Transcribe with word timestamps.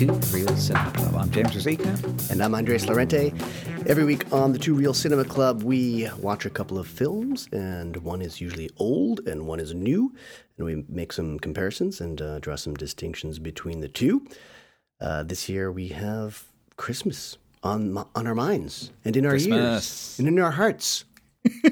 and 0.00 0.10
welcome 0.10 0.20
to 0.20 0.30
Two 0.30 0.36
Reel 0.36 0.56
Cinema 0.56 0.90
Club. 0.92 1.14
I'm 1.14 1.30
James 1.30 1.50
Rosica. 1.52 2.30
And 2.30 2.42
I'm 2.42 2.54
Andres 2.54 2.86
Lorente. 2.86 3.32
Every 3.86 4.04
week 4.04 4.30
on 4.32 4.52
the 4.52 4.58
Two 4.58 4.74
Reel 4.74 4.92
Cinema 4.92 5.24
Club, 5.24 5.62
we 5.62 6.08
watch 6.18 6.44
a 6.44 6.50
couple 6.50 6.78
of 6.78 6.86
films, 6.86 7.48
and 7.52 7.96
one 7.98 8.20
is 8.20 8.40
usually 8.40 8.68
old 8.76 9.26
and 9.26 9.46
one 9.46 9.60
is 9.60 9.74
new, 9.74 10.14
and 10.58 10.66
we 10.66 10.84
make 10.88 11.12
some 11.12 11.38
comparisons 11.38 12.00
and 12.00 12.20
uh, 12.20 12.38
draw 12.40 12.56
some 12.56 12.74
distinctions 12.74 13.38
between 13.38 13.80
the 13.80 13.88
two. 13.88 14.26
Uh, 15.00 15.22
this 15.22 15.48
year 15.48 15.70
we 15.72 15.88
have 15.88 16.44
Christmas 16.76 17.38
on 17.62 17.96
on 18.14 18.26
our 18.26 18.34
minds 18.34 18.92
and 19.04 19.16
in 19.16 19.24
our 19.24 19.32
Christmas. 19.32 19.60
ears 19.60 20.18
and 20.18 20.28
in 20.28 20.38
our 20.38 20.50
hearts 20.52 21.04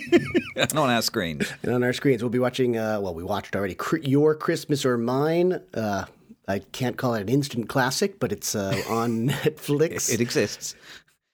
and 0.57 0.79
on 0.79 0.91
our 0.91 1.03
screens. 1.03 1.53
and 1.63 1.75
on 1.75 1.83
our 1.83 1.93
screens. 1.93 2.23
We'll 2.23 2.31
be 2.31 2.39
watching. 2.39 2.79
Uh, 2.79 3.01
well, 3.01 3.15
we 3.15 3.25
watched 3.25 3.55
already. 3.57 3.77
Your 4.03 4.35
Christmas 4.35 4.85
or 4.85 4.97
Mine. 4.97 5.61
Uh, 5.75 6.05
I 6.47 6.59
can't 6.59 6.97
call 6.97 7.15
it 7.15 7.23
an 7.23 7.29
instant 7.29 7.69
classic, 7.69 8.21
but 8.21 8.33
it's 8.33 8.55
uh, 8.55 8.83
on 8.89 9.29
Netflix. 9.29 10.13
It 10.13 10.21
exists. 10.21 10.75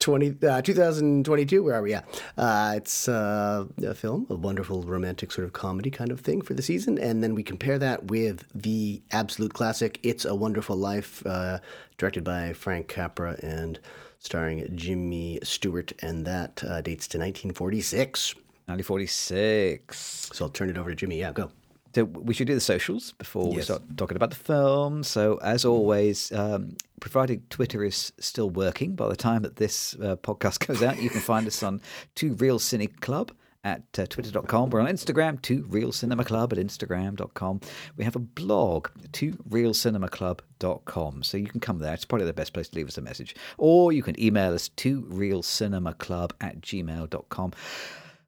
20, 0.01 0.47
uh, 0.49 0.63
2022, 0.63 1.63
where 1.63 1.75
are 1.75 1.83
we 1.83 1.93
at? 1.93 2.23
Uh, 2.39 2.73
it's 2.77 3.07
uh, 3.07 3.67
a 3.85 3.95
film, 3.95 4.27
a 4.31 4.35
wonderful 4.35 4.83
romantic 4.83 5.31
sort 5.31 5.45
of 5.45 5.53
comedy 5.53 5.91
kind 5.91 6.11
of 6.11 6.21
thing 6.21 6.41
for 6.41 6.55
the 6.55 6.63
season. 6.63 6.99
And 6.99 7.23
then 7.23 7.35
we 7.35 7.43
compare 7.43 7.79
that 7.79 8.05
with 8.07 8.47
the 8.55 9.03
absolute 9.13 9.53
classic, 9.53 10.01
It's 10.03 10.25
a 10.25 10.35
Wonderful 10.35 10.77
Life, 10.77 11.25
uh, 11.27 11.59
directed 11.99 12.25
by 12.25 12.55
Frank 12.55 12.89
Capra 12.89 13.37
and 13.43 13.79
starring 14.19 14.75
Jimmy 14.75 15.39
Stewart. 15.43 15.93
And 16.01 16.25
that 16.25 16.65
uh, 16.65 16.81
dates 16.81 17.07
to 17.09 17.19
1946. 17.19 18.35
1946. 18.35 20.31
So 20.33 20.47
I'll 20.47 20.51
turn 20.51 20.71
it 20.71 20.79
over 20.79 20.89
to 20.89 20.97
Jimmy. 20.97 21.19
Yeah, 21.19 21.33
go. 21.33 21.51
So 21.95 22.05
we 22.05 22.35
should 22.35 22.47
do 22.47 22.55
the 22.55 22.61
socials 22.61 23.13
before 23.13 23.53
we 23.53 23.63
start 23.63 23.83
talking 23.97 24.17
about 24.17 24.31
the 24.31 24.37
film. 24.37 25.03
So 25.03 25.39
as 25.43 25.65
always, 25.65 26.31
um, 26.33 26.77
provided 27.01 27.51
Twitter 27.51 27.85
is 27.85 28.13
still 28.21 28.51
working 28.51 28.95
by 28.95 29.09
the 29.09 29.17
time 29.17 29.43
that 29.43 29.57
this 29.57 29.95
uh, 29.97 30.17
podcast 30.17 30.67
goes 30.67 30.83
out, 30.83 31.03
you 31.03 31.11
can 31.11 31.21
find 31.21 31.47
us 31.47 31.63
on 31.63 31.81
Two 32.15 32.35
Reel 32.35 32.59
Cine 32.59 33.01
Club 33.01 33.33
at 33.65 33.83
uh, 33.99 34.07
twitter.com. 34.07 34.71
We're 34.71 34.81
on 34.81 34.87
Instagram, 34.87 35.41
Two 35.43 35.67
Reel 35.69 35.93
Cinema 35.93 36.25
Club 36.25 36.53
at 36.53 36.59
instagram.com. 36.59 37.61
We 37.97 38.05
have 38.05 38.17
a 38.17 38.21
blog, 38.21 38.89
Two 39.13 39.37
Reel 39.49 39.75
Cinema 39.75 40.09
Club.com. 40.09 41.23
So 41.23 41.37
you 41.37 41.47
can 41.47 41.61
come 41.61 41.79
there. 41.79 41.93
It's 41.93 42.05
probably 42.05 42.27
the 42.27 42.33
best 42.33 42.53
place 42.53 42.69
to 42.69 42.77
leave 42.77 42.89
us 42.89 42.99
a 42.99 43.03
message. 43.03 43.35
Or 43.59 43.93
you 43.93 44.03
can 44.03 44.21
email 44.21 44.55
us 44.55 44.69
to 44.69 45.03
reelcinemaclub 45.03 46.33
at 46.41 46.61
gmail.com. 46.61 47.53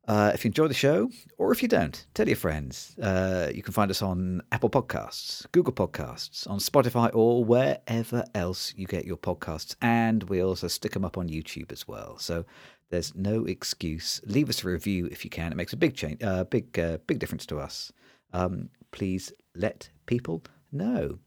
Uh, 0.09 0.33
if 0.35 0.45
you 0.45 0.49
enjoy 0.49 0.67
the 0.67 0.75
show, 0.75 1.09
or 1.39 1.53
if 1.53 1.63
you 1.63 1.69
don't, 1.69 2.07
tell 2.13 2.27
your 2.27 2.37
friends. 2.37 2.97
Uh, 2.99 3.51
you 3.55 3.63
can 3.63 3.73
find 3.73 3.91
us 3.91 4.03
on 4.03 4.43
Apple 4.51 4.69
Podcasts, 4.69 5.47
Google 5.53 5.73
Podcasts, 5.73 6.49
on 6.51 6.59
Spotify, 6.59 7.09
or 7.15 7.45
wherever 7.45 8.25
else 8.35 8.75
you 8.77 8.87
get 8.87 9.05
your 9.05 9.17
podcasts. 9.17 9.77
And 9.81 10.25
we 10.25 10.43
also 10.43 10.67
stick 10.67 10.93
them 10.93 11.05
up 11.05 11.17
on 11.17 11.29
YouTube 11.29 11.71
as 11.71 11.87
well. 11.87 12.19
So 12.19 12.45
there's 12.91 13.15
no 13.15 13.45
excuse. 13.45 14.21
Leave 14.25 14.49
us 14.49 14.65
a 14.65 14.69
review 14.69 15.07
if 15.07 15.25
you 15.25 15.31
can. 15.31 15.53
It 15.53 15.57
makes 15.57 15.73
a 15.73 15.77
big 15.77 15.95
change, 15.95 16.21
uh, 16.23 16.45
big, 16.45 16.77
uh, 16.79 16.99
big 17.07 17.21
difference 17.21 17.47
to 17.47 17.61
us. 17.61 17.93
Um, 18.33 18.71
please 18.91 19.33
let 19.55 19.89
people 20.07 20.43
know. 20.73 21.21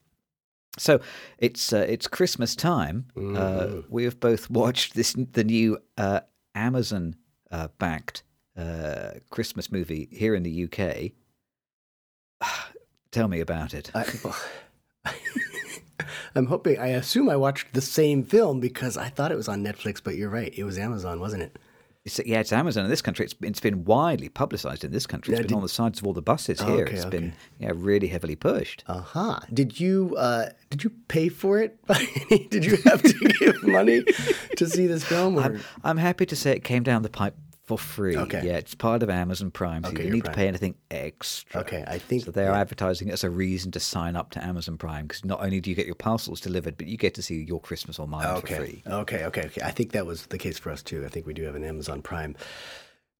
So 0.77 0.99
it's 1.37 1.71
uh, 1.71 1.85
it's 1.87 2.07
Christmas 2.07 2.55
time. 2.55 3.07
Uh, 3.17 3.83
we 3.89 4.03
have 4.03 4.19
both 4.19 4.49
watched 4.61 4.95
this 4.95 5.13
the 5.13 5.45
new 5.45 5.77
uh, 5.97 6.21
Amazon 6.53 7.15
uh, 7.51 7.69
backed 7.79 8.23
uh, 8.57 9.11
Christmas 9.29 9.71
movie 9.71 10.07
here 10.11 10.35
in 10.35 10.43
the 10.43 10.63
UK. 10.65 11.11
Tell 13.11 13.27
me 13.27 13.39
about 13.39 13.73
it. 13.73 13.91
I, 13.95 14.05
I'm 16.35 16.47
hoping, 16.47 16.77
I 16.77 16.87
assume 16.87 17.29
I 17.29 17.37
watched 17.37 17.73
the 17.73 17.81
same 17.81 18.23
film 18.23 18.59
because 18.59 18.97
I 18.97 19.07
thought 19.09 19.31
it 19.31 19.37
was 19.37 19.47
on 19.47 19.63
Netflix, 19.63 20.01
but 20.03 20.15
you're 20.15 20.29
right. 20.29 20.53
It 20.57 20.65
was 20.65 20.77
Amazon, 20.77 21.19
wasn't 21.21 21.43
it? 21.43 21.57
It's, 22.03 22.19
yeah, 22.23 22.39
it's 22.39 22.51
Amazon 22.53 22.83
in 22.83 22.89
this 22.91 23.01
country. 23.01 23.25
It's, 23.25 23.33
it's 23.41 23.59
been 23.61 23.83
widely 23.85 24.29
publicised 24.29 24.83
in 24.83 24.91
this 24.91 25.07
country. 25.07 25.33
It's 25.33 25.39
Yeah, 25.39 25.43
been 25.43 25.47
did- 25.47 25.55
on 25.55 25.61
the 25.63 25.69
sides 25.69 25.99
of 25.99 26.05
all 26.05 26.13
the 26.13 26.21
buses 26.21 26.59
Oh, 26.61 26.75
here. 26.75 26.83
okay, 26.85 26.95
It's 26.97 27.05
okay. 27.05 27.17
been 27.17 27.33
yeah 27.57 27.71
really 27.73 28.07
heavily 28.07 28.35
pushed. 28.35 28.83
Uh 28.85 28.99
huh. 28.99 29.39
Did 29.51 29.79
you 29.79 30.13
uh, 30.17 30.49
did 30.69 30.83
you 30.83 30.91
pay 31.07 31.29
for 31.29 31.57
it? 31.59 31.79
did 32.51 32.63
you 32.65 32.77
have 32.83 33.01
to 33.01 33.13
give 33.39 33.63
money 33.63 34.03
to 34.57 34.67
see 34.69 34.85
this 34.85 35.03
film? 35.03 35.39
I'm, 35.39 35.61
I'm 35.83 35.97
happy 35.97 36.27
to 36.27 36.35
say 36.35 36.51
it 36.51 36.63
came 36.63 36.83
down 36.83 37.01
the 37.01 37.09
pipe 37.09 37.35
for 37.65 37.77
free. 37.77 38.15
Okay. 38.15 38.45
Yeah, 38.45 38.57
it's 38.57 38.75
part 38.75 39.01
of 39.01 39.09
Amazon 39.09 39.49
Prime, 39.49 39.83
so 39.83 39.89
Okay, 39.89 40.03
you 40.03 40.03
don't 40.03 40.13
need 40.13 40.23
Prime. 40.25 40.33
to 40.33 40.37
pay 40.37 40.47
anything 40.47 40.75
extra. 40.91 41.61
Okay, 41.61 41.83
I 41.87 41.97
think- 41.97 42.25
so. 42.25 42.31
They 42.31 42.45
are 42.45 42.55
advertising 42.55 43.09
it 43.09 43.13
as 43.13 43.23
a 43.23 43.29
reason 43.29 43.71
to 43.71 43.79
sign 43.79 44.15
up 44.15 44.29
to 44.31 44.43
Amazon 44.43 44.77
Prime 44.77 45.07
because 45.07 45.25
not 45.25 45.41
only 45.41 45.59
do 45.59 45.69
you 45.71 45.75
get 45.75 45.85
your 45.87 45.95
parcels 45.95 46.39
delivered, 46.39 46.77
but 46.77 46.87
you 46.87 46.97
get 46.97 47.15
to 47.15 47.23
see 47.23 47.41
your 47.43 47.59
Christmas 47.59 47.97
or 47.97 48.07
mine 48.07 48.25
okay. 48.37 48.55
for 48.55 48.65
free. 48.65 48.83
Okay, 48.85 49.25
okay, 49.25 49.45
okay. 49.45 49.61
I 49.63 49.71
think 49.71 49.91
that 49.93 50.05
was 50.05 50.27
the 50.27 50.37
case 50.37 50.59
for 50.59 50.71
us 50.71 50.83
too. 50.83 51.03
I 51.05 51.09
think 51.09 51.25
we 51.25 51.33
do 51.33 51.43
have 51.43 51.55
an 51.55 51.63
Amazon 51.63 52.01
Prime 52.01 52.35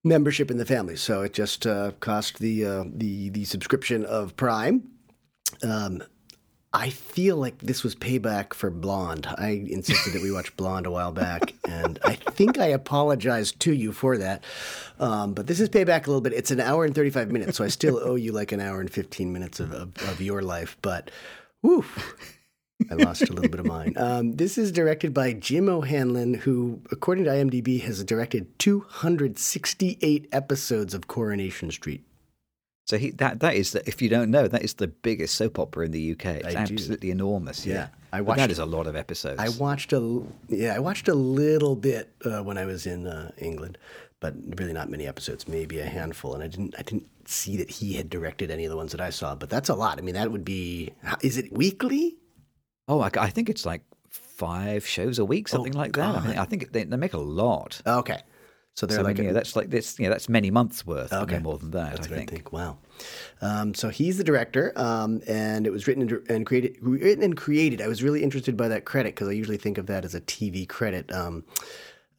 membership 0.04 0.50
in 0.50 0.58
the 0.58 0.64
family, 0.64 0.96
so 0.96 1.22
it 1.22 1.32
just 1.32 1.66
uh, 1.66 1.90
cost 1.98 2.38
the 2.38 2.64
uh, 2.64 2.84
the 2.86 3.30
the 3.30 3.44
subscription 3.44 4.04
of 4.04 4.36
Prime. 4.36 4.88
Um, 5.62 6.02
I 6.72 6.90
feel 6.90 7.36
like 7.36 7.58
this 7.58 7.82
was 7.82 7.94
payback 7.94 8.52
for 8.52 8.70
Blonde. 8.70 9.26
I 9.38 9.64
insisted 9.66 10.12
that 10.12 10.22
we 10.22 10.30
watch 10.30 10.54
Blonde 10.56 10.86
a 10.86 10.90
while 10.90 11.12
back, 11.12 11.54
and 11.66 11.98
I 12.04 12.16
think 12.16 12.58
I 12.58 12.66
apologized 12.66 13.60
to 13.60 13.72
you 13.72 13.92
for 13.92 14.18
that. 14.18 14.44
Um, 14.98 15.32
but 15.32 15.46
this 15.46 15.60
is 15.60 15.70
payback 15.70 16.06
a 16.06 16.10
little 16.10 16.20
bit. 16.20 16.32
It's 16.32 16.50
an 16.50 16.60
hour 16.60 16.84
and 16.84 16.94
35 16.94 17.30
minutes, 17.30 17.56
so 17.56 17.64
I 17.64 17.68
still 17.68 17.98
owe 18.02 18.16
you 18.16 18.32
like 18.32 18.52
an 18.52 18.60
hour 18.60 18.80
and 18.80 18.90
15 18.90 19.32
minutes 19.32 19.60
of, 19.60 19.72
of, 19.72 19.96
of 20.08 20.20
your 20.20 20.42
life. 20.42 20.76
But, 20.82 21.10
whew, 21.62 21.84
I 22.90 22.94
lost 22.94 23.22
a 23.22 23.32
little 23.32 23.50
bit 23.50 23.60
of 23.60 23.66
mine. 23.66 23.94
Um, 23.96 24.32
this 24.32 24.58
is 24.58 24.70
directed 24.70 25.14
by 25.14 25.32
Jim 25.32 25.68
O'Hanlon, 25.68 26.34
who, 26.34 26.82
according 26.92 27.24
to 27.24 27.30
IMDb, 27.30 27.80
has 27.82 28.04
directed 28.04 28.58
268 28.58 30.28
episodes 30.30 30.92
of 30.92 31.06
Coronation 31.06 31.70
Street. 31.70 32.04
So 32.86 32.98
he, 32.98 33.10
that 33.12 33.40
that 33.40 33.54
is 33.56 33.72
the, 33.72 33.86
if 33.88 34.00
you 34.00 34.08
don't 34.08 34.30
know, 34.30 34.46
that 34.48 34.62
is 34.62 34.74
the 34.74 34.86
biggest 34.86 35.34
soap 35.34 35.58
opera 35.58 35.84
in 35.86 35.90
the 35.92 36.12
UK. 36.12 36.26
It's 36.26 36.46
I 36.46 36.64
do. 36.64 36.74
absolutely 36.74 37.10
enormous. 37.10 37.66
Yeah, 37.66 37.74
Yeah, 37.74 37.88
I 38.12 38.18
But 38.18 38.24
watched- 38.26 38.38
that 38.38 38.50
is 38.52 38.58
a 38.60 38.64
lot 38.66 38.86
of 38.86 38.94
episodes. 38.96 39.40
I 39.40 39.48
watched 39.60 39.92
a 39.92 40.22
yeah, 40.48 40.74
I 40.74 40.78
watched 40.78 41.08
a 41.08 41.14
little 41.14 41.74
bit 41.76 42.10
uh, 42.24 42.42
when 42.42 42.56
I 42.56 42.64
was 42.64 42.86
in 42.86 43.06
uh, 43.08 43.32
England, 43.38 43.76
but 44.20 44.34
really 44.58 44.72
not 44.72 44.88
many 44.88 45.04
episodes, 45.06 45.48
maybe 45.48 45.80
a 45.80 45.86
handful. 45.86 46.34
And 46.34 46.42
I 46.44 46.46
didn't 46.46 46.74
I 46.78 46.82
didn't 46.82 47.06
see 47.28 47.56
that 47.56 47.68
he 47.70 47.94
had 47.94 48.08
directed 48.08 48.52
any 48.52 48.64
of 48.64 48.70
the 48.70 48.76
ones 48.76 48.92
that 48.92 49.00
I 49.00 49.10
saw. 49.10 49.34
But 49.34 49.50
that's 49.50 49.68
a 49.68 49.74
lot. 49.74 49.98
I 49.98 50.02
mean, 50.02 50.14
that 50.14 50.30
would 50.30 50.44
be 50.44 50.92
is 51.22 51.36
it 51.38 51.52
weekly? 51.52 52.16
oh, 52.88 53.00
I, 53.00 53.10
I 53.18 53.30
think 53.30 53.48
it's 53.50 53.66
like 53.66 53.82
five 54.10 54.86
shows 54.86 55.18
a 55.18 55.24
week, 55.24 55.48
something 55.48 55.72
like 55.72 55.94
that. 55.94 56.14
I, 56.14 56.26
mean, 56.28 56.38
I 56.38 56.44
think 56.44 56.70
they, 56.70 56.84
they 56.84 56.96
make 56.96 57.14
a 57.14 57.18
lot. 57.18 57.82
Okay, 57.84 58.20
so 58.76 58.84
they're 58.84 58.98
So, 58.98 59.02
like 59.02 59.16
yeah, 59.16 59.32
that's 59.32 59.56
like 59.56 59.70
this. 59.70 59.98
Yeah, 59.98 60.10
that's 60.10 60.28
many 60.28 60.50
months 60.50 60.86
worth. 60.86 61.10
Okay, 61.10 61.38
more 61.38 61.56
than 61.56 61.70
that. 61.70 61.96
That's 61.96 62.08
I 62.08 62.10
think. 62.10 62.30
I 62.30 62.34
think. 62.34 62.52
Wow. 62.52 62.76
Um, 63.40 63.72
so 63.72 63.88
he's 63.88 64.18
the 64.18 64.24
director, 64.24 64.72
um, 64.76 65.22
and 65.26 65.66
it 65.66 65.70
was 65.70 65.86
written 65.86 66.02
and, 66.02 66.30
and 66.30 66.44
created. 66.44 66.76
Written 66.82 67.24
and 67.24 67.36
created. 67.36 67.80
I 67.80 67.88
was 67.88 68.02
really 68.02 68.22
interested 68.22 68.54
by 68.54 68.68
that 68.68 68.84
credit 68.84 69.14
because 69.14 69.28
I 69.28 69.32
usually 69.32 69.56
think 69.56 69.78
of 69.78 69.86
that 69.86 70.04
as 70.04 70.14
a 70.14 70.20
TV 70.20 70.68
credit. 70.68 71.10
Um, 71.10 71.44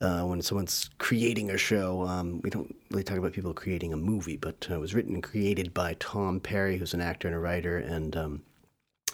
uh, 0.02 0.24
when 0.24 0.42
someone's 0.42 0.90
creating 0.98 1.50
a 1.52 1.58
show, 1.58 2.06
um, 2.08 2.42
we 2.44 2.50
don't 2.50 2.76
really 2.92 3.04
talk 3.04 3.18
about 3.18 3.34
people 3.34 3.54
creating 3.54 3.94
a 3.94 3.98
movie, 3.98 4.38
but 4.38 4.68
uh, 4.70 4.76
it 4.76 4.80
was 4.80 4.94
written 4.96 5.14
and 5.14 5.24
created 5.24 5.74
by 5.74 5.96
Tom 6.00 6.40
Parry, 6.40 6.78
who's 6.78 6.94
an 6.94 7.02
actor 7.02 7.28
and 7.28 7.36
a 7.36 7.40
writer, 7.40 7.78
and 7.78 8.16
um, 8.16 8.42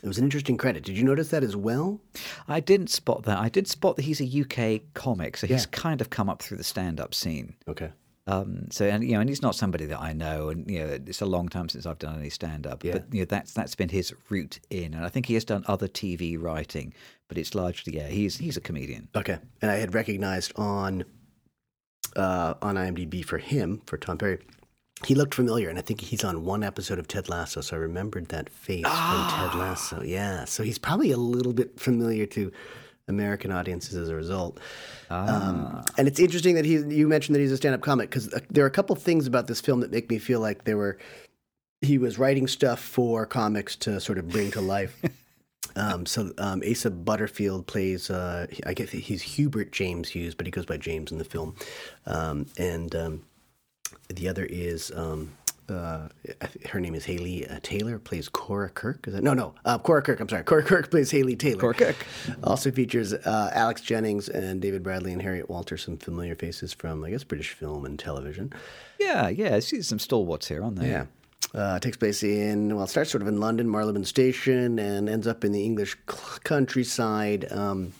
it 0.03 0.07
was 0.07 0.17
an 0.17 0.25
interesting 0.25 0.57
credit. 0.57 0.83
Did 0.83 0.97
you 0.97 1.03
notice 1.03 1.29
that 1.29 1.43
as 1.43 1.55
well? 1.55 2.01
I 2.47 2.59
didn't 2.59 2.89
spot 2.89 3.23
that. 3.23 3.37
I 3.39 3.49
did 3.49 3.67
spot 3.67 3.95
that 3.95 4.03
he's 4.03 4.19
a 4.21 4.25
UK 4.25 4.81
comic, 4.93 5.37
so 5.37 5.47
he's 5.47 5.63
Yeah. 5.63 5.69
kind 5.71 6.01
of 6.01 6.09
come 6.09 6.29
up 6.29 6.41
through 6.41 6.57
the 6.57 6.63
stand-up 6.63 7.13
scene. 7.15 7.55
Okay. 7.67 7.91
Um, 8.27 8.67
so 8.71 8.85
and 8.85 9.03
you 9.03 9.13
know, 9.13 9.19
and 9.19 9.29
he's 9.29 9.41
not 9.41 9.53
somebody 9.55 9.85
that 9.85 9.99
I 9.99 10.13
know, 10.13 10.49
and 10.49 10.69
you 10.69 10.79
know, 10.79 10.85
it's 11.07 11.19
a 11.21 11.25
long 11.25 11.49
time 11.49 11.67
since 11.67 11.85
I've 11.85 11.99
done 11.99 12.17
any 12.19 12.29
stand-up. 12.29 12.83
Yeah. 12.83 12.93
But 12.93 13.13
you 13.13 13.21
know, 13.21 13.25
that's 13.25 13.53
that's 13.53 13.75
been 13.75 13.89
his 13.89 14.13
route 14.29 14.59
in, 14.69 14.93
and 14.93 15.03
I 15.05 15.09
think 15.09 15.25
he 15.25 15.33
has 15.33 15.43
done 15.43 15.63
other 15.67 15.87
TV 15.89 16.37
writing, 16.41 16.93
but 17.27 17.37
it's 17.37 17.53
largely 17.55 17.95
yeah, 17.97 18.07
he's 18.07 18.37
he's 18.37 18.55
a 18.55 18.61
comedian. 18.61 19.09
Okay. 19.15 19.39
And 19.61 19.69
I 19.71 19.75
had 19.75 19.93
recognized 19.93 20.53
on 20.57 21.03
uh, 22.15 22.53
on 22.61 22.75
IMDb 22.75 23.25
for 23.25 23.39
him, 23.39 23.81
for 23.87 23.97
Tom 23.97 24.17
Parry, 24.17 24.39
he 25.05 25.15
looked 25.15 25.35
familiar, 25.35 25.69
and 25.69 25.77
I 25.77 25.81
think 25.81 26.01
he's 26.01 26.23
on 26.23 26.45
one 26.45 26.63
episode 26.63 26.99
of 26.99 27.07
Ted 27.07 27.27
Lasso, 27.27 27.61
so 27.61 27.75
I 27.75 27.79
remembered 27.79 28.29
that 28.29 28.49
face 28.49 28.85
from 28.85 29.27
Ted 29.29 29.55
Lasso. 29.55 30.01
Yeah, 30.03 30.45
so 30.45 30.63
he's 30.63 30.77
probably 30.77 31.11
a 31.11 31.17
little 31.17 31.53
bit 31.53 31.79
familiar 31.79 32.25
to 32.27 32.51
American 33.07 33.51
audiences 33.51 33.95
as 33.95 34.09
a 34.09 34.15
result. 34.15 34.59
Um, 35.09 35.83
and 35.97 36.07
it's 36.07 36.19
interesting 36.19 36.55
that 36.55 36.65
he 36.65 36.77
you 36.77 37.07
mentioned 37.07 37.35
that 37.35 37.41
he's 37.41 37.51
a 37.51 37.57
stand-up 37.57 37.81
comic 37.81 38.09
because 38.09 38.29
there 38.49 38.63
are 38.63 38.67
a 38.67 38.71
couple 38.71 38.95
things 38.95 39.27
about 39.27 39.47
this 39.47 39.59
film 39.59 39.81
that 39.81 39.91
make 39.91 40.09
me 40.09 40.19
feel 40.19 40.39
like 40.39 40.63
there 40.63 40.77
were 40.77 40.97
he 41.81 41.97
was 41.97 42.17
writing 42.17 42.47
stuff 42.47 42.79
for 42.79 43.25
comics 43.25 43.75
to 43.75 43.99
sort 43.99 44.17
of 44.17 44.29
bring 44.29 44.51
to 44.51 44.61
life. 44.61 45.01
Um, 45.75 46.05
so 46.05 46.31
um, 46.37 46.61
Asa 46.69 46.91
Butterfield 46.91 47.65
plays, 47.65 48.11
uh, 48.11 48.45
I 48.63 48.75
guess 48.75 48.91
he's 48.91 49.23
Hubert 49.23 49.71
James 49.71 50.09
Hughes, 50.09 50.35
but 50.35 50.45
he 50.45 50.51
goes 50.51 50.67
by 50.67 50.77
James 50.77 51.11
in 51.11 51.17
the 51.17 51.23
film. 51.23 51.55
Um, 52.05 52.45
and 52.59 52.95
um, 52.95 53.23
the 54.09 54.27
other 54.27 54.45
is 54.45 54.91
um, 54.95 55.31
uh, 55.69 56.09
her 56.69 56.79
name 56.79 56.93
is 56.95 57.05
Haley 57.05 57.47
uh, 57.47 57.59
Taylor, 57.63 57.97
plays 57.97 58.27
Cora 58.27 58.69
Kirk. 58.69 59.07
Is 59.07 59.13
that 59.13 59.23
no, 59.23 59.33
no, 59.33 59.55
uh, 59.65 59.77
Cora 59.77 60.01
Kirk. 60.01 60.19
I'm 60.19 60.29
sorry, 60.29 60.43
Cora 60.43 60.63
Kirk 60.63 60.91
plays 60.91 61.11
Haley 61.11 61.35
Taylor. 61.35 61.59
Cora 61.59 61.73
Kirk. 61.73 61.95
also 62.43 62.71
features 62.71 63.13
uh, 63.13 63.49
Alex 63.53 63.81
Jennings 63.81 64.29
and 64.29 64.61
David 64.61 64.83
Bradley 64.83 65.13
and 65.13 65.21
Harriet 65.21 65.49
Walter, 65.49 65.77
some 65.77 65.97
familiar 65.97 66.35
faces 66.35 66.73
from 66.73 67.03
I 67.03 67.11
guess 67.11 67.23
British 67.23 67.51
film 67.53 67.85
and 67.85 67.97
television. 67.97 68.51
Yeah, 68.99 69.29
yeah. 69.29 69.59
See 69.59 69.81
some 69.81 69.99
stalwarts 69.99 70.47
here, 70.47 70.63
aren't 70.63 70.77
there? 70.77 70.89
Yeah. 70.89 71.05
Uh, 71.53 71.77
takes 71.77 71.97
place 71.97 72.23
in, 72.23 72.75
well, 72.75 72.85
it 72.85 72.89
starts 72.89 73.11
sort 73.11 73.21
of 73.21 73.27
in 73.27 73.39
London, 73.39 73.69
Marylebone 73.69 74.05
Station, 74.05 74.79
and 74.79 75.07
ends 75.07 75.27
up 75.27 75.43
in 75.45 75.51
the 75.51 75.63
English 75.63 75.95
countryside. 76.07 77.51
Um, 77.51 77.93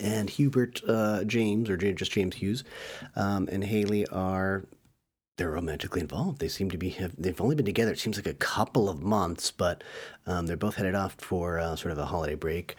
and 0.00 0.28
Hubert 0.28 0.80
uh, 0.88 1.22
James, 1.24 1.70
or 1.70 1.76
just 1.76 2.10
James 2.10 2.34
Hughes, 2.34 2.64
um, 3.14 3.48
and 3.52 3.62
Haley 3.62 4.06
are 4.08 4.64
they're 5.36 5.50
romantically 5.50 6.00
involved. 6.00 6.38
They 6.38 6.48
seem 6.48 6.70
to 6.70 6.78
be 6.78 6.90
have, 6.90 7.14
they've 7.18 7.40
only 7.40 7.56
been 7.56 7.66
together. 7.66 7.92
It 7.92 7.98
seems 7.98 8.16
like 8.16 8.26
a 8.26 8.34
couple 8.34 8.88
of 8.88 9.02
months, 9.02 9.50
but 9.50 9.82
um, 10.26 10.46
they're 10.46 10.56
both 10.56 10.76
headed 10.76 10.94
off 10.94 11.14
for 11.18 11.58
uh, 11.58 11.76
sort 11.76 11.92
of 11.92 11.98
a 11.98 12.06
holiday 12.06 12.36
break 12.36 12.76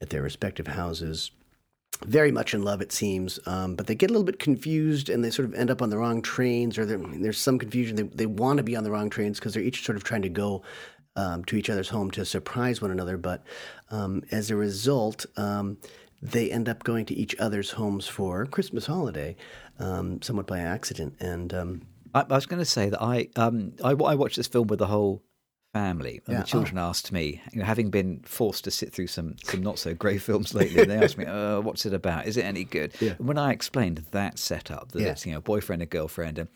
at 0.00 0.10
their 0.10 0.22
respective 0.22 0.68
houses. 0.68 1.30
Very 2.04 2.30
much 2.30 2.54
in 2.54 2.62
love, 2.62 2.80
it 2.80 2.92
seems, 2.92 3.40
um, 3.46 3.74
but 3.74 3.88
they 3.88 3.94
get 3.94 4.10
a 4.10 4.12
little 4.12 4.24
bit 4.24 4.38
confused 4.38 5.08
and 5.08 5.24
they 5.24 5.30
sort 5.30 5.48
of 5.48 5.54
end 5.54 5.70
up 5.70 5.82
on 5.82 5.90
the 5.90 5.98
wrong 5.98 6.22
trains, 6.22 6.78
or 6.78 6.86
there's 6.86 7.38
some 7.38 7.58
confusion. 7.58 7.96
They, 7.96 8.04
they 8.04 8.26
want 8.26 8.58
to 8.58 8.62
be 8.62 8.76
on 8.76 8.84
the 8.84 8.90
wrong 8.90 9.10
trains 9.10 9.38
because 9.38 9.54
they're 9.54 9.62
each 9.62 9.84
sort 9.84 9.96
of 9.96 10.04
trying 10.04 10.22
to 10.22 10.28
go 10.28 10.62
um, 11.16 11.44
to 11.46 11.56
each 11.56 11.68
other's 11.68 11.88
home 11.88 12.10
to 12.12 12.24
surprise 12.24 12.80
one 12.80 12.92
another. 12.92 13.16
But 13.16 13.42
um, 13.90 14.22
as 14.30 14.50
a 14.50 14.56
result, 14.56 15.26
um, 15.36 15.76
they 16.22 16.52
end 16.52 16.68
up 16.68 16.84
going 16.84 17.04
to 17.06 17.14
each 17.14 17.34
other's 17.40 17.72
homes 17.72 18.06
for 18.06 18.46
Christmas 18.46 18.86
holiday, 18.86 19.36
um, 19.80 20.22
somewhat 20.22 20.46
by 20.46 20.60
accident. 20.60 21.16
And 21.18 21.52
I, 22.14 22.20
I 22.28 22.34
was 22.34 22.46
going 22.46 22.60
to 22.60 22.64
say 22.66 22.88
that 22.90 23.02
I, 23.02 23.28
um, 23.36 23.72
I 23.82 23.90
I 23.90 24.14
watched 24.14 24.36
this 24.36 24.48
film 24.48 24.68
with 24.68 24.78
the 24.78 24.86
whole 24.86 25.22
family, 25.74 26.20
and 26.26 26.34
Yeah. 26.36 26.40
the 26.40 26.46
children 26.46 26.78
asked 26.78 27.12
me, 27.12 27.42
you 27.52 27.58
know, 27.60 27.64
having 27.64 27.90
been 27.90 28.20
forced 28.24 28.64
to 28.64 28.70
sit 28.70 28.92
through 28.92 29.08
some 29.08 29.36
some 29.44 29.62
not 29.62 29.78
so 29.78 29.94
great 29.94 30.22
films 30.28 30.54
lately, 30.60 30.84
they 30.84 30.96
asked 30.96 31.18
me, 31.18 31.26
uh, 31.26 31.60
"What's 31.60 31.84
it 31.86 31.92
about? 31.94 32.26
Is 32.26 32.36
it 32.36 32.44
any 32.44 32.64
good?" 32.64 32.94
Yeah. 33.00 33.14
And 33.18 33.28
when 33.28 33.38
I 33.38 33.52
explained 33.52 33.98
that 34.12 34.38
setup, 34.38 34.92
that 34.92 35.02
Yeah. 35.02 35.08
it's 35.10 35.26
you 35.26 35.32
know 35.34 35.40
boyfriend 35.40 35.82
and 35.82 35.90
girlfriend, 35.90 36.38
and 36.38 36.48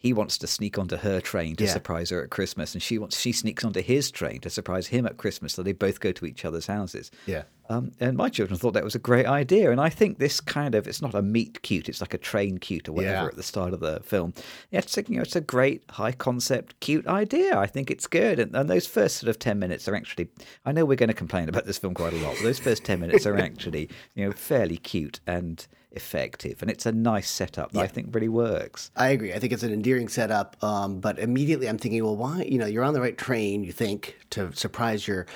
he 0.00 0.12
wants 0.12 0.38
to 0.38 0.46
sneak 0.46 0.78
onto 0.78 0.96
her 0.96 1.20
train 1.20 1.56
to 1.56 1.64
Yeah. 1.64 1.72
surprise 1.72 2.10
her 2.10 2.22
at 2.22 2.30
Christmas, 2.30 2.72
and 2.74 2.82
she 2.82 2.98
wants 2.98 3.18
she 3.18 3.32
sneaks 3.32 3.64
onto 3.64 3.82
his 3.82 4.10
train 4.10 4.40
to 4.40 4.50
surprise 4.50 4.86
him 4.88 5.04
at 5.06 5.16
Christmas, 5.16 5.52
so 5.54 5.62
they 5.62 5.72
both 5.72 5.98
go 6.00 6.12
to 6.12 6.24
each 6.26 6.44
other's 6.44 6.66
houses. 6.68 7.10
yeah, 7.26 7.42
Um, 7.70 7.92
and 8.00 8.16
my 8.16 8.28
children 8.30 8.58
thought 8.58 8.72
that 8.74 8.84
was 8.84 8.94
a 8.94 8.98
great 9.00 9.26
idea. 9.26 9.70
And 9.70 9.78
I 9.80 9.88
think 9.90 10.18
this 10.18 10.40
kind 10.40 10.74
of, 10.74 10.86
it's 10.88 11.02
not 11.02 11.14
a 11.14 11.20
meet 11.20 11.60
cute, 11.62 11.88
it's 11.88 12.00
like 12.00 12.14
a 12.14 12.18
train 12.18 12.58
cute 12.58 12.88
or 12.88 12.92
whatever 12.92 13.24
Yeah. 13.24 13.26
at 13.26 13.36
the 13.36 13.42
start 13.42 13.74
of 13.74 13.80
the 13.80 14.00
film. 14.04 14.32
Yeah, 14.70 14.78
it's, 14.78 14.96
a, 14.96 15.02
you 15.08 15.16
know, 15.16 15.22
it's 15.22 15.36
a 15.36 15.40
great 15.42 15.82
high 15.90 16.12
concept, 16.12 16.78
cute 16.80 17.06
idea. 17.06 17.58
I 17.58 17.66
think 17.66 17.90
it's 17.90 18.06
good. 18.06 18.38
And, 18.38 18.54
and 18.56 18.70
those 18.70 18.86
first 18.86 19.16
sort 19.18 19.28
of 19.28 19.38
10 19.38 19.58
minutes 19.58 19.86
are 19.88 19.94
actually, 19.96 20.28
I 20.64 20.72
know 20.72 20.84
we're 20.86 20.94
going 20.96 21.08
to 21.08 21.14
complain 21.14 21.48
about 21.48 21.66
this 21.66 21.76
film 21.78 21.92
quite 21.94 22.12
a 22.14 22.16
lot, 22.18 22.36
but 22.36 22.44
those 22.44 22.58
first 22.58 22.84
10 22.84 23.00
minutes 23.00 23.26
are 23.26 23.36
actually, 23.48 23.90
you 24.14 24.24
know, 24.24 24.32
fairly 24.32 24.78
cute 24.78 25.20
and 25.26 25.66
effective. 25.92 26.62
And 26.62 26.70
it's 26.70 26.86
a 26.86 26.92
nice 26.92 27.28
setup 27.28 27.72
that 27.72 27.80
I 27.80 27.86
think 27.86 28.14
really 28.14 28.28
works. 28.28 28.90
I 28.96 29.08
agree. 29.08 29.32
I 29.32 29.38
think 29.38 29.52
it's 29.52 29.62
an 29.62 29.72
endearing 29.72 30.08
setup. 30.08 30.62
Um, 30.62 31.00
but 31.00 31.18
immediately 31.18 31.68
I'm 31.68 31.78
thinking, 31.78 32.04
well, 32.04 32.16
why? 32.16 32.42
You 32.42 32.58
know, 32.58 32.66
you're 32.66 32.84
on 32.84 32.94
the 32.94 33.00
right 33.00 33.16
train, 33.16 33.64
you 33.64 33.72
think, 33.72 34.18
to 34.30 34.52
surprise 34.52 35.08
your 35.08 35.26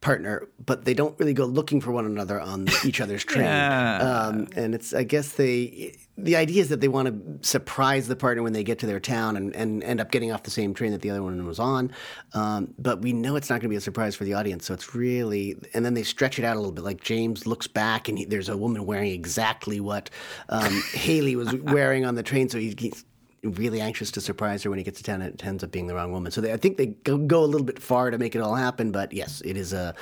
partner, 0.00 0.48
but 0.64 0.84
they 0.84 0.94
don't 0.94 1.18
really 1.18 1.34
go 1.34 1.44
looking 1.44 1.80
for 1.80 1.92
one 1.92 2.06
another 2.06 2.40
on 2.40 2.68
each 2.84 3.00
other's 3.00 3.24
train. 3.24 3.44
Yeah. 3.44 3.98
Um, 3.98 4.48
and 4.56 4.74
it's, 4.74 4.94
I 4.94 5.04
guess 5.04 5.32
they, 5.32 5.96
the 6.16 6.36
idea 6.36 6.60
is 6.60 6.68
that 6.68 6.80
they 6.80 6.88
want 6.88 7.08
to 7.08 7.48
surprise 7.48 8.08
the 8.08 8.16
partner 8.16 8.42
when 8.42 8.52
they 8.52 8.64
get 8.64 8.78
to 8.80 8.86
their 8.86 9.00
town 9.00 9.36
and, 9.36 9.54
and 9.56 9.82
end 9.82 10.00
up 10.00 10.10
getting 10.10 10.32
off 10.32 10.42
the 10.42 10.50
same 10.50 10.74
train 10.74 10.92
that 10.92 11.00
the 11.00 11.10
other 11.10 11.22
one 11.22 11.44
was 11.46 11.58
on. 11.58 11.90
Um, 12.34 12.74
but 12.78 13.00
we 13.00 13.12
know 13.12 13.36
it's 13.36 13.48
not 13.48 13.54
going 13.54 13.62
to 13.62 13.68
be 13.68 13.76
a 13.76 13.80
surprise 13.80 14.14
for 14.14 14.24
the 14.24 14.34
audience. 14.34 14.66
So 14.66 14.74
it's 14.74 14.94
really, 14.94 15.56
and 15.74 15.84
then 15.84 15.94
they 15.94 16.02
stretch 16.02 16.38
it 16.38 16.44
out 16.44 16.56
a 16.56 16.58
little 16.58 16.72
bit. 16.72 16.84
Like 16.84 17.02
James 17.02 17.46
looks 17.46 17.66
back 17.66 18.08
and 18.08 18.18
he, 18.18 18.24
there's 18.24 18.48
a 18.48 18.56
woman 18.56 18.84
wearing 18.86 19.12
exactly 19.12 19.80
what 19.80 20.10
um, 20.48 20.82
Haley 20.92 21.36
was 21.36 21.54
wearing 21.54 22.04
on 22.04 22.14
the 22.14 22.22
train. 22.22 22.48
So 22.48 22.58
he, 22.58 22.74
he's 22.78 23.04
really 23.42 23.80
anxious 23.80 24.10
to 24.10 24.20
surprise 24.20 24.62
her 24.62 24.70
when 24.70 24.78
he 24.78 24.84
gets 24.84 24.98
to 24.98 25.04
town 25.04 25.22
and 25.22 25.34
it 25.34 25.44
ends 25.44 25.64
up 25.64 25.70
being 25.70 25.86
the 25.86 25.94
wrong 25.94 26.12
woman. 26.12 26.30
So 26.30 26.40
they, 26.40 26.52
I 26.52 26.56
think 26.56 26.76
they 26.76 26.86
go, 26.86 27.16
go 27.16 27.42
a 27.42 27.46
little 27.46 27.66
bit 27.66 27.78
far 27.78 28.10
to 28.10 28.18
make 28.18 28.34
it 28.34 28.40
all 28.40 28.54
happen. 28.54 28.92
But 28.92 29.12
yes, 29.12 29.40
it 29.44 29.56
is 29.56 29.72
a, 29.72 29.94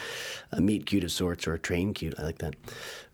a 0.52 0.60
meet 0.60 0.87
cute 0.87 1.05
of 1.05 1.12
sorts 1.12 1.46
or 1.46 1.55
a 1.55 1.58
train 1.58 1.94
cute. 1.94 2.14
I 2.19 2.22
like 2.22 2.38
that. 2.38 2.56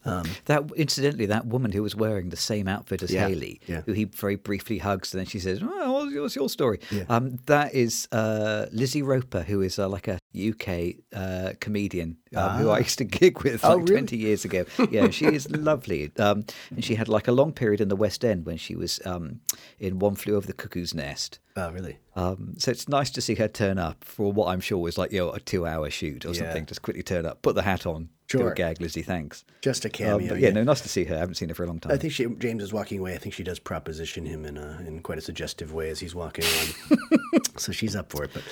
Um, 0.05 0.25
That 0.47 0.71
incidentally, 0.77 1.27
that 1.27 1.47
woman 1.47 1.73
who 1.73 1.83
was 1.83 1.95
wearing 1.97 2.29
the 2.31 2.37
same 2.37 2.69
outfit 2.69 3.03
as 3.03 3.11
Yeah, 3.13 3.29
Haley, 3.29 3.61
yeah. 3.67 3.83
who 3.87 3.93
he 3.93 4.05
very 4.05 4.37
briefly 4.37 4.79
hugs, 4.79 5.15
and 5.15 5.19
then 5.21 5.27
she 5.27 5.39
says, 5.39 5.61
oh, 5.63 5.93
what's, 5.93 6.13
your, 6.13 6.23
what's 6.23 6.37
your 6.37 6.49
story?" 6.49 6.79
Um, 7.09 7.39
that 7.47 7.75
is 7.75 8.07
uh, 8.13 8.67
Lizzie 8.73 9.03
Roper, 9.03 9.43
who 9.43 9.63
is 9.63 9.79
uh, 9.79 9.89
like 9.89 10.09
a 10.09 10.19
UK 10.37 10.97
uh, 11.15 11.53
comedian 11.61 12.17
um, 12.37 12.59
who 12.59 12.69
I 12.71 12.79
used 12.81 12.99
to 12.99 13.05
gig 13.21 13.43
with 13.43 13.63
like 13.63 13.65
Ah. 13.65 13.73
Oh, 13.75 13.77
really? 13.79 13.93
twenty 13.93 14.17
years 14.17 14.45
ago. 14.45 14.65
Yeah, 14.91 15.11
she 15.11 15.27
is 15.27 15.49
lovely, 15.51 16.11
um, 16.19 16.45
and 16.71 16.85
she 16.85 16.95
had 16.97 17.09
like 17.09 17.29
a 17.29 17.33
long 17.33 17.53
period 17.53 17.81
in 17.81 17.89
the 17.89 17.97
West 17.97 18.25
End 18.25 18.45
when 18.47 18.57
she 18.59 18.75
was 18.77 19.01
um, 19.07 19.41
in 19.79 19.99
One 19.99 20.15
Flew 20.17 20.37
Over 20.37 20.47
the 20.47 20.53
Cuckoo's 20.53 20.93
Nest. 20.95 21.39
oh, 21.57 21.71
really? 21.73 21.99
Um, 22.17 22.55
so 22.59 22.71
it's 22.71 22.89
nice 22.89 23.11
to 23.11 23.21
see 23.21 23.35
her 23.37 23.49
turn 23.49 23.79
up 23.79 24.05
for 24.05 24.33
what 24.33 24.49
I'm 24.49 24.61
sure 24.61 24.79
was 24.79 24.99
like 24.99 25.13
you 25.13 25.19
know 25.21 25.31
a 25.33 25.41
two-hour 25.41 25.91
shoot 25.91 26.25
or 26.27 26.29
Yeah. 26.29 26.41
something. 26.45 26.67
Just 26.67 26.83
quickly 26.83 27.03
turn 27.03 27.25
up, 27.27 27.41
put 27.43 27.55
the 27.55 27.63
hat 27.63 27.87
on, 27.87 28.09
do 28.29 28.39
Sure. 28.39 28.53
a 28.53 28.55
gag, 28.55 28.81
Lizzie. 28.81 29.03
Thanks. 29.03 29.45
Just 29.61 29.85
a 29.85 29.89
Um, 29.89 29.93
cameo. 29.93 30.29
but 30.31 30.41
yeah, 30.41 30.51
no, 30.51 30.63
nice 30.65 30.81
to 30.81 30.89
see 30.89 31.05
her. 31.05 31.15
I 31.15 31.19
haven't 31.19 31.35
seen 31.35 31.49
her 31.51 31.55
for 31.55 31.65
a 31.65 31.67
long 31.67 31.79
time. 31.79 31.93
I 31.93 31.99
think 31.99 32.13
she, 32.13 32.25
James 32.27 32.63
is 32.63 32.73
walking 32.73 32.99
away. 32.99 33.15
I 33.15 33.19
think 33.19 33.35
she 33.35 33.43
does 33.45 33.59
proposition 33.59 34.25
him 34.25 34.45
in 34.47 34.57
a, 34.57 34.83
in 34.87 35.01
quite 35.01 35.19
a 35.19 35.21
suggestive 35.21 35.73
way 35.75 35.91
as 35.91 36.01
he's 36.01 36.15
walking 36.15 36.45
on. 36.47 37.41
so 37.59 37.71
she's 37.71 37.95
up 37.95 38.11
for 38.11 38.25
it. 38.25 38.31
But 38.33 38.43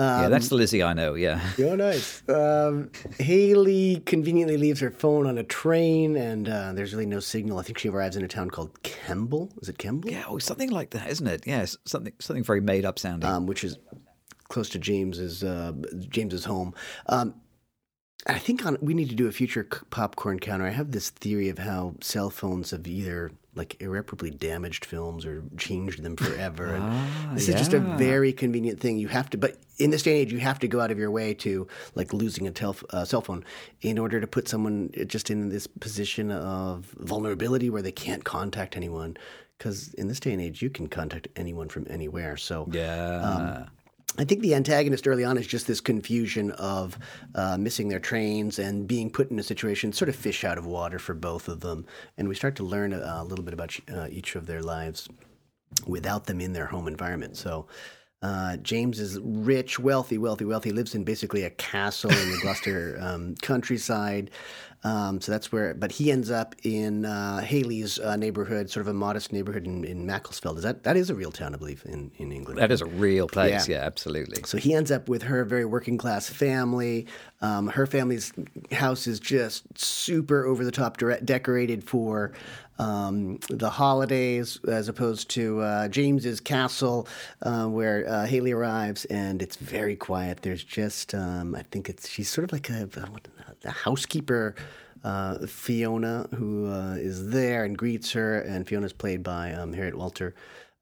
um, 0.00 0.22
yeah, 0.22 0.28
that's 0.28 0.48
the 0.48 0.54
Lizzie 0.54 0.82
I 0.82 0.92
know. 0.92 1.14
Yeah, 1.14 1.40
Oh, 1.58 1.74
nice. 1.74 2.22
Um, 2.28 2.90
Haley 3.18 4.02
conveniently 4.06 4.56
leaves 4.56 4.80
her 4.80 4.90
phone 4.90 5.26
on 5.26 5.38
a 5.38 5.42
train, 5.44 6.16
and 6.16 6.48
uh, 6.48 6.72
there's 6.72 6.92
really 6.92 7.06
no 7.06 7.20
signal. 7.20 7.58
I 7.58 7.62
think 7.62 7.78
she 7.78 7.88
arrives 7.88 8.16
in 8.16 8.24
a 8.24 8.28
town 8.28 8.50
called 8.50 8.80
Kemble. 8.82 9.50
Is 9.60 9.68
it 9.68 9.78
Kemble? 9.78 10.10
yeah, 10.10 10.24
oh, 10.28 10.38
something 10.38 10.70
like 10.70 10.90
that, 10.90 11.08
isn't 11.10 11.26
it? 11.26 11.46
Yeah, 11.46 11.64
something 11.84 12.12
something 12.20 12.44
very 12.44 12.60
made 12.60 12.84
up 12.84 12.98
sounding. 12.98 13.28
Um, 13.28 13.46
which 13.46 13.64
is 13.64 13.78
close 14.48 14.68
to 14.70 14.78
James's 14.78 15.42
uh, 15.42 15.72
James's 16.08 16.44
home. 16.44 16.74
Um, 17.08 17.34
I 18.26 18.38
think 18.38 18.64
on, 18.66 18.76
we 18.80 18.94
need 18.94 19.08
to 19.10 19.14
do 19.14 19.28
a 19.28 19.32
future 19.32 19.66
c- 19.72 19.80
popcorn 19.90 20.40
counter. 20.40 20.66
I 20.66 20.70
have 20.70 20.90
this 20.90 21.10
theory 21.10 21.48
of 21.48 21.58
how 21.58 21.94
cell 22.00 22.28
phones 22.30 22.70
have 22.72 22.86
either 22.86 23.30
like 23.54 23.80
irreparably 23.80 24.30
damaged 24.30 24.84
films 24.84 25.24
or 25.24 25.44
changed 25.56 26.02
them 26.02 26.16
forever. 26.16 26.74
And 26.74 26.82
Ah, 26.84 27.30
this 27.34 27.48
is 27.48 27.54
just 27.54 27.72
a 27.72 27.78
very 27.78 28.32
convenient 28.32 28.80
thing. 28.80 28.98
You 28.98 29.08
have 29.08 29.30
to, 29.30 29.38
but 29.38 29.56
in 29.78 29.90
this 29.90 30.02
day 30.02 30.10
and 30.12 30.20
age, 30.20 30.32
you 30.32 30.40
have 30.40 30.58
to 30.58 30.68
go 30.68 30.80
out 30.80 30.90
of 30.90 30.98
your 30.98 31.10
way 31.10 31.34
to 31.34 31.66
like 31.94 32.12
losing 32.12 32.46
a 32.46 32.50
tel- 32.50 32.76
uh, 32.90 33.04
cell 33.04 33.20
phone 33.22 33.44
in 33.80 33.96
order 33.98 34.20
to 34.20 34.26
put 34.26 34.48
someone 34.48 34.90
just 35.06 35.30
in 35.30 35.48
this 35.48 35.66
position 35.66 36.30
of 36.32 36.86
vulnerability 36.98 37.70
where 37.70 37.82
they 37.82 37.92
can't 37.92 38.24
contact 38.24 38.76
anyone. 38.76 39.16
Because 39.56 39.94
in 39.94 40.08
this 40.08 40.20
day 40.20 40.32
and 40.32 40.42
age, 40.42 40.60
you 40.60 40.68
can 40.68 40.86
contact 40.88 41.28
anyone 41.36 41.68
from 41.68 41.86
anywhere. 41.88 42.36
So 42.36 42.68
yeah, 42.72 43.66
I 44.18 44.24
think 44.24 44.40
the 44.40 44.54
antagonist 44.54 45.06
early 45.06 45.24
on 45.24 45.36
is 45.36 45.46
just 45.46 45.66
this 45.66 45.80
confusion 45.80 46.50
of 46.52 46.98
uh, 47.34 47.56
missing 47.58 47.88
their 47.88 47.98
trains 47.98 48.58
and 48.58 48.86
being 48.86 49.10
put 49.10 49.30
in 49.30 49.38
a 49.38 49.42
situation, 49.42 49.92
sort 49.92 50.08
of 50.08 50.16
fish 50.16 50.44
out 50.44 50.58
of 50.58 50.66
water 50.66 50.98
for 50.98 51.14
both 51.14 51.48
of 51.48 51.60
them. 51.60 51.86
And 52.16 52.28
we 52.28 52.34
start 52.34 52.56
to 52.56 52.64
learn 52.64 52.92
a, 52.92 52.98
a 52.98 53.24
little 53.24 53.44
bit 53.44 53.54
about 53.54 53.78
uh, 53.92 54.08
each 54.10 54.34
of 54.34 54.46
their 54.46 54.62
lives 54.62 55.08
without 55.86 56.26
them 56.26 56.40
in 56.40 56.52
their 56.52 56.66
home 56.66 56.88
environment. 56.88 57.36
So 57.36 57.66
uh, 58.22 58.56
James 58.58 58.98
is 58.98 59.20
rich, 59.20 59.78
wealthy, 59.78 60.18
wealthy, 60.18 60.44
wealthy, 60.44 60.72
lives 60.72 60.94
in 60.94 61.04
basically 61.04 61.42
a 61.42 61.50
castle 61.50 62.10
in 62.10 62.30
the 62.30 62.38
Gloucester 62.40 62.98
um, 63.00 63.34
countryside. 63.42 64.30
Um, 64.86 65.20
so 65.20 65.32
that's 65.32 65.50
where, 65.50 65.74
but 65.74 65.90
he 65.90 66.12
ends 66.12 66.30
up 66.30 66.54
in 66.62 67.04
uh, 67.04 67.40
Haley's 67.40 67.98
uh, 67.98 68.14
neighborhood, 68.14 68.70
sort 68.70 68.82
of 68.82 68.88
a 68.88 68.94
modest 68.94 69.32
neighborhood 69.32 69.66
in, 69.66 69.82
in 69.84 70.06
Macclesfield. 70.06 70.58
Is 70.58 70.62
that 70.62 70.84
that 70.84 70.96
is 70.96 71.10
a 71.10 71.14
real 71.16 71.32
town, 71.32 71.54
I 71.54 71.56
believe, 71.58 71.82
in, 71.86 72.12
in 72.18 72.30
England. 72.30 72.60
that 72.60 72.70
is 72.70 72.82
a 72.82 72.86
real 72.86 73.26
place. 73.26 73.68
Yeah. 73.68 73.78
Yeah, 73.78 73.84
absolutely. 73.84 74.44
So 74.44 74.58
he 74.58 74.74
ends 74.74 74.92
up 74.92 75.08
with 75.08 75.24
her 75.24 75.44
very 75.44 75.64
working 75.64 75.98
class 75.98 76.30
family. 76.30 77.06
Um, 77.40 77.66
her 77.66 77.86
family's 77.86 78.32
house 78.70 79.08
is 79.08 79.18
just 79.18 79.64
super 79.76 80.46
over 80.46 80.64
the 80.64 80.70
top 80.70 80.98
dire- 80.98 81.20
decorated 81.20 81.82
for 81.82 82.32
um, 82.78 83.38
the 83.48 83.70
holidays, 83.70 84.60
as 84.68 84.88
opposed 84.88 85.30
to 85.30 85.60
uh, 85.62 85.88
James's 85.88 86.40
castle, 86.40 87.08
uh, 87.42 87.66
where 87.66 88.08
uh, 88.08 88.26
Haley 88.26 88.52
arrives, 88.52 89.04
and 89.06 89.42
it's 89.42 89.56
very 89.56 89.96
quiet. 89.96 90.42
There's 90.42 90.62
just, 90.62 91.14
um, 91.14 91.56
I 91.56 91.62
think 91.62 91.88
it's 91.88 92.08
she's 92.08 92.28
sort 92.28 92.44
of 92.44 92.52
like 92.52 92.70
a, 92.70 92.88
a 93.66 93.70
housekeeper. 93.72 94.54
Uh, 95.04 95.46
Fiona, 95.46 96.26
who 96.34 96.66
uh, 96.66 96.94
is 96.94 97.28
there 97.30 97.64
and 97.64 97.78
greets 97.78 98.10
her, 98.12 98.40
and 98.40 98.66
Fiona's 98.66 98.92
played 98.92 99.22
by 99.22 99.52
um, 99.52 99.72
Harriet 99.72 99.94
Walter. 99.96 100.34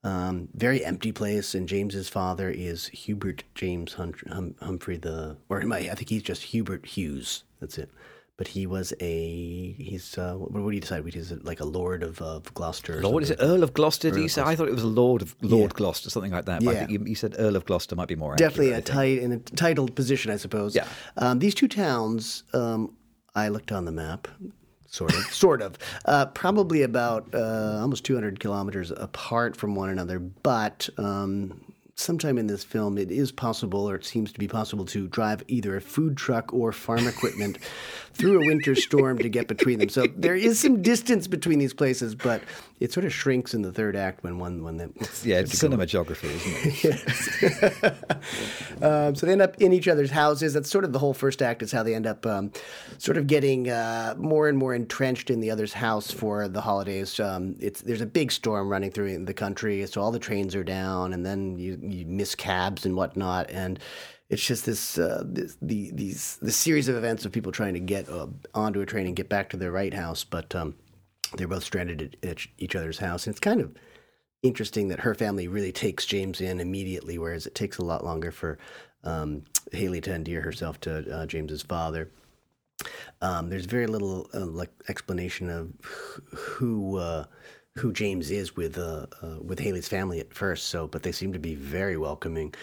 Um, 0.03 0.47
very 0.55 0.83
empty 0.83 1.11
place, 1.11 1.53
and 1.53 1.67
James's 1.67 2.09
father 2.09 2.49
is 2.49 2.87
Hubert 2.87 3.43
James 3.53 3.93
Hum- 3.93 4.13
hum- 4.31 4.55
Humphrey 4.61 4.97
the, 4.97 5.37
or 5.49 5.61
am 5.61 5.73
I, 5.73 5.79
I 5.79 5.95
think 5.95 6.09
he's 6.09 6.23
just 6.23 6.43
Hubert 6.43 6.85
Hughes. 6.85 7.43
That's 7.59 7.77
it. 7.77 7.89
But 8.37 8.47
he 8.49 8.67
was 8.67 8.93
a 8.99 9.71
he's 9.73 10.17
uh, 10.17 10.33
what, 10.33 10.51
what 10.51 10.69
do 10.69 10.75
you 10.75 10.81
decide? 10.81 11.05
He's 11.13 11.31
like 11.43 11.59
a 11.61 11.65
lord 11.65 12.03
of, 12.03 12.21
of 12.21 12.53
Gloucester. 12.53 13.01
Lord, 13.01 13.23
is 13.23 13.31
it 13.31 13.39
Earl 13.41 13.63
of 13.63 13.73
Gloucester? 13.73 14.09
Earl 14.09 14.17
you 14.17 14.25
of 14.25 14.31
say? 14.31 14.41
I 14.41 14.55
thought 14.55 14.67
it 14.67 14.73
was 14.73 14.83
a 14.83 14.87
Lord 14.87 15.21
of 15.21 15.35
Lord 15.41 15.71
Yeah. 15.71 15.77
Gloucester, 15.77 16.09
something 16.09 16.31
like 16.31 16.45
that. 16.45 16.63
But 16.63 16.69
I 16.75 16.79
Yeah. 16.81 16.85
think 16.87 17.07
you, 17.07 17.15
said 17.15 17.35
Earl 17.37 17.55
of 17.55 17.65
Gloucester 17.65 17.95
might 17.95 18.07
be 18.09 18.15
more 18.15 18.35
definitely 18.35 18.71
a 18.71 18.77
accurate, 18.77 18.97
I 18.97 19.05
think. 19.15 19.19
tight 19.19 19.23
in 19.23 19.31
a 19.31 19.39
titled 19.55 19.95
position, 19.95 20.31
I 20.31 20.37
suppose. 20.37 20.75
Yeah. 20.75 20.85
Um, 21.17 21.39
these 21.39 21.55
two 21.55 21.67
towns, 21.67 22.43
um, 22.53 22.93
I 23.35 23.47
looked 23.47 23.71
on 23.71 23.85
the 23.85 23.91
map, 23.91 24.27
sort 24.87 25.13
of, 25.13 25.23
sort 25.31 25.61
of, 25.61 25.77
uh, 26.05 26.25
probably 26.27 26.81
about 26.83 27.33
uh, 27.33 27.79
almost 27.81 28.03
200 28.05 28.39
kilometers 28.39 28.91
apart 28.91 29.55
from 29.55 29.75
one 29.75 29.89
another, 29.89 30.19
but. 30.19 30.89
Um, 30.97 31.61
Sometime 31.97 32.37
in 32.37 32.47
this 32.47 32.63
film, 32.63 32.97
it 32.97 33.09
is 33.09 33.31
possible, 33.31 33.89
or 33.89 33.95
it 33.95 34.03
seems 34.03 34.33
to 34.33 34.39
be 34.39 34.49
possible, 34.49 34.83
to 34.83 35.07
drive 35.07 35.43
either 35.47 35.77
a 35.77 35.81
food 35.81 36.17
truck 36.17 36.53
or 36.53 36.73
farm 36.73 37.07
equipment 37.07 37.57
through 38.13 38.41
a 38.41 38.45
winter 38.45 38.75
storm 38.75 39.17
to 39.17 39.29
get 39.29 39.47
between 39.47 39.79
them. 39.79 39.87
So 39.87 40.05
there 40.15 40.35
is 40.35 40.59
some 40.59 40.81
distance 40.81 41.25
between 41.25 41.57
these 41.57 41.73
places, 41.73 42.13
but 42.13 42.41
it 42.81 42.91
sort 42.91 43.05
of 43.05 43.13
shrinks 43.13 43.53
in 43.53 43.61
the 43.61 43.71
third 43.71 43.95
act 43.95 44.23
when 44.25 44.39
one 44.39 44.61
when 44.61 44.75
them. 44.75 44.93
Yeah, 45.23 45.39
it's 45.39 45.55
cinematography, 45.55 46.35
isn't 46.35 46.83
it? 46.83 47.95
Um, 48.81 49.15
so 49.15 49.25
they 49.25 49.31
end 49.31 49.41
up 49.41 49.55
in 49.61 49.71
each 49.71 49.87
other's 49.87 50.11
houses. 50.11 50.53
That's 50.53 50.69
sort 50.69 50.83
of 50.83 50.91
the 50.91 50.99
whole 50.99 51.13
first 51.13 51.41
act 51.41 51.63
is 51.63 51.71
how 51.71 51.81
they 51.81 51.95
end 51.95 52.05
up 52.05 52.25
um, 52.25 52.51
sort 52.97 53.17
of 53.17 53.25
getting 53.25 53.69
uh, 53.69 54.15
more 54.17 54.49
and 54.49 54.57
more 54.57 54.75
entrenched 54.75 55.29
in 55.29 55.39
the 55.39 55.49
other's 55.49 55.71
house 55.71 56.11
for 56.11 56.49
the 56.49 56.59
holidays. 56.59 57.17
Um, 57.19 57.55
it's 57.61 57.81
there's 57.81 58.01
a 58.01 58.05
big 58.05 58.33
storm 58.33 58.67
running 58.67 58.91
through 58.91 59.23
the 59.23 59.33
country, 59.33 59.85
so 59.87 60.01
all 60.01 60.11
the 60.11 60.19
trains 60.19 60.55
are 60.55 60.63
down, 60.63 61.13
and 61.13 61.25
then 61.25 61.57
you, 61.57 61.79
you 61.91 62.05
miss 62.05 62.35
cabs 62.35 62.85
and 62.85 62.95
whatnot, 62.95 63.49
and 63.49 63.79
it's 64.29 64.45
just 64.45 64.65
this, 64.65 64.97
uh, 64.97 65.23
this 65.25 65.57
the 65.61 65.91
these 65.93 66.37
the 66.41 66.51
series 66.51 66.87
of 66.87 66.95
events 66.95 67.25
of 67.25 67.31
people 67.31 67.51
trying 67.51 67.73
to 67.75 67.79
get 67.79 68.09
uh, 68.09 68.27
onto 68.53 68.81
a 68.81 68.85
train 68.85 69.07
and 69.07 69.15
get 69.15 69.29
back 69.29 69.49
to 69.49 69.57
their 69.57 69.71
right 69.71 69.93
house, 69.93 70.23
but 70.23 70.53
um, 70.55 70.75
they're 71.37 71.47
both 71.47 71.63
stranded 71.63 72.17
at 72.23 72.45
each- 72.57 72.75
other's 72.75 72.99
house, 72.99 73.27
and 73.27 73.33
it's 73.33 73.39
kind 73.39 73.61
of 73.61 73.75
interesting 74.43 74.87
that 74.89 74.99
her 74.99 75.15
family 75.15 75.47
really 75.47 75.71
takes 75.71 76.05
James 76.05 76.41
in 76.41 76.59
immediately, 76.59 77.17
whereas 77.17 77.45
it 77.45 77.55
takes 77.55 77.77
a 77.77 77.85
lot 77.85 78.03
longer 78.03 78.31
for 78.31 78.57
um, 79.03 79.43
Haley 79.71 80.01
to 80.01 80.13
endear 80.13 80.41
herself 80.41 80.79
to 80.81 81.15
uh, 81.15 81.25
James's 81.25 81.61
father. 81.61 82.11
Um, 83.21 83.49
there's 83.49 83.65
very 83.65 83.87
little 83.87 84.29
uh, 84.33 84.45
like 84.45 84.71
explanation 84.89 85.49
of 85.49 85.71
who 86.33 86.97
uh, 86.97 87.25
who 87.77 87.91
James 87.91 88.31
is 88.31 88.55
with 88.55 88.77
uh, 88.77 89.05
uh, 89.21 89.39
with 89.41 89.59
Haley's 89.59 89.87
family 89.87 90.19
at 90.19 90.33
first. 90.33 90.67
So, 90.67 90.87
but 90.87 91.03
they 91.03 91.11
seem 91.11 91.33
to 91.33 91.39
be 91.39 91.55
very 91.55 91.97
welcoming. 91.97 92.53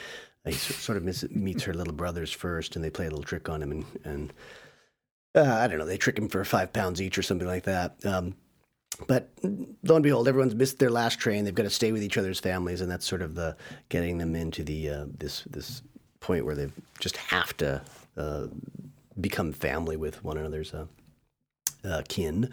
He 0.44 0.52
sort 0.52 0.98
of 0.98 1.04
miss, 1.04 1.24
meets 1.30 1.62
her 1.64 1.74
little 1.74 1.92
brothers 1.92 2.32
first, 2.32 2.74
and 2.74 2.84
they 2.84 2.90
play 2.90 3.06
a 3.06 3.10
little 3.10 3.22
trick 3.22 3.48
on 3.48 3.62
him, 3.62 3.70
and, 3.70 3.84
and 4.04 4.32
uh, 5.36 5.54
I 5.54 5.68
don't 5.68 5.78
know, 5.78 5.86
they 5.86 5.96
trick 5.96 6.18
him 6.18 6.28
for 6.28 6.44
five 6.44 6.72
pounds 6.72 7.00
each 7.00 7.16
or 7.16 7.22
something 7.22 7.46
like 7.46 7.64
that. 7.64 8.04
Um, 8.04 8.34
but 9.06 9.30
lo 9.44 9.94
and 9.94 10.02
behold, 10.02 10.26
everyone's 10.26 10.54
missed 10.54 10.78
their 10.78 10.90
last 10.90 11.18
train. 11.18 11.44
They've 11.44 11.54
got 11.54 11.62
to 11.62 11.70
stay 11.70 11.92
with 11.92 12.02
each 12.02 12.18
other's 12.18 12.40
families, 12.40 12.80
and 12.80 12.90
that's 12.90 13.06
sort 13.06 13.22
of 13.22 13.34
the 13.34 13.56
getting 13.88 14.18
them 14.18 14.34
into 14.34 14.64
the 14.64 14.90
uh, 14.90 15.06
this 15.18 15.42
this 15.44 15.82
point 16.20 16.44
where 16.44 16.54
they 16.54 16.70
just 16.98 17.16
have 17.16 17.56
to 17.58 17.82
uh, 18.16 18.46
become 19.20 19.52
family 19.52 19.96
with 19.96 20.22
one 20.24 20.38
another's 20.38 20.74
uh, 21.84 22.02
kin. 22.08 22.48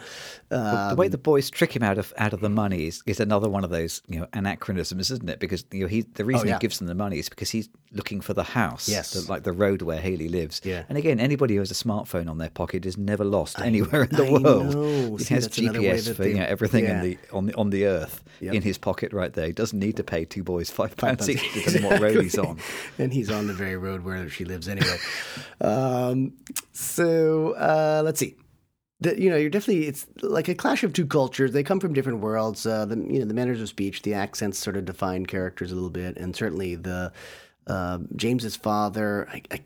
Uh, 0.51 0.89
the 0.89 0.95
way 0.95 1.07
the 1.07 1.17
boys 1.17 1.49
trick 1.49 1.75
him 1.75 1.83
out 1.83 1.97
of 1.97 2.13
out 2.17 2.33
of 2.33 2.39
the 2.39 2.49
money 2.49 2.87
is, 2.87 3.03
is 3.05 3.19
another 3.19 3.49
one 3.49 3.63
of 3.63 3.69
those 3.69 4.01
you 4.07 4.19
know 4.19 4.27
anachronisms, 4.33 5.11
isn't 5.11 5.29
it? 5.29 5.39
Because 5.39 5.63
you 5.71 5.81
know 5.81 5.87
he 5.87 6.01
the 6.01 6.25
reason 6.25 6.47
Oh, 6.47 6.49
yeah. 6.49 6.55
he 6.55 6.59
gives 6.59 6.79
them 6.79 6.87
the 6.87 6.95
money 6.95 7.19
is 7.19 7.29
because 7.29 7.49
he's 7.51 7.69
looking 7.91 8.21
for 8.21 8.33
the 8.33 8.43
house, 8.43 8.87
Yes. 8.87 9.13
the, 9.13 9.31
like 9.31 9.43
the 9.43 9.51
road 9.51 9.81
where 9.81 9.99
Haley 9.99 10.29
lives. 10.29 10.61
Yeah. 10.63 10.83
And 10.89 10.97
again, 10.97 11.19
anybody 11.19 11.55
who 11.55 11.59
has 11.61 11.71
a 11.71 11.73
smartphone 11.73 12.29
on 12.29 12.37
their 12.37 12.49
pocket 12.51 12.85
is 12.85 12.97
never 12.97 13.23
lost 13.23 13.59
anywhere 13.59 14.03
in 14.03 14.09
the 14.15 14.25
I 14.25 14.31
world. 14.31 14.43
know. 14.43 15.15
He 15.17 15.23
See, 15.23 15.33
has 15.33 15.45
that's 15.45 15.57
another 15.57 15.81
way 15.81 15.87
GPS 15.97 16.15
for 16.15 16.27
you 16.27 16.35
know, 16.35 16.45
everything 16.45 16.83
yeah. 16.85 17.01
in 17.01 17.09
the 17.09 17.17
on 17.33 17.45
the 17.47 17.55
on 17.55 17.69
the 17.71 17.85
earth 17.85 18.23
Yep. 18.41 18.53
in 18.53 18.61
his 18.61 18.77
pocket 18.77 19.11
right 19.11 19.33
there. 19.33 19.47
He 19.47 19.53
doesn't 19.53 19.77
need 19.77 19.97
to 19.97 20.03
pay 20.03 20.23
two 20.23 20.43
boys 20.43 20.69
five 20.69 20.95
pounds 20.95 21.29
each, 21.29 21.43
depending 21.53 21.83
on 21.85 21.91
what 21.91 22.01
road 22.01 22.23
he's 22.23 22.37
on. 22.37 22.57
and 22.97 23.11
he's 23.11 23.29
on 23.29 23.47
the 23.47 23.53
very 23.53 23.75
road 23.75 24.03
where 24.05 24.29
she 24.29 24.45
lives 24.45 24.69
anyway. 24.69 24.97
um, 25.61 26.33
so 26.73 27.51
uh, 27.53 28.01
let's 28.05 28.19
see. 28.19 28.35
The, 29.01 29.21
you 29.21 29.29
know, 29.29 29.37
you're 29.37 29.49
definitely 29.49 29.87
it's 29.87 30.07
like 30.21 30.49
a 30.49 30.55
clash 30.55 30.83
of 30.83 30.91
two 30.91 31.05
cultures. 31.05 31.53
They 31.53 31.63
come 31.63 31.79
from 31.79 31.93
different 31.93 32.19
worlds. 32.19 32.65
Uh, 32.65 32.85
the 32.85 32.97
you 32.97 33.19
know 33.19 33.25
the 33.25 33.33
manners 33.33 33.61
of 33.61 33.69
speech, 33.69 34.01
the 34.01 34.13
accents 34.13 34.59
sort 34.59 34.75
of 34.75 34.85
define 34.85 35.25
characters 35.25 35.71
a 35.71 35.75
little 35.75 35.89
bit, 35.89 36.17
and 36.17 36.35
certainly 36.35 36.75
the 36.75 37.13
uh, 37.67 37.99
James's 38.15 38.55
father. 38.55 39.27
I, 39.31 39.41
I 39.51 39.61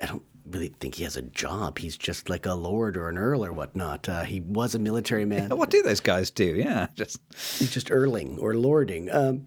I 0.00 0.06
don't 0.06 0.22
really 0.50 0.74
think 0.80 0.96
he 0.96 1.04
has 1.04 1.16
a 1.16 1.22
job. 1.22 1.78
He's 1.78 1.96
just 1.96 2.28
like 2.28 2.46
a 2.46 2.54
lord 2.54 2.96
or 2.96 3.08
an 3.08 3.18
earl 3.18 3.44
or 3.44 3.52
whatnot. 3.52 4.08
Uh, 4.08 4.24
he 4.24 4.40
was 4.40 4.74
a 4.74 4.78
military 4.78 5.24
man. 5.24 5.50
What 5.50 5.70
do 5.70 5.82
those 5.82 6.00
guys 6.00 6.30
do? 6.30 6.44
Yeah, 6.44 6.88
just 6.94 7.20
He's 7.58 7.72
just 7.72 7.90
earling 7.90 8.38
or 8.38 8.54
lording. 8.54 9.10
Um, 9.10 9.46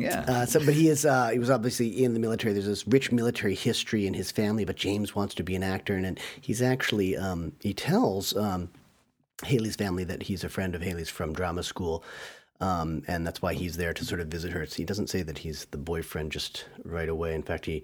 Yeah. 0.00 0.24
uh, 0.26 0.46
so, 0.46 0.64
but 0.64 0.74
he 0.74 0.88
is. 0.88 1.04
Uh, 1.04 1.28
he 1.28 1.38
was 1.38 1.50
obviously 1.50 2.04
in 2.04 2.14
the 2.14 2.20
military. 2.20 2.52
There's 2.52 2.66
this 2.66 2.86
rich 2.86 3.10
military 3.12 3.54
history 3.54 4.06
in 4.06 4.14
his 4.14 4.30
family. 4.30 4.64
But 4.64 4.76
James 4.76 5.14
wants 5.14 5.34
to 5.36 5.42
be 5.42 5.56
an 5.56 5.62
actor, 5.62 5.94
and, 5.94 6.06
and 6.06 6.20
he's 6.40 6.62
actually. 6.62 7.16
Um, 7.16 7.52
he 7.60 7.74
tells 7.74 8.36
um, 8.36 8.70
Haley's 9.44 9.76
family 9.76 10.04
that 10.04 10.22
he's 10.22 10.44
a 10.44 10.48
friend 10.48 10.74
of 10.74 10.82
Haley's 10.82 11.08
from 11.08 11.32
drama 11.32 11.62
school, 11.62 12.04
um, 12.60 13.02
and 13.08 13.26
that's 13.26 13.42
why 13.42 13.54
he's 13.54 13.76
there 13.76 13.92
to 13.94 14.04
sort 14.04 14.20
of 14.20 14.28
visit 14.28 14.52
her. 14.52 14.64
He 14.64 14.84
doesn't 14.84 15.10
say 15.10 15.22
that 15.22 15.38
he's 15.38 15.66
the 15.66 15.78
boyfriend 15.78 16.32
just 16.32 16.66
right 16.84 17.08
away. 17.08 17.34
In 17.34 17.42
fact, 17.42 17.66
he. 17.66 17.82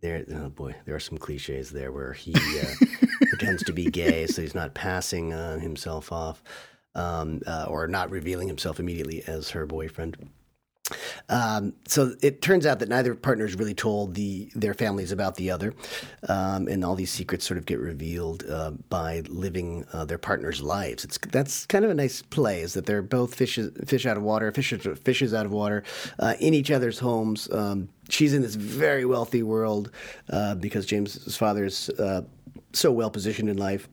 There, 0.00 0.24
oh 0.32 0.48
boy, 0.48 0.76
there 0.84 0.94
are 0.94 1.00
some 1.00 1.18
cliches 1.18 1.70
there 1.72 1.90
where 1.90 2.12
he 2.12 2.32
uh, 2.32 2.86
pretends 3.30 3.64
to 3.64 3.72
be 3.72 3.86
gay, 3.86 4.28
so 4.28 4.42
he's 4.42 4.54
not 4.54 4.72
passing 4.72 5.32
uh, 5.32 5.58
himself 5.58 6.12
off, 6.12 6.40
um, 6.94 7.40
uh, 7.48 7.66
or 7.68 7.88
not 7.88 8.08
revealing 8.08 8.46
himself 8.46 8.78
immediately 8.78 9.24
as 9.26 9.50
her 9.50 9.66
boyfriend. 9.66 10.30
Um, 11.28 11.74
so 11.86 12.14
it 12.22 12.42
turns 12.42 12.66
out 12.66 12.78
that 12.78 12.88
neither 12.88 13.14
partners 13.14 13.54
really 13.54 13.74
told 13.74 14.14
the 14.14 14.50
their 14.54 14.74
families 14.74 15.12
about 15.12 15.36
the 15.36 15.50
other, 15.50 15.74
um, 16.28 16.68
and 16.68 16.84
all 16.84 16.94
these 16.94 17.10
secrets 17.10 17.46
sort 17.46 17.58
of 17.58 17.66
get 17.66 17.78
revealed 17.78 18.44
uh, 18.48 18.72
by 18.88 19.22
living 19.28 19.84
uh, 19.92 20.04
their 20.04 20.18
partners' 20.18 20.62
lives. 20.62 21.04
It's 21.04 21.18
that's 21.18 21.66
kind 21.66 21.84
of 21.84 21.90
a 21.90 21.94
nice 21.94 22.22
play, 22.22 22.60
is 22.60 22.74
that 22.74 22.86
they're 22.86 23.02
both 23.02 23.34
fishes 23.34 23.72
fish 23.86 24.06
out 24.06 24.16
of 24.16 24.22
water, 24.22 24.50
fishes 24.52 24.86
fishes 25.02 25.34
out 25.34 25.46
of 25.46 25.52
water, 25.52 25.82
uh, 26.18 26.34
in 26.40 26.54
each 26.54 26.70
other's 26.70 26.98
homes. 26.98 27.50
Um, 27.52 27.88
she's 28.08 28.34
in 28.34 28.42
this 28.42 28.54
very 28.54 29.04
wealthy 29.04 29.42
world 29.42 29.90
uh, 30.30 30.54
because 30.54 30.86
James's 30.86 31.36
father 31.36 31.64
is 31.64 31.90
uh, 31.90 32.22
so 32.72 32.92
well 32.92 33.10
positioned 33.10 33.48
in 33.48 33.56
life. 33.56 33.88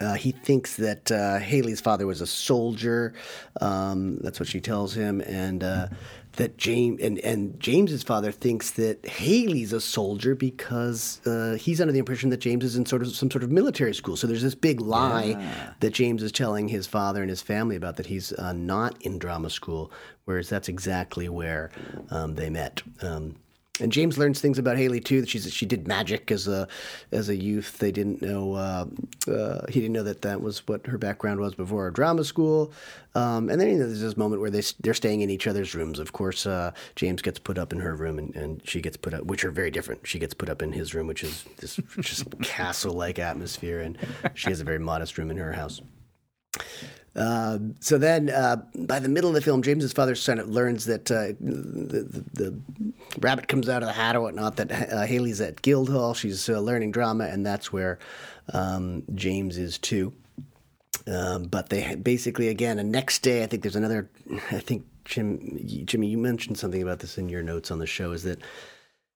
Uh, 0.00 0.14
he 0.14 0.32
thinks 0.32 0.76
that 0.76 1.12
uh, 1.12 1.38
Haley's 1.38 1.80
father 1.80 2.06
was 2.06 2.20
a 2.20 2.26
soldier. 2.26 3.12
Um, 3.60 4.18
that's 4.18 4.40
what 4.40 4.48
she 4.48 4.60
tells 4.60 4.94
him, 4.94 5.20
and 5.20 5.62
uh, 5.62 5.88
that 6.36 6.56
James 6.56 7.00
and, 7.02 7.18
and 7.18 7.60
James's 7.60 8.02
father 8.02 8.32
thinks 8.32 8.70
that 8.72 9.06
Haley's 9.06 9.72
a 9.72 9.80
soldier 9.80 10.34
because 10.34 11.20
uh, 11.26 11.56
he's 11.60 11.80
under 11.80 11.92
the 11.92 11.98
impression 11.98 12.30
that 12.30 12.38
James 12.38 12.64
is 12.64 12.76
in 12.76 12.86
sort 12.86 13.02
of 13.02 13.08
some 13.14 13.30
sort 13.30 13.44
of 13.44 13.50
military 13.50 13.94
school. 13.94 14.16
So 14.16 14.26
there's 14.26 14.42
this 14.42 14.54
big 14.54 14.80
lie 14.80 15.36
that 15.80 15.92
James 15.92 16.22
is 16.22 16.32
telling 16.32 16.68
his 16.68 16.86
father 16.86 17.20
and 17.20 17.28
his 17.28 17.42
family 17.42 17.76
about 17.76 17.96
that 17.96 18.06
he's 18.06 18.32
uh, 18.32 18.52
not 18.54 19.00
in 19.02 19.18
drama 19.18 19.50
school, 19.50 19.92
whereas 20.24 20.48
that's 20.48 20.68
exactly 20.68 21.28
where 21.28 21.70
um, 22.10 22.34
they 22.34 22.48
met. 22.48 22.82
Um, 23.02 23.36
and 23.80 23.90
James 23.90 24.18
learns 24.18 24.40
things 24.40 24.58
about 24.58 24.76
Haley 24.76 25.00
too. 25.00 25.20
That 25.20 25.30
she's 25.30 25.50
she 25.52 25.64
did 25.64 25.88
magic 25.88 26.30
as 26.30 26.46
a 26.46 26.68
as 27.10 27.30
a 27.30 27.36
youth. 27.36 27.78
They 27.78 27.90
didn't 27.90 28.20
know 28.20 28.54
uh, 28.54 28.86
uh, 29.30 29.66
he 29.68 29.80
didn't 29.80 29.94
know 29.94 30.02
that 30.02 30.22
that 30.22 30.42
was 30.42 30.66
what 30.68 30.86
her 30.86 30.98
background 30.98 31.40
was 31.40 31.54
before 31.54 31.90
drama 31.90 32.24
school. 32.24 32.72
Um, 33.14 33.48
and 33.48 33.60
then 33.60 33.68
you 33.68 33.78
know, 33.78 33.86
there's 33.86 34.00
this 34.00 34.16
moment 34.16 34.42
where 34.42 34.50
they 34.50 34.62
they're 34.80 34.92
staying 34.92 35.22
in 35.22 35.30
each 35.30 35.46
other's 35.46 35.74
rooms. 35.74 35.98
Of 35.98 36.12
course, 36.12 36.44
uh, 36.44 36.72
James 36.96 37.22
gets 37.22 37.38
put 37.38 37.56
up 37.56 37.72
in 37.72 37.80
her 37.80 37.96
room, 37.96 38.18
and, 38.18 38.34
and 38.36 38.60
she 38.68 38.82
gets 38.82 38.98
put 38.98 39.14
up, 39.14 39.24
which 39.24 39.44
are 39.44 39.50
very 39.50 39.70
different. 39.70 40.06
She 40.06 40.18
gets 40.18 40.34
put 40.34 40.50
up 40.50 40.60
in 40.60 40.72
his 40.72 40.94
room, 40.94 41.06
which 41.06 41.24
is 41.24 41.44
this 41.56 41.80
just 42.00 42.30
castle 42.42 42.92
like 42.92 43.18
atmosphere, 43.18 43.80
and 43.80 43.96
she 44.34 44.50
has 44.50 44.60
a 44.60 44.64
very 44.64 44.78
modest 44.78 45.16
room 45.16 45.30
in 45.30 45.38
her 45.38 45.52
house. 45.52 45.80
Um, 47.14 47.74
so 47.80 47.98
then, 47.98 48.30
uh, 48.30 48.56
by 48.74 48.98
the 48.98 49.08
middle 49.08 49.28
of 49.28 49.34
the 49.34 49.42
film, 49.42 49.62
James's 49.62 49.92
father 49.92 50.12
of 50.12 50.48
learns 50.48 50.86
that 50.86 51.10
uh, 51.10 51.28
the, 51.40 52.02
the, 52.02 52.24
the 52.32 52.58
rabbit 53.20 53.48
comes 53.48 53.68
out 53.68 53.82
of 53.82 53.88
the 53.88 53.92
hat 53.92 54.16
or 54.16 54.22
whatnot. 54.22 54.56
That 54.56 54.72
uh, 54.72 55.02
Haley's 55.02 55.40
at 55.40 55.60
Guildhall. 55.62 56.14
She's 56.14 56.48
uh, 56.48 56.58
learning 56.60 56.92
drama, 56.92 57.24
and 57.24 57.44
that's 57.44 57.72
where 57.72 57.98
um, 58.52 59.02
James 59.14 59.58
is 59.58 59.78
too. 59.78 60.14
Um, 61.06 61.44
but 61.44 61.68
they 61.68 61.96
basically 61.96 62.48
again, 62.48 62.76
the 62.76 62.84
next 62.84 63.20
day, 63.20 63.42
I 63.42 63.46
think 63.46 63.62
there's 63.62 63.76
another. 63.76 64.08
I 64.50 64.60
think 64.60 64.86
Jim, 65.04 65.60
Jimmy, 65.84 66.06
you 66.06 66.18
mentioned 66.18 66.58
something 66.58 66.82
about 66.82 67.00
this 67.00 67.18
in 67.18 67.28
your 67.28 67.42
notes 67.42 67.70
on 67.70 67.78
the 67.78 67.86
show. 67.86 68.12
Is 68.12 68.22
that 68.22 68.38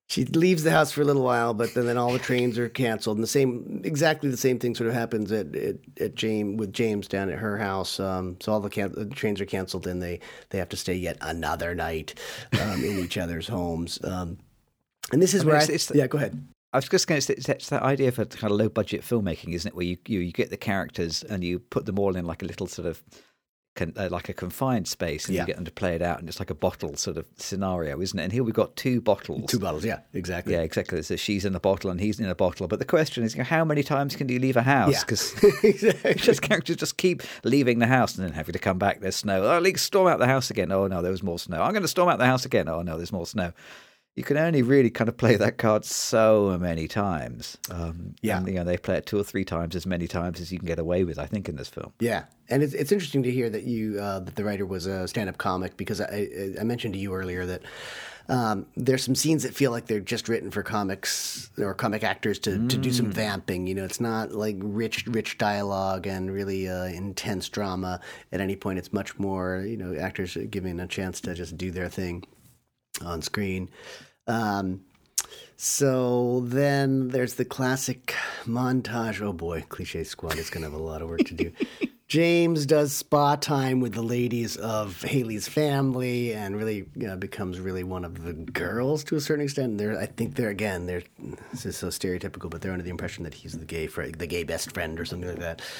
she 0.09 0.23
leaves 0.25 0.63
the 0.63 0.71
house 0.71 0.91
for 0.91 1.01
a 1.01 1.05
little 1.05 1.23
while, 1.23 1.53
but 1.53 1.73
then, 1.73 1.85
then 1.85 1.97
all 1.97 2.13
the 2.13 2.19
trains 2.19 2.57
are 2.57 2.69
canceled. 2.69 3.17
And 3.17 3.23
the 3.23 3.27
same, 3.27 3.81
exactly 3.83 4.29
the 4.29 4.37
same 4.37 4.57
thing 4.57 4.73
sort 4.73 4.87
of 4.87 4.93
happens 4.93 5.31
at 5.33 5.53
at, 5.55 5.75
at 5.99 6.15
James 6.15 6.57
with 6.57 6.71
James 6.71 7.07
down 7.07 7.29
at 7.29 7.37
her 7.39 7.57
house. 7.57 7.99
Um, 7.99 8.37
so 8.39 8.53
all 8.53 8.59
the, 8.61 8.69
can- 8.69 8.93
the 8.93 9.05
trains 9.07 9.41
are 9.41 9.45
canceled, 9.45 9.85
and 9.85 10.01
they 10.01 10.19
they 10.49 10.57
have 10.59 10.69
to 10.69 10.77
stay 10.77 10.95
yet 10.95 11.17
another 11.21 11.75
night 11.75 12.13
um, 12.61 12.83
in 12.83 12.99
each 12.99 13.17
other's 13.17 13.47
homes. 13.47 13.99
Um, 14.03 14.37
and 15.11 15.21
this 15.21 15.33
is 15.33 15.41
I 15.41 15.43
mean, 15.43 15.47
where 15.47 15.57
I, 15.57 15.63
it's- 15.63 15.75
it's 15.75 15.85
the- 15.87 15.97
yeah, 15.97 16.07
go 16.07 16.17
ahead. 16.17 16.47
I 16.73 16.77
was 16.77 16.89
just 16.89 17.07
going 17.07 17.17
to 17.19 17.25
say 17.25 17.33
it's, 17.33 17.47
it's 17.47 17.69
that 17.69 17.81
idea 17.81 18.11
for 18.11 18.25
kind 18.25 18.51
of 18.51 18.59
low 18.59 18.67
budget 18.69 19.01
filmmaking, 19.01 19.53
isn't 19.53 19.69
it? 19.69 19.75
Where 19.75 19.85
you, 19.85 19.97
you 20.05 20.19
you 20.19 20.31
get 20.33 20.49
the 20.49 20.57
characters 20.57 21.23
and 21.23 21.41
you 21.43 21.59
put 21.59 21.85
them 21.85 21.97
all 21.97 22.15
in 22.17 22.25
like 22.25 22.43
a 22.43 22.45
little 22.45 22.67
sort 22.67 22.87
of 22.87 23.01
con, 23.77 23.93
uh, 23.95 24.09
like 24.11 24.27
a 24.27 24.33
confined 24.33 24.87
space, 24.89 25.27
and 25.27 25.35
Yeah. 25.35 25.41
you 25.43 25.47
get 25.47 25.55
them 25.55 25.63
to 25.65 25.71
play 25.71 25.95
it 25.95 26.01
out, 26.01 26.19
and 26.19 26.27
it's 26.27 26.39
like 26.39 26.49
a 26.49 26.53
bottle 26.55 26.97
sort 26.97 27.15
of 27.15 27.25
scenario, 27.37 28.01
isn't 28.01 28.19
it? 28.19 28.23
And 28.23 28.33
here 28.33 28.43
we've 28.43 28.53
got 28.53 28.75
two 28.75 28.99
bottles. 28.99 29.49
Two 29.49 29.59
bottles, 29.59 29.85
yeah, 29.85 29.99
exactly. 30.13 30.53
Yeah, 30.53 30.61
exactly. 30.61 31.01
So 31.03 31.15
she's 31.15 31.45
in 31.45 31.55
a 31.55 31.59
bottle 31.61 31.89
and 31.89 32.01
he's 32.01 32.19
in 32.19 32.27
a 32.27 32.35
bottle. 32.35 32.67
But 32.67 32.79
the 32.79 32.85
question 32.85 33.23
is, 33.23 33.33
you 33.35 33.39
know, 33.39 33.45
how 33.45 33.63
many 33.63 33.83
times 33.83 34.15
can 34.17 34.27
you 34.27 34.39
leave 34.39 34.57
a 34.57 34.63
house? 34.63 34.91
Yeah. 34.91 34.99
Because 35.01 35.33
exactly. 35.63 36.13
just 36.17 36.41
characters 36.41 36.75
just 36.75 36.97
keep 36.97 37.23
leaving 37.45 37.79
the 37.79 37.87
house 37.87 38.17
and 38.17 38.25
then 38.27 38.33
having 38.33 38.53
to 38.53 38.59
come 38.59 38.77
back. 38.77 38.99
There's 38.99 39.15
snow. 39.15 39.43
Oh, 39.43 39.59
let's 39.59 39.81
storm 39.81 40.07
out 40.07 40.19
the 40.19 40.27
house 40.27 40.49
again. 40.49 40.71
Oh 40.71 40.87
no, 40.87 41.01
there 41.01 41.11
was 41.11 41.23
more 41.23 41.39
snow. 41.39 41.61
I'm 41.61 41.71
going 41.71 41.81
to 41.83 41.87
storm 41.87 42.09
out 42.09 42.19
the 42.19 42.25
house 42.25 42.45
again. 42.45 42.67
Oh 42.67 42.81
no, 42.81 42.97
there's 42.97 43.13
more 43.13 43.25
snow. 43.27 43.53
You 44.17 44.23
can 44.23 44.35
only 44.35 44.63
really 44.63 44.89
kind 44.89 45.07
of 45.07 45.15
play 45.15 45.35
that 45.35 45.57
card 45.59 45.85
so 45.85 46.57
many 46.59 46.87
times. 46.87 47.55
Um, 47.69 48.15
Yeah. 48.21 48.39
and, 48.39 48.47
you 48.47 48.55
know, 48.55 48.63
they 48.63 48.75
play 48.77 48.97
it 48.97 49.05
two 49.05 49.19
or 49.19 49.23
three 49.23 49.45
times 49.45 49.75
as 49.75 49.85
many 49.85 50.07
times 50.07 50.41
as 50.41 50.51
you 50.51 50.57
can 50.57 50.67
get 50.67 50.79
away 50.79 51.03
with. 51.03 51.19
I 51.19 51.27
think 51.27 51.47
in 51.47 51.55
this 51.55 51.69
film. 51.69 51.93
Yeah, 51.99 52.23
and 52.49 52.63
it's 52.63 52.73
it's 52.73 52.91
interesting 52.91 53.21
to 53.23 53.31
hear 53.31 53.49
that 53.49 53.63
you 53.63 53.99
uh, 53.99 54.19
that 54.21 54.35
the 54.35 54.43
writer 54.43 54.65
was 54.65 54.87
a 54.87 55.07
stand-up 55.07 55.37
comic 55.37 55.77
because 55.77 56.01
I 56.01 56.27
I- 56.59 56.63
mentioned 56.63 56.95
to 56.95 56.99
you 56.99 57.13
earlier 57.13 57.45
that 57.45 57.61
um, 58.29 58.65
there's 58.75 59.03
some 59.05 59.15
scenes 59.15 59.43
that 59.43 59.53
feel 59.53 59.69
like 59.71 59.85
they're 59.85 59.99
just 60.01 60.27
written 60.27 60.49
for 60.51 60.61
comics 60.63 61.49
or 61.59 61.73
comic 61.73 62.03
actors 62.03 62.39
to, 62.39 62.67
to 62.67 62.77
do 62.77 62.91
some 62.91 63.09
vamping. 63.11 63.67
You 63.67 63.75
know, 63.75 63.85
it's 63.85 64.01
not 64.01 64.31
like 64.33 64.57
rich 64.59 65.05
rich 65.07 65.37
dialogue 65.37 66.07
and 66.07 66.29
really 66.33 66.67
uh, 66.67 66.85
intense 66.85 67.47
drama 67.49 68.01
at 68.31 68.41
any 68.41 68.55
point. 68.55 68.79
It's 68.79 68.91
much 68.91 69.19
more 69.19 69.63
you 69.67 69.77
know 69.77 69.95
actors 69.95 70.35
giving 70.49 70.79
a 70.79 70.87
chance 70.87 71.21
to 71.21 71.35
just 71.35 71.55
do 71.55 71.69
their 71.69 71.87
thing 71.87 72.23
on 73.05 73.21
screen. 73.21 73.69
Um, 74.27 74.81
so 75.55 76.41
then 76.41 77.09
there's 77.09 77.35
the 77.35 77.45
classic 77.45 78.13
montage. 78.45 79.21
Oh 79.21 79.33
boy, 79.33 79.65
Cliche 79.67 80.03
Squad 80.03 80.37
is 80.37 80.49
going 80.49 80.63
to 80.63 80.69
have 80.69 80.79
a 80.79 80.83
lot 80.83 81.01
of 81.01 81.09
work 81.09 81.23
to 81.25 81.33
do. 81.33 81.51
James 82.07 82.65
does 82.65 82.93
spa 82.93 83.35
time 83.35 83.81
with 83.81 83.91
the 83.91 84.01
ladies 84.01 84.55
of 84.55 85.01
Haley's 85.01 85.45
family 85.45 86.33
and 86.33 86.55
really 86.55 86.85
you 86.95 87.05
know, 87.05 87.17
becomes 87.17 87.59
really 87.59 87.83
one 87.83 88.05
of 88.05 88.23
the 88.23 88.31
girls 88.31 89.03
to 89.03 89.17
a 89.17 89.19
certain 89.19 89.43
extent. 89.43 89.77
They're, 89.77 89.99
I 89.99 90.05
think 90.05 90.35
they're 90.35 90.47
again, 90.47 90.85
they're 90.85 91.03
this 91.51 91.65
is 91.65 91.75
so 91.75 91.87
stereotypical, 91.87 92.49
but 92.49 92.61
they're 92.61 92.71
under 92.71 92.85
the 92.85 92.91
impression 92.91 93.25
that 93.25 93.33
he's 93.33 93.57
the 93.57 93.65
gay 93.65 93.87
friend, 93.87 94.15
the 94.15 94.25
gay 94.25 94.45
best 94.45 94.73
friend 94.73 95.01
or 95.01 95.03
something 95.05 95.29
like 95.29 95.39
that. 95.39 95.61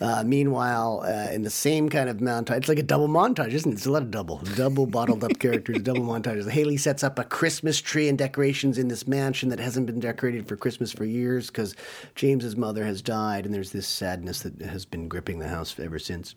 Uh, 0.00 0.24
meanwhile, 0.26 1.04
uh, 1.06 1.30
in 1.30 1.42
the 1.42 1.50
same 1.50 1.88
kind 1.88 2.08
of 2.08 2.16
montage, 2.16 2.56
it's 2.56 2.68
like 2.68 2.80
a 2.80 2.82
double 2.82 3.06
montage, 3.06 3.52
isn't 3.52 3.70
it? 3.70 3.74
It's 3.76 3.86
a 3.86 3.90
lot 3.92 4.02
of 4.02 4.10
double, 4.10 4.38
double 4.56 4.84
bottled 4.84 5.22
up 5.22 5.30
characters, 5.38 5.78
double 5.78 6.00
montages. 6.00 6.50
Haley 6.50 6.76
sets 6.76 7.04
up 7.04 7.20
a 7.20 7.24
Christmas 7.24 7.80
tree 7.80 8.08
and 8.08 8.18
decorations 8.18 8.78
in 8.78 8.88
this 8.88 9.06
mansion 9.06 9.48
that 9.50 9.60
hasn't 9.60 9.86
been 9.86 10.00
decorated 10.00 10.48
for 10.48 10.56
Christmas 10.56 10.90
for 10.90 11.04
years 11.04 11.46
because 11.46 11.76
James's 12.16 12.56
mother 12.56 12.84
has 12.84 13.00
died, 13.00 13.46
and 13.46 13.54
there's 13.54 13.70
this 13.70 13.86
sadness 13.86 14.42
that 14.42 14.60
has 14.60 14.84
been 14.84 15.06
gripping 15.06 15.38
the 15.38 15.46
house 15.46 15.71
ever 15.80 15.98
since. 15.98 16.34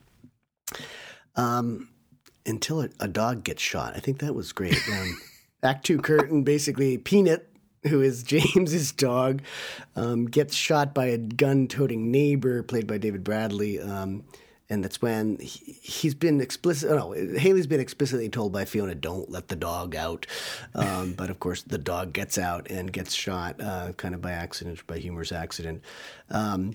Um, 1.36 1.90
until 2.46 2.82
a, 2.82 2.90
a 3.00 3.08
dog 3.08 3.44
gets 3.44 3.62
shot. 3.62 3.94
I 3.96 4.00
think 4.00 4.20
that 4.20 4.36
was 4.36 4.52
great. 4.52 4.78
Um, 4.92 5.18
act 5.64 5.86
two 5.86 5.98
curtain, 5.98 6.44
basically, 6.44 6.98
Peanut, 6.98 7.50
who 7.88 8.02
is 8.02 8.24
James's 8.24 8.92
dog, 8.92 9.42
um, 9.96 10.26
gets 10.26 10.56
shot 10.56 10.94
by 10.94 11.08
a 11.08 11.18
gun-toting 11.18 12.12
neighbor 12.12 12.62
played 12.64 12.88
by 12.88 12.98
David 12.98 13.24
Bradley. 13.24 13.80
Um, 13.80 14.24
and 14.70 14.84
that's 14.84 15.02
when 15.02 15.38
he, 15.38 15.74
he's 15.82 16.16
been 16.16 16.42
explicit. 16.42 16.90
No, 16.90 17.12
Haley's 17.12 17.68
been 17.68 17.80
explicitly 17.80 18.30
told 18.30 18.52
by 18.52 18.66
Fiona, 18.66 18.96
"Don't 18.96 19.30
let 19.30 19.48
the 19.48 19.56
dog 19.56 19.96
out." 19.96 20.26
Um, 20.74 21.14
but 21.14 21.30
of 21.30 21.40
course, 21.40 21.62
the 21.62 21.78
dog 21.78 22.14
gets 22.14 22.38
out 22.38 22.70
and 22.72 22.92
gets 22.92 23.14
shot, 23.14 23.62
uh, 23.62 23.94
kind 23.94 24.16
of 24.16 24.22
by 24.22 24.32
accident, 24.32 24.86
by 24.88 24.98
humorous 24.98 25.32
accident. 25.32 25.84
Um, 26.32 26.74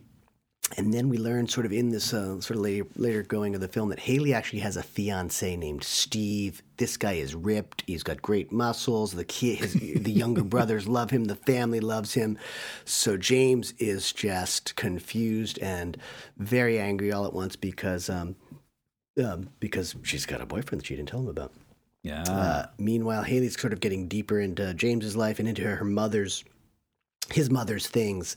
and 0.77 0.95
then 0.95 1.09
we 1.09 1.19
learn, 1.19 1.49
sort 1.49 1.67
of 1.67 1.73
in 1.73 1.91
this 1.91 2.15
uh, 2.15 2.41
sort 2.41 2.51
of 2.51 2.59
later, 2.59 2.87
later 2.95 3.23
going 3.23 3.55
of 3.55 3.61
the 3.61 3.69
film, 3.69 3.89
that 3.89 3.99
Haley 3.99 4.33
actually 4.33 4.61
has 4.61 4.77
a 4.77 4.83
fiance 4.83 5.57
named 5.57 5.83
Steve. 5.83 6.63
This 6.77 6.97
guy 6.97 7.15
is 7.15 7.35
ripped. 7.35 7.83
He's 7.87 8.05
got 8.05 8.23
great 8.23 8.53
muscles. 8.53 9.13
The 9.13 9.25
kid, 9.25 9.59
his, 9.59 9.75
the 10.03 10.13
younger 10.13 10.45
brothers 10.45 10.87
love 10.87 11.11
him. 11.11 11.25
The 11.25 11.35
family 11.35 11.81
loves 11.81 12.15
him. 12.15 12.39
So 12.85 13.17
James 13.17 13.75
is 13.79 14.13
just 14.13 14.77
confused 14.77 15.59
and 15.59 15.97
very 16.37 16.79
angry 16.79 17.11
all 17.11 17.27
at 17.27 17.33
once 17.33 17.57
because 17.57 18.09
um, 18.09 18.37
um, 19.23 19.49
because 19.59 19.97
she's 20.03 20.25
got 20.25 20.41
a 20.41 20.47
boyfriend 20.47 20.83
that 20.83 20.87
she 20.87 20.95
didn't 20.95 21.09
tell 21.09 21.21
him 21.21 21.29
about. 21.29 21.53
Yeah. 22.03 22.23
Uh, 22.23 22.67
meanwhile, 22.79 23.23
Haley's 23.23 23.61
sort 23.61 23.73
of 23.73 23.81
getting 23.81 24.09
deeper 24.09 24.41
into 24.41 24.73
James's 24.75 25.17
life 25.17 25.39
and 25.39 25.49
into 25.49 25.63
her 25.63 25.85
mother's, 25.85 26.45
his 27.31 27.51
mother's 27.51 27.89
things. 27.89 28.37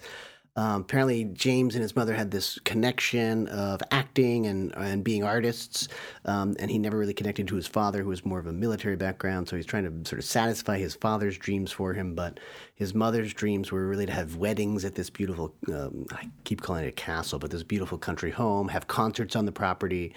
Um, 0.56 0.82
apparently, 0.82 1.24
James 1.26 1.74
and 1.74 1.82
his 1.82 1.96
mother 1.96 2.14
had 2.14 2.30
this 2.30 2.60
connection 2.60 3.48
of 3.48 3.82
acting 3.90 4.46
and 4.46 4.72
and 4.78 5.04
being 5.04 5.24
artists, 5.24 5.88
um, 6.26 6.56
and 6.60 6.70
he 6.70 6.78
never 6.78 6.98
really 6.98 7.14
connected 7.14 7.48
to 7.48 7.56
his 7.56 7.66
father, 7.66 8.04
who 8.04 8.10
was 8.10 8.24
more 8.24 8.38
of 8.38 8.46
a 8.46 8.54
military 8.54 8.96
background. 8.96 9.50
So 9.50 9.56
he's 9.56 9.66
trying 9.66 9.86
to 9.86 10.08
sort 10.08 10.20
of 10.20 10.26
satisfy 10.26 10.78
his 10.78 10.94
father's 10.94 11.40
dreams 11.40 11.72
for 11.72 11.94
him, 11.94 12.14
but 12.14 12.40
his 12.76 12.94
mother's 12.94 13.34
dreams 13.34 13.72
were 13.72 13.88
really 13.88 14.06
to 14.06 14.12
have 14.12 14.36
weddings 14.36 14.86
at 14.86 14.94
this 14.94 15.10
beautiful. 15.10 15.56
Um, 15.74 16.06
I 16.12 16.30
keep 16.44 16.62
calling 16.62 16.86
it 16.86 16.90
a 16.90 16.92
castle, 16.92 17.40
but 17.40 17.50
this 17.50 17.64
beautiful 17.64 17.98
country 17.98 18.30
home, 18.30 18.68
have 18.68 18.88
concerts 18.88 19.36
on 19.36 19.46
the 19.46 19.52
property. 19.52 20.14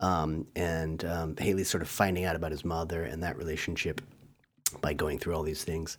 Um, 0.00 0.46
and 0.56 1.04
um, 1.04 1.36
Haley's 1.36 1.68
sort 1.68 1.82
of 1.82 1.88
finding 1.88 2.24
out 2.24 2.36
about 2.36 2.50
his 2.50 2.64
mother 2.64 3.04
and 3.04 3.22
that 3.22 3.36
relationship 3.36 4.00
by 4.80 4.92
going 4.92 5.18
through 5.18 5.34
all 5.34 5.42
these 5.42 5.62
things 5.62 5.98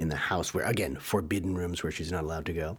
in 0.00 0.08
the 0.08 0.16
house 0.16 0.52
where 0.52 0.64
again 0.64 0.96
forbidden 0.96 1.54
rooms 1.54 1.82
where 1.82 1.92
she's 1.92 2.10
not 2.10 2.24
allowed 2.24 2.46
to 2.46 2.52
go 2.52 2.76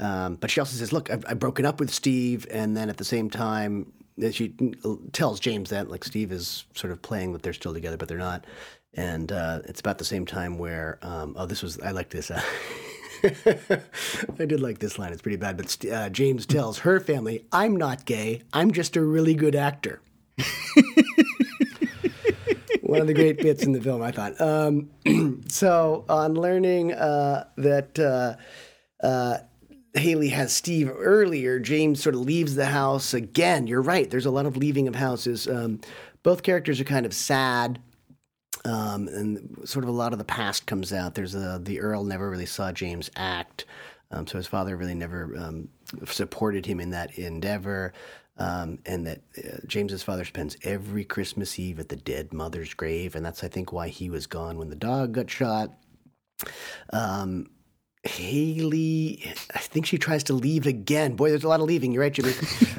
um, 0.00 0.34
but 0.36 0.50
she 0.50 0.60
also 0.60 0.76
says 0.76 0.92
look 0.92 1.10
I've, 1.10 1.24
I've 1.26 1.38
broken 1.38 1.64
up 1.64 1.80
with 1.80 1.90
steve 1.90 2.46
and 2.50 2.76
then 2.76 2.90
at 2.90 2.98
the 2.98 3.04
same 3.04 3.30
time 3.30 3.92
uh, 4.22 4.30
she 4.30 4.54
tells 5.12 5.40
james 5.40 5.70
that 5.70 5.90
like 5.90 6.04
steve 6.04 6.32
is 6.32 6.64
sort 6.74 6.92
of 6.92 7.00
playing 7.00 7.32
that 7.32 7.42
they're 7.42 7.52
still 7.52 7.72
together 7.72 7.96
but 7.96 8.08
they're 8.08 8.18
not 8.18 8.44
and 8.96 9.32
uh, 9.32 9.60
it's 9.64 9.80
about 9.80 9.98
the 9.98 10.04
same 10.04 10.26
time 10.26 10.58
where 10.58 10.98
um, 11.02 11.34
oh 11.38 11.46
this 11.46 11.62
was 11.62 11.80
i 11.80 11.90
like 11.90 12.10
this 12.10 12.30
uh, 12.30 12.42
I 13.24 14.44
did 14.44 14.60
like 14.60 14.80
this 14.80 14.98
line. 14.98 15.12
It's 15.12 15.22
pretty 15.22 15.38
bad, 15.38 15.56
but 15.56 15.84
uh, 15.90 16.10
James 16.10 16.44
tells 16.44 16.80
her 16.80 17.00
family, 17.00 17.46
"I'm 17.52 17.74
not 17.74 18.04
gay. 18.04 18.42
I'm 18.52 18.70
just 18.70 18.96
a 18.96 19.02
really 19.02 19.34
good 19.34 19.54
actor." 19.54 20.02
One 22.94 23.02
of 23.02 23.06
the 23.06 23.14
great 23.14 23.38
bits 23.38 23.64
in 23.64 23.72
the 23.72 23.80
film, 23.80 24.02
I 24.02 24.10
thought. 24.10 24.40
Um, 24.40 24.90
so, 25.48 26.04
on 26.08 26.34
learning 26.34 26.92
uh, 26.92 27.48
that 27.56 27.98
uh, 27.98 28.36
uh, 29.04 29.38
Haley 29.94 30.28
has 30.30 30.52
Steve 30.52 30.90
earlier, 30.90 31.58
James 31.58 32.02
sort 32.02 32.14
of 32.14 32.22
leaves 32.22 32.54
the 32.54 32.66
house 32.66 33.14
again. 33.14 33.66
You're 33.66 33.82
right. 33.82 34.10
There's 34.10 34.26
a 34.26 34.30
lot 34.30 34.46
of 34.46 34.56
leaving 34.56 34.88
of 34.88 34.94
houses. 34.96 35.46
Um, 35.48 35.80
both 36.22 36.42
characters 36.42 36.80
are 36.80 36.84
kind 36.84 37.06
of 37.06 37.14
sad. 37.14 37.80
Um, 38.64 39.08
and 39.08 39.58
sort 39.64 39.84
of 39.84 39.90
a 39.90 39.92
lot 39.92 40.12
of 40.12 40.18
the 40.18 40.24
past 40.24 40.66
comes 40.66 40.92
out. 40.92 41.14
There's 41.14 41.34
a, 41.34 41.60
the 41.62 41.80
Earl 41.80 42.02
never 42.04 42.30
really 42.30 42.46
saw 42.46 42.72
James 42.72 43.10
act, 43.14 43.66
um, 44.10 44.26
so 44.26 44.38
his 44.38 44.46
father 44.46 44.76
really 44.76 44.94
never 44.94 45.34
um, 45.36 45.68
supported 46.06 46.64
him 46.64 46.80
in 46.80 46.90
that 46.90 47.18
endeavor. 47.18 47.92
Um, 48.36 48.80
and 48.84 49.06
that 49.06 49.20
uh, 49.38 49.58
James's 49.66 50.02
father 50.02 50.24
spends 50.24 50.56
every 50.64 51.04
Christmas 51.04 51.58
Eve 51.58 51.78
at 51.78 51.88
the 51.88 51.96
dead 51.96 52.32
mother's 52.32 52.74
grave, 52.74 53.14
and 53.14 53.24
that's 53.24 53.44
I 53.44 53.48
think 53.48 53.72
why 53.72 53.88
he 53.88 54.10
was 54.10 54.26
gone 54.26 54.58
when 54.58 54.70
the 54.70 54.76
dog 54.76 55.12
got 55.12 55.30
shot. 55.30 55.70
Um, 56.92 57.50
Haley, 58.04 59.32
I 59.54 59.58
think 59.58 59.86
she 59.86 59.96
tries 59.98 60.24
to 60.24 60.32
leave 60.34 60.66
again. 60.66 61.16
Boy, 61.16 61.30
there's 61.30 61.44
a 61.44 61.48
lot 61.48 61.60
of 61.60 61.66
leaving. 61.66 61.92
You're 61.92 62.02
right, 62.02 62.12
Jimmy. 62.12 62.32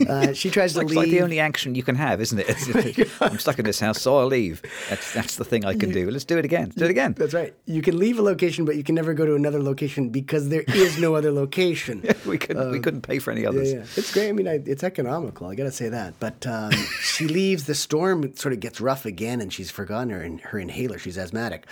Uh, 0.07 0.33
she 0.33 0.49
tries 0.49 0.73
to 0.73 0.81
It's 0.81 0.89
leave. 0.91 0.97
like 0.97 1.09
the 1.09 1.21
only 1.21 1.39
action 1.39 1.73
you 1.75 1.83
can 1.83 1.95
have, 1.95 2.21
isn't 2.21 2.39
it? 2.39 3.09
I'm 3.21 3.39
stuck 3.39 3.57
in 3.57 3.65
this 3.65 3.79
house, 3.79 4.01
so 4.01 4.17
I'll 4.17 4.27
leave. 4.27 4.61
That's 4.89 5.13
that's 5.13 5.35
the 5.37 5.45
thing 5.45 5.65
I 5.65 5.75
can 5.75 5.91
do. 5.91 6.09
Let's 6.11 6.25
do 6.25 6.37
it 6.37 6.45
again. 6.45 6.71
Do 6.75 6.85
it 6.85 6.91
again. 6.91 7.13
That's 7.17 7.33
right. 7.33 7.53
You 7.65 7.81
can 7.81 7.97
leave 7.97 8.19
a 8.19 8.21
location, 8.21 8.65
but 8.65 8.75
you 8.75 8.83
can 8.83 8.93
never 8.95 9.13
go 9.13 9.25
to 9.25 9.35
another 9.35 9.61
location 9.61 10.09
because 10.09 10.49
there 10.49 10.63
is 10.67 10.99
no 10.99 11.15
other 11.15 11.31
location. 11.31 12.03
We 12.25 12.39
couldn't 12.39 12.71
we 12.71 12.79
couldn't 12.79 13.01
pay 13.01 13.19
for 13.19 13.31
any 13.31 13.45
others. 13.45 13.71
Yeah, 13.71 13.79
it's 13.95 14.11
great. 14.11 14.29
I 14.29 14.31
mean, 14.31 14.47
I, 14.47 14.59
it's 14.65 14.83
economical. 14.83 15.47
I 15.47 15.53
got 15.55 15.65
to 15.65 15.71
say 15.71 15.89
that. 15.89 16.19
But 16.19 16.45
um, 16.47 16.71
she 17.01 17.27
leaves. 17.27 17.65
The 17.65 17.75
storm 17.75 18.35
sort 18.35 18.53
of 18.53 18.59
gets 18.59 18.81
rough 18.81 19.05
again, 19.05 19.41
and 19.41 19.53
she's 19.53 19.69
forgotten 19.69 20.09
her 20.09 20.27
her 20.49 20.57
inhaler. 20.59 20.97
She's 20.97 21.17
asthmatic, 21.19 21.67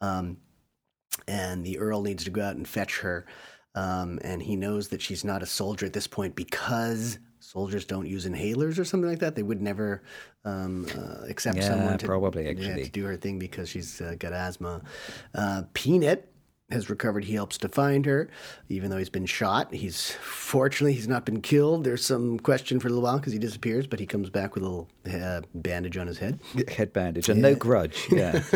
um, 0.00 0.36
and 1.28 1.64
the 1.64 1.78
Earl 1.78 2.02
needs 2.02 2.24
to 2.24 2.30
go 2.30 2.42
out 2.42 2.56
and 2.56 2.66
fetch 2.66 3.00
her. 3.00 3.26
Um, 3.74 4.18
and 4.22 4.42
he 4.42 4.56
knows 4.56 4.88
that 4.88 5.02
she's 5.02 5.24
not 5.24 5.42
a 5.42 5.46
soldier 5.46 5.86
at 5.86 5.92
this 5.92 6.06
point 6.06 6.34
because 6.34 7.18
soldiers 7.40 7.84
don't 7.84 8.06
use 8.06 8.26
inhalers 8.26 8.78
or 8.78 8.84
something 8.84 9.08
like 9.08 9.18
that. 9.18 9.34
They 9.34 9.42
would 9.42 9.60
never 9.60 10.02
um, 10.44 10.86
uh, 10.96 11.26
accept 11.28 11.58
Yeah, 11.58 11.68
someone 11.68 11.98
to 11.98 12.06
probably, 12.06 12.44
yeah, 12.44 12.76
to 12.76 12.88
do 12.88 13.04
her 13.04 13.16
thing 13.16 13.38
because 13.38 13.68
she's 13.68 14.00
uh, 14.00 14.14
got 14.18 14.32
asthma. 14.32 14.82
Uh, 15.34 15.62
Peanut 15.74 16.32
has 16.70 16.90
recovered. 16.90 17.24
He 17.24 17.34
helps 17.34 17.58
to 17.58 17.68
find 17.68 18.04
her, 18.06 18.28
even 18.68 18.90
though 18.90 18.96
he's 18.96 19.08
been 19.08 19.26
shot. 19.26 19.72
He's 19.72 20.10
fortunately 20.12 20.94
he's 20.94 21.06
not 21.08 21.24
been 21.24 21.40
killed. 21.40 21.84
There's 21.84 22.04
some 22.04 22.40
question 22.40 22.80
for 22.80 22.88
a 22.88 22.90
little 22.90 23.04
while 23.04 23.18
because 23.18 23.32
he 23.32 23.38
disappears, 23.38 23.86
but 23.86 24.00
he 24.00 24.06
comes 24.06 24.30
back 24.30 24.54
with 24.54 24.64
a 24.64 24.68
little 24.68 24.88
uh, 25.12 25.42
bandage 25.54 25.96
on 25.96 26.06
his 26.06 26.18
head. 26.18 26.40
Head 26.68 26.92
bandage 26.92 27.28
and 27.28 27.40
no 27.40 27.54
grudge. 27.54 28.06
Yeah. 28.10 28.42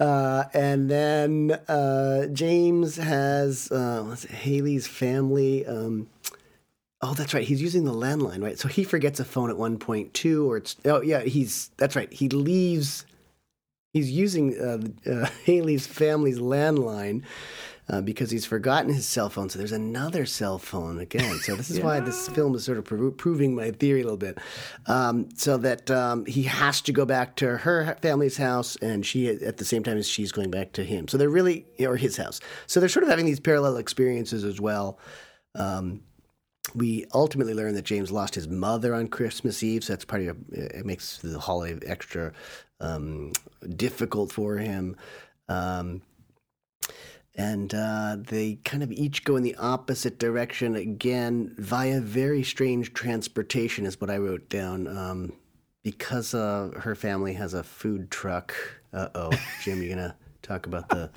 Uh, 0.00 0.44
and 0.54 0.88
then 0.88 1.58
uh, 1.66 2.26
James 2.26 2.94
has 2.96 3.68
uh, 3.72 4.14
Haley's 4.30 4.86
family. 4.86 5.66
Um, 5.66 6.08
oh, 7.02 7.14
that's 7.14 7.34
right. 7.34 7.42
He's 7.42 7.60
using 7.60 7.84
the 7.84 7.92
landline, 7.92 8.40
right? 8.40 8.56
So 8.56 8.68
he 8.68 8.84
forgets 8.84 9.18
a 9.18 9.24
phone 9.24 9.50
at 9.50 9.56
one 9.56 9.76
point 9.76 10.14
too, 10.14 10.48
or 10.48 10.56
it's 10.58 10.76
oh 10.84 11.00
yeah, 11.02 11.22
he's 11.22 11.72
that's 11.78 11.96
right. 11.96 12.12
He 12.12 12.28
leaves. 12.28 13.06
He's 13.92 14.10
using 14.10 14.58
uh, 14.58 15.10
uh, 15.10 15.26
Haley's 15.44 15.86
family's 15.86 16.38
landline. 16.38 17.22
Uh, 17.90 18.02
because 18.02 18.30
he's 18.30 18.44
forgotten 18.44 18.92
his 18.92 19.06
cell 19.06 19.30
phone, 19.30 19.48
so 19.48 19.58
there's 19.58 19.72
another 19.72 20.26
cell 20.26 20.58
phone 20.58 20.98
again. 21.00 21.38
So 21.38 21.54
this 21.56 21.70
is 21.70 21.80
why 21.80 22.00
this 22.00 22.28
film 22.28 22.54
is 22.54 22.62
sort 22.62 22.76
of 22.76 22.84
pro- 22.84 23.10
proving 23.10 23.54
my 23.54 23.70
theory 23.70 24.02
a 24.02 24.04
little 24.04 24.18
bit. 24.18 24.36
Um, 24.84 25.30
so 25.34 25.56
that 25.56 25.90
um, 25.90 26.26
he 26.26 26.42
has 26.42 26.82
to 26.82 26.92
go 26.92 27.06
back 27.06 27.36
to 27.36 27.56
her 27.56 27.96
family's 28.02 28.36
house, 28.36 28.76
and 28.82 29.06
she 29.06 29.28
at 29.28 29.56
the 29.56 29.64
same 29.64 29.82
time 29.82 29.96
as 29.96 30.06
she's 30.06 30.32
going 30.32 30.50
back 30.50 30.72
to 30.72 30.84
him. 30.84 31.08
So 31.08 31.16
they're 31.16 31.30
really 31.30 31.64
or 31.80 31.96
his 31.96 32.18
house. 32.18 32.40
So 32.66 32.78
they're 32.78 32.90
sort 32.90 33.04
of 33.04 33.08
having 33.08 33.24
these 33.24 33.40
parallel 33.40 33.78
experiences 33.78 34.44
as 34.44 34.60
well. 34.60 34.98
Um, 35.54 36.02
we 36.74 37.06
ultimately 37.14 37.54
learn 37.54 37.74
that 37.74 37.84
James 37.84 38.10
lost 38.10 38.34
his 38.34 38.48
mother 38.48 38.94
on 38.94 39.08
Christmas 39.08 39.62
Eve, 39.62 39.84
so 39.84 39.92
that's 39.92 40.04
part 40.04 40.22
of 40.22 40.36
it 40.52 40.84
makes 40.86 41.18
the 41.18 41.38
holiday 41.38 41.86
extra 41.86 42.32
um, 42.80 43.32
difficult 43.76 44.32
for 44.32 44.56
him. 44.56 44.96
Um, 45.48 46.02
and 47.34 47.72
uh, 47.72 48.16
they 48.18 48.58
kind 48.64 48.82
of 48.82 48.90
each 48.90 49.24
go 49.24 49.36
in 49.36 49.44
the 49.44 49.54
opposite 49.56 50.18
direction 50.18 50.74
again 50.74 51.54
via 51.58 52.00
very 52.00 52.42
strange 52.42 52.92
transportation, 52.92 53.86
is 53.86 54.00
what 54.00 54.10
I 54.10 54.18
wrote 54.18 54.48
down. 54.48 54.88
Um, 54.88 55.32
because 55.82 56.34
uh, 56.34 56.70
her 56.76 56.94
family 56.94 57.32
has 57.32 57.54
a 57.54 57.62
food 57.62 58.10
truck. 58.10 58.54
Uh 58.92 59.08
oh, 59.14 59.30
Jim, 59.62 59.80
you're 59.82 59.94
gonna 59.94 60.16
talk 60.42 60.66
about 60.66 60.88
the 60.88 61.10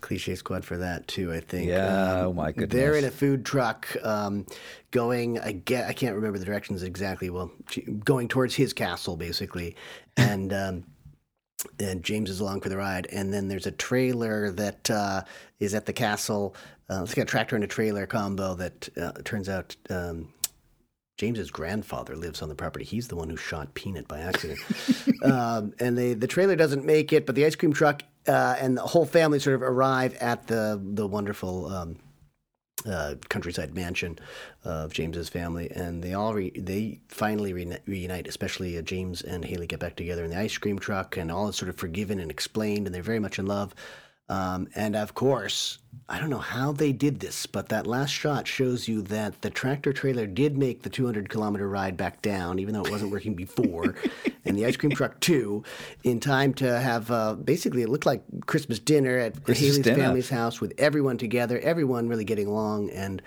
cliche 0.00 0.34
squad 0.34 0.64
for 0.64 0.76
that 0.78 1.06
too. 1.08 1.32
I 1.32 1.40
think. 1.40 1.68
Yeah. 1.68 2.24
oh 2.26 2.32
my 2.32 2.52
goodness. 2.52 2.72
They're 2.72 2.94
in 2.94 3.04
a 3.04 3.10
food 3.10 3.44
truck, 3.44 3.88
um, 4.02 4.46
going. 4.90 5.38
I 5.38 5.52
get. 5.52 5.88
I 5.88 5.92
can't 5.92 6.14
remember 6.14 6.38
the 6.38 6.44
directions 6.44 6.82
exactly. 6.82 7.30
Well, 7.30 7.50
going 8.04 8.28
towards 8.28 8.54
his 8.54 8.72
castle, 8.72 9.16
basically, 9.16 9.76
and. 10.16 10.52
Um, 10.52 10.84
and 11.80 12.04
James 12.04 12.30
is 12.30 12.38
along 12.38 12.60
for 12.60 12.68
the 12.68 12.76
ride. 12.76 13.08
And 13.10 13.32
then 13.32 13.48
there's 13.48 13.66
a 13.66 13.72
trailer 13.72 14.52
that 14.52 14.88
uh, 14.88 15.22
is 15.58 15.74
at 15.74 15.86
the 15.86 15.92
castle. 15.92 16.54
Uh, 16.88 17.02
it's 17.02 17.14
got 17.14 17.22
a 17.22 17.24
tractor 17.24 17.56
and 17.56 17.64
a 17.64 17.68
trailer 17.68 18.06
combo 18.06 18.54
that 18.54 18.88
uh, 18.96 19.10
turns 19.24 19.48
out 19.48 19.74
um, 19.90 20.28
James's 21.18 21.50
grandfather 21.50 22.16
lives 22.16 22.42
on 22.42 22.48
the 22.48 22.54
property. 22.54 22.84
He's 22.84 23.08
the 23.08 23.16
one 23.16 23.28
who 23.28 23.36
shot 23.36 23.74
Peanut 23.74 24.06
by 24.06 24.20
accident. 24.20 24.60
um, 25.24 25.74
and 25.80 25.98
they, 25.98 26.14
the 26.14 26.28
trailer 26.28 26.54
doesn't 26.54 26.84
make 26.84 27.12
it, 27.12 27.26
but 27.26 27.34
the 27.34 27.44
ice 27.44 27.56
cream 27.56 27.72
truck 27.72 28.02
uh, 28.28 28.56
and 28.58 28.76
the 28.76 28.82
whole 28.82 29.06
family 29.06 29.38
sort 29.38 29.56
of 29.56 29.62
arrive 29.62 30.14
at 30.16 30.46
the 30.46 30.80
the 30.82 31.06
wonderful. 31.06 31.66
Um, 31.66 31.96
uh, 32.86 33.16
countryside 33.28 33.74
mansion 33.74 34.16
of 34.64 34.92
James's 34.92 35.28
family, 35.28 35.68
and 35.72 36.00
they 36.00 36.14
all 36.14 36.32
re- 36.32 36.52
they 36.56 37.00
finally 37.08 37.52
re- 37.52 37.76
reunite. 37.86 38.28
Especially 38.28 38.78
uh, 38.78 38.82
James 38.82 39.20
and 39.20 39.44
Haley 39.44 39.66
get 39.66 39.80
back 39.80 39.96
together 39.96 40.24
in 40.24 40.30
the 40.30 40.38
ice 40.38 40.56
cream 40.56 40.78
truck, 40.78 41.16
and 41.16 41.30
all 41.30 41.48
is 41.48 41.56
sort 41.56 41.68
of 41.68 41.76
forgiven 41.76 42.20
and 42.20 42.30
explained, 42.30 42.86
and 42.86 42.94
they're 42.94 43.02
very 43.02 43.18
much 43.18 43.38
in 43.38 43.46
love. 43.46 43.74
Um, 44.28 44.68
and 44.74 44.94
of 44.94 45.14
course, 45.14 45.78
I 46.08 46.18
don't 46.18 46.30
know 46.30 46.38
how 46.38 46.72
they 46.72 46.92
did 46.92 47.20
this, 47.20 47.46
but 47.46 47.68
that 47.70 47.86
last 47.86 48.10
shot 48.10 48.46
shows 48.46 48.88
you 48.88 49.02
that 49.02 49.40
the 49.42 49.50
tractor 49.50 49.92
trailer 49.92 50.26
did 50.26 50.56
make 50.56 50.82
the 50.82 50.90
200 50.90 51.28
kilometer 51.28 51.68
ride 51.68 51.96
back 51.96 52.20
down, 52.22 52.58
even 52.58 52.74
though 52.74 52.82
it 52.82 52.90
wasn't 52.90 53.10
working 53.10 53.34
before, 53.34 53.94
and 54.44 54.56
the 54.56 54.66
ice 54.66 54.76
cream 54.76 54.92
truck 54.92 55.18
too, 55.20 55.64
in 56.04 56.20
time 56.20 56.52
to 56.54 56.80
have 56.80 57.10
uh, 57.10 57.34
basically 57.34 57.82
it 57.82 57.88
looked 57.88 58.06
like 58.06 58.22
Christmas 58.46 58.78
dinner 58.78 59.18
at 59.18 59.44
Christmas 59.44 59.60
Haley's 59.60 59.78
dinner. 59.78 59.98
family's 59.98 60.30
house 60.30 60.60
with 60.60 60.72
everyone 60.78 61.18
together, 61.18 61.58
everyone 61.60 62.08
really 62.08 62.24
getting 62.24 62.46
along 62.46 62.90
and 62.90 63.22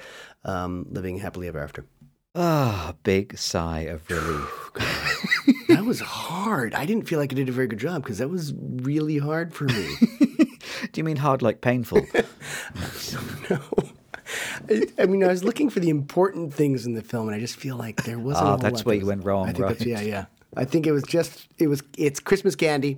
um, 0.45 0.85
living 0.89 1.17
happily 1.17 1.47
ever 1.47 1.59
after. 1.59 1.85
Ah, 2.33 2.93
big 3.03 3.37
sigh 3.37 3.81
of 3.81 4.09
relief. 4.09 4.71
That 5.67 5.85
was 5.85 6.01
hard. 6.01 6.73
I 6.73 6.85
didn't 6.85 7.07
feel 7.07 7.17
like 7.17 7.31
I 7.31 7.35
did 7.35 7.47
a 7.47 7.53
very 7.53 7.67
good 7.67 7.79
job 7.79 8.03
because 8.03 8.17
that 8.17 8.27
was 8.29 8.53
really 8.57 9.17
hard 9.17 9.53
for 9.53 9.63
me. 9.63 9.95
Do 10.91 10.99
you 10.99 11.03
mean 11.03 11.17
hard 11.17 11.41
like 11.41 11.61
painful? 11.61 12.05
no. 13.49 13.59
I, 14.69 14.87
I 14.99 15.05
mean, 15.05 15.23
I 15.23 15.27
was 15.27 15.43
looking 15.43 15.69
for 15.69 15.79
the 15.79 15.89
important 15.89 16.53
things 16.53 16.85
in 16.85 16.93
the 16.93 17.01
film, 17.01 17.27
and 17.27 17.35
I 17.35 17.39
just 17.39 17.55
feel 17.57 17.75
like 17.75 18.03
there 18.03 18.19
wasn't. 18.19 18.45
a 18.45 18.47
Ah, 18.47 18.51
whole 18.51 18.57
that's 18.59 18.85
where 18.85 18.95
you 18.95 19.05
went 19.05 19.25
wrong, 19.25 19.49
I 19.49 19.53
think 19.53 19.65
right. 19.65 19.81
yeah, 19.85 20.01
yeah. 20.01 20.25
I 20.55 20.65
think 20.65 20.85
it 20.87 20.91
was 20.91 21.03
just 21.03 21.47
it 21.57 21.67
was 21.67 21.81
it's 21.97 22.19
Christmas 22.19 22.55
candy. 22.55 22.97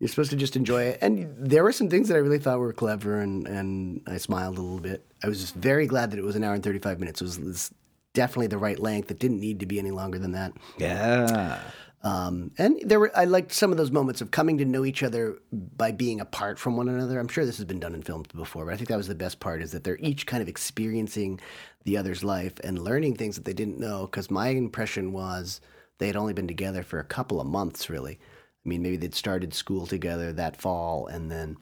You're 0.00 0.08
supposed 0.08 0.30
to 0.30 0.36
just 0.36 0.54
enjoy 0.54 0.82
it, 0.84 0.98
and 1.02 1.34
there 1.36 1.64
were 1.64 1.72
some 1.72 1.88
things 1.90 2.06
that 2.08 2.14
I 2.14 2.18
really 2.18 2.38
thought 2.38 2.58
were 2.60 2.72
clever, 2.72 3.18
and 3.20 3.46
and 3.48 4.00
I 4.06 4.16
smiled 4.18 4.58
a 4.58 4.60
little 4.60 4.78
bit. 4.80 5.04
I 5.24 5.28
was 5.28 5.40
just 5.40 5.54
very 5.54 5.86
glad 5.86 6.10
that 6.12 6.18
it 6.18 6.24
was 6.24 6.36
an 6.36 6.44
hour 6.44 6.54
and 6.54 6.62
thirty 6.62 6.78
five 6.78 7.00
minutes. 7.00 7.20
It 7.20 7.24
was, 7.24 7.38
it 7.38 7.44
was 7.44 7.74
definitely 8.14 8.46
the 8.48 8.58
right 8.58 8.78
length. 8.78 9.10
It 9.10 9.18
didn't 9.18 9.40
need 9.40 9.60
to 9.60 9.66
be 9.66 9.78
any 9.78 9.90
longer 9.90 10.18
than 10.18 10.32
that. 10.32 10.52
yeah. 10.78 11.60
Um, 12.02 12.52
and 12.58 12.80
there 12.84 13.00
were 13.00 13.10
I 13.16 13.24
liked 13.24 13.52
some 13.52 13.72
of 13.72 13.76
those 13.76 13.90
moments 13.90 14.20
of 14.20 14.30
coming 14.30 14.58
to 14.58 14.64
know 14.64 14.84
each 14.84 15.02
other 15.02 15.38
by 15.52 15.90
being 15.90 16.20
apart 16.20 16.58
from 16.58 16.76
one 16.76 16.88
another. 16.88 17.18
I'm 17.18 17.28
sure 17.28 17.44
this 17.44 17.56
has 17.56 17.66
been 17.66 17.80
done 17.80 17.94
in 17.94 18.02
films 18.02 18.28
before, 18.34 18.64
but 18.66 18.74
I 18.74 18.76
think 18.76 18.88
that 18.88 18.96
was 18.96 19.08
the 19.08 19.14
best 19.16 19.40
part 19.40 19.62
is 19.62 19.72
that 19.72 19.82
they're 19.82 19.98
each 20.00 20.26
kind 20.26 20.40
of 20.40 20.48
experiencing 20.48 21.40
the 21.84 21.96
other's 21.96 22.22
life 22.22 22.54
and 22.62 22.78
learning 22.78 23.16
things 23.16 23.34
that 23.34 23.44
they 23.44 23.52
didn't 23.52 23.80
know. 23.80 24.06
Because 24.06 24.30
my 24.30 24.48
impression 24.48 25.12
was 25.12 25.60
they 25.98 26.06
had 26.06 26.16
only 26.16 26.34
been 26.34 26.48
together 26.48 26.84
for 26.84 27.00
a 27.00 27.04
couple 27.04 27.40
of 27.40 27.48
months, 27.48 27.90
really. 27.90 28.20
I 28.64 28.68
mean, 28.68 28.82
maybe 28.82 28.96
they'd 28.96 29.14
started 29.14 29.52
school 29.52 29.86
together 29.86 30.32
that 30.32 30.56
fall, 30.56 31.08
and 31.08 31.30
then 31.30 31.56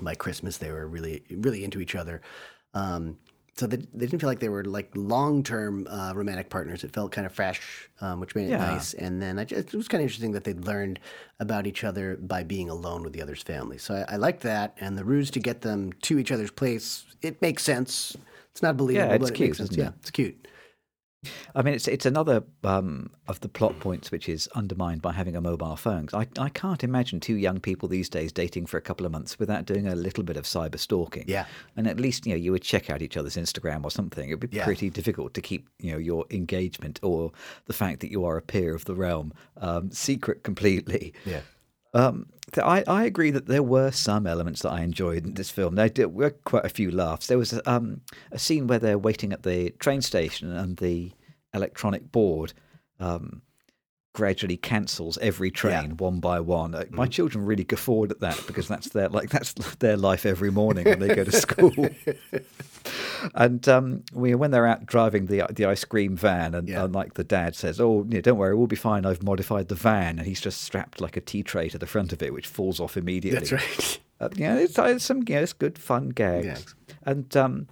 by 0.00 0.14
Christmas 0.14 0.58
they 0.58 0.70
were 0.70 0.86
really 0.86 1.24
really 1.30 1.64
into 1.64 1.80
each 1.80 1.96
other. 1.96 2.20
Um, 2.72 3.18
so 3.56 3.66
they, 3.66 3.76
they 3.76 4.06
didn't 4.06 4.20
feel 4.20 4.28
like 4.28 4.40
they 4.40 4.50
were 4.50 4.64
like 4.64 4.90
long 4.94 5.42
term 5.42 5.86
uh, 5.88 6.12
romantic 6.14 6.50
partners. 6.50 6.84
It 6.84 6.92
felt 6.92 7.10
kind 7.12 7.26
of 7.26 7.32
fresh, 7.32 7.88
um, 8.02 8.20
which 8.20 8.34
made 8.34 8.46
it 8.48 8.50
Yeah. 8.50 8.58
nice. 8.58 8.92
And 8.94 9.20
then 9.22 9.38
I 9.38 9.44
just, 9.44 9.72
it 9.72 9.76
was 9.76 9.88
kind 9.88 10.00
of 10.02 10.06
interesting 10.06 10.32
that 10.32 10.44
they'd 10.44 10.64
learned 10.66 11.00
about 11.40 11.66
each 11.66 11.82
other 11.82 12.16
by 12.16 12.42
being 12.42 12.68
alone 12.68 13.02
with 13.02 13.14
the 13.14 13.22
other's 13.22 13.42
family. 13.42 13.78
So 13.78 13.94
I, 14.08 14.14
I 14.14 14.16
liked 14.16 14.42
that. 14.42 14.76
And 14.78 14.98
the 14.98 15.04
ruse 15.04 15.30
to 15.30 15.40
get 15.40 15.62
them 15.62 15.92
to 16.02 16.18
each 16.18 16.30
other's 16.30 16.50
place, 16.50 17.06
it 17.22 17.40
makes 17.40 17.62
sense. 17.62 18.16
It's 18.52 18.62
not 18.62 18.76
believable, 18.76 19.08
yeah, 19.08 19.14
it's 19.14 19.22
but 19.22 19.30
it 19.30 19.34
cute, 19.36 19.48
makes 19.48 19.58
sense. 19.58 19.70
it? 19.70 19.78
Yeah, 19.78 19.90
it's 20.00 20.10
cute. 20.10 20.48
I 21.54 21.62
mean, 21.62 21.74
it's 21.74 21.88
it's 21.88 22.06
another 22.06 22.44
um, 22.62 23.10
of 23.26 23.40
the 23.40 23.48
plot 23.48 23.78
points 23.80 24.10
which 24.12 24.28
is 24.28 24.46
undermined 24.54 25.02
by 25.02 25.12
having 25.12 25.34
a 25.34 25.40
mobile 25.40 25.74
phone. 25.76 26.08
I, 26.12 26.26
I 26.38 26.48
can't 26.50 26.84
imagine 26.84 27.18
two 27.18 27.34
young 27.36 27.58
people 27.58 27.88
these 27.88 28.08
days 28.08 28.30
dating 28.32 28.66
for 28.66 28.76
a 28.76 28.80
couple 28.82 29.06
of 29.06 29.12
months 29.12 29.38
without 29.38 29.64
doing 29.64 29.88
a 29.88 29.94
little 29.94 30.22
bit 30.22 30.36
of 30.36 30.44
cyber 30.44 30.78
stalking. 30.78 31.24
Yeah. 31.26 31.46
and 31.76 31.88
at 31.88 31.98
least 31.98 32.26
you 32.26 32.32
know 32.32 32.36
you 32.38 32.52
would 32.52 32.62
check 32.62 32.90
out 32.90 33.02
each 33.02 33.16
other's 33.16 33.36
Instagram 33.36 33.84
or 33.84 33.90
something. 33.90 34.28
It'd 34.28 34.40
be 34.50 34.56
Yeah. 34.56 34.64
pretty 34.64 34.90
difficult 34.90 35.34
to 35.34 35.40
keep 35.40 35.68
you 35.80 35.92
know 35.92 35.98
your 35.98 36.26
engagement 36.30 37.00
or 37.02 37.32
the 37.66 37.72
fact 37.72 38.00
that 38.00 38.10
you 38.10 38.24
are 38.24 38.36
a 38.36 38.42
peer 38.42 38.74
of 38.74 38.84
the 38.84 38.94
realm 38.94 39.32
um, 39.56 39.90
secret 39.90 40.42
completely. 40.44 41.12
Yeah. 41.24 41.40
Um, 41.94 42.26
I, 42.62 42.84
I 42.86 43.04
agree 43.04 43.30
that 43.30 43.46
there 43.46 43.62
were 43.62 43.90
some 43.90 44.26
elements 44.26 44.62
that 44.62 44.70
I 44.70 44.82
enjoyed 44.82 45.24
in 45.24 45.34
this 45.34 45.50
film. 45.50 45.74
There 45.74 46.08
were 46.08 46.30
quite 46.30 46.64
a 46.64 46.70
few 46.70 46.90
laughs. 46.90 47.26
There 47.26 47.38
was 47.38 47.52
a, 47.52 47.70
um, 47.70 48.02
a 48.30 48.38
scene 48.38 48.66
where 48.66 48.78
they're 48.78 48.98
waiting 48.98 49.32
at 49.32 49.42
the 49.42 49.70
train 49.78 50.02
station 50.02 50.54
and 50.54 50.76
the 50.76 51.12
electronic 51.54 52.12
board 52.12 52.52
um, 53.00 53.42
gradually 54.16 54.56
cancels 54.56 55.18
every 55.18 55.50
train 55.50 55.94
one 55.98 56.20
by 56.20 56.40
one. 56.40 56.74
Uh, 56.74 56.84
My 56.90 57.06
children 57.06 57.44
really 57.44 57.64
guffawed 57.64 58.10
at 58.10 58.20
that 58.20 58.42
because 58.46 58.66
that's 58.66 58.88
their 58.88 59.10
like 59.10 59.28
that's 59.28 59.52
their 59.76 59.98
life 59.98 60.24
every 60.24 60.50
morning 60.50 60.84
when 60.86 61.00
they 61.00 61.14
go 61.14 61.22
to 61.22 61.30
school. 61.32 61.72
and 63.34 63.68
um, 63.68 64.02
we, 64.14 64.34
when 64.34 64.50
they're 64.50 64.66
out 64.66 64.86
driving 64.86 65.26
the 65.26 65.44
the 65.50 65.66
ice 65.66 65.84
cream 65.84 66.16
van, 66.16 66.54
and, 66.54 66.68
Yeah. 66.68 66.84
and 66.84 66.94
like 66.94 67.14
the 67.14 67.24
dad 67.24 67.54
says, 67.54 67.80
"Oh, 67.80 68.06
yeah, 68.08 68.20
don't 68.22 68.38
worry, 68.38 68.54
we'll 68.56 68.66
be 68.66 68.76
fine. 68.76 69.04
I've 69.04 69.22
modified 69.22 69.68
the 69.68 69.74
van," 69.74 70.18
and 70.18 70.26
he's 70.26 70.40
just 70.40 70.62
strapped 70.62 71.00
like 71.00 71.16
a 71.16 71.20
tea 71.20 71.42
tray 71.42 71.68
to 71.68 71.78
the 71.78 71.86
front 71.86 72.12
of 72.12 72.22
it, 72.22 72.32
which 72.32 72.46
falls 72.46 72.80
off 72.80 72.96
immediately. 72.96 73.40
That's 73.40 73.52
right. 73.52 74.00
Uh, 74.18 74.30
yeah, 74.34 74.56
it's, 74.56 74.78
it's 74.78 75.04
some 75.04 75.22
yeah, 75.28 75.40
it's 75.40 75.52
good 75.52 75.76
fun 75.78 76.08
gags. 76.08 76.74
And 77.02 77.36
um, 77.36 77.68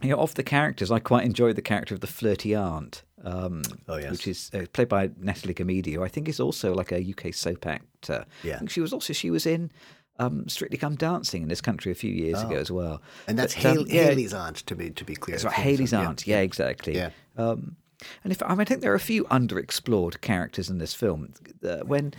you 0.00 0.10
know, 0.10 0.18
of 0.18 0.36
the 0.36 0.44
characters, 0.44 0.92
I 0.92 1.00
quite 1.00 1.24
enjoyed 1.24 1.56
the 1.56 1.62
character 1.62 1.96
of 1.96 2.00
the 2.00 2.06
flirty 2.06 2.54
aunt. 2.54 3.02
Um, 3.22 3.62
Oh, 3.86 3.96
yes. 3.96 4.10
which 4.12 4.26
is 4.26 4.50
uh, 4.54 4.64
played 4.72 4.88
by 4.88 5.10
Natalie 5.18 5.54
Gumede, 5.54 5.92
who 5.94 6.02
I 6.02 6.08
think 6.08 6.28
is 6.28 6.40
also 6.40 6.74
like 6.74 6.90
a 6.90 6.98
UK 6.98 7.34
soap 7.34 7.66
actor. 7.66 8.24
Yeah. 8.42 8.54
I 8.54 8.58
think 8.58 8.70
she 8.70 8.80
was 8.80 8.92
also 8.92 9.12
she 9.12 9.30
was 9.30 9.44
in 9.46 9.70
um, 10.18 10.48
Strictly 10.48 10.78
Come 10.78 10.96
Dancing 10.96 11.42
in 11.42 11.48
this 11.48 11.60
country 11.60 11.90
a 11.90 11.94
few 11.94 12.12
years 12.12 12.42
ago 12.42 12.56
as 12.56 12.70
well. 12.70 13.00
Oh. 13.02 13.06
And 13.26 13.38
that's 13.38 13.54
But, 13.54 13.78
um, 13.78 13.86
yeah, 13.88 14.04
Haley's 14.04 14.34
aunt, 14.34 14.56
to 14.66 14.76
be 14.76 14.90
to 14.90 15.04
be 15.04 15.16
clear. 15.16 15.36
That's 15.36 15.44
right, 15.44 15.54
Haley's 15.54 15.92
yeah. 15.92 16.08
aunt. 16.08 16.26
Yeah, 16.26 16.40
exactly. 16.40 16.94
Yeah. 16.94 17.10
Um, 17.36 17.76
and 18.24 18.32
if 18.32 18.42
I, 18.42 18.50
mean, 18.50 18.60
I 18.60 18.64
think 18.64 18.80
there 18.80 18.92
are 18.92 18.96
a 18.96 19.00
few 19.00 19.24
underexplored 19.24 20.20
characters 20.20 20.70
in 20.70 20.78
this 20.78 20.94
film. 20.94 21.32
Uh, 21.62 21.78
when 21.78 22.14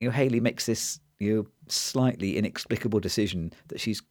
you 0.00 0.08
know 0.08 0.12
Haley 0.12 0.40
makes 0.40 0.66
this 0.66 1.00
you 1.18 1.36
know, 1.36 1.46
slightly 1.68 2.36
inexplicable 2.36 3.00
decision 3.00 3.52
that 3.68 3.80
she's 3.80 4.02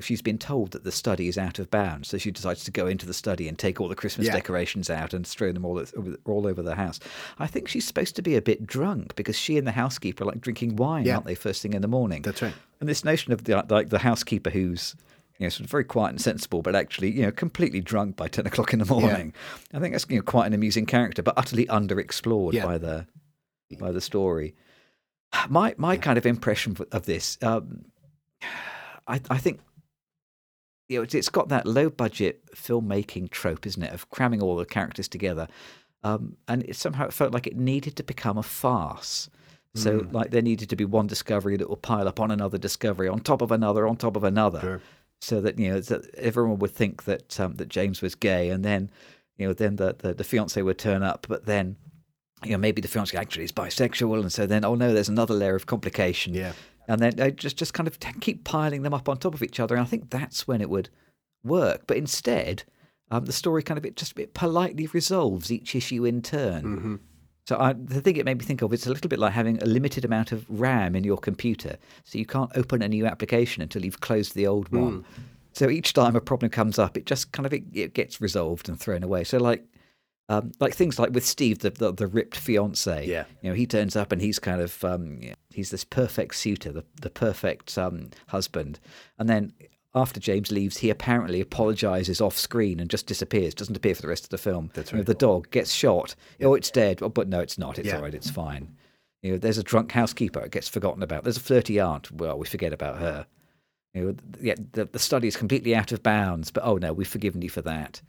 she's 0.00 0.22
been 0.22 0.38
told 0.38 0.70
that 0.70 0.84
the 0.84 0.92
study 0.92 1.26
is 1.26 1.36
out 1.36 1.58
of 1.58 1.68
bounds, 1.70 2.08
so 2.08 2.16
she 2.18 2.30
decides 2.30 2.62
to 2.64 2.70
go 2.70 2.86
into 2.86 3.06
the 3.06 3.12
study 3.12 3.48
and 3.48 3.58
take 3.58 3.80
all 3.80 3.88
the 3.88 3.96
Christmas 3.96 4.28
Yeah. 4.28 4.34
decorations 4.34 4.88
out 4.88 5.12
and 5.12 5.26
strew 5.26 5.52
them 5.52 5.64
all 5.64 5.78
over, 5.78 6.16
all 6.24 6.46
over 6.46 6.62
the 6.62 6.76
house. 6.76 7.00
I 7.40 7.48
think 7.48 7.66
she's 7.66 7.84
supposed 7.86 8.14
to 8.16 8.22
be 8.22 8.36
a 8.36 8.42
bit 8.42 8.66
drunk 8.66 9.16
because 9.16 9.36
she 9.36 9.58
and 9.58 9.66
the 9.66 9.72
housekeeper 9.72 10.22
are 10.22 10.28
like 10.28 10.40
drinking 10.40 10.76
wine, 10.76 11.06
Yeah. 11.06 11.14
aren't 11.16 11.26
they? 11.26 11.34
First 11.34 11.60
thing 11.62 11.72
in 11.74 11.82
the 11.82 11.88
morning. 11.88 12.22
That's 12.22 12.40
right. 12.40 12.54
And 12.78 12.88
this 12.88 13.04
notion 13.04 13.32
of 13.32 13.44
the 13.44 13.64
like 13.68 13.88
the 13.88 13.98
housekeeper 13.98 14.50
who's 14.50 14.94
you 15.38 15.46
know 15.46 15.50
sort 15.50 15.64
of 15.64 15.70
very 15.70 15.84
quiet 15.84 16.10
and 16.10 16.20
sensible, 16.20 16.62
but 16.62 16.76
actually 16.76 17.10
you 17.10 17.22
know 17.22 17.32
completely 17.32 17.80
drunk 17.80 18.14
by 18.14 18.28
ten 18.28 18.46
o'clock 18.46 18.72
in 18.72 18.78
the 18.78 18.84
morning. 18.86 19.34
I 19.74 19.80
think 19.80 19.92
that's 19.94 20.06
you 20.08 20.16
know 20.16 20.22
quite 20.22 20.46
an 20.46 20.52
amusing 20.54 20.86
character, 20.86 21.22
but 21.22 21.34
utterly 21.36 21.66
underexplored 21.66 22.52
Yeah. 22.52 22.64
by 22.64 22.78
the 22.78 23.06
by 23.80 23.90
the 23.90 24.00
story. 24.00 24.54
My 25.48 25.74
my 25.78 25.96
kind 25.96 26.16
of 26.16 26.26
impression 26.26 26.76
of 26.92 27.06
this, 27.06 27.38
um, 27.42 27.86
I 29.08 29.20
I 29.28 29.38
think. 29.38 29.60
You 30.90 30.98
know, 30.98 31.06
it's, 31.08 31.28
got 31.28 31.48
that 31.50 31.66
low 31.66 31.88
budget 31.88 32.44
filmmaking 32.54 33.30
trope, 33.30 33.64
isn't 33.64 33.82
it, 33.82 33.92
of 33.92 34.10
cramming 34.10 34.42
all 34.42 34.56
the 34.56 34.64
characters 34.66 35.06
together, 35.06 35.46
um, 36.02 36.36
and 36.48 36.64
it 36.64 36.74
somehow 36.74 37.04
it 37.06 37.12
felt 37.12 37.32
like 37.32 37.46
it 37.46 37.56
needed 37.56 37.94
to 37.96 38.02
become 38.02 38.36
a 38.36 38.42
farce. 38.42 39.30
So, 39.76 40.00
Mm. 40.00 40.12
like, 40.12 40.32
there 40.32 40.42
needed 40.42 40.68
to 40.70 40.74
be 40.74 40.84
one 40.84 41.06
discovery 41.06 41.56
that 41.56 41.68
will 41.68 41.76
pile 41.76 42.08
up 42.08 42.18
on 42.18 42.32
another 42.32 42.58
discovery, 42.58 43.06
on 43.08 43.20
top 43.20 43.40
of 43.40 43.52
another, 43.52 43.86
on 43.86 43.96
top 43.96 44.16
of 44.16 44.24
another, 44.24 44.60
Sure. 44.60 44.80
so 45.20 45.40
that 45.40 45.60
you 45.60 45.68
know 45.70 45.78
that 45.80 46.12
everyone 46.16 46.58
would 46.58 46.72
think 46.74 47.04
that 47.04 47.38
um, 47.38 47.54
that 47.54 47.68
James 47.68 48.02
was 48.02 48.16
gay, 48.16 48.50
and 48.50 48.64
then 48.64 48.90
you 49.38 49.46
know 49.46 49.52
then 49.54 49.76
the, 49.76 49.94
the 49.96 50.12
the 50.12 50.24
fiance 50.24 50.60
would 50.60 50.78
turn 50.78 51.04
up, 51.04 51.24
but 51.28 51.46
then 51.46 51.76
you 52.44 52.50
know 52.50 52.58
maybe 52.58 52.82
the 52.82 52.88
fiance 52.88 53.16
actually 53.16 53.44
is 53.44 53.52
bisexual, 53.52 54.18
and 54.20 54.32
so 54.32 54.44
then 54.44 54.64
oh 54.64 54.74
no, 54.74 54.92
there's 54.92 55.08
another 55.08 55.34
layer 55.34 55.54
of 55.54 55.66
complication, 55.66 56.34
Yeah. 56.34 56.52
And 56.90 57.00
then 57.00 57.14
they 57.14 57.30
just 57.30 57.56
just 57.56 57.72
kind 57.72 57.86
of 57.86 58.00
keep 58.20 58.42
piling 58.42 58.82
them 58.82 58.92
up 58.92 59.08
on 59.08 59.16
top 59.16 59.32
of 59.32 59.44
each 59.44 59.60
other, 59.60 59.76
and 59.76 59.82
I 59.82 59.86
think 59.86 60.10
that's 60.10 60.48
when 60.48 60.60
it 60.60 60.68
would 60.68 60.88
work. 61.44 61.82
But 61.86 61.96
instead, 61.96 62.64
um, 63.12 63.26
the 63.26 63.32
story 63.32 63.62
kind 63.62 63.78
of 63.78 63.86
it 63.86 63.94
just 63.96 64.18
it 64.18 64.34
politely 64.34 64.88
resolves 64.88 65.52
each 65.52 65.76
issue 65.76 66.04
in 66.04 66.20
turn. 66.20 66.62
Mm-hmm. 66.64 66.96
So 67.46 67.58
I, 67.58 67.74
the 67.74 68.00
thing 68.00 68.16
it 68.16 68.24
made 68.24 68.38
me 68.38 68.44
think 68.44 68.60
of, 68.60 68.72
it's 68.72 68.86
a 68.86 68.92
little 68.92 69.08
bit 69.08 69.20
like 69.20 69.32
having 69.32 69.62
a 69.62 69.66
limited 69.66 70.04
amount 70.04 70.32
of 70.32 70.44
RAM 70.48 70.96
in 70.96 71.04
your 71.04 71.16
computer. 71.16 71.76
So 72.04 72.18
you 72.18 72.26
can't 72.26 72.50
open 72.56 72.82
a 72.82 72.88
new 72.88 73.06
application 73.06 73.62
until 73.62 73.84
you've 73.84 74.00
closed 74.00 74.34
the 74.34 74.48
old 74.48 74.68
one. 74.70 75.04
So 75.52 75.70
each 75.70 75.92
time 75.92 76.16
a 76.16 76.20
problem 76.20 76.50
comes 76.50 76.78
up, 76.78 76.96
it 76.96 77.06
just 77.06 77.32
kind 77.32 77.46
of 77.46 77.52
it, 77.52 77.64
it 77.72 77.94
gets 77.94 78.20
resolved 78.20 78.68
and 78.68 78.78
thrown 78.78 79.02
away. 79.04 79.22
So 79.24 79.38
like 79.38 79.64
um, 80.30 80.52
like 80.60 80.74
things 80.74 80.98
like 80.98 81.10
with 81.10 81.26
Steve, 81.26 81.58
the, 81.58 81.70
the 81.70 81.92
the 81.92 82.06
ripped 82.06 82.36
fiance. 82.36 83.04
Yeah. 83.06 83.24
you 83.42 83.50
know, 83.50 83.54
he 83.54 83.66
turns 83.66 83.96
up 83.96 84.12
and 84.12 84.22
he's 84.22 84.38
kind 84.38 84.62
of 84.62 84.82
um, 84.84 85.20
he's 85.50 85.70
this 85.70 85.84
perfect 85.84 86.36
suitor, 86.36 86.72
the 86.72 86.84
the 87.02 87.10
perfect 87.10 87.76
um, 87.76 88.10
husband, 88.28 88.80
and 89.18 89.28
then 89.28 89.52
after 89.94 90.20
James 90.20 90.52
leaves, 90.52 90.76
he 90.78 90.88
apparently 90.88 91.40
apologizes 91.40 92.20
off 92.20 92.36
screen 92.38 92.78
and 92.78 92.88
just 92.88 93.08
disappears, 93.08 93.54
doesn't 93.54 93.76
appear 93.76 93.94
for 93.96 94.02
the 94.02 94.08
rest 94.08 94.22
of 94.22 94.30
the 94.30 94.38
film. 94.38 94.70
That's 94.74 94.92
You 94.92 94.96
know, 94.98 95.00
right. 95.00 95.06
the 95.06 95.14
dog 95.14 95.50
gets 95.50 95.72
shot. 95.72 96.14
Oh, 96.40 96.54
it's 96.54 96.70
dead. 96.70 97.02
Oh, 97.02 97.08
but 97.08 97.28
no, 97.28 97.40
it's 97.40 97.58
not. 97.58 97.76
It's 97.76 97.88
Yeah. 97.88 97.96
all 97.96 98.02
right. 98.02 98.14
It's 98.14 98.30
fine. 98.30 98.76
You 99.22 99.32
know, 99.32 99.38
there's 99.38 99.58
a 99.58 99.64
drunk 99.64 99.90
housekeeper. 99.90 100.40
It 100.42 100.52
gets 100.52 100.68
forgotten 100.68 101.02
about. 101.02 101.24
There's 101.24 101.38
a 101.38 101.40
flirty 101.40 101.80
aunt. 101.80 102.08
Well, 102.12 102.38
we 102.38 102.46
forget 102.46 102.72
about 102.72 102.98
her. 102.98 103.26
You 103.92 104.02
know, 104.04 104.14
yeah, 104.40 104.54
the, 104.72 104.84
the 104.84 105.00
study 105.00 105.26
is 105.26 105.36
completely 105.36 105.74
out 105.74 105.90
of 105.90 106.04
bounds. 106.04 106.52
But 106.52 106.64
oh 106.64 106.76
no, 106.76 106.92
we've 106.92 107.08
forgiven 107.08 107.42
you 107.42 107.50
for 107.50 107.62
that. 107.62 108.00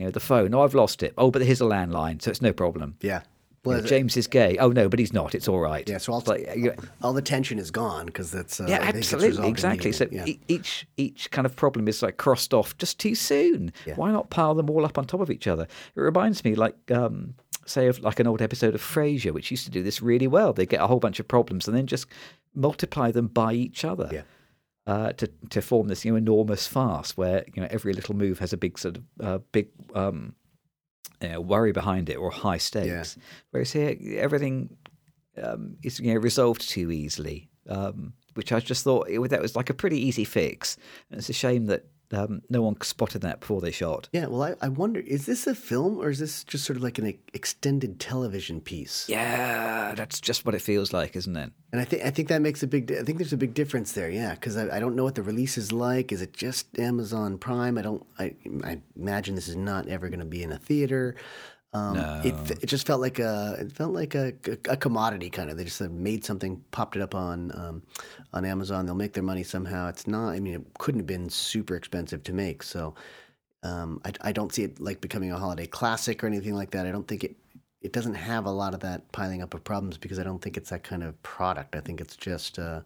You 0.00 0.06
know, 0.06 0.10
the 0.12 0.18
phone. 0.20 0.54
Oh, 0.54 0.62
I've 0.62 0.74
lost 0.74 1.02
it. 1.02 1.12
Oh, 1.18 1.30
but 1.30 1.42
here's 1.42 1.60
a 1.60 1.64
landline, 1.64 2.22
so 2.22 2.30
it's 2.30 2.40
no 2.40 2.52
problem. 2.54 2.96
Yeah. 3.02 3.20
You 3.66 3.72
know, 3.72 3.76
Well, 3.78 3.82
James 3.82 4.16
is 4.16 4.26
gay. 4.26 4.56
Oh 4.58 4.70
no, 4.70 4.88
but 4.88 4.98
he's 4.98 5.12
not. 5.12 5.34
It's 5.34 5.46
all 5.46 5.60
right. 5.60 5.86
yeah. 5.86 5.98
So 5.98 6.14
all, 6.14 6.20
It's 6.20 6.28
like, 6.28 6.48
you- 6.56 6.74
all 7.02 7.12
the 7.12 7.20
tension 7.20 7.58
is 7.58 7.70
gone 7.70 8.06
because 8.06 8.30
that's 8.30 8.58
uh, 8.58 8.64
yeah, 8.66 8.78
I 8.80 8.86
think 8.92 9.04
it's 9.04 9.12
absolutely, 9.12 9.46
exactly. 9.48 9.92
So 9.92 10.06
immediately. 10.06 10.32
e- 10.32 10.40
each 10.48 10.86
each 10.96 11.30
kind 11.30 11.44
of 11.44 11.54
problem 11.54 11.86
is 11.86 12.02
like 12.02 12.16
crossed 12.16 12.54
off 12.54 12.74
just 12.78 12.98
too 12.98 13.14
soon. 13.14 13.72
Yeah. 13.84 13.96
Why 13.96 14.10
not 14.10 14.30
pile 14.30 14.54
them 14.54 14.70
all 14.70 14.86
up 14.86 14.96
on 14.96 15.04
top 15.04 15.20
of 15.20 15.30
each 15.30 15.46
other? 15.46 15.64
It 15.94 16.00
reminds 16.00 16.42
me, 16.42 16.54
like, 16.54 16.76
um, 16.90 17.34
say, 17.66 17.86
of 17.86 18.00
like 18.00 18.18
an 18.20 18.26
old 18.26 18.40
episode 18.40 18.74
of 18.74 18.80
Frasier, 18.80 19.32
which 19.32 19.50
used 19.50 19.66
to 19.66 19.70
do 19.70 19.82
this 19.82 20.00
really 20.00 20.26
well. 20.26 20.54
They 20.54 20.64
get 20.64 20.80
a 20.80 20.86
whole 20.86 20.98
bunch 21.00 21.20
of 21.20 21.28
problems 21.28 21.68
and 21.68 21.76
then 21.76 21.86
just 21.86 22.06
multiply 22.54 23.10
them 23.10 23.26
by 23.26 23.52
each 23.52 23.84
other. 23.84 24.08
Yeah. 24.10 24.22
Uh, 24.90 25.12
to 25.12 25.28
to 25.50 25.62
form 25.62 25.86
this 25.86 26.04
you 26.04 26.10
know, 26.10 26.16
enormous 26.16 26.66
farce 26.66 27.16
where 27.16 27.44
you 27.54 27.62
know 27.62 27.68
every 27.70 27.92
little 27.92 28.16
move 28.16 28.40
has 28.40 28.52
a 28.52 28.56
big 28.56 28.76
sort 28.76 28.96
of 28.96 29.04
uh, 29.20 29.38
big 29.52 29.68
um, 29.94 30.34
you 31.22 31.28
know, 31.28 31.40
worry 31.40 31.70
behind 31.70 32.10
it 32.10 32.16
or 32.16 32.28
high 32.28 32.58
stakes. 32.58 33.16
Whereas 33.52 33.70
here 33.70 33.96
everything 34.16 34.76
um, 35.40 35.76
is 35.84 36.00
you 36.00 36.12
know 36.12 36.18
resolved 36.18 36.68
too 36.68 36.90
easily, 36.90 37.48
um, 37.68 38.14
which 38.34 38.50
I 38.50 38.58
just 38.58 38.82
thought 38.82 39.08
it, 39.08 39.20
that 39.30 39.40
was 39.40 39.54
like 39.54 39.70
a 39.70 39.74
pretty 39.74 40.00
easy 40.08 40.24
fix. 40.24 40.76
And 41.08 41.20
it's 41.20 41.28
a 41.28 41.34
shame 41.34 41.66
that 41.66 41.84
um, 42.12 42.42
no 42.50 42.62
one 42.62 42.80
spotted 42.82 43.22
that 43.22 43.40
before 43.40 43.60
they 43.60 43.70
shot. 43.70 44.08
Yeah, 44.12 44.26
well, 44.26 44.42
I, 44.42 44.54
I 44.60 44.68
wonder, 44.68 45.00
is 45.00 45.26
this 45.26 45.46
a 45.46 45.54
film 45.54 45.98
or 45.98 46.10
is 46.10 46.18
this 46.18 46.44
just 46.44 46.64
sort 46.64 46.76
of 46.76 46.82
like 46.82 46.98
an 46.98 47.18
extended 47.32 48.00
television 48.00 48.60
piece? 48.60 49.08
Yeah, 49.08 49.94
that's 49.94 50.20
just 50.20 50.44
what 50.44 50.54
it 50.54 50.62
feels 50.62 50.92
like, 50.92 51.16
isn't 51.16 51.36
it? 51.36 51.52
And 51.72 51.80
I 51.80 51.84
think 51.84 52.04
I 52.04 52.10
think 52.10 52.28
that 52.28 52.42
makes 52.42 52.62
a 52.62 52.66
big. 52.66 52.90
I 52.92 53.02
think 53.02 53.18
there's 53.18 53.32
a 53.32 53.36
big 53.36 53.54
difference 53.54 53.92
there. 53.92 54.10
Yeah, 54.10 54.34
because 54.34 54.56
I, 54.56 54.76
I 54.76 54.80
don't 54.80 54.96
know 54.96 55.04
what 55.04 55.14
the 55.14 55.22
release 55.22 55.56
is 55.56 55.70
like. 55.72 56.10
Is 56.10 56.20
it 56.20 56.32
just 56.32 56.78
Amazon 56.78 57.38
Prime? 57.38 57.78
I 57.78 57.82
don't. 57.82 58.04
I, 58.18 58.34
I 58.64 58.80
imagine 58.96 59.36
this 59.36 59.48
is 59.48 59.56
not 59.56 59.86
ever 59.86 60.08
going 60.08 60.20
to 60.20 60.26
be 60.26 60.42
in 60.42 60.50
a 60.50 60.58
theater. 60.58 61.14
Um, 61.72 61.96
It 62.24 62.34
it 62.62 62.66
just 62.66 62.86
felt 62.86 63.00
like 63.00 63.18
a 63.18 63.56
it 63.60 63.72
felt 63.72 63.92
like 63.92 64.14
a, 64.14 64.32
a 64.68 64.76
commodity 64.76 65.30
kind 65.30 65.50
of. 65.50 65.56
They 65.56 65.64
just 65.64 65.80
uh, 65.80 65.88
made 65.90 66.24
something, 66.24 66.62
popped 66.72 66.96
it 66.96 67.02
up 67.02 67.14
on 67.14 67.52
um, 67.54 67.82
on 68.32 68.44
Amazon. 68.44 68.86
They'll 68.86 68.94
make 68.94 69.12
their 69.12 69.22
money 69.22 69.44
somehow. 69.44 69.88
It's 69.88 70.06
not. 70.06 70.30
I 70.30 70.40
mean, 70.40 70.54
it 70.54 70.66
couldn't 70.78 71.00
have 71.00 71.06
been 71.06 71.30
super 71.30 71.76
expensive 71.76 72.22
to 72.24 72.32
make. 72.32 72.62
So 72.62 72.94
um, 73.62 74.00
I, 74.04 74.12
I 74.22 74.32
don't 74.32 74.52
see 74.52 74.64
it 74.64 74.80
like 74.80 75.00
becoming 75.00 75.30
a 75.32 75.38
holiday 75.38 75.66
classic 75.66 76.24
or 76.24 76.26
anything 76.26 76.54
like 76.54 76.70
that. 76.72 76.86
I 76.86 76.90
don't 76.90 77.06
think 77.06 77.24
it 77.24 77.36
it 77.82 77.92
doesn't 77.92 78.14
have 78.14 78.46
a 78.46 78.50
lot 78.50 78.74
of 78.74 78.80
that 78.80 79.10
piling 79.12 79.42
up 79.42 79.54
of 79.54 79.64
problems 79.64 79.96
because 79.96 80.18
I 80.18 80.22
don't 80.22 80.40
think 80.40 80.56
it's 80.56 80.70
that 80.70 80.82
kind 80.82 81.02
of 81.02 81.20
product. 81.22 81.76
I 81.76 81.80
think 81.80 82.00
it's 82.00 82.16
just 82.16 82.58
uh, 82.58 82.80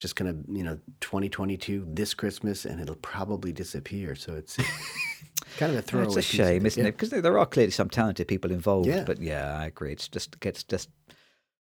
just 0.00 0.16
kind 0.16 0.28
of 0.30 0.36
you 0.56 0.62
know 0.64 0.78
2022 1.00 1.86
this 1.88 2.14
Christmas 2.14 2.64
and 2.64 2.80
it'll 2.80 2.94
probably 2.96 3.52
disappear. 3.52 4.14
So 4.14 4.34
it's 4.34 4.56
kind 5.58 5.72
of 5.72 5.78
a 5.78 5.82
throwaway. 5.82 6.08
it's 6.08 6.16
a 6.16 6.22
shame, 6.22 6.66
isn't 6.66 6.82
Yeah. 6.82 6.88
it? 6.90 6.92
Because 6.98 7.10
there 7.10 7.38
are 7.38 7.46
clearly 7.46 7.70
some 7.72 7.90
talented 7.90 8.28
people 8.28 8.50
involved. 8.52 8.86
Yeah. 8.88 9.04
But 9.04 9.20
yeah, 9.20 9.56
I 9.58 9.66
agree. 9.66 9.92
It's 9.92 10.08
just 10.08 10.36
it's 10.42 10.62
just 10.64 10.88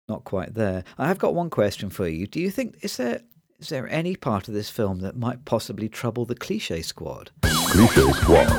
not 0.10 0.24
quite 0.24 0.54
there. 0.56 0.84
I 0.98 1.08
have 1.08 1.18
got 1.20 1.36
one 1.36 1.50
question 1.50 1.90
for 1.90 2.08
you. 2.08 2.28
Do 2.28 2.40
you 2.40 2.50
think 2.52 2.78
is 2.82 2.98
there 2.98 3.22
is 3.60 3.70
there 3.70 3.88
any 3.88 4.16
part 4.16 4.48
of 4.48 4.54
this 4.54 4.70
film 4.70 5.00
that 5.00 5.16
might 5.16 5.46
possibly 5.46 5.88
trouble 5.88 6.26
the 6.26 6.36
cliche 6.36 6.82
squad? 6.82 7.32
Cliche 7.44 8.12
Squad. 8.14 8.50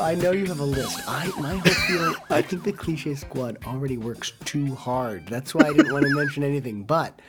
I 0.00 0.14
know 0.14 0.32
you 0.32 0.46
have 0.46 0.60
a 0.60 0.64
list. 0.64 1.00
I 1.06 1.26
my 1.40 1.56
whole 1.56 1.72
feeling. 1.72 2.14
I 2.30 2.42
think 2.42 2.64
the 2.64 2.72
cliche 2.72 3.14
squad 3.14 3.58
already 3.66 3.98
works 3.98 4.32
too 4.44 4.74
hard. 4.74 5.26
That's 5.26 5.54
why 5.54 5.66
I 5.66 5.72
didn't 5.72 5.92
want 5.92 6.04
to 6.06 6.14
mention 6.14 6.42
anything. 6.42 6.84
But 6.84 7.20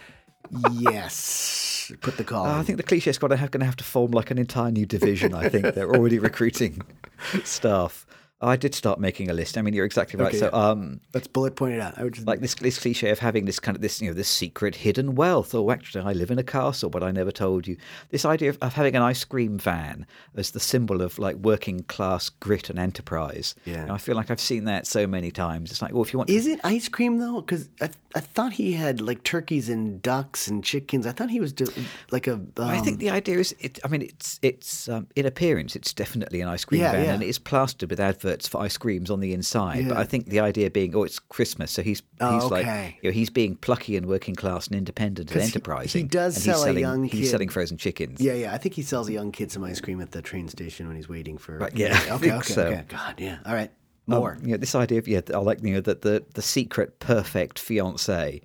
yes, 0.71 1.91
put 2.01 2.17
the 2.17 2.23
call. 2.23 2.45
Uh, 2.45 2.59
I 2.59 2.63
think 2.63 2.77
the 2.77 2.83
cliche 2.83 3.11
squad 3.11 3.31
are 3.31 3.37
going 3.37 3.59
to 3.59 3.65
have 3.65 3.75
to 3.77 3.83
form 3.83 4.11
like 4.11 4.31
an 4.31 4.37
entire 4.37 4.71
new 4.71 4.85
division. 4.85 5.33
I 5.33 5.49
think 5.49 5.75
they're 5.75 5.93
already 5.93 6.19
recruiting 6.19 6.81
staff. 7.43 8.05
I 8.41 8.55
did 8.55 8.73
start 8.73 8.99
making 8.99 9.29
a 9.29 9.33
list. 9.33 9.57
I 9.57 9.61
mean, 9.61 9.73
you're 9.73 9.85
exactly 9.85 10.19
right. 10.19 10.29
Okay, 10.29 10.39
so, 10.39 10.49
yeah. 10.51 10.69
um, 10.69 10.99
Let's 11.13 11.27
bullet 11.27 11.55
point 11.55 11.75
it 11.75 11.79
out. 11.79 11.97
I 11.97 12.03
would 12.03 12.13
just 12.13 12.25
like 12.27 12.39
this 12.39 12.55
this 12.55 12.79
cliche 12.79 13.09
of 13.09 13.19
having 13.19 13.45
this 13.45 13.59
kind 13.59 13.75
of 13.75 13.81
this 13.81 14.01
you 14.01 14.07
know 14.09 14.13
this 14.13 14.29
secret 14.29 14.75
hidden 14.75 15.15
wealth. 15.15 15.53
Oh, 15.53 15.69
actually, 15.71 16.03
I 16.03 16.13
live 16.13 16.31
in 16.31 16.39
a 16.39 16.43
castle, 16.43 16.89
but 16.89 17.03
I 17.03 17.11
never 17.11 17.31
told 17.31 17.67
you. 17.67 17.77
This 18.09 18.25
idea 18.25 18.49
of, 18.49 18.57
of 18.61 18.73
having 18.73 18.95
an 18.95 19.01
ice 19.03 19.23
cream 19.23 19.57
van 19.59 20.05
as 20.35 20.51
the 20.51 20.59
symbol 20.59 21.01
of 21.01 21.19
like 21.19 21.35
working 21.35 21.83
class 21.83 22.29
grit 22.29 22.69
and 22.69 22.79
enterprise. 22.79 23.53
Yeah. 23.65 23.83
And 23.83 23.91
I 23.91 23.97
feel 23.97 24.15
like 24.15 24.31
I've 24.31 24.39
seen 24.41 24.65
that 24.65 24.87
so 24.87 25.05
many 25.05 25.29
times. 25.29 25.69
It's 25.69 25.81
like, 25.81 25.93
well, 25.93 26.01
if 26.03 26.11
you 26.11 26.17
want, 26.17 26.29
Is 26.29 26.47
it 26.47 26.59
ice 26.63 26.89
cream 26.89 27.19
though? 27.19 27.41
Because 27.41 27.69
I, 27.79 27.89
I 28.15 28.21
thought 28.21 28.53
he 28.53 28.73
had 28.73 29.01
like 29.01 29.23
turkeys 29.23 29.69
and 29.69 30.01
ducks 30.01 30.47
and 30.47 30.63
chickens. 30.63 31.05
I 31.05 31.11
thought 31.11 31.29
he 31.29 31.39
was 31.39 31.53
do, 31.53 31.65
like 32.11 32.25
a. 32.27 32.33
Um, 32.33 32.51
I 32.57 32.79
think 32.79 32.97
the 32.99 33.11
idea 33.11 33.37
is, 33.37 33.55
it, 33.59 33.79
I 33.83 33.87
mean, 33.87 34.01
it's 34.01 34.39
it's 34.41 34.89
um, 34.89 35.05
in 35.15 35.25
appearance, 35.25 35.75
it's 35.75 35.93
definitely 35.93 36.41
an 36.41 36.47
ice 36.47 36.65
cream 36.65 36.81
Yeah, 36.81 36.91
van, 36.93 37.05
yeah. 37.05 37.13
and 37.13 37.23
it 37.23 37.29
is 37.29 37.37
plastered 37.37 37.89
with 37.91 37.99
adverts 37.99 38.30
for 38.47 38.61
ice 38.61 38.77
creams 38.77 39.09
on 39.11 39.19
the 39.19 39.33
inside. 39.33 39.87
But 39.87 39.97
I 39.97 40.03
think 40.03 40.27
the 40.27 40.39
idea 40.39 40.69
being, 40.69 40.95
oh, 40.95 41.03
it's 41.03 41.19
Christmas, 41.19 41.71
so 41.71 41.81
he's 41.81 42.01
Oh, 42.19 42.33
he's 42.39 42.51
like, 42.51 42.65
you 43.01 43.09
know, 43.09 43.13
he's 43.13 43.29
being 43.29 43.55
plucky 43.55 43.97
and 43.97 44.05
working 44.05 44.35
class 44.35 44.67
and 44.67 44.75
independent 44.75 45.31
and 45.31 45.41
enterprising. 45.41 46.01
he 46.03 46.07
does 46.07 46.35
and 46.35 46.43
sell 46.45 46.53
a 46.53 46.57
he's 46.57 46.63
selling, 46.65 46.79
young 46.81 47.03
He's 47.05 47.21
kid- 47.21 47.31
selling 47.31 47.49
frozen 47.49 47.77
chickens. 47.77 48.21
Yeah, 48.21 48.33
yeah. 48.33 48.53
I 48.53 48.57
think 48.57 48.75
he 48.75 48.81
sells 48.83 49.09
a 49.09 49.13
young 49.13 49.31
kid 49.31 49.51
some 49.51 49.63
ice 49.63 49.81
cream 49.81 50.01
at 50.01 50.11
the 50.11 50.21
train 50.21 50.47
station 50.47 50.87
when 50.87 50.95
he's 50.95 51.09
waiting 51.09 51.37
for. 51.37 51.57
Right, 51.57 51.75
yeah, 51.75 51.99
I 52.09 52.15
Okay. 52.15 52.31
okay. 52.31 52.53
so. 52.53 52.65
Okay. 52.67 52.83
God. 52.87 53.15
Yeah. 53.19 53.39
All 53.45 53.53
right. 53.53 53.71
Um, 54.07 54.17
More. 54.19 54.37
you 54.41 54.51
know, 54.51 54.57
this 54.57 54.75
idea 54.75 54.97
of 54.99 55.07
yeah, 55.07 55.21
I 55.33 55.37
like 55.37 55.63
you 55.63 55.73
know 55.75 55.81
that 55.81 56.01
the 56.01 56.23
the 56.33 56.41
secret 56.41 56.99
perfect 56.99 57.59
fiance. 57.59 58.41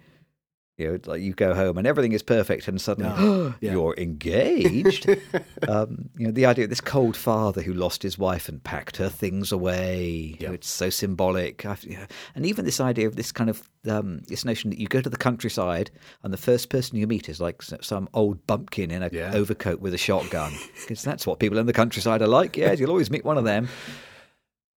You 0.78 0.92
know, 0.92 0.98
like 1.06 1.22
you 1.22 1.32
go 1.32 1.54
home 1.54 1.78
and 1.78 1.86
everything 1.86 2.12
is 2.12 2.22
perfect, 2.22 2.68
and 2.68 2.78
suddenly 2.78 3.54
yeah. 3.62 3.72
you're 3.72 3.94
engaged. 3.96 5.08
um, 5.68 6.10
you 6.18 6.26
know, 6.26 6.32
the 6.32 6.44
idea 6.44 6.64
of 6.64 6.70
this 6.70 6.82
cold 6.82 7.16
father 7.16 7.62
who 7.62 7.72
lost 7.72 8.02
his 8.02 8.18
wife 8.18 8.46
and 8.48 8.62
packed 8.62 8.98
her 8.98 9.08
things 9.08 9.52
away. 9.52 10.36
You 10.38 10.48
know, 10.48 10.52
it's 10.52 10.68
so 10.68 10.90
symbolic. 10.90 11.64
I've, 11.64 11.82
you 11.84 11.96
know, 11.96 12.04
and 12.34 12.44
even 12.44 12.66
this 12.66 12.78
idea 12.80 13.06
of 13.06 13.16
this 13.16 13.32
kind 13.32 13.48
of 13.48 13.66
um, 13.88 14.20
this 14.28 14.44
notion 14.44 14.68
that 14.68 14.78
you 14.78 14.86
go 14.86 15.00
to 15.00 15.08
the 15.08 15.16
countryside 15.16 15.90
and 16.22 16.30
the 16.32 16.36
first 16.38 16.68
person 16.68 16.98
you 16.98 17.06
meet 17.06 17.28
is 17.30 17.40
like 17.40 17.62
some 17.62 18.08
old 18.12 18.46
bumpkin 18.46 18.90
in 18.90 19.02
a 19.02 19.08
Yeah. 19.10 19.32
overcoat 19.32 19.80
with 19.80 19.94
a 19.94 19.98
shotgun, 19.98 20.52
because 20.82 21.02
that's 21.02 21.26
what 21.26 21.38
people 21.38 21.56
in 21.56 21.64
the 21.66 21.72
countryside 21.72 22.20
are 22.20 22.26
like. 22.28 22.56
Yeah, 22.56 22.72
you'll 22.72 22.90
always 22.90 23.10
meet 23.10 23.24
one 23.24 23.38
of 23.38 23.44
them. 23.44 23.68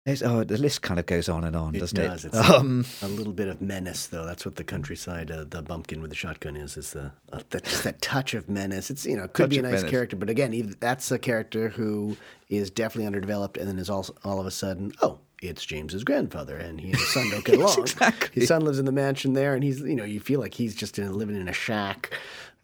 There's, 0.10 0.24
oh, 0.24 0.44
the 0.44 0.58
list 0.58 0.82
kind 0.82 1.00
of 1.00 1.06
goes 1.06 1.30
on 1.30 1.44
and 1.44 1.56
on, 1.56 1.76
It 1.76 1.80
doesn't 1.80 1.96
does. 1.98 2.26
it? 2.26 2.30
It's 2.34 2.50
Um, 2.50 2.84
a 3.04 3.08
little 3.08 3.32
bit 3.34 3.48
of 3.48 3.62
menace, 3.62 4.08
though. 4.08 4.26
That's 4.26 4.44
what 4.46 4.56
the 4.56 4.64
countryside, 4.64 5.30
uh, 5.30 5.46
the 5.48 5.62
bumpkin 5.62 6.02
with 6.02 6.10
the 6.10 6.16
shotgun 6.16 6.56
is. 6.56 6.78
Is 6.78 6.92
the 6.94 7.12
uh, 7.32 7.40
that, 7.52 7.64
just 7.66 7.84
that 7.84 8.02
touch 8.02 8.34
of 8.34 8.50
menace. 8.50 8.90
It's 8.90 9.06
you 9.06 9.16
know 9.18 9.28
could 9.28 9.50
be 9.52 9.60
a 9.60 9.62
nice 9.62 9.74
menace. 9.76 9.90
character, 9.92 10.16
but 10.16 10.30
again, 10.30 10.76
that's 10.80 11.12
a 11.12 11.20
character 11.20 11.70
who 11.70 12.18
is 12.50 12.72
definitely 12.72 13.06
underdeveloped, 13.06 13.58
and 13.58 13.68
then 13.68 13.78
is 13.78 13.90
also 13.90 14.16
all 14.24 14.40
of 14.40 14.48
a 14.48 14.52
sudden, 14.52 14.92
oh, 15.04 15.20
it's 15.44 15.64
James's 15.66 16.04
grandfather, 16.04 16.58
and 16.58 16.82
he 16.82 16.88
and 16.90 16.98
his 17.00 17.14
son 17.14 17.30
don't 17.30 17.46
get 17.46 17.56
along. 17.60 17.80
exactly. 17.80 18.42
His 18.42 18.48
son 18.50 18.62
lives 18.66 18.80
in 18.80 18.86
the 18.86 18.92
mansion 18.92 19.34
there, 19.34 19.54
and 19.54 19.64
he's 19.64 19.80
you 19.82 19.96
know 19.96 20.06
you 20.06 20.20
feel 20.20 20.40
like 20.40 20.56
he's 20.56 20.74
just 20.76 20.98
in, 20.98 21.14
living 21.14 21.36
in 21.40 21.48
a 21.48 21.54
shack 21.54 22.12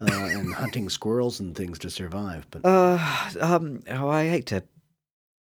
uh, 0.00 0.06
and 0.10 0.52
hunting 0.52 0.88
squirrels 0.88 1.38
and 1.38 1.54
things 1.56 1.78
to 1.78 1.90
survive. 1.90 2.44
But 2.50 2.62
Uh, 2.64 2.98
um, 3.40 3.84
oh, 3.88 4.08
I 4.08 4.28
hate 4.28 4.46
to 4.46 4.64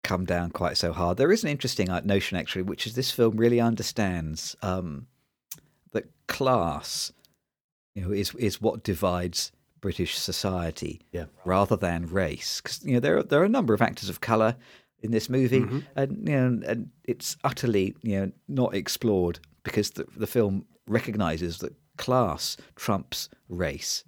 come 0.07 0.25
down 0.25 0.51
quite 0.51 0.77
so 0.77 0.92
hard. 0.92 1.16
There 1.16 1.33
is 1.33 1.42
an 1.45 1.51
interesting 1.51 1.88
notion, 2.05 2.38
actually, 2.38 2.62
which 2.62 2.87
is 2.87 2.95
this 2.95 3.11
film 3.11 3.37
really 3.37 3.61
understands 3.61 4.57
um, 4.62 5.07
that 5.92 6.05
class, 6.29 7.12
you 7.95 8.03
know, 8.03 8.12
is 8.12 8.35
is 8.37 8.61
what 8.61 8.83
divides 8.85 9.53
British 9.81 10.16
society, 10.19 11.01
Yeah. 11.12 11.27
rather 11.45 11.77
than 11.77 12.07
race. 12.07 12.61
Because 12.61 12.85
you 12.85 12.95
know 12.95 13.01
there 13.01 13.19
are, 13.19 13.23
there 13.23 13.40
are 13.40 13.45
a 13.45 13.57
number 13.59 13.75
of 13.75 13.83
actors 13.83 14.09
of 14.09 14.21
color 14.21 14.57
in 15.03 15.11
this 15.11 15.29
movie, 15.29 15.64
and 15.97 16.29
you 16.29 16.35
know, 16.35 16.61
and 16.71 16.90
it's 17.05 17.37
utterly 17.45 17.95
you 18.03 18.19
know 18.21 18.33
not 18.49 18.75
explored 18.75 19.38
because 19.64 19.90
the 19.90 20.05
the 20.16 20.27
film 20.27 20.64
recognizes 20.87 21.59
that 21.59 21.75
class 21.99 22.57
trumps 22.77 23.29
race 23.49 24.05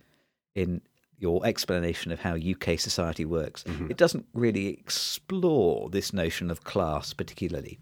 in 0.55 0.81
your 1.19 1.45
explanation 1.45 2.13
of 2.13 2.21
how 2.21 2.37
UK 2.37 2.79
society 2.79 3.25
works. 3.25 3.65
Mm-hmm. 3.65 3.91
It 3.91 3.97
doesn't 3.97 4.27
really 4.35 4.69
explore 4.69 5.91
this 5.91 6.13
notion 6.13 6.51
of 6.51 6.65
class 6.65 7.13
particularly. 7.13 7.79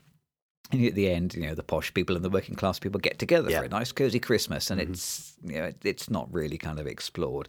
And 0.73 0.85
at 0.85 0.95
the 0.95 1.11
end, 1.11 1.35
you 1.35 1.43
know, 1.47 1.55
the 1.55 1.63
posh 1.63 1.95
people 1.95 2.17
and 2.17 2.25
the 2.25 2.31
working 2.31 2.57
class 2.57 2.79
people 2.81 2.99
get 2.99 3.19
together 3.19 3.51
Yeah. 3.51 3.61
for 3.61 3.67
a 3.67 3.69
nice, 3.69 3.93
cozy 3.93 4.19
Christmas, 4.19 4.71
and 4.71 4.81
mm-hmm. 4.81 4.93
it's 4.93 5.35
you 5.45 5.57
know, 5.59 5.65
it- 5.67 5.85
it's 5.85 6.11
not 6.11 6.33
really 6.33 6.59
kind 6.59 6.81
of 6.81 6.87
explored, 6.89 7.49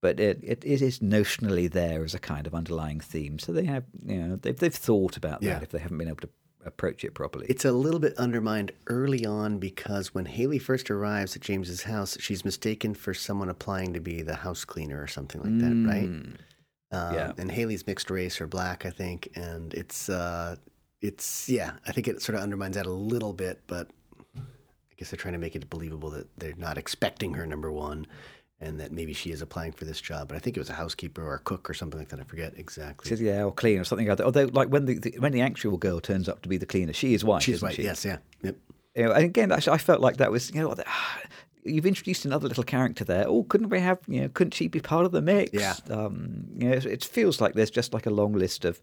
but 0.00 0.20
it, 0.20 0.38
it 0.42 0.62
it 0.64 0.80
is 0.82 1.00
notionally 1.00 1.68
there 1.70 2.04
as 2.04 2.14
a 2.14 2.20
kind 2.20 2.46
of 2.46 2.54
underlying 2.54 3.00
theme. 3.00 3.38
So 3.40 3.52
they 3.52 3.64
have, 3.64 3.84
you 4.04 4.16
know, 4.16 4.36
they've 4.36 4.56
they've 4.56 4.72
thought 4.74 5.16
about 5.16 5.40
that 5.40 5.62
if 5.64 5.70
they 5.70 5.78
haven't 5.80 5.98
been 5.98 6.08
able 6.08 6.20
to 6.20 6.28
approach 6.64 7.04
it 7.04 7.14
properly. 7.14 7.46
It's 7.48 7.64
a 7.64 7.72
little 7.72 8.00
bit 8.00 8.16
undermined 8.18 8.72
early 8.86 9.26
on 9.26 9.58
because 9.58 10.14
when 10.14 10.26
Haley 10.26 10.58
first 10.58 10.90
arrives 10.90 11.34
at 11.36 11.42
James's 11.42 11.82
house, 11.84 12.16
she's 12.20 12.44
mistaken 12.44 12.94
for 12.94 13.14
someone 13.14 13.48
applying 13.48 13.92
to 13.94 14.00
be 14.00 14.22
the 14.22 14.36
house 14.36 14.64
cleaner 14.64 15.02
or 15.02 15.06
something 15.06 15.40
like 15.42 15.58
that, 15.58 15.88
right? 15.88 16.04
Um, 16.04 16.34
Mm. 16.92 17.14
Yeah. 17.14 17.32
And 17.38 17.50
Haley's 17.50 17.86
mixed 17.86 18.10
race 18.10 18.38
or 18.38 18.46
black, 18.46 18.84
I 18.84 18.90
think, 18.90 19.28
and 19.34 19.72
it's 19.72 20.10
uh, 20.10 20.56
it's 21.00 21.48
yeah, 21.48 21.72
I 21.86 21.92
think 21.92 22.06
it 22.06 22.20
sort 22.20 22.36
of 22.36 22.42
undermines 22.42 22.76
that 22.76 22.84
a 22.84 22.90
little 22.92 23.32
bit, 23.32 23.62
but 23.66 23.88
I 24.36 24.40
guess 24.98 25.10
they're 25.10 25.16
trying 25.16 25.32
to 25.32 25.38
make 25.38 25.56
it 25.56 25.70
believable 25.70 26.10
that 26.10 26.28
they're 26.38 26.54
not 26.56 26.76
expecting 26.76 27.32
her 27.34 27.46
number 27.46 27.72
one. 27.72 28.06
And 28.64 28.78
that 28.78 28.92
maybe 28.92 29.12
she 29.12 29.32
is 29.32 29.42
applying 29.42 29.72
for 29.72 29.84
this 29.84 30.00
job, 30.00 30.28
but 30.28 30.36
I 30.36 30.38
think 30.38 30.56
it 30.56 30.60
was 30.60 30.70
a 30.70 30.74
housekeeper 30.74 31.20
or 31.20 31.34
a 31.34 31.40
cook 31.40 31.68
or 31.68 31.74
something 31.74 31.98
like 31.98 32.10
that. 32.10 32.20
I 32.20 32.22
forget 32.22 32.54
exactly. 32.56 33.16
Yeah, 33.16 33.42
or 33.42 33.52
clean 33.52 33.80
or 33.80 33.84
something 33.84 34.06
like 34.06 34.18
that. 34.18 34.24
Although, 34.24 34.50
like 34.52 34.68
when 34.68 34.84
the, 34.84 34.98
the 34.98 35.16
when 35.18 35.32
the 35.32 35.40
actual 35.40 35.76
girl 35.76 35.98
turns 35.98 36.28
up 36.28 36.42
to 36.42 36.48
be 36.48 36.58
the 36.58 36.66
cleaner, 36.66 36.92
she 36.92 37.12
is 37.12 37.24
white. 37.24 37.42
She's 37.42 37.60
white. 37.60 37.74
she? 37.74 37.82
Yes, 37.82 38.04
yeah, 38.04 38.18
yep. 38.40 38.56
You 38.94 39.04
know, 39.04 39.12
and 39.12 39.24
again, 39.24 39.50
actually, 39.50 39.74
I 39.74 39.78
felt 39.78 40.00
like 40.00 40.18
that 40.18 40.30
was, 40.30 40.54
you 40.54 40.60
know, 40.60 40.68
what, 40.68 40.86
you've 41.64 41.86
introduced 41.86 42.24
another 42.24 42.46
little 42.46 42.64
character 42.64 43.04
there. 43.04 43.24
Oh, 43.26 43.42
couldn't 43.44 43.70
we 43.70 43.80
have, 43.80 43.98
you 44.06 44.22
know, 44.22 44.28
couldn't 44.28 44.54
she 44.54 44.68
be 44.68 44.80
part 44.80 45.06
of 45.06 45.12
the 45.12 45.22
mix? 45.22 45.52
Yeah. 45.52 45.74
Um, 45.90 46.44
you 46.56 46.68
know, 46.68 46.76
it, 46.76 46.86
it 46.86 47.04
feels 47.04 47.40
like 47.40 47.54
there's 47.54 47.70
just 47.70 47.92
like 47.92 48.06
a 48.06 48.10
long 48.10 48.32
list 48.32 48.64
of 48.64 48.80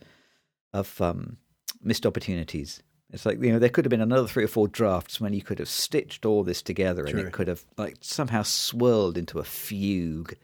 of 0.74 1.00
um, 1.02 1.38
missed 1.82 2.06
opportunities. 2.06 2.84
It's 3.12 3.26
like 3.26 3.42
you 3.42 3.52
know 3.52 3.60
there 3.60 3.70
could 3.70 3.86
have 3.86 3.90
been 3.90 4.02
another 4.02 4.28
three 4.28 4.44
or 4.44 4.48
four 4.48 4.68
drafts 4.68 5.20
when 5.20 5.34
you 5.34 5.42
could 5.42 5.60
have 5.60 5.70
stitched 5.70 6.26
all 6.26 6.44
this 6.44 6.62
together 6.62 7.06
and 7.06 7.20
it 7.20 7.32
could 7.32 7.48
have 7.48 7.66
like 7.78 7.98
somehow 8.02 8.44
swirled 8.44 9.18
into 9.18 9.40
a 9.40 9.44
fugue. 9.44 10.36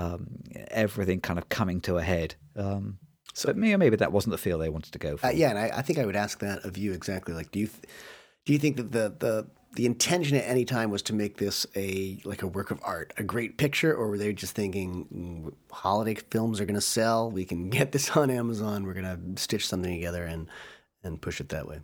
Um, 0.00 0.44
everything 0.70 1.20
kind 1.20 1.40
of 1.40 1.48
coming 1.48 1.80
to 1.80 1.96
a 1.96 2.02
head. 2.02 2.36
Um, 2.54 2.98
but 3.44 3.56
maybe, 3.56 3.76
maybe 3.76 3.96
that 3.96 4.12
wasn't 4.12 4.30
the 4.30 4.38
feel 4.38 4.58
they 4.58 4.68
wanted 4.68 4.92
to 4.92 4.98
go 4.98 5.16
for. 5.16 5.26
Uh, 5.26 5.30
yeah, 5.30 5.50
and 5.50 5.58
I, 5.58 5.70
I 5.78 5.82
think 5.82 5.98
I 5.98 6.06
would 6.06 6.16
ask 6.16 6.38
that 6.40 6.64
of 6.64 6.76
you 6.76 6.92
exactly. 6.92 7.34
Like, 7.34 7.50
do 7.50 7.58
you 7.58 7.66
th- 7.66 7.84
do 8.44 8.52
you 8.52 8.58
think 8.58 8.76
that 8.76 8.92
the 8.92 9.14
the 9.18 9.46
the 9.74 9.86
intention 9.86 10.36
at 10.36 10.44
any 10.44 10.64
time 10.64 10.90
was 10.90 11.02
to 11.02 11.14
make 11.14 11.36
this 11.36 11.66
a 11.76 12.20
like 12.24 12.42
a 12.42 12.46
work 12.46 12.70
of 12.70 12.80
art, 12.82 13.12
a 13.16 13.22
great 13.22 13.58
picture, 13.58 13.94
or 13.94 14.08
were 14.08 14.18
they 14.18 14.32
just 14.32 14.54
thinking 14.54 15.06
"Mm, 15.12 15.54
holiday 15.70 16.14
films 16.14 16.60
are 16.60 16.64
going 16.64 16.74
to 16.74 16.80
sell? 16.80 17.30
We 17.30 17.44
can 17.44 17.70
get 17.70 17.92
this 17.92 18.16
on 18.16 18.30
Amazon. 18.30 18.84
We're 18.84 18.94
going 18.94 19.34
to 19.34 19.40
stitch 19.40 19.66
something 19.66 19.92
together 19.92 20.24
and 20.24 20.48
and 21.02 21.20
push 21.20 21.40
it 21.40 21.48
that 21.50 21.66
way. 21.68 21.80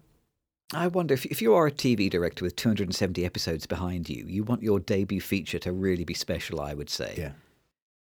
I 0.73 0.87
wonder 0.89 1.15
if, 1.15 1.25
if 1.27 1.41
you 1.43 1.55
are 1.55 1.67
a 1.67 1.71
TV 1.73 2.11
director 2.11 2.45
with 2.45 2.57
270 2.57 3.25
episodes 3.25 3.67
behind 3.67 4.09
you, 4.09 4.25
you 4.27 4.43
want 4.45 4.63
your 4.63 4.81
debut 4.81 5.21
feature 5.21 5.59
to 5.61 5.73
really 5.73 6.05
be 6.05 6.15
special, 6.15 6.61
I 6.61 6.75
would 6.75 6.91
say. 6.91 7.15
Yeah, 7.17 7.33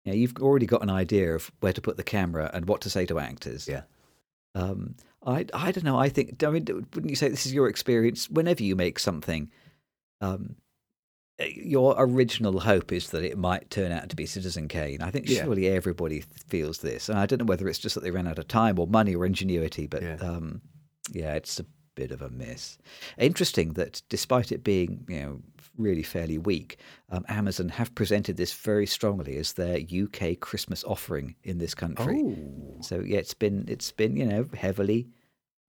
You 0.06 0.12
know, 0.12 0.18
you've 0.18 0.38
already 0.38 0.66
got 0.66 0.82
an 0.82 0.90
idea 0.90 1.36
of 1.36 1.52
where 1.60 1.74
to 1.74 1.82
put 1.82 1.98
the 1.98 2.04
camera 2.04 2.50
and 2.54 2.66
what 2.68 2.82
to 2.82 2.90
say 2.90 3.06
to 3.08 3.20
actors. 3.20 3.68
yeah, 3.68 3.84
Um, 4.56 4.96
I, 5.24 5.46
I 5.54 5.72
don't 5.72 5.84
know. 5.84 5.98
I 6.00 6.10
think, 6.10 6.42
I 6.44 6.50
mean, 6.50 6.66
wouldn't 6.66 7.10
you 7.10 7.16
say 7.16 7.28
this 7.30 7.46
is 7.46 7.54
your 7.54 7.68
experience 7.68 8.30
whenever 8.30 8.64
you 8.64 8.76
make 8.76 9.00
something? 9.00 9.52
Um, 10.22 10.56
your 11.40 11.96
original 11.98 12.62
hope 12.62 12.94
is 12.94 13.10
that 13.10 13.24
it 13.24 13.38
might 13.38 13.70
turn 13.70 13.92
out 13.92 14.08
to 14.10 14.16
be 14.16 14.26
Citizen 14.26 14.70
Kane. 14.70 15.02
I 15.02 15.12
think 15.12 15.28
Yeah. 15.30 15.44
surely 15.44 15.68
everybody 15.68 16.22
feels 16.48 16.80
this. 16.80 17.10
And 17.10 17.20
I 17.20 17.26
don't 17.26 17.40
know 17.40 17.46
whether 17.46 17.68
it's 17.68 17.80
just 17.80 17.96
that 17.96 18.04
they 18.04 18.12
ran 18.12 18.28
out 18.28 18.40
of 18.40 18.48
time 18.48 18.80
or 18.80 18.88
money 18.88 19.14
or 19.14 19.26
ingenuity, 19.26 19.86
but 19.88 20.02
Yeah. 20.02 20.16
um, 20.22 20.62
yeah, 21.12 21.34
it's 21.34 21.60
a 21.60 21.66
bit 21.96 22.12
of 22.12 22.22
a 22.22 22.30
miss. 22.30 22.78
Interesting 23.18 23.74
that 23.74 24.02
despite 24.10 24.52
it 24.52 24.64
being, 24.64 25.06
you 25.08 25.20
know, 25.22 25.42
really 25.78 26.04
fairly 26.04 26.38
weak, 26.38 26.78
um, 27.10 27.26
Amazon 27.30 27.70
have 27.70 27.94
presented 27.96 28.38
this 28.38 28.54
very 28.54 28.86
strongly 28.86 29.38
as 29.38 29.54
their 29.54 29.78
UK 29.80 30.40
Christmas 30.40 30.84
offering 30.84 31.36
in 31.44 31.58
this 31.58 31.74
country. 31.74 32.22
Oh, 32.24 32.78
So 32.82 33.00
yeah, 33.00 33.18
it's 33.20 33.34
been 33.34 33.66
it's 33.68 33.92
been 33.92 34.16
you 34.16 34.26
know 34.26 34.46
heavily 34.56 35.08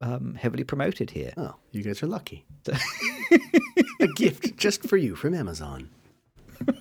um, 0.00 0.34
heavily 0.34 0.64
promoted 0.64 1.10
here. 1.10 1.32
oh, 1.36 1.54
you 1.70 1.82
guys 1.82 2.02
are 2.02 2.06
lucky. 2.06 2.44
a 4.00 4.06
gift 4.16 4.56
just 4.56 4.82
for 4.88 4.96
you 4.96 5.16
from 5.16 5.34
Amazon. 5.34 5.90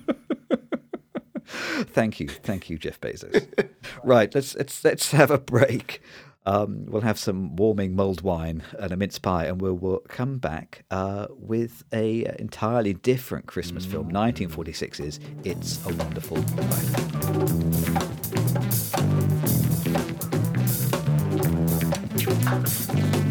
thank 1.46 2.20
you, 2.20 2.28
thank 2.28 2.68
you, 2.68 2.78
Jeff 2.78 3.00
Bezos. 3.00 3.46
right, 4.04 4.34
let's 4.34 4.54
let's 4.56 4.84
let's 4.84 5.12
have 5.12 5.30
a 5.30 5.38
break. 5.38 6.02
Um, 6.46 6.86
we'll 6.86 7.02
have 7.02 7.18
some 7.18 7.56
warming 7.56 7.96
mulled 7.96 8.22
wine 8.22 8.62
and 8.78 8.92
a 8.92 8.96
mince 8.96 9.18
pie, 9.18 9.46
and 9.46 9.60
we'll, 9.60 9.74
we'll 9.74 9.98
come 10.08 10.38
back 10.38 10.84
uh, 10.90 11.26
with 11.30 11.84
a 11.92 12.24
entirely 12.38 12.94
different 12.94 13.46
Christmas 13.46 13.84
film, 13.84 14.10
1946's 14.10 15.18
"It's 15.44 15.84
a 15.84 15.92
Wonderful 15.94 16.38
Life." 23.16 23.25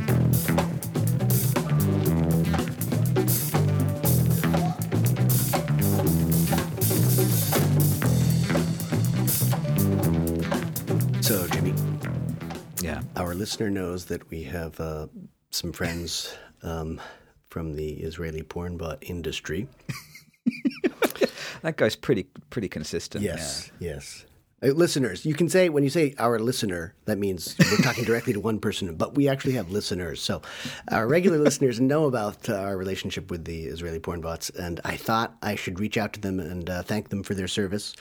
Listener 13.46 13.70
knows 13.70 14.06
that 14.06 14.28
we 14.32 14.42
have 14.42 14.80
uh, 14.80 15.06
some 15.52 15.72
friends 15.72 16.36
um, 16.64 17.00
from 17.48 17.76
the 17.76 17.90
Israeli 17.98 18.42
porn 18.42 18.76
bot 18.76 18.98
industry. 19.04 19.68
that 21.62 21.78
guy's 21.78 21.96
pretty 21.96 22.24
pretty 22.50 22.68
consistent. 22.68 23.24
Yes, 23.24 23.70
yes. 23.78 24.26
Uh, 24.64 24.68
listeners, 24.68 25.26
you 25.26 25.34
can 25.34 25.50
say 25.50 25.68
when 25.68 25.84
you 25.84 25.90
say 25.90 26.16
our 26.18 26.40
listener, 26.40 26.96
that 27.06 27.18
means 27.18 27.56
we're 27.60 27.78
talking 27.78 28.04
directly 28.06 28.32
to 28.32 28.40
one 28.40 28.58
person, 28.58 28.96
but 28.96 29.14
we 29.16 29.28
actually 29.28 29.52
have 29.54 29.70
listeners. 29.70 30.22
So 30.22 30.42
our 30.92 31.08
regular 31.08 31.38
listeners 31.38 31.82
know 31.82 32.06
about 32.06 32.50
uh, 32.50 32.56
our 32.56 32.78
relationship 32.78 33.30
with 33.30 33.44
the 33.44 33.66
Israeli 33.66 34.00
porn 34.00 34.22
bots, 34.22 34.50
and 34.52 34.80
I 34.86 34.96
thought 34.96 35.36
I 35.42 35.56
should 35.56 35.80
reach 35.80 35.98
out 35.98 36.14
to 36.14 36.22
them 36.22 36.40
and 36.40 36.70
uh, 36.70 36.84
thank 36.84 37.10
them 37.10 37.22
for 37.22 37.34
their 37.34 37.50
service, 37.50 37.96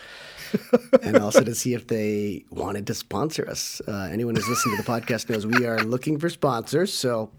and 1.02 1.16
also 1.16 1.42
to 1.42 1.54
see 1.56 1.74
if 1.74 1.88
they 1.88 2.44
wanted 2.50 2.86
to 2.86 2.94
sponsor 2.94 3.48
us. 3.50 3.82
Uh, 3.88 4.08
anyone 4.12 4.36
who's 4.36 4.48
listened 4.48 4.76
to 4.76 4.82
the 4.82 4.88
podcast 4.88 5.28
knows 5.28 5.46
we 5.46 5.66
are 5.66 5.80
looking 5.80 6.18
for 6.20 6.28
sponsors, 6.30 6.92
so 6.92 7.32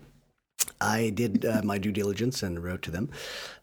I 0.82 1.11
did 1.11 1.45
uh, 1.45 1.61
my 1.63 1.78
due 1.78 1.91
diligence 1.93 2.43
and 2.43 2.61
wrote 2.61 2.82
to 2.84 2.91
them. 2.91 3.09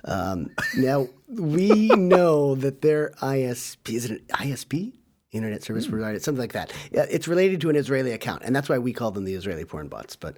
Um, 0.04 0.50
now 0.76 1.08
we 1.28 1.86
know 1.88 2.54
that 2.54 2.80
their 2.80 3.10
ISP 3.20 3.92
is 3.92 4.06
it 4.06 4.10
an 4.12 4.26
ISP, 4.30 4.94
Internet 5.32 5.62
Service 5.62 5.86
Provider, 5.86 6.20
something 6.20 6.40
like 6.40 6.52
that. 6.52 6.72
It's 6.92 7.26
related 7.26 7.60
to 7.62 7.70
an 7.70 7.76
Israeli 7.76 8.12
account, 8.12 8.42
and 8.44 8.54
that's 8.54 8.68
why 8.68 8.78
we 8.78 8.92
call 8.92 9.10
them 9.10 9.24
the 9.24 9.34
Israeli 9.34 9.64
porn 9.64 9.88
bots. 9.88 10.14
But 10.14 10.36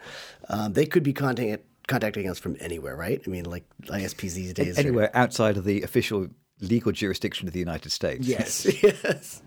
um, 0.48 0.72
they 0.72 0.86
could 0.86 1.02
be 1.02 1.12
contacting 1.12 1.58
contacting 1.86 2.30
us 2.30 2.38
from 2.38 2.56
anywhere, 2.60 2.96
right? 2.96 3.20
I 3.26 3.28
mean, 3.28 3.44
like 3.44 3.64
ISPs 3.86 4.34
these 4.34 4.54
days. 4.54 4.78
are- 4.78 4.80
Anywhere 4.80 5.10
outside 5.14 5.56
of 5.56 5.64
the 5.64 5.82
official 5.82 6.28
legal 6.60 6.92
jurisdiction 6.92 7.46
of 7.48 7.52
the 7.52 7.58
United 7.60 7.90
States. 7.90 8.26
Yes, 8.26 8.64
yes. 8.82 9.42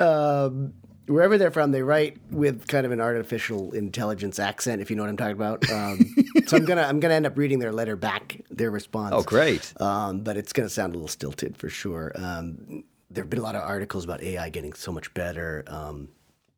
um, 0.00 0.74
wherever 1.06 1.38
they're 1.38 1.50
from, 1.50 1.70
they 1.72 1.82
write 1.82 2.18
with 2.30 2.66
kind 2.66 2.84
of 2.86 2.92
an 2.92 3.00
artificial 3.00 3.72
intelligence 3.72 4.38
accent, 4.38 4.82
if 4.82 4.90
you 4.90 4.96
know 4.96 5.02
what 5.02 5.08
I'm 5.10 5.16
talking 5.16 5.36
about. 5.36 5.70
Um, 5.70 6.14
so 6.46 6.56
I'm 6.56 6.64
gonna 6.64 6.82
I'm 6.82 7.00
gonna 7.00 7.14
end 7.14 7.26
up 7.26 7.38
reading 7.38 7.58
their 7.58 7.72
letter 7.72 7.96
back, 7.96 8.40
their 8.50 8.70
response. 8.70 9.14
Oh, 9.16 9.22
great. 9.22 9.72
Um, 9.80 10.20
but 10.20 10.36
it's 10.36 10.52
gonna 10.52 10.68
sound 10.68 10.92
a 10.94 10.96
little 10.98 11.08
stilted 11.08 11.56
for 11.56 11.68
sure. 11.68 12.12
Um, 12.16 12.84
there 13.10 13.24
have 13.24 13.30
been 13.30 13.38
a 13.38 13.42
lot 13.42 13.54
of 13.54 13.62
articles 13.62 14.04
about 14.04 14.22
AI 14.22 14.48
getting 14.50 14.72
so 14.72 14.92
much 14.92 15.12
better, 15.14 15.64
um, 15.66 16.08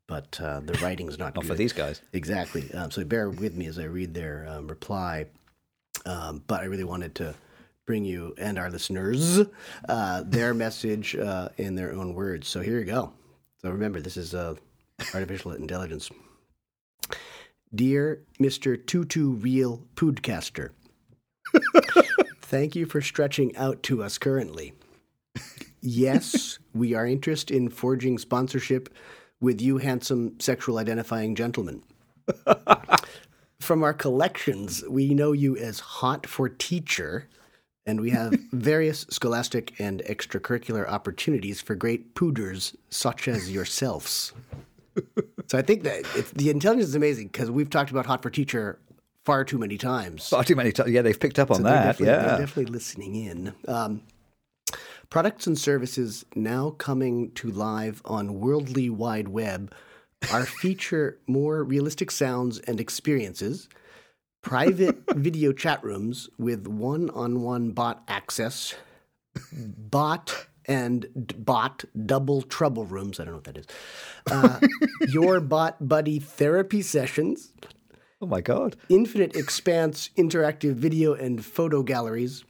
but 0.06 0.38
uh, 0.42 0.60
the 0.60 0.72
writing's 0.82 1.18
not 1.18 1.34
Not 1.34 1.42
good. 1.42 1.48
for 1.48 1.54
these 1.54 1.72
guys. 1.72 2.02
Exactly. 2.12 2.72
Um, 2.74 2.90
so 2.90 3.04
bear 3.04 3.30
with 3.30 3.54
me 3.54 3.66
as 3.66 3.78
I 3.78 3.84
read 3.84 4.14
their 4.14 4.46
um, 4.48 4.66
reply. 4.66 5.26
Um, 6.06 6.42
but 6.46 6.60
I 6.60 6.64
really 6.64 6.84
wanted 6.84 7.14
to 7.16 7.34
bring 7.86 8.04
you 8.04 8.34
and 8.38 8.58
our 8.58 8.70
listeners 8.70 9.40
uh, 9.88 10.22
their 10.24 10.54
message 10.54 11.14
uh, 11.16 11.48
in 11.56 11.74
their 11.74 11.92
own 11.92 12.14
words. 12.14 12.48
So 12.48 12.60
here 12.60 12.78
you 12.78 12.84
go. 12.84 13.12
So 13.62 13.70
remember, 13.70 14.00
this 14.00 14.16
is 14.16 14.34
uh, 14.34 14.54
artificial 15.14 15.52
intelligence. 15.52 16.10
Dear 17.74 18.22
Mr. 18.40 18.84
Tutu 18.84 19.30
Real 19.30 19.82
Podcaster, 19.94 20.70
thank 22.40 22.74
you 22.74 22.86
for 22.86 23.00
stretching 23.00 23.54
out 23.56 23.82
to 23.84 24.02
us 24.02 24.18
currently. 24.18 24.72
Yes, 25.82 26.58
we 26.74 26.94
are 26.94 27.06
interested 27.06 27.56
in 27.56 27.68
forging 27.68 28.18
sponsorship 28.18 28.92
with 29.40 29.60
you, 29.60 29.78
handsome 29.78 30.38
sexual 30.38 30.78
identifying 30.78 31.34
gentlemen. 31.34 31.82
From 33.60 33.82
our 33.82 33.92
collections, 33.94 34.84
we 34.88 35.14
know 35.14 35.32
you 35.32 35.56
as 35.56 35.80
Hot 35.80 36.26
for 36.26 36.48
Teacher, 36.48 37.28
and 37.86 38.00
we 38.00 38.10
have 38.10 38.34
various 38.52 39.06
scholastic 39.10 39.78
and 39.78 40.02
extracurricular 40.08 40.86
opportunities 40.88 41.60
for 41.60 41.74
great 41.74 42.14
pooders 42.14 42.74
such 42.90 43.28
as 43.28 43.50
yourselves. 43.50 44.32
So 45.46 45.58
I 45.58 45.62
think 45.62 45.84
that 45.84 46.04
the 46.34 46.50
intelligence 46.50 46.88
is 46.88 46.94
amazing 46.94 47.28
because 47.28 47.50
we've 47.50 47.70
talked 47.70 47.90
about 47.90 48.06
Hot 48.06 48.22
for 48.22 48.30
Teacher 48.30 48.78
far 49.24 49.44
too 49.44 49.58
many 49.58 49.78
times. 49.78 50.28
Far 50.28 50.44
too 50.44 50.56
many 50.56 50.72
times. 50.72 50.90
Yeah, 50.90 51.02
they've 51.02 51.18
picked 51.18 51.38
up 51.38 51.50
on 51.50 51.58
So 51.58 51.62
that. 51.64 52.00
Yeah. 52.00 52.06
they're 52.06 52.38
definitely 52.38 52.66
listening 52.72 53.14
in. 53.14 53.54
Um, 53.68 54.02
products 55.10 55.46
and 55.46 55.58
services 55.58 56.24
now 56.36 56.70
coming 56.70 57.32
to 57.32 57.50
live 57.50 58.00
on 58.04 58.40
Worldly 58.40 58.88
Wide 58.88 59.28
Web 59.28 59.74
are 60.32 60.46
feature 60.62 61.18
more 61.26 61.64
realistic 61.64 62.10
sounds 62.10 62.60
and 62.60 62.80
experiences, 62.80 63.68
private 64.40 64.96
video 65.14 65.52
chat 65.52 65.82
rooms 65.82 66.30
with 66.38 66.66
one-on-one 66.66 67.72
bot 67.72 68.02
access, 68.06 68.74
bot 69.52 70.46
and 70.66 71.06
bot 71.44 71.84
double 72.06 72.42
trouble 72.42 72.84
rooms. 72.84 73.18
I 73.18 73.24
don't 73.24 73.32
know 73.32 73.38
what 73.38 73.44
that 73.44 73.56
is. 73.56 73.66
Uh, 74.30 74.60
your 75.08 75.40
bot 75.40 75.88
buddy 75.88 76.20
therapy 76.20 76.82
sessions 76.82 77.52
Oh 78.22 78.26
my 78.26 78.42
God. 78.42 78.76
infinite 78.90 79.34
expanse 79.34 80.10
interactive 80.16 80.74
video 80.74 81.14
and 81.14 81.42
photo 81.44 81.82
galleries, 81.82 82.44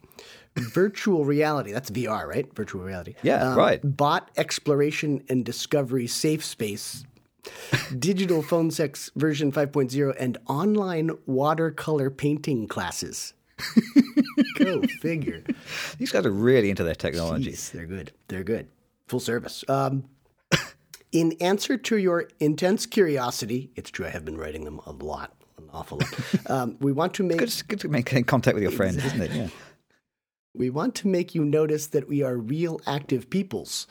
virtual 0.56 1.24
reality. 1.24 1.72
That's 1.72 1.90
VR, 1.90 2.26
right? 2.26 2.52
Virtual 2.54 2.82
reality. 2.82 3.12
Um, 3.12 3.18
Yeah, 3.22 3.54
right. 3.54 3.80
Bot 3.96 4.30
exploration 4.36 5.22
and 5.28 5.44
discovery 5.44 6.06
safe 6.06 6.44
space, 6.44 7.04
digital 7.98 8.42
phone 8.42 8.70
sex 8.70 9.10
version 9.16 9.52
5.0, 9.52 10.14
and 10.18 10.38
online 10.48 11.10
watercolor 11.26 12.10
painting 12.10 12.66
classes. 12.68 13.34
Go 14.58 14.82
figure. 15.00 15.44
These 15.98 16.12
guys 16.12 16.24
are 16.24 16.30
really 16.30 16.70
into 16.70 16.82
their 16.84 16.94
technology. 16.94 17.52
Jeez, 17.52 17.70
they're 17.72 17.86
good. 17.86 18.12
They're 18.28 18.44
good. 18.44 18.68
Full 19.08 19.20
service. 19.20 19.64
Um, 19.68 20.04
in 21.12 21.32
answer 21.40 21.76
to 21.76 21.96
your 21.96 22.28
intense 22.38 22.86
curiosity, 22.86 23.70
it's 23.76 23.90
true, 23.90 24.06
I 24.06 24.10
have 24.10 24.24
been 24.24 24.38
writing 24.38 24.64
them 24.64 24.80
a 24.86 24.92
lot, 24.92 25.34
an 25.58 25.68
awful 25.72 25.98
lot. 25.98 26.14
Um, 26.50 26.76
we 26.80 26.90
want 26.90 27.14
to 27.14 27.22
make 27.22 27.38
Good, 27.38 27.62
good 27.68 27.80
to 27.80 27.88
make 27.88 28.06
contact 28.26 28.54
with 28.54 28.62
your 28.62 28.72
friends, 28.72 29.04
isn't 29.04 29.20
it? 29.20 29.30
Yeah. 29.30 29.48
We 30.54 30.70
want 30.70 30.94
to 30.96 31.08
make 31.08 31.34
you 31.34 31.44
notice 31.44 31.86
that 31.88 32.08
we 32.08 32.22
are 32.22 32.36
real 32.36 32.80
active 32.86 33.30
peoples. 33.30 33.86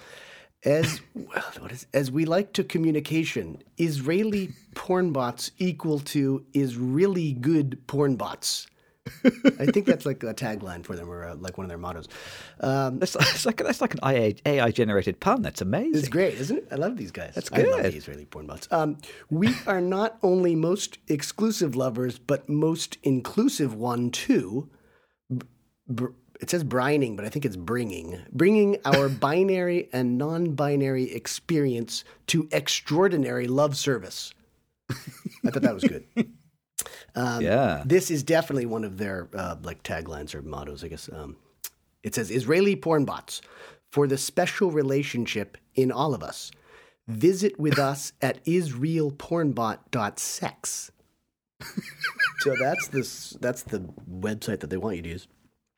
As 0.66 1.02
well, 1.14 1.44
what 1.60 1.72
is, 1.72 1.88
as 1.94 2.12
we 2.12 2.26
like 2.26 2.54
to 2.54 2.64
communication, 2.64 3.62
Israeli 3.78 4.50
porn 4.76 5.12
bots 5.12 5.52
equal 5.58 6.00
to 6.00 6.46
is 6.54 6.76
really 6.78 7.34
good 7.34 7.80
porn 7.88 8.16
bots. 8.16 8.68
I 9.60 9.66
think 9.66 9.86
that's 9.88 10.06
like 10.06 10.22
a 10.24 10.34
tagline 10.34 10.86
for 10.86 10.96
them 10.96 11.10
or 11.10 11.26
uh, 11.26 11.36
like 11.36 11.58
one 11.58 11.66
of 11.66 11.70
their 11.70 11.80
mottos. 11.80 12.08
Um, 12.60 13.00
That's, 13.00 13.14
that's 13.14 13.46
like 13.46 13.58
that's 13.58 13.82
like 13.82 13.96
an 13.96 14.02
AI, 14.04 14.36
AI 14.46 14.72
generated 14.72 15.20
pun. 15.20 15.42
That's 15.42 15.62
amazing. 15.62 15.96
It's 15.96 16.10
great, 16.10 16.36
isn't 16.36 16.58
it? 16.58 16.68
I 16.72 16.76
love 16.76 16.98
these 16.98 17.10
guys. 17.12 17.34
That's 17.34 17.50
good. 17.50 17.68
I 17.68 17.72
love 17.72 17.84
the 17.84 17.98
Israeli 17.98 18.26
porn 18.26 18.46
bots. 18.46 18.68
Um, 18.72 18.98
we 19.32 19.56
are 19.66 19.82
not 19.82 20.20
only 20.22 20.54
most 20.54 21.00
exclusive 21.08 21.76
lovers, 21.76 22.20
but 22.20 22.48
most 22.50 22.98
inclusive 23.02 23.74
one 23.74 24.12
too. 24.12 24.70
Br- 25.88 26.10
it 26.40 26.50
says 26.50 26.64
brining, 26.64 27.16
but 27.16 27.26
I 27.26 27.30
think 27.30 27.46
it's 27.46 27.58
bringing. 27.58 28.20
Bringing 28.32 28.78
our 28.86 29.10
binary 29.28 29.90
and 29.92 30.18
non-binary 30.18 31.12
experience 31.12 32.06
to 32.28 32.48
extraordinary 32.52 33.48
love 33.48 33.76
service. 33.76 34.34
I 34.90 34.94
thought 35.52 35.64
that 35.64 35.74
was 35.74 35.84
good. 35.84 36.06
Um, 37.14 37.42
Yeah. 37.42 37.84
This 37.86 38.10
is 38.10 38.24
definitely 38.24 38.66
one 38.66 38.86
of 38.86 38.98
their 38.98 39.28
uh, 39.34 39.58
like 39.64 39.84
taglines 39.84 40.34
or 40.34 40.42
mottos, 40.42 40.82
I 40.84 40.88
guess. 40.88 41.10
Um, 41.12 41.36
it 42.04 42.16
says 42.16 42.32
Israeli 42.32 42.78
porn 42.78 43.04
bots 43.04 43.42
for 43.92 44.08
the 44.08 44.18
special 44.18 44.72
relationship 44.72 45.58
in 45.76 45.92
all 45.92 46.14
of 46.14 46.24
us. 46.24 46.52
Visit 47.08 47.60
with 47.60 47.78
us 47.80 48.14
at 48.22 48.42
israelpornbot.sex. 48.46 50.92
so 52.40 52.56
that's 52.58 52.88
this 52.88 53.32
that's 53.42 53.64
the 53.64 53.80
website 54.10 54.62
that 54.62 54.70
they 54.70 54.78
want 54.78 54.96
you 54.96 55.02
to 55.02 55.10
use. 55.10 55.28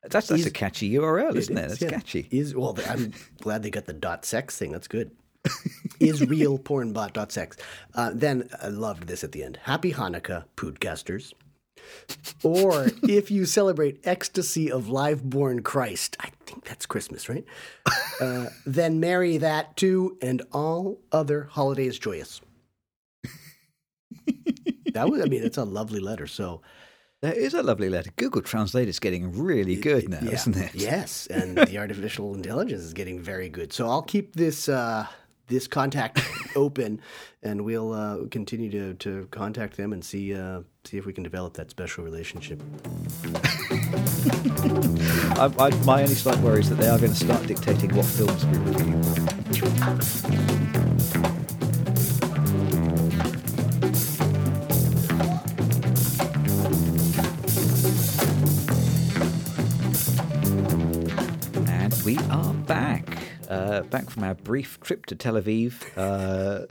That's 0.02 0.28
that's 0.28 0.40
Is- 0.40 0.46
a 0.46 0.50
catchy 0.50 0.90
URL, 0.94 1.36
isn't 1.36 1.56
it? 1.56 1.64
is, 1.64 1.78
That's 1.78 1.82
yeah. 1.82 1.90
catchy. 1.98 2.28
Is 2.30 2.54
well, 2.54 2.76
I'm 2.88 3.12
glad 3.40 3.62
they 3.62 3.70
got 3.70 3.86
the 3.86 3.92
dot 3.92 4.24
sex 4.24 4.58
thing. 4.58 4.72
That's 4.72 4.88
good. 4.88 5.12
Israelpornbot.sex. 6.00 7.56
Uh, 7.94 8.10
then 8.14 8.48
I 8.60 8.68
loved 8.68 9.06
this 9.06 9.22
at 9.24 9.32
the 9.32 9.42
end. 9.44 9.58
Happy 9.62 9.92
Hanukkah, 9.92 10.44
podcasters. 10.56 11.32
Or 12.44 12.86
if 13.02 13.30
you 13.30 13.44
celebrate 13.44 14.00
ecstasy 14.06 14.70
of 14.70 14.88
live-born 14.88 15.62
Christ, 15.62 16.16
I 16.20 16.30
think 16.46 16.64
that's 16.64 16.86
Christmas, 16.86 17.28
right? 17.28 17.44
Uh, 18.20 18.46
then 18.66 19.00
marry 19.00 19.36
that 19.38 19.76
too, 19.76 20.16
and 20.22 20.42
all 20.52 21.00
other 21.10 21.44
holidays 21.50 21.98
joyous. 21.98 22.40
That 24.94 25.08
was, 25.08 25.22
I 25.22 25.24
mean, 25.24 25.42
it's 25.42 25.56
a 25.56 25.64
lovely 25.64 26.00
letter. 26.00 26.26
So, 26.26 26.60
That 27.22 27.36
is 27.36 27.54
a 27.54 27.62
lovely 27.62 27.88
letter. 27.88 28.10
Google 28.16 28.42
Translate 28.42 28.88
is 28.88 28.98
getting 28.98 29.30
really 29.32 29.76
good 29.76 30.08
now, 30.08 30.18
Yeah. 30.22 30.32
isn't 30.32 30.56
it? 30.56 30.74
Yes, 30.74 31.26
and 31.30 31.56
the 31.56 31.78
artificial 31.78 32.34
intelligence 32.34 32.82
is 32.82 32.92
getting 32.92 33.20
very 33.20 33.48
good. 33.48 33.72
So 33.72 33.88
I'll 33.88 34.02
keep 34.02 34.34
this 34.34 34.68
uh, 34.68 35.06
this 35.46 35.68
contact 35.68 36.20
open, 36.56 37.00
and 37.44 37.64
we'll 37.64 37.92
uh, 37.92 38.26
continue 38.32 38.70
to, 38.72 38.94
to 38.94 39.28
contact 39.30 39.76
them 39.76 39.92
and 39.92 40.04
see 40.04 40.34
uh, 40.34 40.62
see 40.82 40.98
if 40.98 41.06
we 41.06 41.12
can 41.12 41.22
develop 41.22 41.54
that 41.54 41.70
special 41.70 42.02
relationship. 42.02 42.60
I, 45.38 45.48
I, 45.60 45.70
my 45.84 46.02
only 46.02 46.14
slight 46.16 46.38
worry 46.38 46.58
is 46.60 46.70
that 46.70 46.78
they 46.80 46.88
are 46.88 46.98
going 46.98 47.12
to 47.12 47.16
start 47.24 47.46
dictating 47.46 47.94
what 47.94 48.06
films 48.06 48.44
we 48.46 48.58
review. 48.58 49.00
Uh, 63.82 63.84
back 63.86 64.10
from 64.10 64.22
our 64.22 64.34
brief 64.34 64.78
trip 64.80 65.06
to 65.06 65.16
Tel 65.16 65.34
Aviv. 65.34 65.82
Uh, 65.96 66.66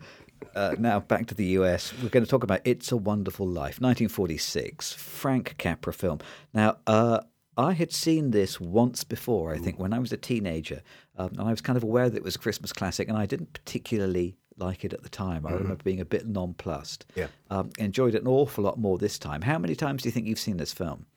uh, 0.55 0.75
now 0.79 1.01
back 1.01 1.27
to 1.27 1.35
the 1.35 1.45
US. 1.57 1.93
We're 2.01 2.07
going 2.07 2.23
to 2.23 2.29
talk 2.29 2.43
about 2.43 2.61
It's 2.63 2.89
a 2.91 2.95
Wonderful 2.95 3.45
Life, 3.45 3.81
1946, 3.81 4.93
Frank 4.93 5.55
Capra 5.57 5.91
film. 5.91 6.19
Now, 6.53 6.77
uh, 6.87 7.19
I 7.57 7.73
had 7.73 7.91
seen 7.91 8.31
this 8.31 8.61
once 8.61 9.03
before, 9.03 9.53
I 9.53 9.57
think, 9.57 9.77
when 9.77 9.91
I 9.93 9.99
was 9.99 10.13
a 10.13 10.17
teenager. 10.17 10.83
Um, 11.17 11.31
and 11.31 11.41
I 11.41 11.51
was 11.51 11.59
kind 11.59 11.75
of 11.75 11.83
aware 11.83 12.09
that 12.09 12.15
it 12.15 12.23
was 12.23 12.37
a 12.37 12.39
Christmas 12.39 12.71
classic, 12.71 13.09
and 13.09 13.17
I 13.17 13.25
didn't 13.25 13.51
particularly 13.51 14.37
like 14.55 14.85
it 14.85 14.93
at 14.93 15.03
the 15.03 15.09
time. 15.09 15.45
I 15.45 15.51
remember 15.51 15.83
being 15.83 15.99
a 15.99 16.05
bit 16.05 16.25
nonplussed. 16.25 17.05
Yeah. 17.15 17.27
Um, 17.49 17.71
enjoyed 17.77 18.15
it 18.15 18.21
an 18.21 18.27
awful 18.29 18.63
lot 18.63 18.79
more 18.79 18.97
this 18.97 19.19
time. 19.19 19.41
How 19.41 19.57
many 19.57 19.75
times 19.75 20.03
do 20.03 20.07
you 20.07 20.13
think 20.13 20.27
you've 20.27 20.39
seen 20.39 20.57
this 20.57 20.71
film? 20.71 21.07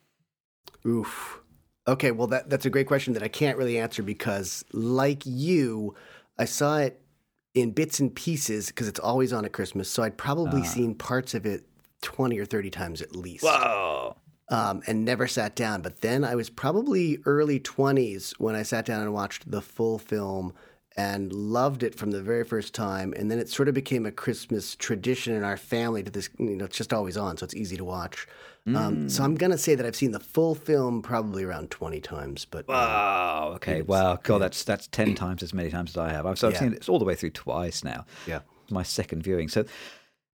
Oof. 0.85 1.39
Okay, 1.87 2.11
well 2.11 2.27
that 2.27 2.49
that's 2.49 2.65
a 2.65 2.69
great 2.69 2.87
question 2.87 3.13
that 3.13 3.23
I 3.23 3.27
can't 3.27 3.57
really 3.57 3.77
answer 3.77 4.01
because 4.01 4.65
like 4.73 5.23
you, 5.25 5.95
I 6.37 6.45
saw 6.45 6.77
it 6.77 7.01
in 7.53 7.71
bits 7.71 7.99
and 7.99 8.13
pieces 8.13 8.67
because 8.67 8.87
it's 8.87 8.99
always 8.99 9.31
on 9.31 9.45
at 9.45 9.53
Christmas. 9.53 9.89
So 9.89 10.03
I'd 10.03 10.17
probably 10.17 10.63
seen 10.63 10.95
parts 10.95 11.33
of 11.33 11.45
it 11.45 11.63
20 12.01 12.37
or 12.39 12.45
30 12.45 12.69
times 12.69 13.01
at 13.01 13.15
least. 13.15 13.43
Whoa! 13.43 14.15
Um, 14.49 14.83
and 14.85 15.05
never 15.05 15.27
sat 15.27 15.55
down. 15.55 15.81
But 15.81 16.01
then 16.01 16.23
I 16.23 16.35
was 16.35 16.49
probably 16.49 17.19
early 17.25 17.59
20s 17.59 18.33
when 18.37 18.55
I 18.55 18.61
sat 18.63 18.85
down 18.85 19.01
and 19.01 19.13
watched 19.13 19.49
the 19.49 19.61
full 19.61 19.97
film 19.97 20.53
and 20.97 21.33
loved 21.33 21.83
it 21.83 21.95
from 21.95 22.11
the 22.11 22.21
very 22.21 22.43
first 22.43 22.73
time. 22.73 23.13
And 23.17 23.29
then 23.29 23.39
it 23.39 23.49
sort 23.49 23.67
of 23.67 23.73
became 23.73 24.05
a 24.05 24.11
Christmas 24.11 24.75
tradition 24.75 25.33
in 25.33 25.43
our 25.43 25.57
family 25.57 26.03
to 26.03 26.11
this, 26.11 26.29
you 26.37 26.55
know, 26.55 26.65
it's 26.65 26.77
just 26.77 26.93
always 26.93 27.17
on, 27.17 27.37
so 27.37 27.43
it's 27.43 27.55
easy 27.55 27.75
to 27.77 27.83
watch. 27.83 28.27
Um, 28.67 29.09
so 29.09 29.23
I'm 29.23 29.35
going 29.35 29.51
to 29.51 29.57
say 29.59 29.75
that 29.75 29.85
I've 29.85 29.95
seen 29.95 30.11
the 30.11 30.19
full 30.19 30.55
film 30.55 31.03
probably 31.03 31.43
around 31.43 31.69
20 31.69 31.99
times. 32.01 32.45
But 32.45 32.67
Wow. 32.67 33.51
Okay. 33.57 33.83
Wow. 33.83 34.17
God, 34.23 34.39
that's 34.41 34.63
that's 34.63 34.87
ten 34.87 35.13
times 35.23 35.43
as 35.43 35.53
many 35.53 35.69
times 35.69 35.91
as 35.91 35.97
I 35.97 36.09
have. 36.09 36.25
I've, 36.25 36.39
so 36.39 36.47
I've 36.47 36.53
Yeah. 36.55 36.59
seen 36.61 36.73
it 36.73 36.89
all 36.89 36.97
the 36.97 37.05
way 37.05 37.13
through 37.15 37.29
twice 37.31 37.83
now. 37.83 38.05
yeah. 38.25 38.39
my 38.71 38.81
second 38.81 39.21
viewing. 39.21 39.47
So 39.49 39.65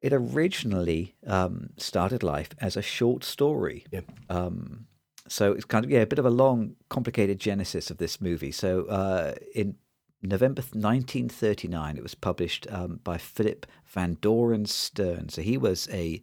it 0.00 0.12
originally 0.12 1.16
um, 1.26 1.70
started 1.76 2.22
life 2.22 2.50
as 2.60 2.76
a 2.76 2.82
short 2.82 3.24
story. 3.24 3.84
Yeah. 3.90 4.02
Um, 4.28 4.86
so 5.26 5.52
it's 5.52 5.64
kind 5.64 5.84
of 5.84 5.90
yeah, 5.90 6.00
a 6.02 6.06
bit 6.06 6.18
of 6.20 6.24
a 6.26 6.30
long, 6.30 6.76
complicated 6.88 7.40
genesis 7.40 7.90
of 7.90 7.98
this 7.98 8.20
movie. 8.20 8.52
So 8.52 8.84
uh, 8.86 9.34
in 9.54 9.74
November 10.22 10.62
1939, 10.62 11.96
it 11.96 12.02
was 12.02 12.14
published 12.14 12.66
um, 12.70 13.00
by 13.02 13.18
Philip 13.18 13.66
Van 13.86 14.16
Doren 14.20 14.66
Stern. 14.66 15.28
So 15.30 15.42
he 15.42 15.56
was 15.58 15.88
a 15.92 16.22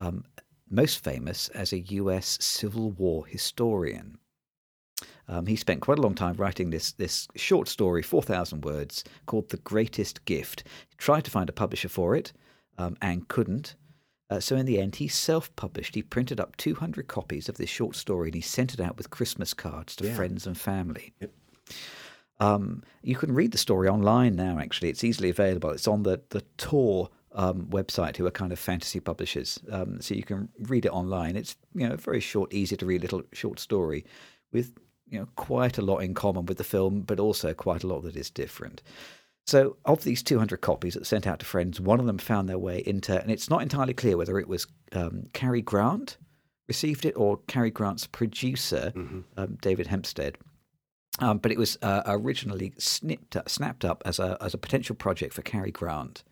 um, 0.00 0.24
most 0.70 1.02
famous 1.02 1.48
as 1.48 1.72
a 1.72 1.80
U.S. 1.80 2.38
Civil 2.40 2.92
War 2.92 3.26
historian. 3.26 4.18
Um, 5.28 5.46
he 5.46 5.56
spent 5.56 5.80
quite 5.80 5.98
a 5.98 6.02
long 6.02 6.14
time 6.14 6.34
writing 6.34 6.70
this 6.70 6.92
this 6.92 7.28
short 7.36 7.68
story, 7.68 8.02
four 8.02 8.22
thousand 8.22 8.64
words, 8.64 9.04
called 9.26 9.48
"The 9.50 9.56
Greatest 9.58 10.24
Gift." 10.24 10.64
He 10.88 10.96
tried 10.96 11.24
to 11.24 11.30
find 11.30 11.48
a 11.48 11.52
publisher 11.52 11.88
for 11.88 12.16
it, 12.16 12.32
um, 12.78 12.96
and 13.00 13.28
couldn't. 13.28 13.76
Uh, 14.28 14.38
so 14.40 14.54
in 14.56 14.64
the 14.66 14.78
end, 14.80 14.96
he 14.96 15.08
self-published. 15.08 15.94
He 15.94 16.02
printed 16.02 16.38
up 16.40 16.56
two 16.56 16.74
hundred 16.74 17.08
copies 17.08 17.48
of 17.48 17.56
this 17.56 17.70
short 17.70 17.96
story, 17.96 18.28
and 18.28 18.34
he 18.34 18.40
sent 18.40 18.74
it 18.74 18.80
out 18.80 18.96
with 18.96 19.10
Christmas 19.10 19.54
cards 19.54 19.96
to 19.96 20.06
Yeah. 20.06 20.14
friends 20.14 20.46
and 20.46 20.56
family. 20.58 21.12
Yep. 21.20 21.32
Um, 22.38 22.82
you 23.02 23.16
can 23.16 23.34
read 23.34 23.52
the 23.52 23.58
story 23.58 23.88
online 23.88 24.34
now. 24.34 24.58
Actually, 24.58 24.88
it's 24.90 25.04
easily 25.04 25.30
available. 25.30 25.70
It's 25.70 25.88
on 25.88 26.02
the 26.02 26.20
the 26.30 26.42
Tor 26.56 27.10
um, 27.32 27.66
website, 27.66 28.16
who 28.16 28.26
are 28.26 28.30
kind 28.30 28.52
of 28.52 28.58
fantasy 28.58 29.00
publishers. 29.00 29.58
Um, 29.70 30.00
so 30.00 30.14
you 30.14 30.22
can 30.22 30.48
read 30.60 30.84
it 30.84 30.92
online. 30.92 31.36
It's 31.36 31.56
you 31.74 31.88
know 31.88 31.94
a 31.94 31.98
very 31.98 32.20
short, 32.20 32.52
easy 32.52 32.76
to 32.76 32.86
read 32.86 33.02
little 33.02 33.22
short 33.32 33.58
story 33.58 34.04
with 34.52 34.72
you 35.08 35.18
know 35.18 35.28
quite 35.36 35.78
a 35.78 35.82
lot 35.82 35.98
in 35.98 36.14
common 36.14 36.46
with 36.46 36.58
the 36.58 36.64
film, 36.64 37.02
but 37.02 37.20
also 37.20 37.54
quite 37.54 37.84
a 37.84 37.86
lot 37.86 38.02
that 38.02 38.16
is 38.16 38.30
different. 38.30 38.82
So, 39.46 39.76
of 39.84 40.04
these 40.04 40.22
200 40.22 40.60
copies 40.60 40.94
that 40.94 41.06
sent 41.06 41.26
out 41.26 41.40
to 41.40 41.46
friends, 41.46 41.80
one 41.80 41.98
of 41.98 42.06
them 42.06 42.18
found 42.18 42.48
their 42.48 42.58
way 42.58 42.82
into, 42.86 43.20
and 43.20 43.30
it's 43.30 43.50
not 43.50 43.62
entirely 43.62 43.94
clear 43.94 44.16
whether 44.16 44.38
it 44.38 44.46
was 44.46 44.66
um, 44.92 45.26
Cary 45.32 45.62
Grant 45.62 46.18
received 46.68 47.04
it 47.04 47.14
or 47.16 47.38
Cary 47.48 47.70
Grant's 47.70 48.06
producer, 48.06 48.92
um, 49.36 49.58
David 49.60 49.88
Hempstead. 49.88 50.38
Um, 51.18 51.38
but 51.38 51.50
it 51.50 51.58
was 51.58 51.76
uh, 51.82 52.02
originally 52.06 52.72
snipped 52.78 53.36
snapped 53.48 53.84
up 53.84 54.02
as 54.06 54.20
a 54.20 54.38
as 54.40 54.54
a 54.54 54.58
potential 54.58 54.94
project 54.94 55.34
for 55.34 55.42
Cary 55.42 55.72
Grant. 55.72 56.22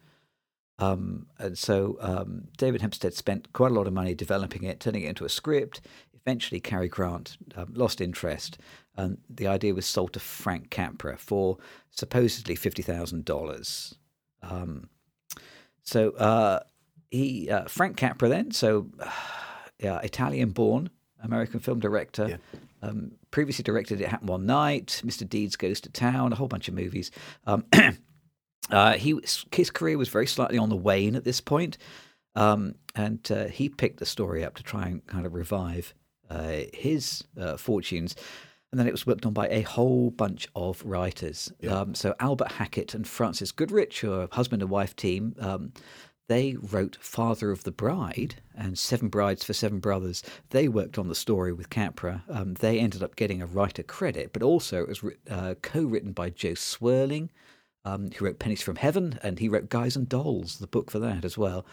Um, 0.78 1.26
and 1.38 1.58
so 1.58 1.96
um, 2.00 2.48
David 2.56 2.80
Hempstead 2.80 3.14
spent 3.14 3.52
quite 3.52 3.72
a 3.72 3.74
lot 3.74 3.86
of 3.86 3.92
money 3.92 4.14
developing 4.14 4.62
it, 4.62 4.80
turning 4.80 5.02
it 5.02 5.08
into 5.08 5.24
a 5.24 5.28
script. 5.28 5.80
Eventually, 6.14 6.60
Cary 6.60 6.88
Grant 6.88 7.36
um, 7.56 7.72
lost 7.72 8.00
interest, 8.00 8.58
and 8.96 9.18
the 9.28 9.46
idea 9.46 9.74
was 9.74 9.86
sold 9.86 10.12
to 10.12 10.20
Frank 10.20 10.70
Capra 10.70 11.16
for 11.16 11.58
supposedly 11.90 12.54
fifty 12.54 12.82
thousand 12.82 13.24
dollars. 13.24 13.94
Um, 14.42 14.88
so 15.82 16.10
uh, 16.12 16.60
he 17.10 17.50
uh, 17.50 17.64
Frank 17.64 17.96
Capra 17.96 18.28
then, 18.28 18.50
so 18.50 18.88
yeah, 19.78 20.00
Italian-born 20.00 20.90
American 21.22 21.60
film 21.60 21.80
director. 21.80 22.28
Yeah. 22.28 22.36
Um, 22.80 23.12
previously 23.32 23.64
directed 23.64 24.00
It 24.00 24.08
Happened 24.08 24.28
One 24.28 24.46
Night, 24.46 25.02
Mr. 25.04 25.28
Deeds 25.28 25.56
Goes 25.56 25.80
to 25.80 25.90
Town, 25.90 26.32
a 26.32 26.36
whole 26.36 26.46
bunch 26.46 26.68
of 26.68 26.74
movies. 26.74 27.10
Um, 27.44 27.64
uh, 28.70 28.94
he 28.94 29.18
his 29.52 29.70
career 29.70 29.98
was 29.98 30.08
very 30.08 30.26
slightly 30.26 30.58
on 30.58 30.68
the 30.68 30.76
wane 30.76 31.16
at 31.16 31.24
this 31.24 31.40
point, 31.40 31.78
um, 32.34 32.74
and 32.94 33.30
uh, 33.30 33.46
he 33.46 33.68
picked 33.68 33.98
the 33.98 34.06
story 34.06 34.44
up 34.44 34.54
to 34.56 34.62
try 34.62 34.86
and 34.86 35.06
kind 35.06 35.26
of 35.26 35.34
revive 35.34 35.94
uh, 36.30 36.60
his 36.72 37.24
uh, 37.40 37.56
fortunes. 37.56 38.14
And 38.70 38.78
then 38.78 38.86
it 38.86 38.92
was 38.92 39.06
worked 39.06 39.24
on 39.24 39.32
by 39.32 39.48
a 39.48 39.62
whole 39.62 40.10
bunch 40.10 40.46
of 40.54 40.84
writers. 40.84 41.50
Um, 41.66 41.94
so 41.94 42.14
Albert 42.20 42.52
Hackett 42.52 42.92
and 42.92 43.08
Frances 43.08 43.50
Goodrich, 43.50 44.00
who 44.00 44.12
are 44.12 44.24
a 44.24 44.34
husband 44.34 44.60
and 44.60 44.70
wife 44.70 44.94
team, 44.94 45.34
um, 45.40 45.72
they 46.28 46.56
wrote 46.60 46.98
Father 47.00 47.50
of 47.50 47.64
the 47.64 47.70
Bride 47.72 48.36
and 48.54 48.78
Seven 48.78 49.08
Brides 49.08 49.42
for 49.42 49.54
Seven 49.54 49.78
Brothers. 49.78 50.22
They 50.50 50.68
worked 50.68 50.98
on 50.98 51.08
the 51.08 51.14
story 51.14 51.54
with 51.54 51.70
Capra. 51.70 52.24
Um, 52.28 52.54
they 52.54 52.78
ended 52.78 53.02
up 53.02 53.16
getting 53.16 53.40
a 53.40 53.46
writer 53.46 53.82
credit, 53.82 54.34
but 54.34 54.42
also 54.42 54.82
it 54.82 54.88
was 54.88 55.02
uh, 55.30 55.54
co-written 55.62 56.12
by 56.12 56.28
Jo 56.28 56.50
Swerling, 56.50 57.30
um, 57.88 58.10
who 58.12 58.24
wrote 58.24 58.38
Pennies 58.38 58.62
from 58.62 58.76
Heaven, 58.76 59.18
and 59.22 59.38
he 59.38 59.48
wrote 59.48 59.68
Guys 59.68 59.96
and 59.96 60.08
Dolls, 60.08 60.58
the 60.58 60.66
book 60.66 60.90
for 60.90 60.98
that 60.98 61.24
as 61.24 61.38
well. 61.38 61.64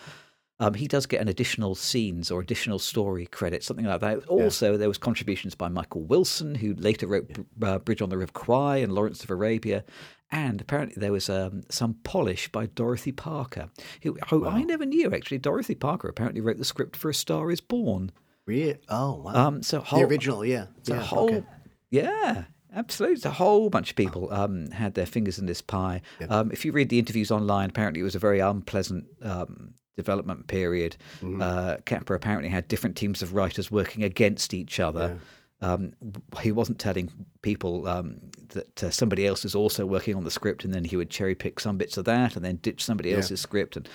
Um, 0.57 0.73
he 0.73 0.87
does 0.87 1.05
get 1.05 1.19
an 1.19 1.27
additional 1.27 1.75
scenes 1.75 2.31
or 2.31 2.39
additional 2.39 2.79
story 2.79 3.25
credit, 3.25 3.61
something 3.61 3.85
like 3.85 3.99
that. 3.99 4.25
Also, 4.27 4.77
there 4.77 4.87
was 4.87 4.97
contributions 4.97 5.53
by 5.53 5.67
Michael 5.67 6.03
Wilson, 6.03 6.55
who 6.55 6.73
later 6.75 7.07
wrote 7.07 7.27
Br- 7.57 7.65
uh, 7.65 7.79
Bridge 7.79 8.01
on 8.01 8.07
the 8.09 8.17
River 8.17 8.31
Kwai 8.31 8.77
and 8.77 8.93
Lawrence 8.93 9.21
of 9.23 9.29
Arabia, 9.29 9.83
and 10.31 10.61
apparently 10.61 10.95
there 10.97 11.11
was 11.11 11.29
um, 11.29 11.63
some 11.69 11.95
polish 12.03 12.47
by 12.49 12.67
Dorothy 12.67 13.11
Parker, 13.11 13.69
who, 14.03 14.17
who 14.29 14.47
I 14.47 14.63
never 14.63 14.85
knew 14.85 15.13
actually. 15.13 15.39
Dorothy 15.39 15.75
Parker 15.75 16.07
apparently 16.07 16.41
wrote 16.41 16.57
the 16.57 16.65
script 16.65 16.95
for 16.95 17.09
A 17.09 17.13
Star 17.13 17.51
Is 17.51 17.59
Born. 17.61 18.11
Really? 18.45 18.77
Oh, 18.87 19.15
wow. 19.15 19.47
Um, 19.47 19.63
so 19.63 19.81
whole, 19.81 19.99
the 19.99 20.05
original, 20.05 20.45
yeah. 20.45 20.67
yeah, 20.85 21.01
whole, 21.01 21.35
okay. 21.35 21.43
yeah, 21.89 22.45
absolutely. 22.75 23.15
It's 23.15 23.25
a 23.25 23.31
whole 23.31 23.69
bunch 23.69 23.89
of 23.89 23.95
people 23.95 24.31
um, 24.31 24.69
had 24.71 24.93
their 24.93 25.05
fingers 25.05 25.39
in 25.39 25.45
this 25.45 25.61
pie. 25.61 26.01
Um, 26.29 26.51
if 26.51 26.65
you 26.65 26.71
read 26.71 26.89
the 26.89 26.99
interviews 26.99 27.31
online, 27.31 27.69
apparently 27.69 28.01
it 28.01 28.03
was 28.03 28.15
a 28.15 28.19
very 28.19 28.39
unpleasant 28.39 29.05
um, 29.21 29.73
development 29.95 30.47
period. 30.47 30.97
Mm-hmm. 31.21 31.41
Uh, 31.41 31.77
Capra 31.85 32.15
apparently 32.15 32.49
had 32.49 32.67
different 32.67 32.95
teams 32.95 33.21
of 33.21 33.33
writers 33.33 33.71
working 33.71 34.03
against 34.03 34.53
each 34.53 34.79
other. 34.79 35.19
Um, 35.61 35.93
he 36.41 36.51
wasn't 36.51 36.79
telling 36.79 37.09
people 37.41 37.87
um, 37.87 38.17
that 38.49 38.83
uh, 38.83 38.89
somebody 38.91 39.25
else 39.25 39.45
is 39.45 39.55
also 39.55 39.85
working 39.85 40.15
on 40.15 40.23
the 40.25 40.29
script, 40.29 40.65
and 40.65 40.73
then 40.73 40.83
he 40.83 40.97
would 40.97 41.09
cherry 41.09 41.33
pick 41.33 41.59
some 41.59 41.77
bits 41.77 41.97
of 41.97 42.05
that, 42.05 42.35
and 42.35 42.43
then 42.43 42.57
ditch 42.57 42.83
somebody 42.83 43.13
else's 43.13 43.39
script. 43.39 43.77
And 43.77 43.89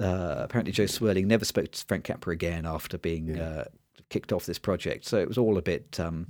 uh, 0.00 0.36
apparently, 0.38 0.72
Jo 0.72 0.84
Swerling 0.84 1.26
never 1.26 1.44
spoke 1.44 1.72
to 1.72 1.84
Frank 1.84 2.04
Capra 2.04 2.32
again 2.32 2.64
after 2.64 2.96
being 2.96 3.38
uh, 3.38 3.64
kicked 4.08 4.32
off 4.32 4.46
this 4.46 4.58
project. 4.58 5.04
So 5.04 5.18
it 5.18 5.28
was 5.28 5.36
all 5.36 5.58
a 5.58 5.62
bit, 5.62 5.98
um, 5.98 6.28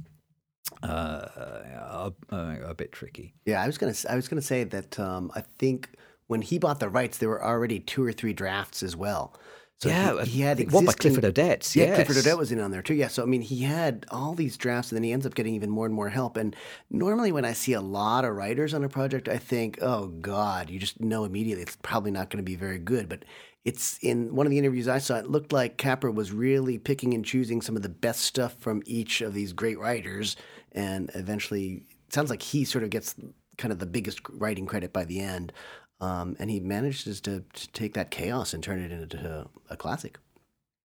uh, 0.82 2.10
a, 2.30 2.60
a 2.66 2.74
bit 2.74 2.92
tricky. 2.92 3.34
Yeah, 3.44 3.62
I 3.62 3.66
was 3.66 3.78
gonna. 3.78 3.94
I 4.08 4.16
was 4.16 4.28
gonna 4.28 4.42
say 4.42 4.64
that 4.64 4.98
um, 4.98 5.30
I 5.34 5.42
think 5.58 5.88
when 6.26 6.42
he 6.42 6.58
bought 6.58 6.80
the 6.80 6.88
rights, 6.88 7.18
there 7.18 7.28
were 7.28 7.44
already 7.44 7.80
two 7.80 8.04
or 8.04 8.12
three 8.12 8.32
drafts 8.32 8.82
as 8.82 8.94
well. 8.96 9.34
So 9.78 9.88
Yeah, 9.88 10.22
he, 10.24 10.30
he 10.30 10.40
had 10.42 10.58
think 10.58 10.72
one 10.72 10.84
by 10.84 10.92
existing- 10.92 11.14
Clifford 11.14 11.34
Odets, 11.34 11.74
Yeah, 11.74 11.94
Clifford. 11.94 12.16
Odets 12.16 12.36
was 12.38 12.52
in 12.52 12.60
on 12.60 12.70
there 12.70 12.82
too. 12.82 12.92
Yeah, 12.94 13.08
so 13.08 13.22
I 13.22 13.26
mean, 13.26 13.40
he 13.40 13.62
had 13.62 14.04
all 14.10 14.34
these 14.34 14.58
drafts, 14.58 14.92
and 14.92 14.96
then 14.96 15.04
he 15.04 15.12
ends 15.12 15.24
up 15.24 15.34
getting 15.34 15.54
even 15.54 15.70
more 15.70 15.86
and 15.86 15.94
more 15.94 16.10
help. 16.10 16.36
And 16.36 16.54
normally, 16.90 17.32
when 17.32 17.46
I 17.46 17.54
see 17.54 17.72
a 17.72 17.80
lot 17.80 18.24
of 18.26 18.34
writers 18.36 18.74
on 18.74 18.84
a 18.84 18.88
project, 18.90 19.26
I 19.28 19.38
think, 19.38 19.78
oh 19.80 20.08
God, 20.08 20.68
you 20.68 20.78
just 20.78 21.00
know 21.00 21.24
immediately 21.24 21.62
it's 21.62 21.76
probably 21.82 22.10
not 22.10 22.28
going 22.30 22.44
to 22.44 22.48
be 22.48 22.56
very 22.56 22.78
good. 22.78 23.08
But 23.08 23.24
it's 23.64 23.98
in 24.02 24.34
one 24.34 24.46
of 24.46 24.50
the 24.50 24.58
interviews 24.58 24.88
I 24.88 24.98
saw, 24.98 25.16
it 25.16 25.30
looked 25.30 25.52
like 25.52 25.76
Capra 25.76 26.10
was 26.10 26.32
really 26.32 26.78
picking 26.78 27.14
and 27.14 27.24
choosing 27.24 27.60
some 27.60 27.76
of 27.76 27.82
the 27.82 27.88
best 27.88 28.20
stuff 28.22 28.56
from 28.58 28.82
each 28.86 29.20
of 29.20 29.34
these 29.34 29.52
great 29.52 29.78
writers, 29.78 30.36
and 30.72 31.10
eventually, 31.14 31.84
it 32.06 32.12
sounds 32.14 32.30
like 32.30 32.42
he 32.42 32.64
sort 32.64 32.84
of 32.84 32.90
gets 32.90 33.14
kind 33.58 33.72
of 33.72 33.78
the 33.78 33.86
biggest 33.86 34.20
writing 34.30 34.66
credit 34.66 34.92
by 34.92 35.04
the 35.04 35.20
end. 35.20 35.52
Um, 36.00 36.34
and 36.38 36.50
he 36.50 36.60
manages 36.60 37.20
to, 37.22 37.44
to 37.52 37.68
take 37.72 37.92
that 37.92 38.10
chaos 38.10 38.54
and 38.54 38.62
turn 38.62 38.80
it 38.80 38.90
into 38.90 39.18
a, 39.18 39.74
a 39.74 39.76
classic. 39.76 40.18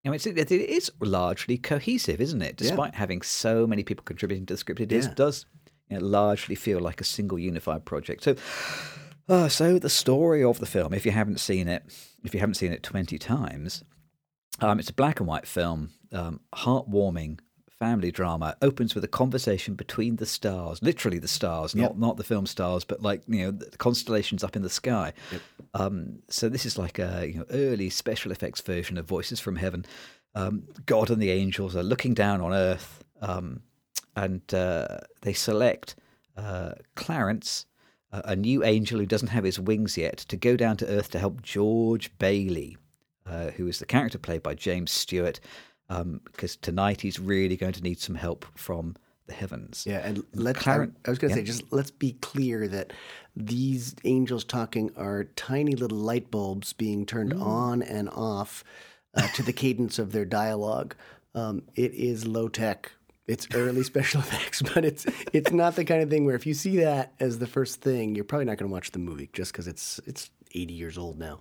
I 0.04 0.10
mean, 0.10 0.16
it's, 0.16 0.26
it 0.28 0.52
is 0.52 0.92
largely 1.00 1.58
cohesive, 1.58 2.20
isn't 2.20 2.42
it? 2.42 2.58
Despite 2.58 2.96
having 2.96 3.22
so 3.22 3.66
many 3.66 3.84
people 3.84 4.04
contributing 4.04 4.46
to 4.48 4.54
the 4.54 4.58
script, 4.58 4.82
it 4.82 4.92
Yeah. 4.92 5.14
does 5.16 5.46
you 5.90 6.00
know, 6.00 6.06
largely 6.06 6.56
feel 6.56 6.80
like 6.80 7.00
a 7.00 7.06
single 7.06 7.40
unified 7.40 7.86
project. 7.86 8.24
So, 8.24 8.36
uh, 9.28 9.50
so 9.50 9.80
the 9.80 9.90
story 9.90 10.44
of 10.44 10.60
the 10.60 10.66
film, 10.66 10.94
if 10.94 11.06
you 11.06 11.12
haven't 11.12 11.40
seen 11.40 11.68
it, 11.68 11.84
if 12.24 12.34
you 12.34 12.40
haven't 12.40 12.56
seen 12.56 12.72
it 12.74 12.84
twenty 12.84 13.18
times, 13.18 13.84
um, 14.60 14.80
it's 14.80 14.90
a 14.90 14.94
black 14.94 15.20
and 15.20 15.28
white 15.28 15.48
film, 15.48 15.92
um, 16.12 16.40
heartwarming 16.56 17.40
family 17.80 18.12
drama. 18.12 18.56
Opens 18.62 18.96
with 18.96 19.04
a 19.04 19.08
conversation 19.10 19.76
between 19.76 20.16
the 20.16 20.26
stars, 20.26 20.82
literally 20.82 21.20
the 21.20 21.28
stars, 21.28 21.76
not 21.76 21.98
not 22.00 22.18
the 22.18 22.24
film 22.24 22.46
stars, 22.46 22.86
but 22.86 23.02
like 23.02 23.22
you 23.28 23.44
know 23.44 23.52
the 23.52 23.78
constellations 23.78 24.44
up 24.44 24.56
in 24.56 24.62
the 24.62 24.70
sky. 24.70 25.14
Um, 25.74 26.20
so 26.30 26.48
this 26.50 26.66
is 26.66 26.78
like 26.78 27.00
a 27.00 27.28
you 27.28 27.40
know 27.40 27.46
early 27.52 27.90
special 27.90 28.32
effects 28.32 28.62
version 28.62 28.98
of 28.98 29.06
Voices 29.06 29.40
from 29.40 29.58
Heaven. 29.58 29.86
Um, 30.36 30.64
God 30.86 31.10
and 31.10 31.22
the 31.22 31.32
angels 31.32 31.76
are 31.76 31.84
looking 31.84 32.14
down 32.14 32.42
on 32.42 32.54
Earth, 32.54 33.04
um, 33.22 33.62
and 34.16 34.42
uh, 34.54 35.00
they 35.22 35.34
select 35.34 35.96
uh, 36.38 36.72
Clarence, 36.96 37.66
a 38.26 38.36
new 38.36 38.64
angel 38.64 39.00
who 39.00 39.06
doesn't 39.06 39.30
have 39.30 39.44
his 39.44 39.60
wings 39.60 39.98
yet, 39.98 40.18
to 40.18 40.38
go 40.38 40.56
down 40.56 40.78
to 40.78 40.88
Earth 40.88 41.12
to 41.12 41.20
help 41.20 41.42
George 41.42 42.16
Bailey, 42.18 42.78
uh, 43.26 43.52
who 43.52 43.68
is 43.68 43.80
the 43.80 43.86
character 43.86 44.18
played 44.18 44.44
by 44.44 44.54
James 44.56 44.92
Stewart, 44.92 45.40
because 45.88 46.56
tonight 46.56 47.02
he's 47.02 47.20
really 47.20 47.58
going 47.58 47.74
to 47.74 47.82
need 47.84 48.00
some 48.00 48.16
help 48.16 48.46
from 48.56 48.96
the 49.28 49.34
heavens. 49.34 49.86
Yeah, 49.88 50.00
and 50.06 50.24
let's. 50.34 50.60
Claren- 50.60 50.96
I, 51.06 51.10
I 51.10 51.12
was 51.12 51.20
going 51.20 51.34
to 51.34 51.40
yeah. 51.40 51.46
say, 51.46 51.52
just 51.52 51.64
let's 51.72 51.92
be 51.92 52.14
clear 52.22 52.68
that 52.68 52.94
these 53.36 53.96
angels 54.04 54.44
talking 54.44 54.92
are 54.96 55.26
tiny 55.36 55.74
little 55.76 55.98
light 55.98 56.30
bulbs 56.32 56.74
being 56.74 57.06
turned 57.06 57.34
Mm. 57.34 57.42
on 57.42 57.82
and 57.82 58.10
off 58.10 58.64
uh, 59.16 59.28
to 59.36 59.44
the 59.44 59.54
cadence 59.64 59.98
of 60.00 60.12
their 60.12 60.26
dialogue. 60.26 60.96
Um, 61.34 61.64
it 61.76 61.94
is 61.94 62.26
low 62.26 62.48
tech. 62.48 62.92
It's 63.28 63.48
early 63.54 63.84
special 63.84 64.22
effects, 64.26 64.62
but 64.62 64.86
it's 64.86 65.06
it's 65.34 65.52
not 65.52 65.76
the 65.76 65.86
kind 65.86 66.02
of 66.02 66.10
thing 66.10 66.26
where 66.26 66.36
if 66.36 66.46
you 66.46 66.54
see 66.54 66.78
that 66.78 67.14
as 67.20 67.40
the 67.40 67.48
first 67.48 67.82
thing, 67.82 68.16
you're 68.16 68.24
probably 68.26 68.46
not 68.46 68.58
going 68.58 68.70
to 68.70 68.74
watch 68.74 68.92
the 68.92 69.00
movie 69.00 69.30
just 69.34 69.52
because 69.52 69.68
it's 69.68 70.00
it's 70.06 70.30
80 70.54 70.74
years 70.74 70.98
old 70.98 71.18
now. 71.18 71.40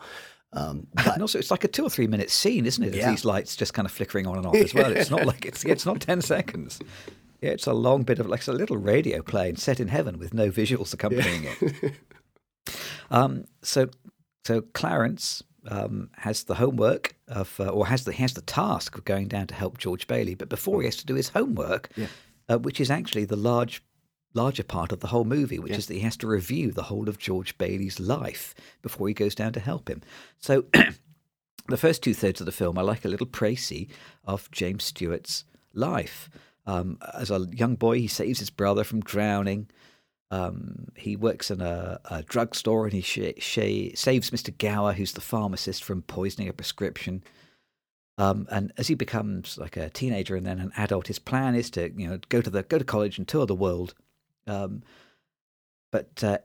Um, 0.53 0.87
And 1.13 1.21
also, 1.21 1.39
it's 1.39 1.51
like 1.51 1.65
a 1.65 1.69
two 1.69 1.83
or 1.85 1.91
three 1.91 2.07
minute 2.07 2.31
scene, 2.31 2.65
isn't 2.65 2.83
it? 2.83 2.95
Yeah. 2.95 3.11
these 3.11 3.25
lights 3.25 3.57
just 3.57 3.75
kind 3.75 3.87
of 3.87 3.93
flickering 3.93 4.27
on 4.27 4.37
and 4.37 4.47
off 4.47 4.55
as 4.55 4.73
well. 4.73 4.93
It's 4.93 5.11
not 5.11 5.27
like 5.27 5.45
it's 5.45 5.65
it's 5.65 5.85
not 5.85 6.01
ten 6.01 6.23
seconds. 6.23 6.79
Yeah, 7.43 7.51
it's 7.51 7.67
a 7.67 7.73
long 7.75 8.05
bit 8.05 8.19
of 8.21 8.27
like 8.29 8.41
it's 8.41 8.49
a 8.49 8.53
little 8.53 8.77
radio 8.79 9.21
plane 9.21 9.57
set 9.57 9.79
in 9.81 9.89
heaven 9.89 10.19
with 10.19 10.33
no 10.33 10.51
visuals 10.51 10.95
accompanying 10.95 11.45
it. 11.61 11.95
Um, 13.11 13.45
so, 13.63 13.89
so 14.47 14.63
Clarence 14.63 15.43
um, 15.69 16.09
has 16.17 16.45
the 16.45 16.55
homework 16.55 17.14
of, 17.29 17.59
uh, 17.61 17.69
or 17.69 17.87
has 17.87 18.05
the 18.05 18.13
he 18.13 18.23
has 18.23 18.35
the 18.35 18.43
task 18.43 18.97
of 18.97 19.05
going 19.05 19.29
down 19.29 19.47
to 19.49 19.55
help 19.55 19.79
George 19.79 20.07
Bailey. 20.07 20.35
But 20.35 20.49
before 20.49 20.81
he 20.81 20.87
has 20.87 20.97
to 20.97 21.07
do 21.07 21.15
his 21.15 21.31
homework, 21.31 21.91
Yeah. 21.97 22.07
uh, 22.49 22.59
which 22.59 22.81
is 22.81 22.91
actually 22.91 23.25
the 23.25 23.37
large, 23.37 23.83
larger 24.35 24.63
part 24.65 24.93
of 24.93 25.01
the 25.01 25.07
whole 25.09 25.25
movie, 25.25 25.59
which 25.59 25.73
is 25.77 25.87
that 25.87 25.95
he 25.95 26.01
has 26.01 26.17
to 26.19 26.27
review 26.27 26.71
the 26.73 26.85
whole 26.85 27.09
of 27.09 27.19
George 27.19 27.57
Bailey's 27.59 27.99
life 28.01 28.55
before 28.83 29.09
he 29.09 29.15
goes 29.15 29.35
down 29.35 29.53
to 29.55 29.61
help 29.61 29.89
him. 29.89 30.03
So. 30.39 30.65
the 31.69 31.77
first 31.79 32.03
two 32.03 32.13
thirds 32.13 32.41
of 32.41 32.45
the 32.47 32.53
film 32.53 32.77
are 32.77 32.85
like 32.85 33.07
a 33.07 33.09
little 33.09 33.27
précis 33.27 33.89
of 34.25 34.51
James 34.51 34.85
Stewart's 34.85 35.45
life. 35.73 36.29
Um, 36.67 36.99
as 37.15 37.31
a 37.31 37.47
young 37.53 37.77
boy, 37.77 37.99
he 38.01 38.07
saves 38.07 38.39
his 38.39 38.51
brother 38.51 38.85
from 38.85 39.01
drowning. 39.01 39.69
Um, 40.31 40.89
he 40.97 41.17
works 41.17 41.51
in 41.51 41.61
a, 41.61 42.01
a 42.11 42.23
drugstore 42.23 42.85
and 42.85 42.93
he 42.93 43.03
sh- 43.03 43.39
sh- 43.39 43.95
saves 43.95 44.31
Mr. 44.31 44.57
Gower, 44.57 44.93
who's 44.93 45.13
the 45.13 45.21
pharmacist, 45.21 45.85
from 45.85 46.03
poisoning 46.03 46.49
a 46.49 46.53
prescription. 46.53 47.23
Um, 48.17 48.47
and 48.51 48.73
as 48.77 48.89
he 48.89 48.95
becomes 48.95 49.59
like 49.59 49.77
a 49.77 49.91
teenager 49.91 50.37
and 50.37 50.47
then 50.47 50.61
an 50.61 50.73
adult, 50.77 51.09
his 51.09 51.19
plan 51.19 51.55
is 51.55 51.71
to 51.71 51.93
you 51.97 52.09
know 52.09 52.19
go 52.29 52.41
to 52.41 52.51
the 52.51 52.63
go 52.63 52.79
to 52.79 52.85
college 52.85 53.19
and 53.19 53.27
tour 53.27 53.47
the 53.47 53.55
world. 53.55 53.95
Um, 54.47 54.83
but 55.91 56.23
uh, 56.23 56.39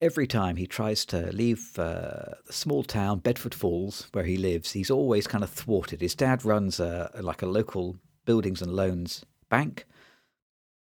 every 0.00 0.26
time 0.26 0.56
he 0.56 0.66
tries 0.66 1.04
to 1.06 1.32
leave 1.32 1.78
uh, 1.78 2.34
the 2.46 2.52
small 2.52 2.82
town 2.82 3.18
Bedford 3.20 3.54
Falls 3.54 4.08
where 4.12 4.24
he 4.24 4.36
lives, 4.36 4.72
he's 4.72 4.90
always 4.90 5.26
kind 5.26 5.44
of 5.44 5.50
thwarted. 5.50 6.00
His 6.00 6.14
dad 6.14 6.44
runs 6.44 6.80
a, 6.80 7.10
like 7.20 7.42
a 7.42 7.46
local 7.46 7.96
buildings 8.24 8.60
and 8.60 8.72
loans 8.72 9.24
bank, 9.48 9.86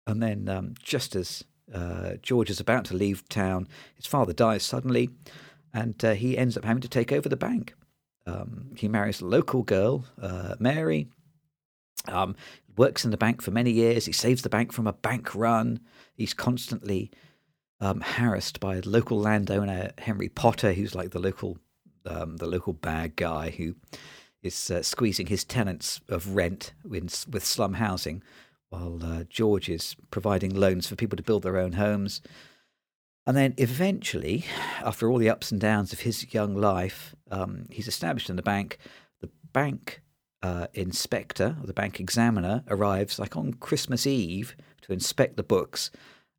and 0.05 0.21
then 0.21 0.47
um, 0.47 0.75
just 0.81 1.15
as 1.15 1.43
uh, 1.73 2.13
George 2.21 2.49
is 2.49 2.59
about 2.59 2.85
to 2.85 2.95
leave 2.95 3.27
town, 3.29 3.67
his 3.95 4.05
father 4.05 4.33
dies 4.33 4.63
suddenly, 4.63 5.09
and 5.73 6.03
uh, 6.03 6.13
he 6.13 6.37
ends 6.37 6.57
up 6.57 6.65
having 6.65 6.81
to 6.81 6.89
take 6.89 7.11
over 7.11 7.29
the 7.29 7.37
bank. 7.37 7.73
Um, 8.25 8.71
he 8.75 8.87
marries 8.87 9.21
a 9.21 9.25
local 9.25 9.63
girl, 9.63 10.05
uh, 10.21 10.55
Mary. 10.59 11.07
Um, 12.07 12.35
works 12.77 13.03
in 13.03 13.11
the 13.11 13.17
bank 13.17 13.41
for 13.41 13.51
many 13.51 13.71
years. 13.71 14.05
He 14.05 14.13
saves 14.13 14.41
the 14.41 14.49
bank 14.49 14.71
from 14.71 14.87
a 14.87 14.93
bank 14.93 15.35
run. 15.35 15.81
He's 16.15 16.33
constantly 16.33 17.11
um, 17.81 18.01
harassed 18.01 18.59
by 18.59 18.77
a 18.77 18.81
local 18.81 19.19
landowner, 19.19 19.91
Henry 19.97 20.29
Potter, 20.29 20.73
who's 20.73 20.95
like 20.95 21.11
the 21.11 21.19
local 21.19 21.57
um, 22.05 22.37
the 22.37 22.47
local 22.47 22.73
bad 22.73 23.15
guy 23.17 23.49
who 23.51 23.75
is 24.41 24.71
uh, 24.71 24.81
squeezing 24.81 25.27
his 25.27 25.43
tenants 25.43 25.99
of 26.07 26.35
rent 26.35 26.71
in, 26.85 27.09
with 27.29 27.45
slum 27.45 27.73
housing, 27.73 28.23
while 28.69 28.99
uh, 29.03 29.23
George 29.29 29.69
is 29.69 29.95
providing 30.11 30.53
loans 30.53 30.87
for 30.87 30.95
people 30.95 31.17
to 31.17 31.23
build 31.23 31.43
their 31.43 31.57
own 31.57 31.73
homes. 31.73 32.21
And 33.25 33.35
then 33.37 33.53
eventually, 33.57 34.45
after 34.83 35.09
all 35.09 35.17
the 35.17 35.29
ups 35.29 35.51
and 35.51 35.61
downs 35.61 35.93
of 35.93 35.99
his 36.01 36.33
young 36.33 36.55
life, 36.55 37.15
um, 37.29 37.65
he's 37.69 37.87
established 37.87 38.29
in 38.29 38.35
the 38.35 38.41
bank. 38.41 38.77
The 39.21 39.29
bank 39.53 40.01
uh, 40.41 40.67
inspector, 40.73 41.57
or 41.61 41.67
the 41.67 41.73
bank 41.73 41.99
examiner, 41.99 42.63
arrives 42.69 43.19
like 43.19 43.37
on 43.37 43.53
Christmas 43.53 44.07
Eve 44.07 44.55
to 44.81 44.93
inspect 44.93 45.37
the 45.37 45.43
books. 45.43 45.91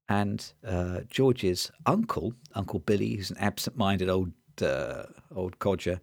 And 0.09 0.53
uh, 0.67 1.01
George's 1.09 1.71
uncle, 1.87 2.35
Uncle 2.55 2.81
Billy, 2.81 3.15
who's 3.15 3.31
an 3.31 3.39
absent-minded 3.39 4.09
old 4.09 4.33
uh, 4.61 5.05
old 5.35 5.59
codger, 5.61 6.01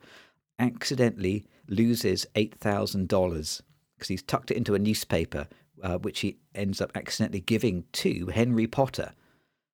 accidentally 0.57 1.45
loses 1.67 2.25
eight 2.35 2.55
thousand 2.55 3.09
dollars 3.09 3.61
because 3.95 4.07
he's 4.07 4.23
tucked 4.23 4.51
it 4.51 4.57
into 4.57 4.75
a 4.75 4.79
newspaper, 4.79 5.47
uh, 5.83 5.97
which 5.97 6.19
he 6.21 6.37
ends 6.55 6.81
up 6.81 6.91
accidentally 6.95 7.39
giving 7.39 7.85
to 7.93 8.27
Henry 8.27 8.67
Potter 8.67 9.13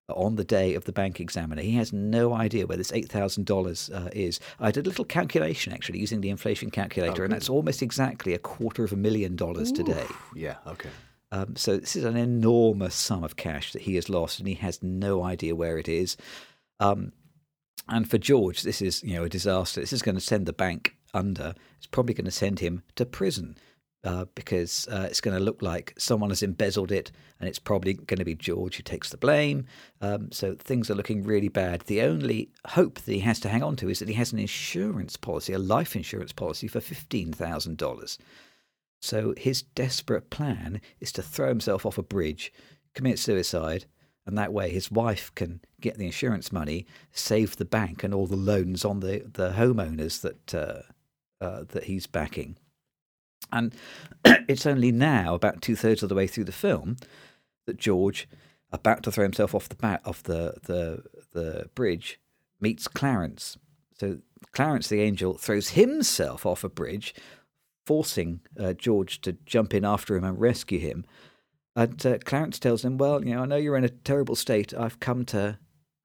on 0.10 0.36
the 0.36 0.44
day 0.44 0.74
of 0.76 0.84
the 0.86 0.92
bank 0.92 1.20
examiner. 1.20 1.62
He 1.62 1.76
has 1.76 1.94
no 1.94 2.34
idea 2.34 2.68
where 2.68 2.78
this 2.78 2.92
eight 2.92 3.10
thousand 3.10 3.44
uh, 3.44 3.54
dollars 3.54 3.90
is. 4.14 4.40
I 4.60 4.72
did 4.72 4.86
a 4.86 4.90
little 4.90 5.06
calculation 5.06 5.74
actually 5.74 6.00
using 6.00 6.22
the 6.22 6.30
inflation 6.30 6.72
calculator, 6.72 7.24
and 7.24 7.34
that's 7.34 7.50
almost 7.50 7.82
exactly 7.82 8.34
a 8.34 8.40
quarter 8.40 8.84
of 8.84 8.92
a 8.92 8.98
million 8.98 9.36
dollars 9.36 9.72
today. 9.72 10.06
yeah, 10.36 10.58
okay. 10.68 10.90
Um, 11.32 11.56
so 11.56 11.78
this 11.78 11.96
is 11.96 12.04
an 12.04 12.16
enormous 12.16 12.94
sum 12.94 13.24
of 13.24 13.36
cash 13.36 13.74
that 13.74 13.82
he 13.84 13.96
has 13.96 14.08
lost, 14.08 14.40
and 14.40 14.48
he 14.48 14.54
has 14.56 14.84
no 14.84 15.24
idea 15.24 15.56
where 15.56 15.78
it 15.78 15.90
is. 15.90 16.16
Um, 16.80 17.12
and 17.88 18.10
for 18.10 18.18
George, 18.18 18.62
this 18.62 18.82
is 18.82 19.04
you 19.04 19.16
know 19.16 19.24
a 19.24 19.30
disaster. 19.30 19.82
This 19.82 19.94
is 19.94 20.02
going 20.02 20.16
to 20.16 20.22
send 20.22 20.46
the 20.46 20.54
bank 20.54 20.96
under. 21.14 21.56
It's 21.78 21.88
probably 21.88 22.14
going 22.14 22.26
to 22.26 22.32
send 22.32 22.60
him 22.60 22.84
to 22.96 23.06
prison 23.06 23.58
uh, 24.04 24.26
because 24.36 24.88
uh, 24.92 25.08
it's 25.10 25.22
going 25.22 25.38
to 25.38 25.44
look 25.44 25.62
like 25.62 25.94
someone 25.98 26.30
has 26.30 26.44
embezzled 26.44 26.92
it, 26.92 27.12
and 27.40 27.48
it's 27.48 27.60
probably 27.60 27.94
going 27.94 28.20
to 28.20 28.26
be 28.26 28.36
George 28.36 28.78
who 28.78 28.84
takes 28.84 29.10
the 29.10 29.18
blame. 29.18 29.66
Um, 30.02 30.32
so 30.32 30.56
things 30.56 30.90
are 30.90 30.96
looking 30.96 31.24
really 31.24 31.50
bad. 31.50 31.82
The 31.82 32.02
only 32.02 32.50
hope 32.68 33.00
that 33.02 33.14
he 33.14 33.20
has 33.20 33.40
to 33.42 33.50
hang 33.50 33.64
on 33.64 33.76
to 33.78 33.90
is 33.90 34.00
that 34.00 34.10
he 34.10 34.16
has 34.16 34.34
an 34.34 34.40
insurance 34.40 35.16
policy, 35.18 35.54
a 35.54 35.60
life 35.60 35.96
insurance 35.96 36.34
policy 36.34 36.68
for 36.68 36.82
fifteen 36.82 37.32
thousand 37.32 37.78
dollars. 37.78 38.18
So 39.02 39.34
his 39.38 39.62
desperate 39.62 40.30
plan 40.30 40.80
is 41.00 41.12
to 41.14 41.22
throw 41.22 41.50
himself 41.50 41.86
off 41.86 41.98
a 41.98 42.04
bridge, 42.04 42.54
commit 42.94 43.20
suicide, 43.20 43.86
and 44.26 44.38
that 44.38 44.54
way 44.54 44.70
his 44.70 44.90
wife 44.90 45.34
can 45.36 45.60
get 45.82 45.98
the 45.98 46.06
insurance 46.06 46.54
money, 46.54 46.86
save 47.12 47.58
the 47.58 47.66
bank 47.66 48.04
and 48.04 48.14
all 48.14 48.28
the 48.28 48.36
loans 48.36 48.86
on 48.86 49.00
the 49.02 49.30
the 49.34 49.52
homeowners 49.52 50.22
that 50.22 50.54
uh, 50.54 50.82
uh, 51.44 51.64
that 51.70 51.86
he's 51.86 52.08
backing. 52.08 52.58
And 53.52 53.74
it's 54.26 54.66
only 54.66 54.92
now, 54.92 55.36
about 55.36 55.62
two 55.62 55.76
thirds 55.76 56.04
of 56.04 56.10
the 56.10 56.16
way 56.16 56.28
through 56.28 56.46
the 56.46 56.52
film, 56.52 56.98
that 57.66 57.78
George, 57.78 58.28
about 58.72 59.04
to 59.04 59.12
throw 59.12 59.24
himself 59.24 59.54
off 59.54 59.70
the 59.70 59.76
bat 59.76 60.02
off 60.06 60.24
the 60.24 60.56
the 60.64 61.04
the 61.32 61.70
bridge, 61.76 62.20
meets 62.60 62.88
Clarence. 62.88 63.58
So 64.00 64.20
Clarence 64.52 64.88
the 64.88 65.02
angel 65.02 65.38
throws 65.38 65.70
himself 65.70 66.46
off 66.46 66.64
a 66.64 66.70
bridge, 66.70 67.14
forcing 67.86 68.42
uh, 68.60 68.74
George 68.74 69.22
to 69.22 69.34
jump 69.46 69.74
in 69.74 69.86
after 69.86 70.16
him 70.16 70.24
and 70.24 70.40
rescue 70.40 70.80
him. 70.80 71.06
And 71.76 72.04
uh, 72.06 72.18
Clarence 72.24 72.60
tells 72.60 72.84
him, 72.84 72.98
"Well, 72.98 73.24
you 73.24 73.36
know, 73.36 73.44
I 73.44 73.46
know 73.46 73.56
you're 73.56 73.78
in 73.78 73.84
a 73.84 73.90
terrible 73.90 74.36
state. 74.36 74.74
I've 74.74 75.00
come 75.00 75.26
to, 75.26 75.58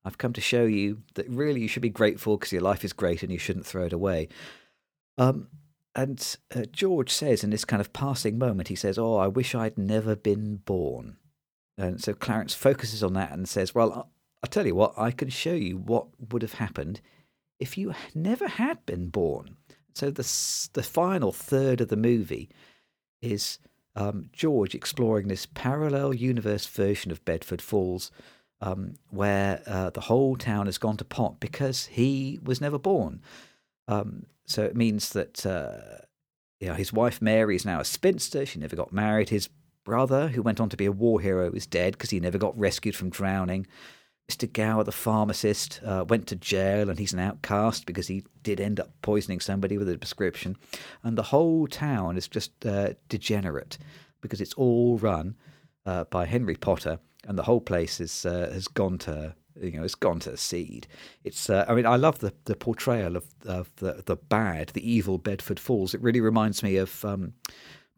I've 0.05 0.19
come 0.19 0.33
to 0.33 0.41
show 0.41 0.65
you 0.65 1.03
that 1.15 1.29
really 1.29 1.61
you 1.61 1.69
should 1.69 1.83
be 1.83 1.91
grateful 1.91 2.37
because 2.37 2.53
your 2.53 2.63
life 2.63 2.85
is 2.85 2.93
great 2.93 3.23
and 3.23 3.33
you 3.33 3.39
shouldn't 3.39 3.67
throw 3.67 3.85
it 3.85 3.93
away." 3.93 4.29
Um, 5.19 5.49
and 5.99 6.37
uh, 6.55 6.63
George 6.71 7.11
says 7.11 7.43
in 7.43 7.51
this 7.51 7.65
kind 7.65 7.81
of 7.81 7.93
passing 7.93 8.39
moment, 8.39 8.69
he 8.69 8.77
says, 8.77 8.99
"Oh, 8.99 9.17
I 9.17 9.27
wish 9.27 9.53
I'd 9.53 9.77
never 9.77 10.15
been 10.15 10.59
born." 10.59 11.17
And 11.77 12.01
so 12.01 12.15
Clarence 12.15 12.55
focuses 12.55 13.03
on 13.03 13.15
that 13.15 13.33
and 13.33 13.49
says, 13.49 13.75
"Well, 13.75 13.93
I'll, 13.93 14.11
I'll 14.45 14.51
tell 14.51 14.65
you 14.65 14.77
what. 14.77 14.95
I 14.97 15.11
can 15.11 15.29
show 15.29 15.55
you 15.55 15.77
what 15.77 16.07
would 16.33 16.43
have 16.43 16.55
happened 16.55 17.01
if 17.59 17.77
you 17.77 17.95
never 18.15 18.47
had 18.47 18.87
been 18.87 19.09
born." 19.09 19.57
So 19.93 20.11
the 20.11 20.23
the 20.73 20.85
final 20.85 21.33
third 21.33 21.81
of 21.81 21.89
the 21.89 21.97
movie 21.97 22.49
is 23.21 23.59
um, 23.97 24.31
George 24.33 24.77
exploring 24.77 25.27
this 25.27 25.47
parallel 25.47 26.15
universe 26.15 26.67
version 26.67 27.11
of 27.11 27.25
Bedford 27.25 27.61
Falls, 27.61 28.13
um, 28.61 28.95
where 29.11 29.63
uh, 29.67 29.91
the 29.91 30.03
whole 30.03 30.37
town 30.37 30.67
has 30.67 30.79
gone 30.79 30.97
to 30.99 31.05
pot 31.05 31.41
because 31.41 31.87
he 31.87 32.39
was 32.45 32.61
never 32.61 32.79
born. 32.79 33.21
Um, 33.89 34.27
so 34.47 34.63
it 34.63 34.77
means 34.77 35.11
that 35.11 35.45
uh, 35.45 36.05
you 36.61 36.69
know, 36.69 36.75
his 36.75 36.93
wife 36.93 37.21
Mary 37.21 37.57
is 37.57 37.65
now 37.65 37.81
a 37.81 37.85
spinster. 37.85 38.47
She 38.47 38.59
never 38.59 38.77
got 38.77 38.93
married. 38.93 39.29
His 39.31 39.49
brother, 39.85 40.29
who 40.29 40.43
went 40.43 40.61
on 40.61 40.69
to 40.69 40.77
be 40.77 40.87
a 40.87 40.93
war 40.93 41.21
hero, 41.21 41.51
is 41.53 41.67
dead 41.67 41.95
because 41.95 42.11
he 42.11 42.21
never 42.21 42.39
got 42.39 42.59
rescued 42.59 42.95
from 42.95 43.11
drowning. 43.11 43.67
Mr. 44.31 44.53
Gower, 44.53 44.85
the 44.85 44.93
pharmacist, 44.93 45.81
uh, 45.85 46.05
went 46.07 46.27
to 46.27 46.37
jail 46.37 46.91
and 46.91 46.99
he's 46.99 47.15
an 47.15 47.19
outcast 47.19 47.87
because 47.87 48.09
he 48.09 48.25
did 48.43 48.61
end 48.61 48.79
up 48.79 48.91
poisoning 49.01 49.41
somebody 49.41 49.79
with 49.79 49.89
a 49.89 49.97
prescription. 49.97 50.57
And 51.03 51.17
the 51.17 51.23
whole 51.23 51.67
town 51.67 52.19
is 52.19 52.29
just 52.29 52.67
uh, 52.67 52.91
degenerate 53.09 53.79
because 54.21 54.43
it's 54.43 54.53
all 54.55 54.99
run 54.99 55.37
uh, 55.87 56.05
by 56.05 56.27
Henry 56.27 56.57
Potter, 56.57 56.99
and 57.27 57.39
the 57.39 57.45
whole 57.45 57.63
place 57.63 58.01
is 58.01 58.27
uh, 58.27 58.51
has 58.53 58.69
gone 58.69 58.99
to 58.99 59.35
you 59.61 59.73
know 59.73 59.85
it's 59.85 59.95
gone 59.95 60.21
to 60.21 60.37
seed. 60.37 60.87
It's 61.25 61.51
uh, 61.51 61.65
I 61.69 61.75
mean 61.75 61.87
I 61.87 61.97
love 61.97 62.19
the 62.19 62.33
the 62.45 62.57
portrayal 62.57 63.17
of, 63.17 63.25
of 63.47 63.71
the 63.77 64.03
the 64.07 64.17
bad, 64.17 64.69
the 64.71 64.91
evil 64.91 65.19
Bedford 65.19 65.61
Falls. 65.61 65.95
It 65.95 66.03
really 66.03 66.21
reminds 66.21 66.63
me 66.63 66.77
of 66.77 67.05
um, 67.05 67.35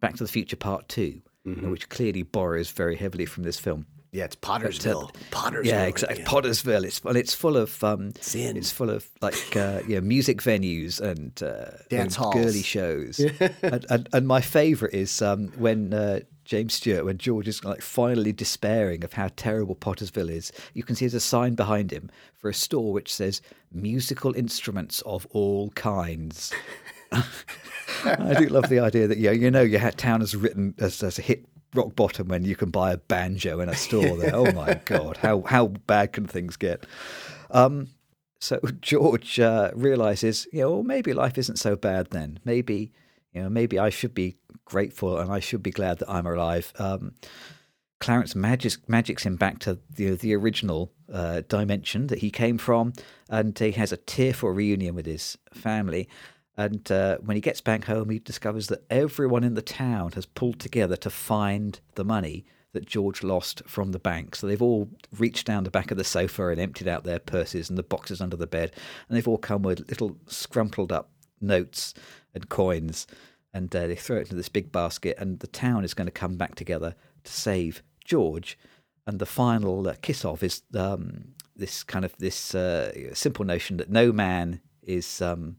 Back 0.01 0.17
to 0.17 0.25
the 0.25 0.31
Future 0.31 0.57
Part 0.57 0.89
2 0.89 1.23
which 1.45 1.89
clearly 1.89 2.23
borrows 2.23 2.71
very 2.71 2.97
heavily 2.97 3.27
from 3.27 3.45
this 3.45 3.59
film. 3.59 3.87
Yeah, 4.13 4.25
it's 4.25 4.35
Pottersville. 4.37 5.15
Pottersville. 5.31 5.67
Yeah, 5.67 5.85
exactly. 5.85 6.25
Pottersville. 6.25 6.85
It's 6.85 7.01
and 7.05 7.17
it's 7.17 7.33
full 7.33 7.57
of 7.57 7.83
um, 7.85 8.13
Sin. 8.21 8.57
It's 8.57 8.73
full 8.73 8.91
of 8.91 9.09
like 9.21 9.57
uh, 9.57 9.83
yeah, 9.87 10.01
music 10.01 10.43
venues 10.43 11.01
and 11.01 11.41
uh, 11.41 11.77
Dance 11.89 12.17
and 12.17 12.25
halls. 12.25 12.35
girly 12.35 12.63
shows. 12.63 13.21
and, 13.63 13.87
and, 13.89 14.09
and 14.13 14.27
my 14.27 14.41
favourite 14.41 14.95
is 14.95 15.23
um, 15.23 15.53
when 15.57 15.95
uh, 15.95 16.21
James 16.51 16.75
Stewart, 16.75 17.05
when 17.05 17.17
George 17.17 17.47
is 17.47 17.65
like 17.65 17.81
finally 17.81 18.33
despairing 18.33 19.05
of 19.05 19.13
how 19.13 19.29
terrible 19.37 19.77
Pottersville 19.77 20.29
is. 20.29 20.51
You 20.75 20.83
can 20.83 20.97
see 20.97 21.05
there's 21.05 21.15
a 21.15 21.21
sign 21.21 21.55
behind 21.55 21.93
him 21.93 22.11
for 22.35 22.51
a 22.51 22.55
store 22.55 22.93
which 22.93 23.15
says 23.15 23.41
"musical 23.71 24.35
instruments 24.35 25.01
of 25.03 25.29
all 25.31 25.71
kinds." 25.71 26.53
I 27.13 28.35
do 28.37 28.49
love 28.49 28.69
the 28.69 28.81
idea 28.81 29.07
that 29.07 29.19
yeah, 29.19 29.31
you 29.31 29.49
know, 29.49 29.63
your 29.63 29.93
town 29.93 30.23
has 30.23 30.35
written 30.35 30.75
as, 30.79 31.01
as 31.05 31.21
a 31.21 31.23
hit 31.23 31.47
rock 31.73 31.95
bottom 31.95 32.27
when 32.27 32.45
you 32.45 32.57
can 32.57 32.71
buy 32.71 32.91
a 32.91 32.97
banjo 32.97 33.61
in 33.61 33.69
a 33.69 33.77
store 33.77 34.17
there. 34.17 34.35
Oh 34.35 34.51
my 34.51 34.75
god, 34.87 35.19
how 35.19 35.43
how 35.43 35.69
bad 35.69 36.13
can 36.13 36.27
things 36.27 36.57
get? 36.57 36.85
Um, 37.53 37.91
so 38.41 38.59
George 38.81 39.39
uh, 39.39 39.71
realizes, 39.77 40.49
you 40.53 40.63
know, 40.63 40.71
well, 40.73 40.83
maybe 40.83 41.13
life 41.13 41.39
isn't 41.39 41.61
so 41.61 41.77
bad 41.77 42.11
then. 42.11 42.41
Maybe 42.45 42.91
you 43.33 43.43
know, 43.43 43.49
maybe 43.49 43.79
I 43.79 43.91
should 43.91 44.15
be 44.15 44.37
grateful 44.65 45.19
and 45.19 45.31
I 45.31 45.41
should 45.41 45.63
be 45.63 45.71
glad 45.71 45.99
that 45.99 46.11
I'm 46.11 46.27
alive. 46.27 46.73
Um, 46.79 47.15
Clarence 48.01 48.35
magics, 48.35 48.79
magics 48.89 49.27
him 49.27 49.37
back 49.37 49.59
to 49.61 49.79
the, 49.95 50.17
the 50.17 50.35
original 50.35 50.91
uh, 51.13 51.43
dimension 51.49 52.07
that 52.07 52.21
he 52.21 52.31
came 52.31 52.57
from, 52.57 52.95
and 53.29 53.59
he 53.59 53.73
has 53.73 53.93
a 53.93 53.99
tearful 53.99 54.51
reunion 54.51 54.95
with 54.95 55.05
his 55.05 55.37
family. 55.53 56.09
And 56.57 56.91
uh, 56.91 57.19
when 57.19 57.37
he 57.37 57.43
gets 57.43 57.61
back 57.61 57.85
home, 57.85 58.09
he 58.09 58.19
discovers 58.19 58.69
that 58.69 58.85
everyone 58.89 59.45
in 59.45 59.55
the 59.55 59.63
town 59.63 60.13
has 60.13 60.25
pulled 60.25 60.61
together 60.61 60.97
to 60.97 61.11
find 61.11 61.79
the 61.95 62.05
money 62.05 62.47
that 62.73 62.87
George 62.87 63.23
lost 63.23 63.63
from 63.67 63.93
the 63.93 63.99
bank. 63.99 64.35
So 64.35 64.47
they've 64.47 64.63
all 64.63 64.89
reached 65.19 65.47
down 65.47 65.65
the 65.65 65.71
back 65.71 65.91
of 65.91 65.99
the 65.99 66.05
sofa 66.05 66.49
and 66.49 66.61
emptied 66.61 66.89
out 66.89 67.05
their 67.05 67.19
purses 67.19 67.69
and 67.69 67.77
the 67.77 67.83
boxes 67.83 68.21
under 68.21 68.37
the 68.37 68.47
bed, 68.47 68.73
and 69.09 69.17
they've 69.17 69.29
all 69.29 69.39
come 69.39 69.63
with 69.63 69.89
little 69.91 70.17
scrumpled 70.27 70.93
up 70.93 71.11
notes 71.41 71.95
and 72.35 72.49
coins, 72.49 73.07
and 73.53 73.75
uh, 73.75 73.87
they 73.87 73.97
throw 73.97 74.17
it 74.17 74.21
into 74.23 74.37
this 74.37 74.49
big 74.49 74.71
basket. 74.73 75.17
And 75.19 75.41
the 75.41 75.47
town 75.47 75.85
is 75.85 75.95
going 75.95 76.07
to 76.07 76.13
come 76.13 76.37
back 76.37 76.55
together 76.55 76.95
to 77.25 77.33
save 77.33 77.83
George. 78.05 78.59
And 79.07 79.19
the 79.19 79.27
final 79.27 79.89
uh, 79.89 79.95
kiss 80.03 80.25
off 80.25 80.43
is 80.43 80.63
um, 80.75 81.35
this 81.57 81.83
kind 81.83 82.05
of 82.05 82.17
this 82.19 82.55
uh, 82.55 83.15
simple 83.15 83.45
notion 83.45 83.77
that 83.79 83.91
no 83.91 84.13
man 84.13 84.61
is 84.83 85.21
um, 85.21 85.57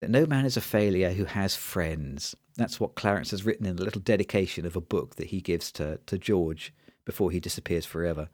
that 0.00 0.10
no 0.10 0.26
man 0.26 0.44
is 0.44 0.56
a 0.56 0.60
failure 0.60 1.12
who 1.12 1.24
has 1.24 1.56
friends. 1.56 2.34
That's 2.56 2.78
what 2.78 2.94
Clarence 2.94 3.30
has 3.30 3.44
written 3.44 3.66
in 3.66 3.78
a 3.78 3.82
little 3.82 4.00
dedication 4.00 4.66
of 4.66 4.76
a 4.76 4.80
book 4.80 5.16
that 5.16 5.28
he 5.28 5.40
gives 5.40 5.72
to, 5.72 5.98
to 6.06 6.18
George 6.18 6.72
before 7.04 7.30
he 7.30 7.40
disappears 7.40 7.84
forever. 7.86 8.28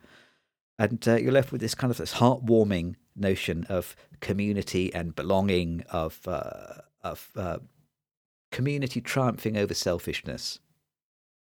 And 0.78 1.06
uh, 1.06 1.16
you're 1.16 1.32
left 1.32 1.52
with 1.52 1.60
this 1.60 1.74
kind 1.74 1.90
of 1.90 1.98
this 1.98 2.14
heartwarming 2.14 2.96
notion 3.14 3.66
of 3.68 3.96
community 4.20 4.92
and 4.94 5.14
belonging, 5.14 5.84
of 5.90 6.20
uh, 6.26 6.82
of 7.02 7.30
uh, 7.36 7.58
community 8.50 9.00
triumphing 9.00 9.56
over 9.56 9.74
selfishness, 9.74 10.58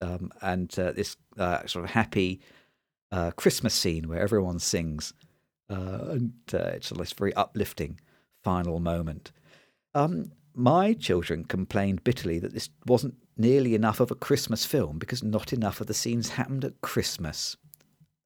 um, 0.00 0.32
and 0.40 0.76
uh, 0.78 0.92
this 0.92 1.16
uh, 1.38 1.66
sort 1.66 1.84
of 1.84 1.90
happy 1.90 2.40
uh, 3.10 3.30
Christmas 3.32 3.74
scene 3.74 4.08
where 4.08 4.20
everyone 4.20 4.58
sings, 4.58 5.12
uh, 5.70 6.06
and 6.10 6.32
it's 6.52 6.90
a 6.90 7.04
very 7.16 7.34
uplifting 7.34 8.00
final 8.42 8.80
moment. 8.80 9.32
Um, 9.94 10.32
my 10.54 10.92
children 10.92 11.44
complained 11.44 12.04
bitterly 12.04 12.38
that 12.38 12.52
this 12.52 12.68
wasn't 12.86 13.14
nearly 13.36 13.74
enough 13.74 14.00
of 14.00 14.10
a 14.10 14.16
Christmas 14.16 14.66
film 14.66 14.98
because 14.98 15.22
not 15.22 15.52
enough 15.52 15.80
of 15.80 15.86
the 15.86 15.94
scenes 15.94 16.30
happened 16.30 16.64
at 16.64 16.80
Christmas. 16.80 17.56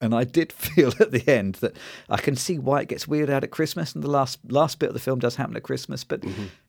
And 0.00 0.14
I 0.14 0.24
did 0.24 0.52
feel 0.52 0.92
at 1.00 1.12
the 1.12 1.26
end 1.28 1.56
that 1.56 1.76
I 2.08 2.18
can 2.18 2.36
see 2.36 2.58
why 2.58 2.82
it 2.82 2.88
gets 2.88 3.08
weird 3.08 3.30
out 3.30 3.44
at 3.44 3.50
Christmas, 3.50 3.94
and 3.94 4.02
the 4.02 4.10
last 4.10 4.38
last 4.48 4.78
bit 4.78 4.88
of 4.88 4.94
the 4.94 5.00
film 5.00 5.18
does 5.18 5.36
happen 5.36 5.56
at 5.56 5.62
Christmas. 5.62 6.04
But 6.04 6.24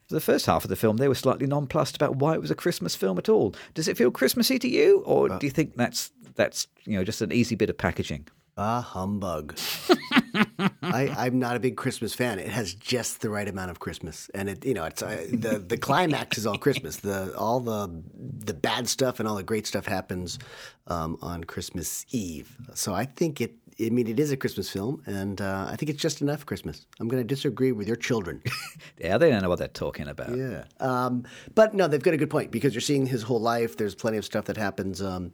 for 0.07 0.13
the 0.13 0.21
first 0.21 0.45
half 0.45 0.63
of 0.63 0.69
the 0.69 0.75
film, 0.75 0.97
they 0.97 1.07
were 1.07 1.15
slightly 1.15 1.47
nonplussed 1.47 1.95
about 1.95 2.15
why 2.15 2.33
it 2.33 2.41
was 2.41 2.51
a 2.51 2.55
Christmas 2.55 2.95
film 2.95 3.17
at 3.17 3.27
all. 3.27 3.53
Does 3.73 3.87
it 3.87 3.97
feel 3.97 4.09
Christmassy 4.09 4.57
to 4.59 4.67
you, 4.67 5.01
or 5.05 5.27
do 5.27 5.45
you 5.45 5.51
think 5.51 5.75
that's 5.75 6.11
that's 6.35 6.67
you 6.85 6.97
know 6.97 7.03
just 7.03 7.21
an 7.21 7.33
easy 7.33 7.55
bit 7.55 7.69
of 7.69 7.77
packaging? 7.77 8.27
Ah, 8.57 8.81
humbug. 8.81 9.55
I, 10.81 11.13
I'm 11.15 11.37
not 11.37 11.55
a 11.55 11.59
big 11.59 11.77
Christmas 11.77 12.13
fan. 12.15 12.39
It 12.39 12.47
has 12.47 12.73
just 12.73 13.21
the 13.21 13.29
right 13.29 13.47
amount 13.47 13.69
of 13.69 13.79
Christmas, 13.79 14.31
and 14.33 14.49
it, 14.49 14.65
you 14.65 14.73
know, 14.73 14.85
it's 14.85 15.03
uh, 15.03 15.27
the 15.31 15.59
the 15.59 15.77
climax 15.87 16.37
is 16.37 16.47
all 16.47 16.57
Christmas. 16.57 16.97
The 16.97 17.35
all 17.37 17.59
the 17.59 18.01
the 18.13 18.53
bad 18.53 18.87
stuff 18.87 19.19
and 19.19 19.27
all 19.27 19.35
the 19.35 19.43
great 19.43 19.67
stuff 19.67 19.85
happens 19.85 20.39
um, 20.87 21.17
on 21.21 21.43
Christmas 21.43 22.05
Eve. 22.11 22.55
So 22.73 22.93
I 22.93 23.05
think 23.05 23.41
it. 23.41 23.55
I 23.79 23.89
mean, 23.89 24.07
it 24.07 24.19
is 24.19 24.31
a 24.31 24.37
Christmas 24.37 24.69
film, 24.69 25.03
and 25.05 25.39
uh, 25.39 25.67
I 25.69 25.75
think 25.75 25.91
it's 25.91 26.01
just 26.01 26.21
enough 26.21 26.45
Christmas. 26.47 26.87
I'm 26.99 27.07
going 27.07 27.21
to 27.21 27.27
disagree 27.27 27.71
with 27.71 27.87
your 27.87 27.95
children. 27.95 28.41
Yeah, 28.99 29.19
they 29.19 29.29
don't 29.29 29.43
know 29.43 29.49
what 29.49 29.59
they're 29.59 29.67
talking 29.67 30.07
about. 30.07 30.35
Yeah. 30.35 30.63
Um, 30.79 31.23
but 31.53 31.75
no, 31.75 31.87
they've 31.87 32.01
got 32.01 32.15
a 32.15 32.17
good 32.17 32.31
point 32.31 32.49
because 32.49 32.73
you're 32.73 32.81
seeing 32.81 33.05
his 33.05 33.21
whole 33.21 33.39
life. 33.39 33.77
There's 33.77 33.93
plenty 33.93 34.17
of 34.17 34.25
stuff 34.25 34.45
that 34.45 34.57
happens 34.57 35.03
um, 35.03 35.33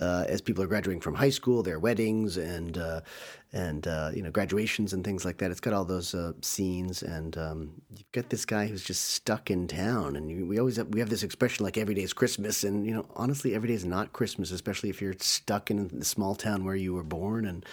uh, 0.00 0.24
as 0.28 0.40
people 0.40 0.64
are 0.64 0.66
graduating 0.66 1.00
from 1.00 1.14
high 1.14 1.30
school, 1.30 1.62
their 1.62 1.78
weddings 1.78 2.36
and 2.36 2.78
uh, 2.78 3.00
and 3.52 3.86
uh, 3.86 4.10
you 4.14 4.22
know 4.22 4.30
graduations 4.30 4.92
and 4.92 5.04
things 5.04 5.24
like 5.24 5.38
that. 5.38 5.50
It's 5.50 5.60
got 5.60 5.74
all 5.74 5.84
those 5.84 6.14
uh, 6.14 6.32
scenes, 6.40 7.02
and 7.02 7.36
um, 7.36 7.70
you've 7.94 8.10
got 8.12 8.30
this 8.30 8.44
guy 8.44 8.66
who's 8.66 8.84
just 8.84 9.10
stuck 9.10 9.50
in 9.50 9.68
town. 9.68 10.16
And 10.16 10.48
we 10.48 10.58
always 10.58 10.76
have, 10.76 10.88
we 10.88 11.00
have 11.00 11.10
this 11.10 11.22
expression 11.22 11.64
like 11.64 11.76
every 11.76 11.94
day 11.94 12.02
is 12.02 12.12
Christmas, 12.12 12.64
and 12.64 12.86
you 12.86 12.94
know 12.94 13.06
honestly, 13.14 13.54
every 13.54 13.68
day 13.68 13.74
is 13.74 13.84
not 13.84 14.12
Christmas, 14.12 14.50
especially 14.50 14.88
if 14.88 15.02
you're 15.02 15.14
stuck 15.18 15.70
in 15.70 15.88
the 15.88 16.04
small 16.04 16.34
town 16.34 16.64
where 16.64 16.76
you 16.76 16.94
were 16.94 17.04
born 17.04 17.44
and 17.44 17.66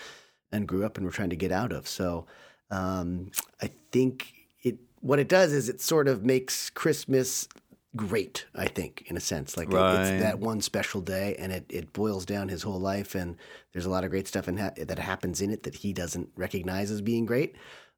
and 0.52 0.68
grew 0.68 0.86
up 0.86 0.98
and 0.98 1.06
were 1.06 1.12
trying 1.12 1.30
to 1.30 1.36
get 1.36 1.52
out 1.52 1.72
of. 1.72 1.88
So 1.88 2.26
um, 2.70 3.32
I 3.62 3.72
think 3.92 4.34
it 4.62 4.78
what 5.00 5.20
it 5.20 5.30
does 5.30 5.54
is 5.54 5.70
it 5.70 5.80
sort 5.80 6.08
of 6.10 6.26
makes 6.26 6.70
Christmas 6.70 7.48
great. 7.96 8.46
I 8.56 8.68
think 8.68 9.04
in 9.08 9.18
a 9.18 9.22
sense, 9.22 9.58
like 9.58 9.70
it- 9.70 9.74
Right. 9.76 10.02
it's 10.14 10.22
that 10.24 10.40
one 10.40 10.62
special 10.62 11.02
day, 11.02 11.36
and 11.40 11.52
it, 11.52 11.66
it 11.70 11.94
boils 11.94 12.26
down 12.26 12.50
his 12.50 12.64
whole 12.64 12.80
life. 12.80 13.16
And 13.16 13.36
there's 13.74 13.86
a 13.86 13.90
lot 13.90 14.04
of 14.04 14.12
great 14.12 14.28
stuff 14.28 14.48
in 14.48 14.58
ha- 14.58 14.72
that 14.78 15.00
happens 15.00 15.42
in 15.42 15.50
it 15.52 15.64
that 15.64 15.76
he 15.76 15.94
doesn't 15.94 16.30
recognize 16.36 16.92
as 16.92 17.02
being 17.02 17.26
great. 17.26 17.56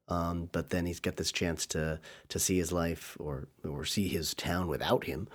Um, 0.08 0.48
but 0.50 0.70
then 0.70 0.84
he's 0.86 1.00
got 1.00 1.16
this 1.16 1.30
chance 1.32 1.64
to 1.68 2.00
to 2.28 2.38
see 2.38 2.58
his 2.58 2.72
life 2.72 3.16
or 3.20 3.48
or 3.64 3.84
see 3.84 4.08
his 4.08 4.34
town 4.34 4.66
without 4.66 5.04
him. 5.04 5.28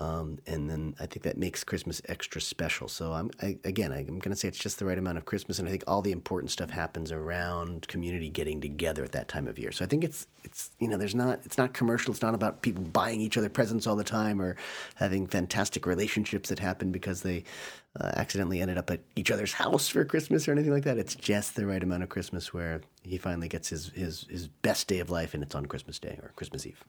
Um, 0.00 0.38
and 0.46 0.70
then 0.70 0.94
I 0.98 1.04
think 1.04 1.24
that 1.24 1.36
makes 1.36 1.62
Christmas 1.62 2.00
extra 2.08 2.40
special. 2.40 2.88
So 2.88 3.12
I'm 3.12 3.30
I, 3.42 3.58
again, 3.64 3.92
I'm 3.92 4.06
going 4.06 4.30
to 4.30 4.36
say 4.36 4.48
it's 4.48 4.58
just 4.58 4.78
the 4.78 4.86
right 4.86 4.96
amount 4.96 5.18
of 5.18 5.26
Christmas, 5.26 5.58
and 5.58 5.68
I 5.68 5.70
think 5.70 5.84
all 5.86 6.00
the 6.00 6.10
important 6.10 6.50
stuff 6.50 6.70
happens 6.70 7.12
around 7.12 7.86
community 7.86 8.30
getting 8.30 8.62
together 8.62 9.04
at 9.04 9.12
that 9.12 9.28
time 9.28 9.46
of 9.46 9.58
year. 9.58 9.72
So 9.72 9.84
I 9.84 9.88
think 9.88 10.02
it's 10.02 10.26
it's 10.42 10.70
you 10.78 10.88
know 10.88 10.96
there's 10.96 11.14
not 11.14 11.40
it's 11.44 11.58
not 11.58 11.74
commercial. 11.74 12.12
It's 12.12 12.22
not 12.22 12.34
about 12.34 12.62
people 12.62 12.82
buying 12.82 13.20
each 13.20 13.36
other 13.36 13.50
presents 13.50 13.86
all 13.86 13.94
the 13.94 14.02
time 14.02 14.40
or 14.40 14.56
having 14.94 15.26
fantastic 15.26 15.84
relationships 15.84 16.48
that 16.48 16.58
happen 16.58 16.92
because 16.92 17.20
they 17.20 17.44
uh, 18.00 18.12
accidentally 18.16 18.62
ended 18.62 18.78
up 18.78 18.90
at 18.90 19.00
each 19.16 19.30
other's 19.30 19.52
house 19.52 19.86
for 19.88 20.02
Christmas 20.06 20.48
or 20.48 20.52
anything 20.52 20.72
like 20.72 20.84
that. 20.84 20.96
It's 20.96 21.14
just 21.14 21.56
the 21.56 21.66
right 21.66 21.82
amount 21.82 22.04
of 22.04 22.08
Christmas 22.08 22.54
where 22.54 22.80
he 23.02 23.18
finally 23.18 23.48
gets 23.48 23.68
his 23.68 23.88
his 23.94 24.26
his 24.30 24.48
best 24.48 24.88
day 24.88 25.00
of 25.00 25.10
life, 25.10 25.34
and 25.34 25.42
it's 25.42 25.54
on 25.54 25.66
Christmas 25.66 25.98
Day 25.98 26.18
or 26.22 26.32
Christmas 26.36 26.66
Eve. 26.66 26.82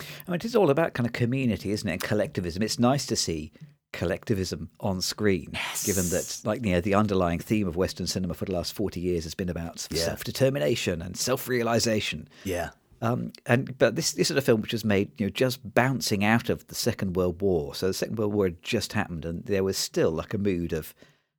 I 0.00 0.30
mean, 0.30 0.36
it 0.36 0.44
is 0.44 0.54
all 0.56 0.70
about 0.70 0.94
kind 0.94 1.06
of 1.06 1.12
community, 1.12 1.70
isn't 1.70 1.88
it? 1.88 1.92
And 1.92 2.02
collectivism. 2.02 2.62
It's 2.62 2.78
nice 2.78 3.06
to 3.06 3.16
see 3.16 3.52
collectivism 3.92 4.68
on 4.80 5.00
screen, 5.00 5.48
yes. 5.52 5.86
given 5.86 6.08
that, 6.10 6.40
like, 6.44 6.64
you 6.64 6.72
know, 6.72 6.80
the 6.80 6.94
underlying 6.94 7.38
theme 7.38 7.66
of 7.66 7.76
Western 7.76 8.06
cinema 8.06 8.34
for 8.34 8.44
the 8.44 8.52
last 8.52 8.74
40 8.74 9.00
years 9.00 9.24
has 9.24 9.34
been 9.34 9.48
about 9.48 9.86
Yeah. 9.90 10.02
self 10.02 10.24
determination 10.24 11.00
and 11.02 11.16
self 11.16 11.48
realization. 11.48 12.28
Yeah. 12.44 12.70
Um, 13.02 13.32
and 13.44 13.76
but 13.78 13.94
this 13.94 14.12
this 14.12 14.30
is 14.30 14.36
a 14.36 14.42
film 14.42 14.62
which 14.62 14.72
was 14.72 14.84
made, 14.84 15.10
you 15.18 15.26
know, 15.26 15.30
just 15.30 15.60
bouncing 15.74 16.24
out 16.24 16.48
of 16.50 16.66
the 16.68 16.74
Second 16.74 17.14
World 17.16 17.40
War. 17.42 17.74
So 17.74 17.86
the 17.88 17.94
Second 17.94 18.18
World 18.18 18.32
War 18.34 18.46
had 18.46 18.62
just 18.62 18.92
happened, 18.94 19.24
and 19.24 19.44
there 19.44 19.62
was 19.64 19.76
still 19.76 20.10
like 20.10 20.32
a 20.34 20.38
mood 20.38 20.72
of, 20.72 20.94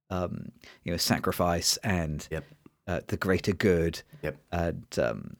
um, 0.10 0.52
you 0.84 0.92
know, 0.92 0.98
sacrifice 0.98 1.78
and 1.78 2.28
Yep. 2.32 2.46
uh, 2.88 3.02
the 3.08 3.18
greater 3.18 3.54
good. 3.54 4.02
Yep. 4.22 4.38
And 4.52 4.86
um, 5.00 5.38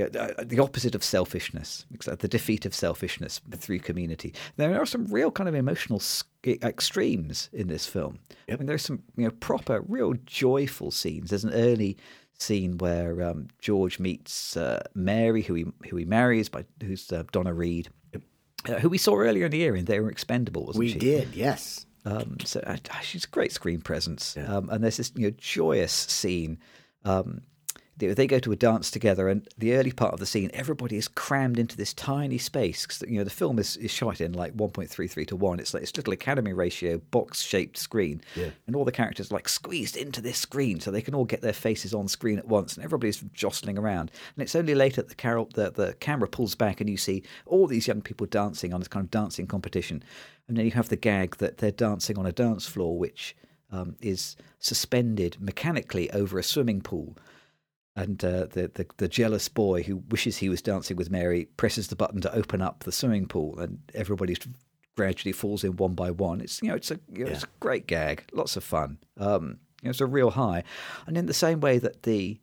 yeah, 0.00 0.08
the 0.36 0.44
the 0.44 0.58
opposite 0.60 0.94
of 0.94 1.04
selfishness, 1.04 1.84
the 2.04 2.28
defeat 2.28 2.64
of 2.66 2.74
selfishness 2.74 3.40
through 3.56 3.80
community. 3.80 4.34
There 4.56 4.80
are 4.80 4.86
some 4.86 5.06
real 5.06 5.30
kind 5.30 5.48
of 5.48 5.54
emotional 5.54 6.00
extremes 6.46 7.48
in 7.52 7.68
this 7.68 7.86
film. 7.86 8.18
I 8.50 8.56
mean, 8.56 8.66
there's 8.66 8.82
some 8.82 9.02
you 9.16 9.24
know 9.24 9.30
proper, 9.40 9.82
real 9.86 10.14
joyful 10.24 10.90
scenes. 10.90 11.30
There's 11.30 11.44
an 11.44 11.52
early 11.52 11.96
scene 12.38 12.78
where 12.78 13.22
um, 13.22 13.48
George 13.60 13.98
meets 13.98 14.56
uh, 14.56 14.82
Mary, 14.94 15.42
who 15.42 15.54
he 15.54 15.66
who 15.88 15.96
he 15.96 16.04
marries, 16.04 16.48
by 16.48 16.64
who's 16.82 17.12
uh, 17.12 17.24
Donna 17.32 17.52
Reed, 17.52 17.88
uh, 18.68 18.74
who 18.78 18.88
we 18.88 18.98
saw 18.98 19.16
earlier 19.16 19.44
in 19.46 19.50
the 19.50 19.58
year 19.58 19.76
in 19.76 19.84
They 19.84 20.00
Were 20.00 20.10
Expendable, 20.10 20.64
wasn't 20.66 20.80
We 20.80 20.92
she? 20.92 20.98
did, 20.98 21.34
yes. 21.34 21.86
Um, 22.06 22.38
so 22.44 22.60
uh, 22.66 22.76
she's 23.02 23.24
a 23.24 23.28
great 23.28 23.52
screen 23.52 23.82
presence. 23.82 24.34
Um, 24.38 24.70
and 24.70 24.82
there's 24.82 24.96
this 24.96 25.12
you 25.14 25.28
know 25.28 25.34
joyous 25.36 25.92
scene. 25.92 26.58
Um, 27.04 27.42
they, 28.08 28.26
go 28.26 28.38
to 28.38 28.52
a 28.52 28.56
dance 28.56 28.90
together, 28.90 29.28
and 29.28 29.48
the 29.58 29.74
early 29.74 29.92
part 29.92 30.12
of 30.12 30.20
the 30.20 30.26
scene, 30.26 30.50
everybody 30.52 30.96
is 30.96 31.08
crammed 31.08 31.58
into 31.58 31.76
this 31.76 31.92
tiny 31.92 32.38
space. 32.38 32.86
'cause, 32.86 33.02
you 33.06 33.18
know, 33.18 33.24
the 33.24 33.30
film 33.30 33.58
is, 33.58 33.76
is 33.76 33.90
shot 33.90 34.20
in 34.20 34.32
like 34.32 34.54
1.33 34.54 35.26
to 35.26 35.36
1. 35.36 35.60
It's 35.60 35.74
like 35.74 35.82
this 35.82 35.96
little 35.96 36.12
Academy 36.12 36.52
ratio 36.52 36.98
box 37.10 37.42
shaped 37.42 37.78
screen. 37.78 38.20
And 38.66 38.74
all 38.76 38.84
the 38.84 38.92
characters 38.92 39.30
are 39.30 39.34
like 39.34 39.48
squeezed 39.48 39.96
into 39.96 40.20
this 40.20 40.38
screen 40.38 40.80
so 40.80 40.90
they 40.90 41.02
can 41.02 41.14
all 41.14 41.24
get 41.24 41.40
their 41.42 41.52
faces 41.52 41.94
on 41.94 42.08
screen 42.08 42.38
at 42.38 42.48
once. 42.48 42.76
And 42.76 42.84
everybody's 42.84 43.20
jostling 43.32 43.78
around. 43.78 44.10
And 44.36 44.42
it's 44.42 44.54
only 44.56 44.74
later 44.74 45.02
that 45.02 45.08
the, 45.08 45.14
carol, 45.14 45.48
the, 45.54 45.70
the 45.70 45.94
camera 46.00 46.28
pulls 46.28 46.54
back 46.54 46.80
and 46.80 46.88
you 46.88 46.96
see 46.96 47.22
all 47.46 47.66
these 47.66 47.86
young 47.86 48.02
people 48.02 48.26
dancing 48.26 48.72
on 48.72 48.80
this 48.80 48.88
kind 48.88 49.04
of 49.04 49.10
dancing 49.10 49.46
competition. 49.46 50.02
And 50.48 50.56
then 50.56 50.64
you 50.64 50.72
have 50.72 50.88
the 50.88 50.96
gag 50.96 51.36
that 51.36 51.58
they're 51.58 51.70
dancing 51.70 52.18
on 52.18 52.26
a 52.26 52.32
dance 52.32 52.66
floor, 52.66 52.98
which 52.98 53.36
um, 53.72 53.96
is 54.00 54.36
suspended 54.58 55.36
mechanically 55.40 56.10
over 56.10 56.38
a 56.38 56.42
swimming 56.42 56.80
pool. 56.80 57.16
And 57.96 58.24
uh, 58.24 58.46
the, 58.46 58.70
the 58.72 58.86
the 58.98 59.08
jealous 59.08 59.48
boy 59.48 59.82
who 59.82 59.96
wishes 60.08 60.38
he 60.38 60.48
was 60.48 60.62
dancing 60.62 60.96
with 60.96 61.10
Mary 61.10 61.46
presses 61.56 61.88
the 61.88 61.96
button 61.96 62.20
to 62.20 62.34
open 62.34 62.62
up 62.62 62.84
the 62.84 62.92
swimming 62.92 63.26
pool, 63.26 63.58
and 63.58 63.80
everybody 63.94 64.36
gradually 64.96 65.32
falls 65.32 65.64
in 65.64 65.76
one 65.76 65.94
by 65.94 66.10
one. 66.10 66.40
It's 66.40 66.62
you 66.62 66.68
know 66.68 66.76
it's 66.76 66.90
a 66.90 67.00
you 67.12 67.24
know, 67.24 67.30
it's 67.32 67.44
a 67.44 67.48
great 67.58 67.86
gag, 67.86 68.24
lots 68.32 68.56
of 68.56 68.62
fun. 68.62 68.98
Um, 69.18 69.58
you 69.82 69.86
know, 69.86 69.90
it's 69.90 70.00
a 70.00 70.06
real 70.06 70.30
high, 70.30 70.62
and 71.06 71.18
in 71.18 71.26
the 71.26 71.34
same 71.34 71.60
way 71.60 71.78
that 71.78 72.04
the 72.04 72.38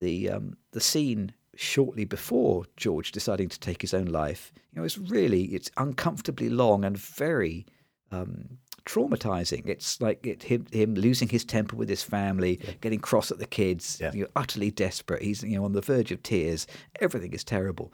the 0.00 0.30
um, 0.30 0.56
the 0.72 0.80
scene 0.80 1.34
shortly 1.56 2.06
before 2.06 2.64
George 2.76 3.12
deciding 3.12 3.48
to 3.50 3.60
take 3.60 3.82
his 3.82 3.92
own 3.92 4.06
life, 4.06 4.52
you 4.72 4.80
know, 4.80 4.84
it's 4.84 4.96
really 4.96 5.44
it's 5.46 5.70
uncomfortably 5.76 6.48
long 6.48 6.84
and 6.84 6.96
very 6.96 7.66
um, 8.12 8.58
traumatizing. 8.84 9.66
It's 9.66 10.00
like 10.00 10.26
it, 10.26 10.42
him 10.42 10.66
him 10.72 10.94
losing 10.94 11.28
his 11.28 11.44
temper 11.44 11.76
with 11.76 11.88
his 11.88 12.02
family, 12.02 12.60
getting 12.80 13.00
cross 13.00 13.30
at 13.30 13.38
the 13.38 13.46
kids, 13.46 13.98
Yeah. 14.00 14.12
You're 14.14 14.28
utterly 14.36 14.70
desperate. 14.70 15.22
He's 15.22 15.42
you 15.42 15.56
know 15.56 15.64
on 15.64 15.72
the 15.72 15.80
verge 15.80 16.12
of 16.12 16.22
tears. 16.22 16.66
Everything 17.00 17.32
is 17.32 17.44
terrible. 17.44 17.92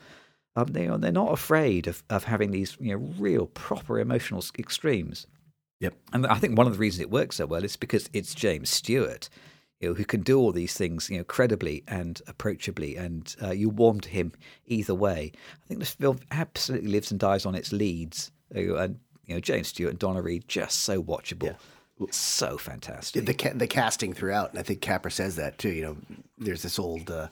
Um, 0.57 0.69
they 0.69 0.89
are 0.89 0.99
they're 0.99 1.13
not 1.13 1.33
afraid 1.33 1.87
of, 1.87 2.03
of 2.09 2.25
having 2.25 2.51
these 2.51 2.77
you 2.81 2.93
know 2.93 3.07
real 3.19 3.47
proper 3.47 4.01
emotional 4.01 4.43
extremes. 4.59 5.27
Yep. 5.81 5.95
And 6.13 6.27
I 6.27 6.37
think 6.37 6.57
one 6.57 6.67
of 6.67 6.73
the 6.73 6.79
reasons 6.79 7.03
it 7.03 7.11
works 7.11 7.37
so 7.37 7.47
well 7.47 7.65
is 7.65 7.77
because 7.77 8.09
it's 8.15 8.35
James 8.35 8.71
Stewart, 8.71 9.29
you 9.81 9.89
know, 9.89 9.95
who 9.95 10.07
can 10.07 10.23
do 10.23 10.39
all 10.39 10.53
these 10.53 10.73
things, 10.73 11.11
you 11.11 11.19
know, 11.19 11.25
credibly 11.25 11.85
and 11.87 12.23
approachably, 12.27 12.97
and 12.97 13.37
uh, 13.43 13.51
you 13.51 13.69
warm 13.69 14.01
to 14.01 14.09
him 14.09 14.33
either 14.65 14.95
way. 14.95 15.33
I 15.35 15.67
think 15.67 15.81
this 15.81 15.91
film 15.95 16.19
absolutely 16.31 16.91
lives 16.91 17.11
and 17.11 17.21
dies 17.21 17.45
on 17.45 17.55
its 17.55 17.73
leads, 17.73 18.33
and 18.51 18.99
you 19.27 19.35
know, 19.35 19.41
James 19.41 19.69
Stewart 19.69 19.91
and 19.91 19.99
Donna 19.99 20.23
Reed 20.23 20.45
just 20.49 20.81
so 20.81 21.03
watchable, 21.03 21.57
so 22.11 22.59
fantastic. 22.59 23.27
the 23.27 23.35
ca- 23.35 23.55
the 23.55 23.67
casting 23.67 24.13
throughout, 24.13 24.51
and 24.51 24.59
I 24.59 24.63
think 24.63 24.81
Capra 24.81 25.11
says 25.11 25.37
that 25.37 25.59
too. 25.59 25.71
You 25.71 25.83
know, 25.83 25.97
there's 26.39 26.63
this 26.63 26.79
old, 26.79 27.11
uh, 27.11 27.29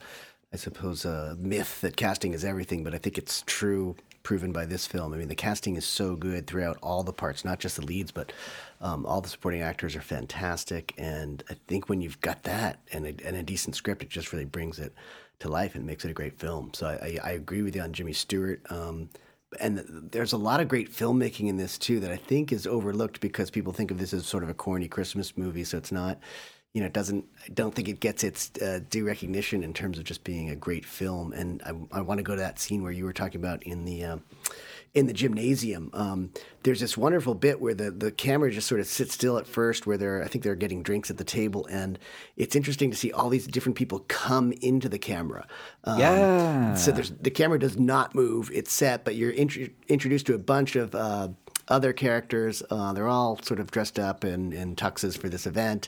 I 0.53 0.57
suppose, 0.57 1.05
uh, 1.05 1.35
myth 1.37 1.81
that 1.81 1.95
casting 1.95 2.33
is 2.33 2.43
everything, 2.43 2.83
but 2.83 2.93
I 2.93 2.97
think 2.97 3.17
it's 3.17 3.43
true, 3.45 3.95
proven 4.23 4.51
by 4.51 4.65
this 4.65 4.87
film. 4.87 5.13
I 5.13 5.17
mean, 5.17 5.27
the 5.27 5.35
casting 5.35 5.75
is 5.75 5.85
so 5.85 6.15
good 6.15 6.47
throughout 6.47 6.77
all 6.81 7.03
the 7.03 7.13
parts, 7.13 7.45
not 7.45 7.59
just 7.59 7.77
the 7.77 7.85
leads, 7.85 8.11
but 8.11 8.33
um, 8.81 9.05
all 9.05 9.21
the 9.21 9.29
supporting 9.29 9.61
actors 9.61 9.95
are 9.95 10.01
fantastic. 10.01 10.93
And 10.97 11.43
I 11.49 11.55
think 11.67 11.87
when 11.87 12.01
you've 12.01 12.19
got 12.21 12.43
that 12.43 12.79
and 12.91 13.05
a, 13.05 13.15
and 13.25 13.35
a 13.37 13.43
decent 13.43 13.75
script, 13.75 14.03
it 14.03 14.09
just 14.09 14.33
really 14.33 14.45
brings 14.45 14.79
it 14.79 14.93
to 15.39 15.49
life 15.49 15.75
and 15.75 15.85
makes 15.85 16.03
it 16.05 16.11
a 16.11 16.13
great 16.13 16.39
film. 16.39 16.71
So 16.73 16.87
I, 16.87 17.19
I, 17.23 17.29
I 17.29 17.31
agree 17.31 17.61
with 17.61 17.75
you 17.75 17.81
on 17.81 17.93
Jimmy 17.93 18.13
Stewart. 18.13 18.61
Um, 18.69 19.09
and 19.59 20.09
there's 20.11 20.33
a 20.33 20.37
lot 20.37 20.59
of 20.59 20.67
great 20.67 20.91
filmmaking 20.91 21.47
in 21.47 21.57
this 21.57 21.77
too 21.77 21.99
that 21.99 22.11
I 22.11 22.17
think 22.17 22.51
is 22.51 22.67
overlooked 22.67 23.19
because 23.21 23.49
people 23.49 23.73
think 23.73 23.91
of 23.91 23.97
this 23.97 24.13
as 24.13 24.25
sort 24.25 24.43
of 24.43 24.49
a 24.49 24.53
corny 24.53 24.87
Christmas 24.87 25.37
movie. 25.37 25.63
So 25.63 25.77
it's 25.77 25.91
not, 25.91 26.19
you 26.73 26.81
know, 26.81 26.87
it 26.87 26.93
doesn't. 26.93 27.25
I 27.45 27.49
don't 27.53 27.73
think 27.73 27.87
it 27.87 27.99
gets 27.99 28.23
its 28.23 28.51
uh, 28.61 28.81
due 28.89 29.05
recognition 29.05 29.63
in 29.63 29.73
terms 29.73 29.97
of 29.97 30.03
just 30.03 30.23
being 30.23 30.49
a 30.49 30.55
great 30.55 30.85
film. 30.85 31.31
And 31.33 31.61
I, 31.63 31.97
I 31.99 32.01
want 32.01 32.17
to 32.19 32.23
go 32.23 32.35
to 32.35 32.41
that 32.41 32.59
scene 32.59 32.83
where 32.83 32.91
you 32.91 33.05
were 33.05 33.13
talking 33.13 33.39
about 33.39 33.63
in 33.63 33.85
the. 33.85 34.03
Uh, 34.03 34.17
in 34.95 35.07
the 35.07 35.13
gymnasium, 35.13 35.91
um, 35.93 36.31
there's 36.63 36.79
this 36.79 36.97
wonderful 36.97 37.35
bit 37.35 37.59
where 37.61 37.73
the, 37.75 37.91
the 37.91 38.11
camera 38.11 38.49
just 38.49 38.67
sort 38.67 38.79
of 38.79 38.87
sits 38.87 39.13
still 39.13 39.37
at 39.37 39.45
first, 39.45 39.85
where 39.85 39.97
they're 39.97 40.23
I 40.23 40.27
think 40.27 40.43
they're 40.43 40.55
getting 40.55 40.81
drinks 40.81 41.11
at 41.11 41.17
the 41.17 41.23
table, 41.25 41.67
and 41.69 41.99
it's 42.37 42.55
interesting 42.55 42.89
to 42.91 42.97
see 42.97 43.11
all 43.11 43.29
these 43.29 43.45
different 43.45 43.77
people 43.77 44.05
come 44.07 44.53
into 44.61 44.89
the 44.89 44.97
camera. 44.97 45.45
Um, 45.83 45.99
Yeah. 45.99 46.75
So 46.75 46.91
there's 46.91 47.11
the 47.11 47.29
camera 47.29 47.59
does 47.59 47.77
not 47.77 48.15
move; 48.15 48.49
it's 48.53 48.71
set, 48.73 49.03
but 49.05 49.15
you're 49.15 49.31
intro- 49.31 49.67
introduced 49.89 50.25
to 50.27 50.33
a 50.33 50.39
bunch 50.39 50.75
of 50.75 50.95
uh, 50.95 51.27
other 51.67 51.93
characters. 51.93 52.63
Uh, 52.69 52.93
they're 52.93 53.07
all 53.07 53.39
sort 53.41 53.59
of 53.59 53.71
dressed 53.71 53.99
up 53.99 54.23
in, 54.23 54.53
in 54.53 54.75
tuxes 54.75 55.17
for 55.17 55.29
this 55.29 55.45
event, 55.45 55.87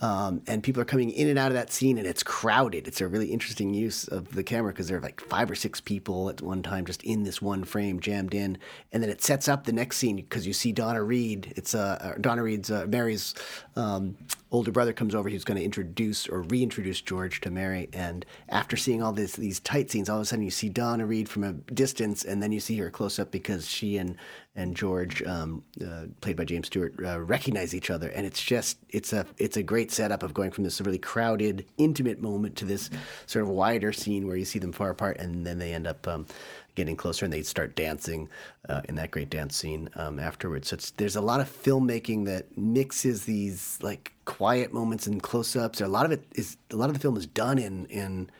um, 0.00 0.42
and 0.46 0.62
people 0.62 0.80
are 0.80 0.86
coming 0.86 1.10
in 1.10 1.28
and 1.28 1.38
out 1.38 1.48
of 1.48 1.54
that 1.54 1.72
scene, 1.72 1.98
and 1.98 2.06
it's 2.06 2.22
crowded. 2.22 2.86
It's 2.86 3.00
a 3.00 3.08
really 3.08 3.32
interesting 3.32 3.74
use 3.74 4.06
of 4.06 4.34
the 4.34 4.44
camera 4.44 4.72
because 4.72 4.88
there 4.88 4.98
are 4.98 5.02
like 5.02 5.20
five 5.20 5.50
or 5.50 5.56
six 5.56 5.80
people 5.80 6.28
at 6.28 6.40
one 6.40 6.62
time 6.62 6.86
just 6.86 7.02
in 7.02 7.24
this 7.24 7.42
one 7.42 7.64
frame, 7.64 7.98
jammed 7.98 8.34
in, 8.34 8.58
and 8.92 9.02
then 9.02 9.10
it 9.10 9.22
sets 9.22 9.48
up 9.48 9.64
the 9.64 9.72
next 9.72 9.96
scene 9.96 10.16
because 10.16 10.46
you 10.46 10.52
see 10.52 10.70
Donna 10.70 11.02
Reed. 11.02 11.52
It's 11.56 11.74
uh, 11.74 11.98
uh, 12.00 12.18
Donna 12.20 12.42
Reed's 12.42 12.70
uh, 12.70 12.86
Mary's 12.88 13.34
um, 13.74 14.16
older 14.52 14.70
brother 14.70 14.92
comes 14.92 15.14
over. 15.14 15.28
He's 15.28 15.44
going 15.44 15.58
to 15.58 15.64
introduce 15.64 16.28
or 16.28 16.42
reintroduce 16.42 17.00
George 17.00 17.40
to 17.40 17.50
Mary, 17.50 17.88
and 17.92 18.24
after 18.48 18.76
seeing 18.76 19.02
all 19.02 19.12
this 19.12 19.32
these 19.32 19.58
tight 19.60 19.90
scenes, 19.90 20.08
all 20.08 20.18
of 20.18 20.22
a 20.22 20.26
sudden 20.26 20.44
you 20.44 20.50
see 20.50 20.68
Donna 20.68 21.06
Reed 21.06 21.28
from 21.28 21.42
a 21.42 21.52
distance, 21.52 22.24
and 22.24 22.40
then 22.40 22.52
you 22.52 22.60
see 22.60 22.76
her 22.78 22.90
close 22.90 23.18
up 23.18 23.32
because 23.32 23.68
she 23.68 23.96
and 23.96 24.16
and 24.58 24.74
George, 24.74 25.22
um, 25.22 25.62
uh, 25.80 26.06
played 26.20 26.36
by 26.36 26.44
James 26.44 26.66
Stewart, 26.66 26.92
uh, 27.04 27.20
recognize 27.20 27.76
each 27.76 27.90
other, 27.90 28.08
and 28.08 28.26
it's 28.26 28.42
just 28.42 28.78
it's 28.88 29.12
a 29.12 29.24
it's 29.38 29.56
a 29.56 29.62
great 29.62 29.87
setup 29.90 30.22
of 30.22 30.34
going 30.34 30.50
from 30.50 30.64
this 30.64 30.80
really 30.80 30.98
crowded, 30.98 31.66
intimate 31.76 32.20
moment 32.20 32.56
to 32.56 32.64
this 32.64 32.90
sort 33.26 33.44
of 33.44 33.48
wider 33.48 33.92
scene 33.92 34.26
where 34.26 34.36
you 34.36 34.44
see 34.44 34.58
them 34.58 34.72
far 34.72 34.90
apart, 34.90 35.18
and 35.18 35.46
then 35.46 35.58
they 35.58 35.72
end 35.72 35.86
up. 35.86 36.06
Um, 36.06 36.26
Getting 36.74 36.94
closer, 36.94 37.24
and 37.24 37.34
they 37.34 37.42
start 37.42 37.74
dancing 37.74 38.28
uh, 38.68 38.82
in 38.88 38.94
that 38.94 39.10
great 39.10 39.30
dance 39.30 39.56
scene 39.56 39.90
um, 39.96 40.20
afterwards. 40.20 40.68
So 40.68 40.76
there's 40.96 41.16
a 41.16 41.20
lot 41.20 41.40
of 41.40 41.50
filmmaking 41.50 42.26
that 42.26 42.56
mixes 42.56 43.24
these 43.24 43.80
like 43.82 44.12
quiet 44.26 44.72
moments 44.72 45.08
and 45.08 45.20
close-ups. 45.20 45.80
A 45.80 45.88
lot 45.88 46.06
of 46.06 46.12
it 46.12 46.22
is 46.36 46.56
a 46.70 46.76
lot 46.76 46.88
of 46.88 46.94
the 46.94 47.00
film 47.00 47.16
is 47.16 47.26
done 47.26 47.58
in 47.58 47.86
in 47.86 48.30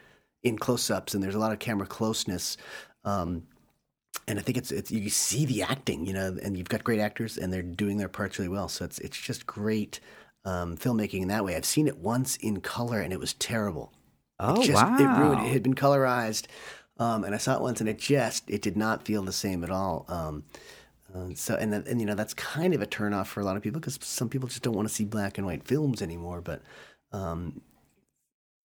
in 0.44 0.56
close-ups, 0.56 1.14
and 1.14 1.20
there's 1.20 1.34
a 1.34 1.38
lot 1.40 1.50
of 1.50 1.58
camera 1.58 1.88
closeness. 1.88 2.56
Um, 3.04 3.42
and 4.28 4.38
I 4.38 4.42
think 4.42 4.56
it's 4.56 4.70
it's 4.70 4.92
you 4.92 5.10
see 5.10 5.44
the 5.44 5.64
acting, 5.64 6.06
you 6.06 6.12
know, 6.12 6.36
and 6.40 6.56
you've 6.56 6.68
got 6.68 6.84
great 6.84 7.00
actors 7.00 7.38
and 7.38 7.52
they're 7.52 7.60
doing 7.62 7.96
their 7.96 8.08
parts 8.08 8.38
really 8.38 8.50
well. 8.50 8.68
So 8.68 8.84
it's 8.84 9.00
it's 9.00 9.18
just 9.18 9.48
great 9.48 9.98
um, 10.48 10.76
filmmaking 10.76 11.22
in 11.22 11.28
that 11.28 11.44
way. 11.44 11.54
I've 11.56 11.66
seen 11.66 11.86
it 11.86 11.98
once 11.98 12.36
in 12.36 12.60
color 12.60 13.00
and 13.00 13.12
it 13.12 13.20
was 13.20 13.34
terrible. 13.34 13.92
oh 14.40 14.60
It 14.60 14.66
just, 14.66 14.82
wow! 14.82 14.96
It 14.96 15.20
ruined. 15.20 15.46
It 15.46 15.52
had 15.52 15.62
been 15.62 15.74
colorized, 15.74 16.46
um, 16.98 17.24
and 17.24 17.34
I 17.34 17.38
saw 17.38 17.54
it 17.56 17.60
once 17.60 17.80
and 17.80 17.88
it 17.88 17.98
just 17.98 18.48
it 18.48 18.62
did 18.62 18.76
not 18.76 19.04
feel 19.04 19.22
the 19.22 19.32
same 19.32 19.62
at 19.62 19.70
all. 19.70 20.06
Um, 20.08 20.44
uh, 21.14 21.28
so 21.34 21.54
and 21.56 21.74
and 21.74 22.00
you 22.00 22.06
know 22.06 22.14
that's 22.14 22.34
kind 22.34 22.72
of 22.74 22.80
a 22.80 22.86
turnoff 22.86 23.26
for 23.26 23.40
a 23.40 23.44
lot 23.44 23.56
of 23.56 23.62
people 23.62 23.80
because 23.80 23.98
some 24.02 24.28
people 24.28 24.48
just 24.48 24.62
don't 24.62 24.74
want 24.74 24.88
to 24.88 24.94
see 24.94 25.04
black 25.04 25.36
and 25.36 25.46
white 25.46 25.64
films 25.64 26.00
anymore. 26.00 26.40
But 26.40 26.62
um, 27.12 27.60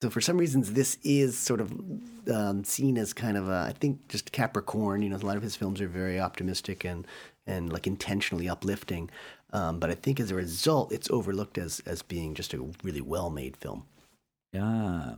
so 0.02 0.10
for 0.10 0.22
some 0.22 0.38
reasons, 0.38 0.74
this 0.74 0.98
is 1.04 1.38
sort 1.38 1.60
of 1.62 1.74
um, 2.32 2.64
seen 2.64 2.98
as 2.98 3.14
kind 3.14 3.38
of 3.38 3.50
a, 3.50 3.66
I 3.70 3.74
think 3.78 4.08
just 4.10 4.32
Capra-corn. 4.32 5.02
You 5.02 5.10
know, 5.10 5.18
a 5.18 5.26
lot 5.26 5.38
of 5.38 5.44
his 5.44 5.56
films 5.56 5.82
are 5.82 5.88
very 5.88 6.20
optimistic 6.20 6.86
and 6.86 7.06
and 7.46 7.74
like 7.74 7.88
intentionally 7.88 8.48
uplifting. 8.48 9.10
Um, 9.54 9.80
but 9.80 9.90
I 9.90 9.94
think 9.96 10.20
as 10.20 10.32
a 10.32 10.36
result, 10.36 10.92
it's 10.92 11.10
overlooked 11.10 11.58
as 11.58 11.80
as 11.86 12.02
being 12.02 12.34
just 12.34 12.54
a 12.54 12.66
really 12.84 13.02
well 13.02 13.30
made 13.30 13.56
film. 13.56 13.86
Yeah. 14.52 15.16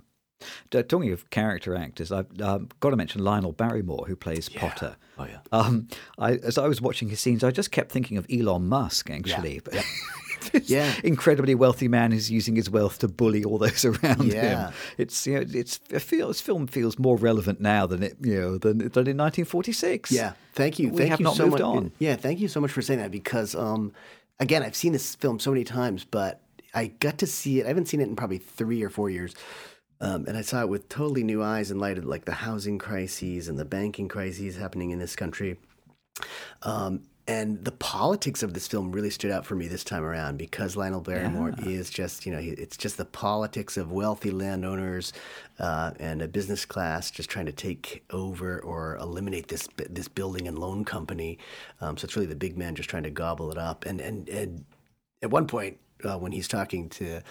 Talking 0.69 1.11
of 1.13 1.29
character 1.29 1.75
actors, 1.75 2.11
I've 2.11 2.27
um, 2.41 2.67
got 2.81 2.89
to 2.91 2.97
mention 2.97 3.23
Lionel 3.23 3.53
Barrymore, 3.53 4.05
who 4.07 4.15
plays 4.15 4.49
Potter. 4.49 4.97
Oh 5.17 5.25
yeah. 5.25 5.39
Um, 5.53 5.88
I, 6.19 6.33
as 6.33 6.57
I 6.57 6.67
was 6.67 6.81
watching 6.81 7.07
his 7.09 7.19
scenes, 7.21 7.43
I 7.43 7.51
just 7.51 7.71
kept 7.71 7.91
thinking 7.91 8.17
of 8.17 8.27
Elon 8.29 8.67
Musk, 8.67 9.09
actually. 9.09 9.61
This 10.51 10.69
Yeah. 10.69 10.93
incredibly 11.03 11.55
wealthy 11.55 11.88
man 11.88 12.11
who's 12.11 12.29
using 12.29 12.55
his 12.55 12.69
wealth 12.69 12.99
to 12.99 13.07
bully 13.07 13.43
all 13.43 13.57
those 13.57 13.83
around 13.91 14.31
Yeah. 14.31 14.67
him. 14.67 14.73
It's 14.99 15.25
you 15.25 15.39
know, 15.39 15.45
it's 15.51 15.79
it 15.89 15.99
feels 16.01 16.36
this 16.36 16.41
film 16.41 16.67
feels 16.67 16.99
more 16.99 17.17
relevant 17.17 17.61
now 17.61 17.88
than 17.88 18.03
it 18.03 18.17
you 18.21 18.39
know 18.39 18.57
than, 18.59 18.77
than 18.77 19.07
in 19.07 19.17
1946. 19.17 20.11
Yeah, 20.11 20.33
thank 20.53 20.77
you. 20.77 20.89
We 20.89 20.97
thank 20.97 21.09
have 21.11 21.19
you 21.19 21.23
not 21.23 21.36
so 21.36 21.43
moved 21.45 21.53
much. 21.53 21.61
on. 21.61 21.91
Yeah, 21.97 22.15
thank 22.15 22.39
you 22.39 22.47
so 22.47 22.59
much 22.61 22.71
for 22.71 22.83
saying 22.83 22.99
that 22.99 23.09
because, 23.11 23.55
um, 23.55 23.91
again, 24.39 24.63
I've 24.63 24.75
seen 24.75 24.93
this 24.93 25.15
film 25.15 25.39
so 25.39 25.51
many 25.51 25.63
times, 25.63 26.05
but 26.05 26.41
I 26.73 26.88
got 26.88 27.17
to 27.19 27.27
see 27.27 27.59
it. 27.59 27.65
I 27.65 27.69
haven't 27.69 27.88
seen 27.88 28.01
it 28.01 28.07
in 28.07 28.15
probably 28.15 28.38
three 28.38 28.83
or 28.83 28.89
four 28.89 29.09
years. 29.09 29.33
Um, 30.01 30.25
and 30.27 30.38
I 30.38 30.41
saw 30.41 30.61
it 30.61 30.69
with 30.69 30.89
totally 30.89 31.23
new 31.23 31.41
eyes 31.41 31.71
in 31.71 31.79
light 31.79 31.97
of 31.97 32.05
like 32.05 32.25
the 32.25 32.33
housing 32.33 32.77
crises 32.77 33.47
and 33.47 33.57
the 33.57 33.65
banking 33.65 34.09
crises 34.09 34.57
happening 34.57 34.91
in 34.91 34.99
this 34.99 35.15
country. 35.15 35.57
Um, 36.63 37.03
and 37.28 37.63
the 37.65 37.71
politics 37.71 38.43
of 38.43 38.53
this 38.53 38.67
film 38.67 38.91
really 38.91 39.09
stood 39.09 39.32
out 39.32 39.45
for 39.45 39.55
me 39.55 39.67
this 39.67 39.84
time 39.84 40.03
around 40.03 40.38
because 40.38 40.76
Lionel 40.76 41.01
Barrymore 41.01 41.53
Yeah. 41.57 41.69
is 41.69 41.89
just, 41.89 42.26
you 42.26 42.32
know, 42.32 42.39
he- 42.39 42.49
it's 42.51 42.78
just 42.78 42.97
the 42.97 43.05
politics 43.05 43.78
of 43.78 43.91
wealthy 43.91 44.30
landowners 44.30 45.11
uh, 45.57 45.91
and 45.99 46.21
a 46.21 46.28
business 46.28 46.65
class 46.65 47.09
just 47.09 47.30
trying 47.30 47.47
to 47.47 47.51
take 47.51 48.03
over 48.11 48.59
or 48.59 48.97
eliminate 48.97 49.47
this 49.47 49.67
this 49.89 50.07
building 50.07 50.47
and 50.47 50.59
loan 50.59 50.86
company. 50.86 51.39
Um, 51.82 51.97
so 51.97 52.05
it's 52.05 52.15
really 52.15 52.28
the 52.28 52.36
big 52.36 52.57
man 52.57 52.76
just 52.76 52.89
trying 52.89 53.03
to 53.03 53.09
gobble 53.11 53.51
it 53.51 53.57
up. 53.57 53.86
And 53.86 53.99
and 53.99 54.30
and 54.30 54.65
at 55.23 55.32
one 55.32 55.47
point 55.47 55.78
uh, 56.03 56.17
when 56.19 56.32
he's 56.32 56.47
talking 56.47 56.89
to 56.89 57.21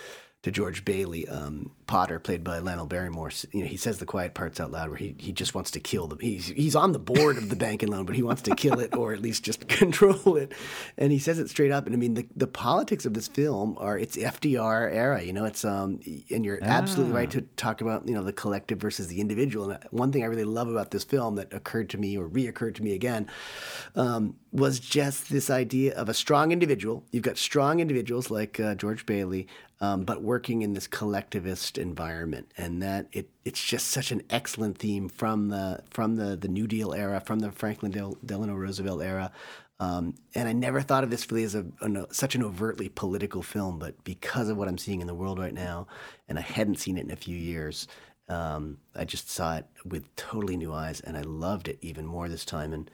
to 0.43 0.51
George 0.51 0.85
Bailey, 0.85 1.27
um, 1.29 1.71
Potter, 1.87 2.19
played 2.19 2.43
by 2.43 2.59
Lionel 2.59 2.87
Barrymore, 2.87 3.31
you 3.53 3.61
know, 3.61 3.67
he 3.67 3.77
says 3.77 3.99
the 3.99 4.07
quiet 4.07 4.35
parts 4.35 4.61
out 4.61 4.71
loud 4.71 4.89
where 4.89 4.97
he, 4.97 5.15
he 5.19 5.33
just 5.33 5.55
wants 5.55 5.71
to 5.73 5.81
kill 5.81 6.07
them. 6.07 6.19
He's 6.21 6.47
he's 6.49 6.75
on 6.75 6.93
the 6.93 6.99
board 6.99 7.37
of 7.37 7.49
the 7.49 7.57
bank 7.57 7.83
and 7.83 7.93
loan, 7.93 8.07
but 8.07 8.17
he 8.17 8.23
wants 8.23 8.43
to 8.43 8.55
kill 8.55 8.79
it 8.79 8.95
or 8.97 9.13
at 9.13 9.21
least 9.21 9.43
just 9.43 9.69
control 9.69 10.37
it. 10.37 10.53
And 10.97 11.13
he 11.13 11.19
says 11.19 11.39
it 11.39 11.51
straight 11.51 11.71
up. 11.71 11.87
And 11.87 11.95
I 11.95 11.99
mean, 11.99 12.15
the, 12.15 12.27
the 12.35 12.47
politics 12.47 13.05
of 13.05 13.15
this 13.15 13.29
film 13.29 13.77
are 13.79 13.99
it's 13.99 14.17
FDR 14.17 14.93
era. 14.93 15.23
You 15.23 15.33
know, 15.33 15.45
it's 15.45 15.65
um, 15.65 16.01
and 16.31 16.45
you're 16.45 16.59
absolutely 16.63 17.15
right 17.15 17.31
to 17.31 17.43
talk 17.57 17.81
about 17.81 18.09
you 18.09 18.15
know 18.15 18.23
the 18.23 18.33
collective 18.33 18.79
versus 18.79 19.09
the 19.09 19.21
individual. 19.21 19.71
And 19.71 19.83
one 19.91 20.13
thing 20.13 20.23
I 20.23 20.27
really 20.27 20.45
love 20.45 20.69
about 20.69 20.91
this 20.91 21.05
film 21.05 21.37
that 21.37 21.53
occurred 21.53 21.91
to 21.91 21.99
me 21.99 22.17
or 22.17 22.29
reoccurred 22.29 22.75
to 22.77 22.83
me 22.83 22.95
again 22.95 23.29
um, 23.95 24.37
was 24.53 24.81
just 24.81 25.31
this 25.31 25.51
idea 25.51 25.95
of 25.95 26.09
a 26.09 26.15
strong 26.15 26.53
individual. 26.53 27.05
You've 27.11 27.23
got 27.23 27.39
strong 27.39 27.81
individuals 27.81 28.31
like 28.31 28.59
uh, 28.61 28.75
George 28.75 29.05
Bailey, 29.07 29.49
um, 29.81 30.05
but 30.05 30.23
working 30.23 30.63
in 30.63 30.75
this 30.75 30.87
collectivist 30.87 31.74
environment, 31.79 32.53
and 32.57 32.83
that 32.83 33.09
it 33.13 33.31
it's 33.45 33.63
just 33.63 33.89
such 33.89 34.11
an 34.11 34.23
excellent 34.31 34.79
theme 34.79 35.09
from 35.09 35.49
the 35.49 35.83
from 35.91 36.17
the 36.17 36.37
the 36.37 36.49
New 36.49 36.67
Deal 36.67 36.95
era, 36.95 37.21
from 37.21 37.41
the 37.41 37.51
Franklin 37.51 37.93
Del- 37.93 38.19
Delano 38.25 38.55
Roosevelt 38.55 39.03
era. 39.03 39.33
Um, 39.81 40.15
and 40.35 40.49
I 40.49 40.53
never 40.53 40.81
thought 40.81 41.03
of 41.03 41.11
this 41.11 41.29
really 41.31 41.43
as 41.43 41.57
a, 41.57 41.67
an, 41.81 42.07
such 42.13 42.37
an 42.37 42.45
overtly 42.45 42.89
political 42.89 43.43
film, 43.43 43.79
but 43.81 44.03
because 44.05 44.49
of 44.49 44.57
what 44.57 44.69
I'm 44.69 44.79
seeing 44.79 45.01
in 45.01 45.09
the 45.09 45.15
world 45.15 45.39
right 45.39 45.53
now, 45.53 45.89
and 46.29 46.39
I 46.39 46.43
hadn't 46.43 46.79
seen 46.79 46.97
it 46.97 47.05
in 47.05 47.11
a 47.11 47.17
few 47.17 47.37
years, 47.37 47.89
um, 48.29 48.79
I 48.95 49.05
just 49.05 49.29
saw 49.29 49.57
it 49.57 49.67
with 49.85 50.15
totally 50.15 50.57
new 50.57 50.73
eyes, 50.73 51.01
and 51.01 51.17
I 51.17 51.23
loved 51.23 51.69
it 51.69 51.79
even 51.81 52.07
more 52.07 52.29
this 52.29 52.45
time. 52.45 52.73
And 52.73 52.91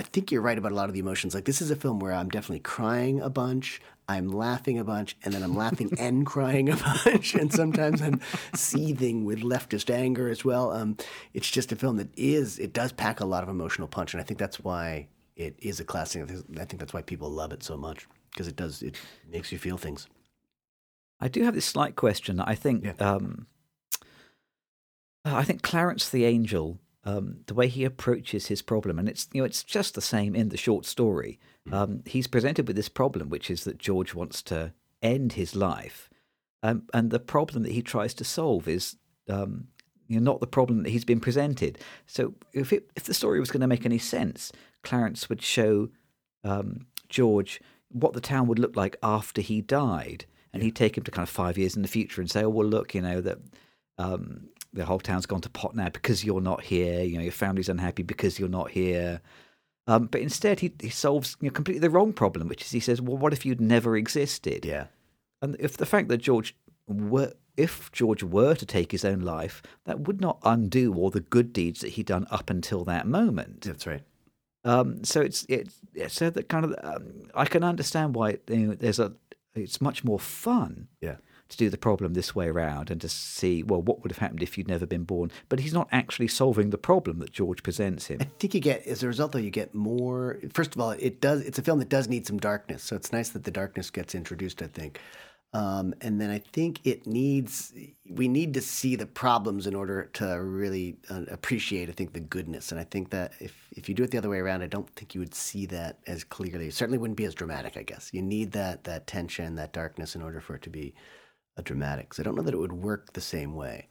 I 0.00 0.02
think 0.02 0.32
you're 0.32 0.40
right 0.40 0.56
about 0.56 0.72
a 0.72 0.74
lot 0.74 0.88
of 0.88 0.94
the 0.94 1.00
emotions. 1.00 1.34
Like 1.34 1.44
this 1.44 1.60
is 1.60 1.70
a 1.70 1.76
film 1.76 2.00
where 2.00 2.12
I'm 2.14 2.30
definitely 2.30 2.60
crying 2.60 3.20
a 3.20 3.28
bunch, 3.28 3.82
I'm 4.08 4.28
laughing 4.30 4.78
a 4.78 4.84
bunch, 4.84 5.14
and 5.22 5.34
then 5.34 5.42
I'm 5.42 5.54
laughing 5.54 5.90
and 5.98 6.24
crying 6.24 6.70
a 6.70 6.76
bunch, 6.76 7.34
and 7.34 7.52
sometimes 7.52 8.00
I'm 8.00 8.18
seething 8.54 9.26
with 9.26 9.40
leftist 9.42 9.90
anger 9.94 10.30
as 10.30 10.42
well. 10.42 10.72
Um, 10.72 10.96
it's 11.34 11.50
just 11.50 11.70
a 11.70 11.76
film 11.76 11.98
that 11.98 12.08
is 12.16 12.58
it 12.58 12.72
does 12.72 12.92
pack 12.92 13.20
a 13.20 13.26
lot 13.26 13.42
of 13.42 13.50
emotional 13.50 13.88
punch, 13.88 14.14
and 14.14 14.20
I 14.22 14.24
think 14.24 14.38
that's 14.40 14.58
why 14.60 15.08
it 15.36 15.54
is 15.60 15.80
a 15.80 15.84
classic. 15.84 16.22
I 16.22 16.26
think- 16.32 16.58
I 16.58 16.64
think 16.64 16.80
that's 16.80 16.94
why 16.94 17.02
people 17.02 17.28
love 17.28 17.52
it 17.52 17.62
so 17.62 17.76
much 17.76 18.06
because 18.30 18.48
it 18.48 18.56
does 18.56 18.82
it 18.82 18.96
makes 19.30 19.52
you 19.52 19.58
feel 19.58 19.76
things. 19.76 20.06
I 21.20 21.28
do 21.28 21.42
have 21.44 21.54
this 21.54 21.66
slight 21.66 21.94
question. 21.94 22.40
I 22.40 22.54
think 22.54 22.84
Yeah. 22.84 22.92
um, 23.00 23.46
I 25.26 25.44
think 25.44 25.60
Clarence 25.60 26.08
the 26.08 26.24
Angel, 26.24 26.78
um, 27.04 27.40
the 27.46 27.54
way 27.54 27.68
he 27.68 27.84
approaches 27.84 28.46
his 28.46 28.62
problem, 28.62 28.98
and 28.98 29.08
it's 29.08 29.28
you 29.32 29.40
know 29.40 29.46
it's 29.46 29.64
just 29.64 29.94
the 29.94 30.00
same 30.00 30.34
in 30.34 30.50
the 30.50 30.56
short 30.56 30.84
story. 30.84 31.38
Um, 31.72 32.02
he's 32.04 32.26
presented 32.26 32.66
with 32.66 32.76
this 32.76 32.88
problem, 32.88 33.28
which 33.28 33.50
is 33.50 33.64
that 33.64 33.78
George 33.78 34.14
wants 34.14 34.42
to 34.42 34.72
end 35.02 35.34
his 35.34 35.54
life, 35.54 36.10
um, 36.62 36.82
and 36.92 37.10
the 37.10 37.20
problem 37.20 37.62
that 37.62 37.72
he 37.72 37.82
tries 37.82 38.14
to 38.14 38.24
solve 38.24 38.68
is 38.68 38.96
um, 39.28 39.68
you 40.10 40.18
know, 40.18 40.32
not 40.32 40.40
the 40.40 40.46
problem 40.46 40.82
that 40.82 40.90
he's 40.90 41.04
been 41.04 41.20
presented. 41.20 41.78
So 42.06 42.34
if 42.52 42.72
it, 42.72 42.90
if 42.96 43.04
the 43.04 43.14
story 43.14 43.38
was 43.38 43.50
going 43.50 43.60
to 43.60 43.68
make 43.68 43.86
any 43.86 43.98
sense, 43.98 44.50
Clarence 44.82 45.28
would 45.28 45.40
show 45.40 45.88
um, 46.42 46.86
George 47.08 47.60
what 47.90 48.12
the 48.12 48.20
town 48.20 48.48
would 48.48 48.58
look 48.58 48.74
like 48.74 48.96
after 49.02 49.40
he 49.40 49.60
died, 49.60 50.24
and 50.52 50.64
he'd 50.64 50.74
take 50.74 50.98
him 50.98 51.04
to 51.04 51.10
kind 51.12 51.22
of 51.22 51.30
five 51.30 51.56
years 51.56 51.76
in 51.76 51.82
the 51.82 51.88
future 51.88 52.20
and 52.20 52.28
say, 52.28 52.42
"Oh, 52.42 52.48
well, 52.48 52.66
look, 52.66 52.92
you 52.94 53.00
know 53.00 53.20
that 53.20 53.38
um, 53.98 54.48
the 54.72 54.84
whole 54.84 55.00
town's 55.00 55.26
gone 55.26 55.40
to 55.42 55.50
pot 55.50 55.74
now 55.74 55.88
because 55.88 56.24
you're 56.24 56.40
not 56.40 56.62
here. 56.62 57.02
You 57.02 57.16
know, 57.18 57.22
your 57.24 57.32
family's 57.32 57.68
unhappy 57.68 58.02
because 58.02 58.38
you're 58.38 58.48
not 58.48 58.70
here." 58.70 59.20
Um, 59.86 60.06
but 60.06 60.20
instead, 60.20 60.60
he, 60.60 60.72
he 60.80 60.90
solves 60.90 61.36
you 61.40 61.48
know, 61.48 61.52
completely 61.52 61.80
the 61.80 61.90
wrong 61.90 62.12
problem, 62.12 62.48
which 62.48 62.62
is 62.62 62.70
he 62.70 62.80
says, 62.80 63.00
"Well, 63.00 63.16
what 63.16 63.32
if 63.32 63.44
you'd 63.44 63.60
never 63.60 63.96
existed?" 63.96 64.64
Yeah, 64.64 64.86
And 65.42 65.56
if 65.58 65.76
the 65.76 65.86
fact 65.86 66.08
that 66.08 66.18
George 66.18 66.54
were, 66.86 67.32
if 67.56 67.90
George 67.92 68.22
were 68.22 68.54
to 68.54 68.66
take 68.66 68.92
his 68.92 69.04
own 69.04 69.20
life, 69.20 69.62
that 69.84 70.00
would 70.00 70.20
not 70.20 70.38
undo 70.44 70.94
all 70.94 71.10
the 71.10 71.20
good 71.20 71.52
deeds 71.52 71.80
that 71.80 71.90
he'd 71.90 72.06
done 72.06 72.26
up 72.30 72.50
until 72.50 72.84
that 72.84 73.06
moment. 73.06 73.62
that's 73.62 73.86
right. 73.86 74.02
Um, 74.64 75.02
so 75.04 75.22
it's 75.22 75.46
it's 75.48 75.80
so 76.08 76.28
that 76.30 76.48
kind 76.48 76.66
of 76.66 76.74
um, 76.82 77.30
I 77.34 77.46
can 77.46 77.64
understand 77.64 78.14
why 78.14 78.38
you 78.48 78.56
know, 78.68 78.74
there's 78.74 78.98
a 78.98 79.14
it's 79.54 79.80
much 79.80 80.04
more 80.04 80.20
fun 80.20 80.88
Yeah. 81.00 81.16
To 81.50 81.56
do 81.56 81.68
the 81.68 81.78
problem 81.78 82.14
this 82.14 82.34
way 82.34 82.48
around 82.48 82.90
and 82.90 83.00
to 83.00 83.08
see 83.08 83.62
well 83.62 83.82
what 83.82 84.02
would 84.02 84.10
have 84.10 84.18
happened 84.18 84.42
if 84.42 84.56
you'd 84.56 84.68
never 84.68 84.86
been 84.86 85.04
born. 85.04 85.30
But 85.48 85.60
he's 85.60 85.74
not 85.74 85.88
actually 85.92 86.28
solving 86.28 86.70
the 86.70 86.78
problem 86.78 87.18
that 87.18 87.32
George 87.32 87.62
presents 87.62 88.06
him. 88.06 88.18
I 88.20 88.24
think 88.38 88.54
you 88.54 88.60
get 88.60 88.86
as 88.86 89.02
a 89.02 89.06
result 89.06 89.32
though 89.32 89.38
you 89.38 89.50
get 89.50 89.74
more. 89.74 90.38
First 90.52 90.74
of 90.74 90.80
all, 90.80 90.90
it 90.90 91.20
does. 91.20 91.42
It's 91.42 91.58
a 91.58 91.62
film 91.62 91.78
that 91.80 91.88
does 91.88 92.08
need 92.08 92.26
some 92.26 92.38
darkness, 92.38 92.82
so 92.82 92.96
it's 92.96 93.12
nice 93.12 93.30
that 93.30 93.44
the 93.44 93.50
darkness 93.50 93.90
gets 93.90 94.14
introduced. 94.14 94.62
I 94.62 94.66
think, 94.66 95.00
um, 95.52 95.94
and 96.00 96.20
then 96.20 96.30
I 96.30 96.38
think 96.38 96.80
it 96.84 97.06
needs. 97.06 97.72
We 98.08 98.28
need 98.28 98.54
to 98.54 98.60
see 98.60 98.96
the 98.96 99.06
problems 99.06 99.66
in 99.66 99.74
order 99.74 100.10
to 100.14 100.24
really 100.40 100.96
uh, 101.08 101.22
appreciate. 101.30 101.88
I 101.88 101.92
think 101.92 102.12
the 102.12 102.20
goodness, 102.20 102.70
and 102.70 102.80
I 102.80 102.84
think 102.84 103.10
that 103.10 103.32
if 103.40 103.54
if 103.72 103.88
you 103.88 103.94
do 103.94 104.04
it 104.04 104.10
the 104.12 104.18
other 104.18 104.30
way 104.30 104.38
around, 104.38 104.62
I 104.62 104.66
don't 104.66 104.88
think 104.94 105.14
you 105.14 105.20
would 105.20 105.34
see 105.34 105.66
that 105.66 105.98
as 106.06 106.22
clearly. 106.22 106.68
It 106.68 106.74
certainly 106.74 106.98
wouldn't 106.98 107.16
be 107.16 107.24
as 107.24 107.34
dramatic. 107.34 107.76
I 107.76 107.82
guess 107.82 108.10
you 108.12 108.22
need 108.22 108.52
that 108.52 108.84
that 108.84 109.06
tension, 109.06 109.56
that 109.56 109.72
darkness, 109.72 110.14
in 110.14 110.22
order 110.22 110.40
for 110.40 110.54
it 110.54 110.62
to 110.62 110.70
be 110.70 110.94
a 111.56 111.62
dramatic. 111.62 112.14
So 112.14 112.22
I 112.22 112.24
don't 112.24 112.34
know 112.34 112.42
that 112.42 112.54
it 112.54 112.58
would 112.58 112.72
work 112.72 113.12
the 113.12 113.20
same 113.20 113.54
way. 113.54 113.88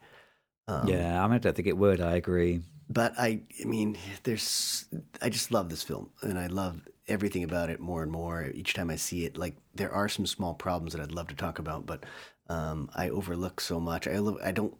Um, 0.67 0.87
yeah, 0.87 1.23
I, 1.23 1.27
mean, 1.27 1.35
I 1.35 1.37
don't 1.39 1.55
think 1.55 1.67
it 1.67 1.77
would. 1.77 1.99
I 2.01 2.15
agree. 2.15 2.61
but 2.89 3.13
I, 3.17 3.41
I 3.61 3.65
mean, 3.65 3.97
there's, 4.23 4.85
I 5.21 5.29
just 5.29 5.51
love 5.51 5.69
this 5.69 5.83
film, 5.83 6.09
and 6.21 6.37
I 6.39 6.47
love 6.47 6.81
everything 7.07 7.43
about 7.43 7.69
it 7.69 7.79
more 7.79 8.03
and 8.03 8.11
more 8.11 8.51
each 8.53 8.73
time 8.73 8.89
I 8.89 8.95
see 8.95 9.25
it. 9.25 9.37
Like 9.37 9.55
there 9.75 9.91
are 9.91 10.09
some 10.09 10.25
small 10.25 10.53
problems 10.53 10.93
that 10.93 11.01
I'd 11.01 11.11
love 11.11 11.27
to 11.27 11.35
talk 11.35 11.59
about, 11.59 11.85
but 11.85 12.03
um, 12.49 12.89
I 12.95 13.09
overlook 13.09 13.61
so 13.61 13.79
much. 13.79 14.07
I, 14.07 14.17
love, 14.17 14.37
I 14.43 14.51
don't, 14.51 14.73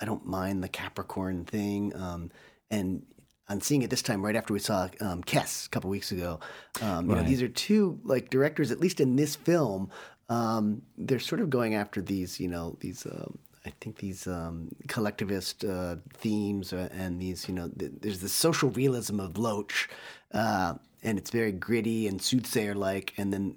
I 0.00 0.04
don't 0.04 0.26
mind 0.26 0.62
the 0.62 0.68
Capra-corn 0.68 1.44
thing, 1.44 1.94
um, 1.96 2.30
and 2.70 3.02
on 3.48 3.60
seeing 3.60 3.82
it 3.82 3.90
this 3.90 4.02
time, 4.02 4.24
right 4.24 4.36
after 4.36 4.54
we 4.54 4.58
saw 4.58 4.88
um, 5.00 5.22
Kes 5.22 5.66
a 5.66 5.68
couple 5.68 5.90
weeks 5.90 6.10
ago, 6.12 6.40
um, 6.80 7.08
you 7.08 7.14
know, 7.14 7.22
these 7.22 7.42
are 7.42 7.48
two 7.48 8.00
like 8.02 8.30
directors, 8.30 8.70
at 8.70 8.80
least 8.80 9.00
in 9.00 9.16
this 9.16 9.36
film, 9.36 9.90
um, 10.28 10.82
they're 10.96 11.18
sort 11.18 11.40
of 11.40 11.50
going 11.50 11.74
after 11.74 12.00
these, 12.00 12.40
you 12.40 12.48
know, 12.48 12.76
these. 12.80 13.06
Um, 13.06 13.38
I 13.66 13.72
think 13.80 13.96
these 13.96 14.26
um, 14.26 14.68
collectivist 14.88 15.64
uh, 15.64 15.96
themes 16.12 16.74
uh, 16.74 16.90
and 16.92 17.18
these, 17.18 17.48
you 17.48 17.54
know, 17.54 17.70
th- 17.78 17.92
there's 18.02 18.20
the 18.20 18.28
social 18.28 18.68
realism 18.68 19.20
of 19.20 19.38
Loach, 19.38 19.88
uh, 20.32 20.74
and 21.02 21.16
it's 21.16 21.30
very 21.30 21.50
gritty 21.52 22.06
and 22.06 22.20
soothsayer 22.20 22.74
like. 22.74 23.14
And 23.16 23.32
then 23.32 23.56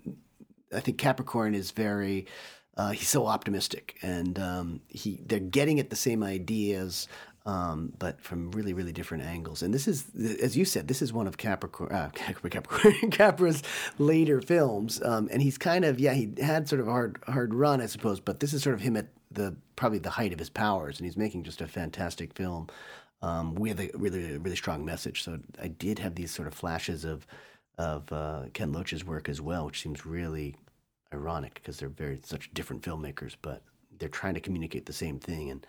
I 0.73 0.79
think 0.79 0.97
Capra-corn 0.97 1.53
is 1.55 1.71
very, 1.71 2.25
uh, 2.77 2.91
he's 2.91 3.09
so 3.09 3.27
optimistic, 3.27 3.97
and 4.01 4.39
um, 4.39 4.81
he 4.87 5.21
they're 5.25 5.39
getting 5.39 5.79
at 5.79 5.89
the 5.89 5.95
same 5.97 6.23
ideas. 6.23 7.09
Um, 7.47 7.93
but 7.97 8.19
from 8.21 8.51
really, 8.51 8.73
really 8.73 8.91
different 8.91 9.23
angles. 9.23 9.63
And 9.63 9.73
this 9.73 9.87
is, 9.87 10.05
as 10.41 10.57
you 10.57 10.65
said, 10.65 10.89
this 10.89 11.01
is 11.01 11.13
one 11.13 11.27
of 11.27 11.37
Capra-corn, 11.37 11.93
uh, 11.93 12.09
Capra-corn, 12.13 13.09
Capra's 13.09 13.63
later 13.97 14.41
films. 14.41 15.01
Um, 15.01 15.29
and 15.31 15.41
he's 15.41 15.57
kind 15.57 15.85
of, 15.85 15.97
yeah, 15.97 16.13
he 16.13 16.33
had 16.41 16.67
sort 16.67 16.81
of 16.81 16.89
a 16.89 16.91
hard, 16.91 17.19
hard 17.25 17.53
run, 17.53 17.79
I 17.79 17.85
suppose. 17.85 18.19
But 18.19 18.41
this 18.41 18.51
is 18.51 18.63
sort 18.63 18.75
of 18.75 18.81
him 18.81 18.97
at 18.97 19.07
the 19.31 19.55
probably 19.77 19.99
the 19.99 20.09
height 20.09 20.33
of 20.33 20.39
his 20.39 20.49
powers, 20.49 20.99
and 20.99 21.05
he's 21.05 21.15
making 21.15 21.43
just 21.43 21.61
a 21.61 21.67
fantastic 21.67 22.33
film 22.33 22.67
um, 23.21 23.55
with 23.55 23.79
a 23.79 23.89
really, 23.93 24.37
really 24.37 24.55
strong 24.55 24.83
message. 24.83 25.23
So 25.23 25.39
I 25.61 25.67
did 25.67 25.99
have 25.99 26.15
these 26.15 26.31
sort 26.31 26.47
of 26.47 26.53
flashes 26.53 27.05
of 27.05 27.25
of 27.77 28.11
uh, 28.11 28.43
Ken 28.53 28.73
Loach's 28.73 29.05
work 29.05 29.29
as 29.29 29.39
well, 29.39 29.67
which 29.67 29.81
seems 29.81 30.05
really 30.05 30.55
ironic 31.13 31.53
because 31.55 31.77
they're 31.77 31.89
very 31.89 32.19
such 32.23 32.53
different 32.53 32.81
filmmakers, 32.81 33.35
but 33.41 33.61
they're 33.99 34.09
trying 34.09 34.33
to 34.33 34.39
communicate 34.39 34.87
the 34.87 34.93
same 34.93 35.19
thing. 35.19 35.51
And 35.51 35.65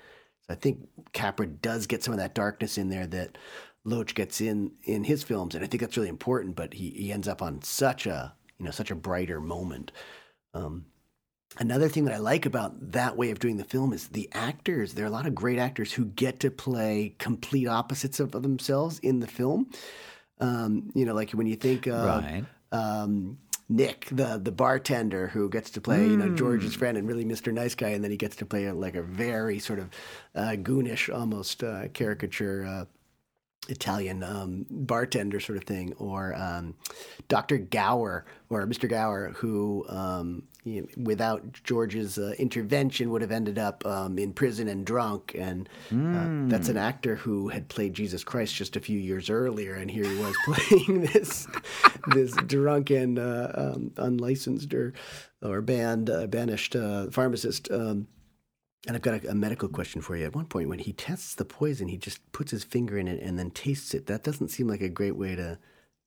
I 0.49 0.55
think 0.55 0.88
Capra 1.12 1.46
does 1.46 1.86
get 1.86 2.03
some 2.03 2.14
of 2.14 2.18
that 2.18 2.34
darkness 2.34 2.78
in 2.78 2.88
there 2.88 3.07
that 3.09 3.36
Loach 3.84 4.14
gets 4.14 4.40
in 4.40 4.72
in 4.84 5.05
his 5.05 5.22
films, 5.22 5.55
and 5.55 5.64
I 5.64 5.68
think 5.68 5.80
that's 5.80 5.96
really 5.96 6.09
important. 6.09 6.57
But 6.57 6.74
he, 6.74 6.90
he 6.90 7.12
ends 7.12 7.28
up 7.28 7.42
on 7.42 7.62
such 7.62 8.07
a 8.07 8.34
you 8.59 8.64
know 8.64 8.70
such 8.70 8.90
a 8.90 8.94
brighter 8.94 9.40
moment. 9.40 9.92
Um, 10.55 10.86
another 11.59 11.88
thing 11.88 12.05
that 12.05 12.14
I 12.14 12.18
like 12.18 12.46
about 12.46 12.92
that 12.92 13.16
way 13.16 13.30
of 13.30 13.38
doing 13.38 13.57
the 13.57 13.64
film 13.64 13.92
is 13.92 14.09
the 14.09 14.28
actors. 14.32 14.94
There 14.94 15.05
are 15.05 15.09
a 15.09 15.12
lot 15.12 15.26
of 15.26 15.34
great 15.34 15.59
actors 15.59 15.92
who 15.92 16.07
get 16.07 16.40
to 16.40 16.51
play 16.51 17.14
complete 17.18 17.66
opposites 17.66 18.20
of 18.20 18.32
themselves 18.32 18.99
in 19.01 19.20
the 19.20 19.26
film. 19.26 19.70
Um, 20.40 20.90
you 20.94 21.05
know, 21.05 21.14
like 21.14 21.30
when 21.32 21.46
you 21.46 21.57
think 21.57 21.86
of 21.86 22.05
Right. 22.05 22.44
um, 22.72 23.38
Nick, 23.69 24.09
the 24.11 24.41
the 24.43 24.53
bartender 24.53 25.29
who 25.29 25.51
gets 25.51 25.71
to 25.71 25.81
play 25.81 26.03
you 26.03 26.16
know 26.16 26.35
George's 26.35 26.75
friend 26.75 26.97
and 26.97 27.07
really 27.07 27.25
Mr. 27.25 27.53
Nice 27.53 27.75
Guy, 27.75 27.91
and 27.91 28.03
then 28.03 28.11
he 28.11 28.16
gets 28.16 28.37
to 28.37 28.47
play 28.47 28.71
like 28.71 28.95
a 28.95 29.03
very 29.03 29.59
sort 29.59 29.79
of 29.79 29.91
uh, 30.35 30.57
goonish, 30.57 31.11
almost 31.11 31.62
uh, 31.62 31.89
caricature. 31.89 32.87
Italian 33.69 34.23
um, 34.23 34.66
bartender 34.71 35.41
sort 35.41 35.59
of 35.59 35.64
thing, 35.64 35.95
or 35.99 36.35
um, 36.35 36.75
Dr. 37.29 37.59
Gower 37.59 38.25
or 38.51 38.66
Mr. 38.66 38.89
Gower, 38.89 39.33
who 39.37 39.85
um, 39.89 40.43
you 40.64 40.83
know, 40.83 40.89
without 40.97 41.53
George's 41.64 42.19
uh, 42.19 42.35
intervention 42.39 43.11
would 43.11 43.23
have 43.23 43.31
ended 43.31 43.59
up 43.59 43.85
um, 43.87 44.19
in 44.19 44.33
prison 44.33 44.69
and 44.69 44.85
drunk. 44.85 45.35
And 45.39 45.69
uh, 45.91 46.51
that's 46.51 46.69
an 46.69 46.77
actor 46.77 47.16
who 47.16 47.49
had 47.49 47.69
played 47.69 47.95
Jesus 47.95 48.25
Christ 48.25 48.55
just 48.55 48.77
a 48.77 48.81
few 48.81 48.99
years 48.99 49.31
earlier, 49.31 49.75
and 49.75 49.91
here 49.91 50.05
he 50.05 50.19
was 50.19 50.37
playing 50.45 51.03
this 51.03 51.47
this 52.09 52.35
drunken, 52.47 53.19
uh, 53.19 53.73
um, 53.75 53.93
unlicensed 53.97 54.73
or 54.75 54.93
or 55.43 55.61
banned, 55.62 56.11
uh, 56.11 56.27
banished 56.27 56.75
uh, 56.75 57.11
pharmacist. 57.11 57.71
Um, 57.71 58.09
and 58.87 58.95
I've 58.97 59.03
got 59.03 59.24
a, 59.24 59.31
a 59.31 59.35
medical 59.35 59.68
question 59.68 60.01
for 60.01 60.16
you. 60.16 60.24
At 60.24 60.35
one 60.35 60.47
point, 60.47 60.68
when 60.68 60.79
he 60.79 60.93
tests 60.93 61.35
the 61.35 61.45
poison, 61.45 61.89
he 61.89 61.97
just 61.97 62.20
puts 62.33 62.51
his 62.51 62.64
finger 62.64 62.97
in 62.99 63.09
it 63.09 63.20
and 63.22 63.39
then 63.39 63.51
tastes 63.51 63.95
it. 63.95 64.07
That 64.07 64.22
doesn't 64.22 64.49
seem 64.49 64.68
like 64.68 64.81
a 64.81 64.89
great 64.89 65.16
way 65.16 65.35
to 65.37 65.59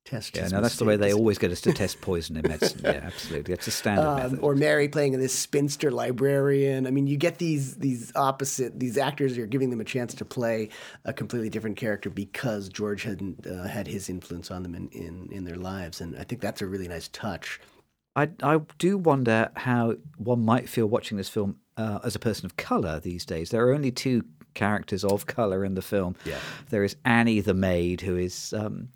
test. 0.04 0.36
Yeah, 0.36 0.48
no, 0.48 0.62
that's 0.62 0.78
the 0.78 0.86
way 0.86 0.96
they 0.96 1.14
always 1.14 1.38
get 1.38 1.52
us 1.52 1.62
to 1.62 1.74
test 1.82 2.02
poison 2.02 2.38
in 2.38 2.48
medicine. 2.48 2.82
Yeah, 2.84 3.02
absolutely. 3.04 3.54
It's 3.54 3.68
a 3.68 3.72
standard 3.72 4.08
Um, 4.08 4.16
method. 4.18 4.40
or 4.40 4.56
Mary 4.56 4.88
playing 4.88 5.20
this 5.20 5.38
spinster 5.38 5.92
librarian. 5.92 6.88
I 6.88 6.92
mean, 6.92 7.06
you 7.08 7.18
get 7.18 7.38
these 7.38 7.76
these 7.76 8.12
opposite 8.16 8.80
these 8.80 8.98
actors. 8.98 9.38
You're 9.38 9.48
giving 9.48 9.70
them 9.70 9.82
a 9.82 9.86
chance 9.86 10.14
to 10.16 10.26
play 10.26 10.70
a 11.06 11.14
completely 11.14 11.50
different 11.50 11.78
character 11.78 12.10
because 12.10 12.68
George 12.70 13.04
hadn't 13.04 13.46
uh, 13.46 13.68
had 13.68 13.88
his 13.88 14.10
influence 14.10 14.50
on 14.50 14.64
them 14.64 14.74
in, 14.76 14.88
in 14.90 15.30
in 15.32 15.44
their 15.46 15.58
lives, 15.58 16.02
and 16.02 16.18
I 16.18 16.24
think 16.24 16.42
that's 16.42 16.62
a 16.62 16.66
really 16.68 16.88
nice 16.88 17.08
touch. 17.10 17.60
I, 18.14 18.30
I 18.44 18.60
do 18.78 18.98
wonder 18.98 19.52
how 19.56 19.96
one 20.18 20.44
might 20.44 20.68
feel 20.68 20.86
watching 20.88 21.16
this 21.16 21.30
film 21.30 21.61
uh, 21.78 22.00
as 22.04 22.16
a 22.16 22.20
person 22.20 22.46
of 22.46 22.58
colour 22.58 23.00
these 23.00 23.26
days. 23.26 23.50
There 23.50 23.66
are 23.68 23.74
only 23.74 23.92
two 23.92 24.24
characters 24.54 25.04
of 25.04 25.26
colour 25.26 25.64
in 25.64 25.76
the 25.76 25.82
film. 25.82 26.16
Yeah. 26.26 26.40
There 26.70 26.84
is 26.84 26.96
Annie 27.06 27.40
the 27.40 27.54
maid, 27.54 28.02
who 28.02 28.18
is, 28.18 28.54
um, 28.54 28.90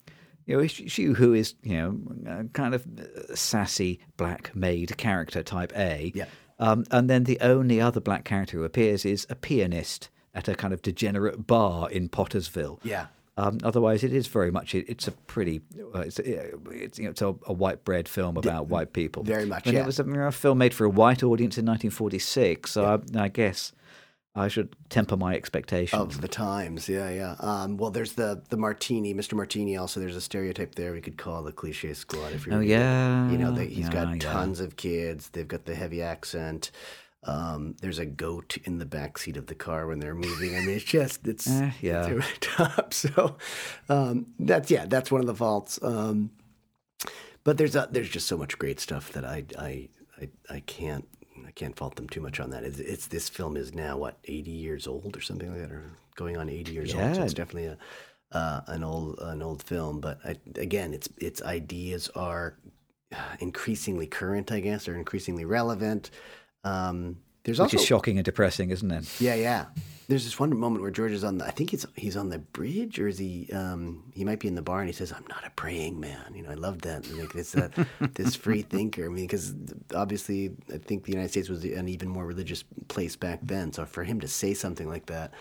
you 0.46 0.58
know, 0.58 0.68
she, 0.68 1.06
who 1.06 1.34
is, 1.34 1.56
you 1.64 1.78
know, 1.78 2.48
kind 2.54 2.76
of 2.76 2.86
uh, 2.86 3.36
sassy 3.36 4.00
black 4.18 4.56
maid 4.56 4.98
character 4.98 5.44
type 5.44 5.74
A. 5.76 6.12
Yeah. 6.14 6.26
Um, 6.60 6.86
and 6.92 7.10
then 7.10 7.26
the 7.26 7.40
only 7.42 7.82
other 7.82 8.00
black 8.00 8.24
character 8.24 8.58
who 8.58 8.64
appears 8.64 9.06
is 9.06 9.28
a 9.30 9.36
pianist 9.36 10.10
at 10.34 10.48
a 10.48 10.56
kind 10.56 10.74
of 10.74 10.82
degenerate 10.82 11.48
bar 11.48 11.90
in 11.90 12.10
Pottersville. 12.10 12.80
Yeah. 12.84 13.08
Um, 13.38 13.58
otherwise, 13.64 14.04
it 14.04 14.14
is 14.14 14.28
very 14.28 14.50
much. 14.50 14.74
It, 14.74 14.86
it's 14.88 15.08
a 15.08 15.12
pretty. 15.12 15.62
Uh, 15.94 16.00
it's 16.00 16.20
it's, 16.20 16.98
you 16.98 17.06
know, 17.06 17.12
it's 17.12 17.22
a, 17.22 17.36
a 17.48 17.54
white 17.54 17.84
bread 17.84 18.08
film 18.08 18.38
about 18.38 18.68
white 18.68 18.94
people. 18.94 19.24
very 19.24 19.46
much, 19.46 19.66
And 19.66 19.74
yeah. 19.76 19.82
it 19.82 19.86
was 19.86 20.00
a, 20.00 20.04
you 20.04 20.14
know, 20.14 20.28
a 20.28 20.32
film 20.32 20.58
made 20.58 20.74
for 20.74 20.86
a 20.86 20.90
white 20.90 21.22
audience 21.22 21.58
in 21.58 21.66
1946. 21.66 22.72
So 22.72 22.86
I, 23.16 23.24
I 23.24 23.28
guess 23.28 23.74
I 24.36 24.48
should 24.48 24.76
temper 24.90 25.18
my 25.18 25.34
expectations. 25.36 26.02
Of 26.02 26.22
the 26.22 26.28
times, 26.30 26.88
yeah, 26.88 27.10
yeah. 27.10 27.36
Um, 27.40 27.78
well, 27.78 27.92
there's 27.92 28.14
the 28.14 28.42
the 28.50 28.58
Martini, 28.58 29.14
Mr. 29.14 29.34
Martini. 29.34 29.76
Also, 29.76 30.00
there's 30.00 30.16
a 30.16 30.22
stereotype 30.22 30.76
there 30.76 30.94
we 30.94 31.02
could 31.02 31.18
call 31.18 31.44
the 31.44 31.52
cliche 31.52 31.94
squad. 31.94 32.32
If 32.34 32.46
you're 32.46 32.56
Oh, 32.56 32.60
yeah, 32.60 33.30
you 33.32 33.38
know, 33.38 33.52
they, 33.52 33.68
he's 33.68 33.88
yeah, 33.88 33.92
got 33.92 34.14
yeah. 34.14 34.20
tons 34.20 34.62
of 34.62 34.78
kids. 34.78 35.30
They've 35.30 35.48
got 35.48 35.66
the 35.66 35.76
heavy 35.76 36.02
accent. 36.02 36.72
Um, 37.28 37.76
there's 37.82 37.98
a 38.00 38.06
goat 38.06 38.58
in 38.66 38.78
the 38.78 38.86
back 38.86 39.18
seat 39.18 39.36
of 39.38 39.48
the 39.48 39.56
car 39.56 39.88
when 39.88 40.00
they're 40.00 40.16
moving. 40.16 40.56
I 40.56 40.60
mean, 40.60 40.76
it's 40.76 40.84
just 40.86 41.28
it's, 41.28 41.50
Eh, 41.50 41.72
yeah. 41.82 42.08
it's 42.08 42.28
top. 42.40 42.94
So 42.94 43.38
um, 43.90 44.28
that's 44.40 44.70
yeah, 44.70 44.86
that's 44.86 45.12
one 45.12 45.22
of 45.22 45.28
the 45.28 45.36
faults. 45.36 45.80
Um, 45.82 46.30
but 47.44 47.58
there's 47.58 47.76
a, 47.76 47.88
there's 47.92 48.10
just 48.10 48.28
so 48.28 48.38
much 48.38 48.58
great 48.58 48.80
stuff 48.80 49.12
that 49.14 49.26
I 49.26 49.44
I 49.58 49.90
I, 50.22 50.30
I 50.50 50.60
can't 50.62 51.08
I 51.48 51.52
can't 51.52 51.76
fault 51.76 51.96
them 51.96 52.08
too 52.10 52.22
much 52.22 52.40
on 52.40 52.50
that. 52.52 52.64
It's, 52.64 52.80
it's 52.80 53.08
this 53.08 53.30
film 53.30 53.58
is 53.58 53.74
now 53.74 53.98
what 53.98 54.18
80 54.26 54.52
years 54.52 54.88
old 54.88 55.16
or 55.18 55.22
something 55.22 55.52
like 55.52 55.62
that, 55.62 55.72
or 55.72 55.84
going 56.16 56.38
on 56.38 56.50
80 56.50 56.72
years 56.72 56.94
old. 56.96 57.16
So 57.16 57.24
it's 57.24 57.34
definitely 57.34 57.66
a 57.68 57.78
uh, 58.32 58.62
an 58.68 58.84
old 58.84 59.20
an 59.20 59.42
old 59.42 59.64
film. 59.64 60.00
But 60.00 60.20
I, 60.26 60.36
again, 60.56 60.94
its 60.94 61.10
its 61.18 61.42
ideas 61.42 62.10
are 62.16 62.58
uh, 63.14 63.36
increasingly 63.40 64.08
current, 64.08 64.52
I 64.52 64.60
guess, 64.60 64.88
or 64.88 64.96
increasingly 64.96 65.46
relevant. 65.46 66.10
Um, 66.66 67.18
there's 67.44 67.60
which 67.60 67.66
also 67.66 67.78
is 67.78 67.86
shocking 67.86 68.18
and 68.18 68.26
depressing, 68.26 68.72
isn't 68.72 68.92
it? 68.92 69.22
yeah, 69.22 69.36
yeah. 69.36 69.66
There's 70.08 70.24
this 70.24 70.40
one 70.40 70.56
moment 70.56 70.82
where 70.84 70.92
George 70.92 71.12
is 71.12 71.24
on 71.24 71.40
the. 71.40 71.46
I 71.46 71.52
think 71.52 71.74
it's 71.74 71.86
he's 71.96 72.16
on 72.16 72.30
the 72.30 72.40
bridge, 72.40 73.00
or 73.00 73.08
is 73.08 73.18
he? 73.18 73.50
Um, 73.52 74.04
he 74.14 74.24
might 74.24 74.40
be 74.40 74.48
in 74.48 74.54
the 74.54 74.62
bar, 74.62 74.80
and 74.80 74.88
he 74.88 74.94
says, 74.94 75.12
"I'm 75.12 75.26
not 75.30 75.46
a 75.46 75.50
praying 75.52 76.00
man." 76.00 76.34
You 76.36 76.44
know, 76.44 76.52
I 76.52 76.56
love 76.56 76.82
that. 76.82 77.10
Like 77.12 77.34
this, 77.34 77.54
that 77.54 77.72
this 78.14 78.36
free 78.36 78.62
thinker. 78.62 79.06
I 79.06 79.08
mean, 79.08 79.26
because 79.26 79.54
obviously, 79.96 80.52
I 80.72 80.78
think 80.78 81.06
the 81.06 81.12
United 81.12 81.30
States 81.30 81.50
was 81.50 81.64
an 81.64 81.88
even 81.88 82.10
more 82.10 82.26
religious 82.26 82.64
place 82.88 83.16
back 83.16 83.40
then. 83.42 83.74
So 83.74 83.86
for 83.86 84.04
him 84.04 84.20
to 84.20 84.28
say 84.28 84.54
something 84.54 84.88
like 84.88 85.08
that, 85.08 85.34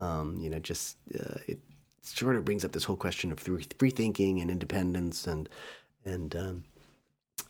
um, 0.00 0.38
you 0.40 0.48
know, 0.48 0.58
just 0.58 0.96
uh, 1.18 1.38
it 1.46 1.58
sort 2.00 2.36
of 2.36 2.44
brings 2.44 2.64
up 2.64 2.72
this 2.72 2.84
whole 2.84 2.96
question 2.96 3.32
of 3.32 3.40
free, 3.40 3.66
free 3.78 3.90
thinking 3.90 4.40
and 4.40 4.50
independence, 4.50 5.26
and 5.26 5.48
and 6.06 6.34
um, 6.36 6.64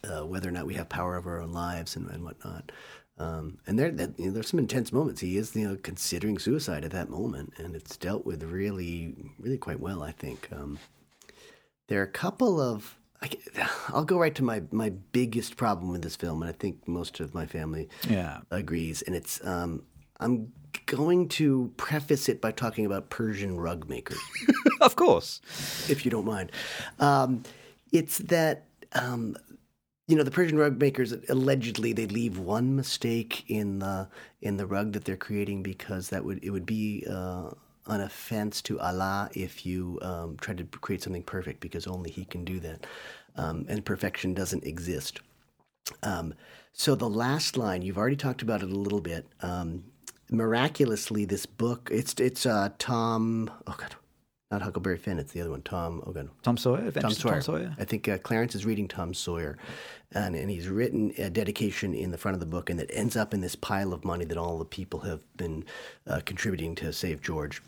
uh, 0.05 0.27
whether 0.27 0.49
or 0.49 0.53
not 0.53 0.67
we 0.67 0.75
have 0.75 0.89
power 0.89 1.17
over 1.17 1.37
our 1.37 1.43
own 1.43 1.53
lives 1.53 1.97
and, 1.97 2.09
and 2.11 2.25
whatnot. 2.25 2.73
Um, 3.19 3.59
and 3.67 3.79
there, 3.79 3.91
that, 3.93 4.19
you 4.19 4.27
know, 4.27 4.33
there's 4.33 4.49
some 4.49 4.59
intense 4.61 4.93
moments. 4.93 5.21
He 5.23 5.37
is, 5.39 5.57
you 5.57 5.67
know, 5.67 5.77
considering 5.83 6.39
suicide 6.39 6.85
at 6.85 6.91
that 6.91 7.09
moment, 7.09 7.55
and 7.57 7.75
it's 7.75 7.97
dealt 7.97 8.27
with 8.27 8.43
really, 8.43 9.15
really 9.39 9.57
quite 9.57 9.81
well. 9.81 10.03
I 10.03 10.13
think 10.13 10.49
um, 10.53 10.79
there 11.89 12.01
are 12.01 12.05
a 12.05 12.09
couple 12.09 12.61
of. 12.61 12.99
I, 13.23 13.31
will 13.95 14.05
go 14.13 14.19
right 14.19 14.35
to 14.35 14.45
my 14.45 14.63
my 14.71 14.91
biggest 15.13 15.57
problem 15.57 15.91
with 15.91 16.03
this 16.03 16.17
film, 16.17 16.43
and 16.43 16.51
I 16.51 16.53
think 16.53 16.87
most 16.87 17.19
of 17.21 17.33
my 17.35 17.47
family 17.47 17.89
Yeah. 18.09 18.41
agrees. 18.51 19.01
And 19.01 19.17
it's 19.17 19.43
um, 19.47 19.85
I'm 20.21 20.53
going 20.85 21.29
to 21.31 21.73
preface 21.79 22.29
it 22.29 22.43
by 22.43 22.53
talking 22.53 22.85
about 22.85 23.09
Persian 23.09 23.57
rug 23.57 23.89
makers 23.89 24.21
of 24.83 24.95
course. 24.97 25.41
if 25.89 26.05
you 26.05 26.11
don't 26.11 26.27
mind. 26.27 26.53
Um, 26.99 27.45
it's 27.93 28.19
that 28.19 28.65
um, 28.93 29.37
you 30.09 30.17
know 30.17 30.23
the 30.23 30.31
Persian 30.31 30.59
rug 30.59 30.79
makers 30.81 31.13
allegedly 31.29 31.93
they 31.93 32.07
leave 32.07 32.39
one 32.39 32.77
mistake 32.77 33.45
in 33.49 33.81
the 33.81 34.09
in 34.41 34.57
the 34.57 34.67
rug 34.67 34.93
that 34.93 35.05
they're 35.05 35.17
creating 35.17 35.63
because 35.63 36.11
that 36.11 36.25
would 36.25 36.43
it 36.45 36.51
would 36.51 36.67
be 36.67 37.05
uh, 37.11 37.51
an 37.87 38.01
offense 38.01 38.63
to 38.63 38.79
Allah 38.81 39.29
if 39.35 39.67
you 39.67 39.99
um, 40.03 40.37
to 40.39 40.65
create 40.81 41.03
something 41.03 41.23
perfect 41.23 41.61
because 41.61 41.87
only 41.87 42.11
He 42.11 42.25
can 42.25 42.45
do 42.45 42.61
that, 42.61 42.87
um, 43.37 43.67
and 43.69 43.85
perfection 43.85 44.35
doesn't 44.35 44.65
exist. 44.65 45.21
Um, 46.03 46.35
so 46.73 46.95
the 46.95 47.09
last 47.09 47.57
line 47.57 47.83
you've 47.83 47.99
already 47.99 48.17
talked 48.17 48.43
about 48.43 48.63
it 48.63 48.71
a 48.71 48.75
little 48.75 49.01
bit. 49.01 49.27
Um, 49.43 49.85
miraculously, 50.31 51.25
this 51.25 51.47
book 51.47 51.89
it's 51.93 52.15
it's 52.15 52.47
uh, 52.47 52.71
Tom. 52.79 53.51
Oh 53.67 53.75
God, 53.77 53.97
not 54.51 54.63
Huckleberry 54.63 54.97
Finn. 54.97 55.19
It's 55.19 55.33
the 55.33 55.41
other 55.41 55.51
one. 55.51 55.63
Tom. 55.63 56.03
Oh 56.07 56.13
God, 56.13 56.31
Tom 56.43 56.57
Sawyer. 56.57 56.91
Tom 56.93 57.11
Sawyer. 57.11 57.33
Tom 57.33 57.43
Sawyer. 57.43 57.77
I 57.79 57.85
think 57.85 58.09
uh, 58.09 58.19
Clarence 58.19 58.55
is 58.55 58.65
reading 58.65 58.87
Tom 58.87 59.13
Sawyer, 59.13 59.59
and, 60.13 60.37
and 60.37 60.51
he's 60.51 60.69
written 60.69 61.13
a 61.19 61.31
dedication 61.31 61.95
in 61.95 62.11
the 62.11 62.19
front 62.19 62.35
of 62.35 62.41
the 62.41 62.47
book, 62.47 62.71
and 62.71 62.81
it 62.81 62.91
ends 62.93 63.17
up 63.17 63.35
in 63.35 63.41
this 63.41 63.57
pile 63.57 63.93
of 63.93 64.05
money 64.05 64.25
that 64.25 64.39
all 64.39 64.59
the 64.59 64.65
people 64.65 65.01
have 65.01 65.21
been 65.37 65.65
uh, 66.07 66.21
contributing 66.25 66.75
to 66.77 66.93
save 66.93 67.21
George. 67.23 67.61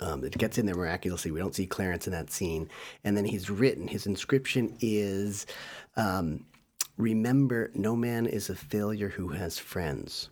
Um, 0.00 0.24
it 0.24 0.36
gets 0.38 0.56
in 0.58 0.66
there 0.66 0.74
miraculously. 0.74 1.30
We 1.30 1.40
don't 1.40 1.54
see 1.54 1.66
Clarence 1.66 2.06
in 2.06 2.12
that 2.12 2.30
scene, 2.30 2.68
and 3.04 3.16
then 3.16 3.24
he's 3.24 3.50
written. 3.50 3.86
His 3.86 4.06
inscription 4.06 4.76
is, 4.80 5.46
um, 5.96 6.44
"Remember, 6.96 7.70
no 7.74 7.94
man 7.94 8.26
is 8.26 8.50
a 8.50 8.56
failure 8.56 9.10
who 9.10 9.28
has 9.28 9.58
friends." 9.58 10.28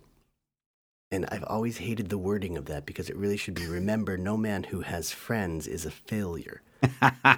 And 1.11 1.27
I've 1.31 1.45
always 1.45 1.79
hated 1.79 2.11
the 2.11 2.19
wording 2.19 2.59
of 2.59 2.67
that 2.67 2.85
because 2.85 3.09
it 3.09 3.17
really 3.17 3.39
should 3.39 3.55
be 3.55 3.67
remember, 3.67 4.19
no 4.19 4.37
man 4.37 4.65
who 4.65 4.81
has 4.83 5.11
friends 5.11 5.67
is 5.67 5.87
a 5.87 5.91
failure. 5.91 6.61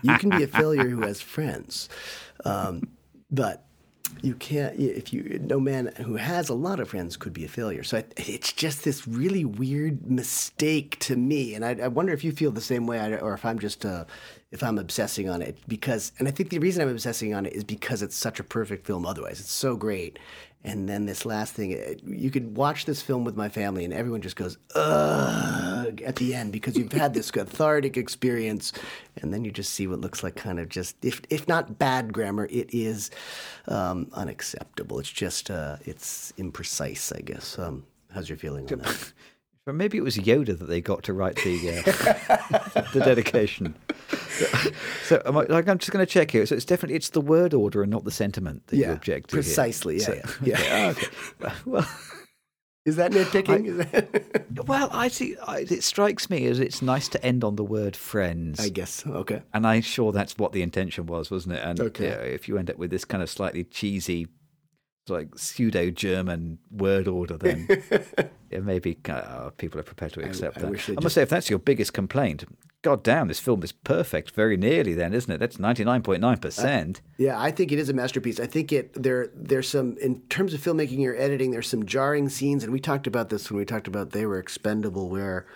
you 0.02 0.18
can 0.18 0.30
be 0.30 0.42
a 0.42 0.48
failure 0.48 0.88
who 0.88 1.02
has 1.02 1.20
friends, 1.20 1.88
um, 2.44 2.82
but 3.30 3.64
you 4.22 4.34
can't. 4.34 4.78
If 4.78 5.12
you 5.12 5.38
no 5.40 5.60
man 5.60 5.92
who 5.98 6.16
has 6.16 6.48
a 6.48 6.54
lot 6.54 6.80
of 6.80 6.88
friends 6.88 7.16
could 7.16 7.32
be 7.32 7.44
a 7.44 7.48
failure. 7.48 7.82
So 7.82 7.98
I, 7.98 8.04
it's 8.16 8.52
just 8.52 8.84
this 8.84 9.06
really 9.06 9.44
weird 9.44 10.10
mistake 10.10 10.98
to 11.00 11.16
me, 11.16 11.54
and 11.54 11.64
I, 11.64 11.76
I 11.82 11.88
wonder 11.88 12.12
if 12.12 12.24
you 12.24 12.32
feel 12.32 12.50
the 12.50 12.60
same 12.60 12.86
way, 12.86 12.98
or 13.18 13.34
if 13.34 13.44
I'm 13.44 13.58
just 13.58 13.86
uh, 13.86 14.04
if 14.50 14.62
I'm 14.62 14.78
obsessing 14.78 15.28
on 15.28 15.42
it 15.42 15.56
because. 15.68 16.12
And 16.18 16.28
I 16.28 16.32
think 16.32 16.50
the 16.50 16.58
reason 16.58 16.82
I'm 16.82 16.90
obsessing 16.90 17.34
on 17.34 17.46
it 17.46 17.52
is 17.52 17.64
because 17.64 18.02
it's 18.02 18.16
such 18.16 18.40
a 18.40 18.44
perfect 18.44 18.86
film. 18.86 19.06
Otherwise, 19.06 19.40
it's 19.40 19.52
so 19.52 19.76
great. 19.76 20.18
And 20.62 20.86
then 20.88 21.06
this 21.06 21.24
last 21.24 21.54
thing, 21.54 21.70
it- 21.70 22.02
you 22.04 22.30
could 22.30 22.54
watch 22.56 22.84
this 22.84 23.00
film 23.00 23.24
with 23.24 23.34
my 23.36 23.48
family, 23.48 23.84
and 23.84 23.94
everyone 23.94 24.20
just 24.20 24.36
goes 24.36 24.58
ugh 24.74 26.02
at 26.02 26.16
the 26.16 26.34
end 26.34 26.52
because 26.52 26.76
you've 26.76 26.92
had 26.92 27.14
this 27.14 27.30
cathartic 27.36 27.96
experience, 27.96 28.72
and 29.16 29.32
then 29.32 29.44
you 29.44 29.50
just 29.50 29.72
see 29.72 29.86
what 29.86 30.00
looks 30.00 30.22
like 30.22 30.36
kind 30.36 30.58
of 30.60 30.68
just, 30.68 31.02
if 31.04 31.22
if 31.30 31.48
not 31.48 31.78
bad 31.78 32.12
grammar, 32.12 32.46
it 32.50 32.68
is 32.74 33.10
um, 33.68 34.08
unacceptable. 34.12 34.98
It's 34.98 35.10
just, 35.10 35.50
uh, 35.50 35.76
it's 35.84 36.32
imprecise, 36.38 37.16
I 37.16 37.20
guess. 37.22 37.58
Um, 37.58 37.84
how's 38.12 38.28
your 38.28 38.38
feeling 38.38 38.70
on 38.72 38.80
that? 38.80 39.12
Or 39.66 39.72
maybe 39.74 39.98
it 39.98 40.02
was 40.02 40.16
Yoda 40.16 40.58
that 40.58 40.68
they 40.68 40.80
got 40.80 41.02
to 41.04 41.12
write 41.12 41.36
the 41.36 41.82
uh, 41.84 42.82
the 42.94 43.00
dedication. 43.00 43.74
so 45.04 45.22
am 45.26 45.36
I, 45.36 45.42
like, 45.44 45.68
I'm 45.68 45.78
just 45.78 45.90
going 45.92 46.04
to 46.04 46.10
check 46.10 46.30
here. 46.30 46.46
So 46.46 46.54
it's 46.54 46.64
definitely 46.64 46.96
it's 46.96 47.10
the 47.10 47.20
word 47.20 47.52
order 47.52 47.82
and 47.82 47.90
not 47.90 48.04
the 48.04 48.10
sentiment 48.10 48.66
that 48.68 48.76
you 48.76 48.82
Yeah, 48.84 48.92
object 48.92 49.30
to. 49.30 49.36
here. 49.36 49.42
precisely. 49.42 49.98
Yeah, 49.98 50.04
So- 50.04 50.20
yeah, 50.42 50.62
yeah. 50.62 50.94
okay. 50.96 51.54
Well, 51.66 51.86
Is 52.86 52.96
that 52.96 53.12
nitpicking? 53.12 53.66
Is 53.66 53.76
that- 53.76 54.46
well, 54.66 54.88
I 54.90 55.08
see. 55.08 55.36
I, 55.46 55.58
it 55.70 55.84
strikes 55.84 56.30
me 56.30 56.46
as 56.46 56.58
it's 56.58 56.80
nice 56.80 57.08
to 57.08 57.22
end 57.24 57.44
on 57.44 57.56
the 57.56 57.62
word 57.64 57.94
friends. 57.94 58.58
I 58.58 58.70
guess. 58.70 59.06
Okay. 59.06 59.42
And 59.52 59.66
I'm 59.66 59.82
sure 59.82 60.10
that's 60.12 60.38
what 60.38 60.52
the 60.52 60.62
intention 60.62 61.04
was, 61.04 61.30
wasn't 61.30 61.56
it? 61.56 61.62
And 61.62 61.78
Okay. 61.78 62.04
you 62.04 62.10
know, 62.10 62.20
if 62.22 62.48
you 62.48 62.56
end 62.56 62.70
up 62.70 62.78
with 62.78 62.90
this 62.90 63.04
kind 63.04 63.22
of 63.22 63.28
slightly 63.28 63.64
cheesy, 63.64 64.28
like 65.10 65.36
pseudo 65.38 65.90
German 65.90 66.58
word 66.70 67.08
order, 67.08 67.36
then 67.36 67.66
yeah, 68.50 68.60
maybe 68.60 68.96
uh, 69.08 69.50
people 69.58 69.78
are 69.80 69.84
prepared 69.84 70.12
to 70.14 70.20
accept 70.24 70.58
I 70.58 70.60
that. 70.62 70.70
wish 70.70 70.88
I 70.88 70.92
must 70.94 71.02
just- 71.02 71.14
say, 71.16 71.22
if 71.22 71.28
that's 71.28 71.50
your 71.50 71.58
biggest 71.58 71.92
complaint, 71.92 72.44
god 72.82 73.02
damn, 73.02 73.28
this 73.28 73.38
film 73.40 73.62
is 73.62 73.72
perfect 73.72 74.30
very 74.30 74.56
nearly 74.56 74.94
then, 74.94 75.12
isn't 75.12 75.30
it? 75.32 75.38
That's 75.38 75.58
99.9%. 75.58 77.00
Yeah, 77.18 77.40
I 77.40 77.50
think 77.50 77.72
it 77.72 77.78
is 77.78 77.88
a 77.88 77.92
masterpiece. 77.92 78.40
I 78.40 78.46
think 78.46 78.72
it 78.72 78.92
there 78.94 79.30
there's 79.34 79.68
some 79.68 79.96
in 79.98 80.20
terms 80.28 80.54
of 80.54 80.60
filmmaking 80.60 81.06
or 81.06 81.14
editing, 81.16 81.50
there's 81.50 81.68
some 81.68 81.84
jarring 81.86 82.28
scenes, 82.28 82.64
and 82.64 82.72
we 82.72 82.80
talked 82.80 83.06
about 83.06 83.28
this 83.28 83.50
when 83.50 83.58
we 83.58 83.64
talked 83.64 83.88
about 83.88 84.10
they 84.10 84.26
were 84.26 84.38
expendable, 84.38 85.08
where 85.08 85.46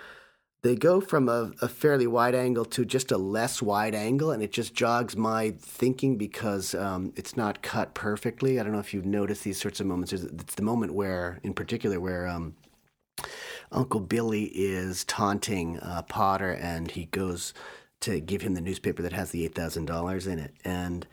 they 0.65 0.75
go 0.75 0.99
from 0.99 1.29
a, 1.29 1.53
a 1.61 1.69
fairly 1.69 2.07
wide 2.07 2.35
angle 2.35 2.65
to 2.65 2.87
just 2.87 3.13
a 3.13 3.19
less 3.19 3.61
wide 3.61 3.95
angle, 3.95 4.31
and 4.31 4.43
it 4.43 4.51
just 4.51 4.75
jogs 4.75 5.15
my 5.15 5.51
thinking 5.61 6.17
because 6.17 6.75
um, 6.75 7.13
it's 7.17 7.37
not 7.37 7.61
cut 7.61 7.93
perfectly. 7.93 8.59
I 8.59 8.63
don't 8.63 8.73
know 8.73 8.79
if 8.79 8.95
you've 8.95 9.05
noticed 9.05 9.45
these 9.45 9.61
sorts 9.61 9.79
of 9.81 9.87
moments. 9.87 10.15
It's 10.15 10.55
the 10.55 10.63
moment 10.63 10.95
where, 10.95 11.39
in 11.43 11.53
particular, 11.53 12.01
where 12.01 12.27
um, 12.27 12.55
Uncle 13.73 14.01
Billy 14.01 14.45
is 14.55 15.05
taunting 15.05 15.79
uh, 15.81 16.01
Potter, 16.09 16.53
and 16.55 16.91
he 16.91 17.05
goes 17.05 17.53
to 18.01 18.19
give 18.21 18.41
him 18.41 18.55
the 18.55 18.63
newspaper 18.63 19.03
that 19.03 19.13
has 19.13 19.33
the 19.33 19.45
eight 19.45 19.55
thousand 19.55 19.85
dollars 19.85 20.27
in 20.27 20.39
it, 20.39 20.55
and 20.65 21.07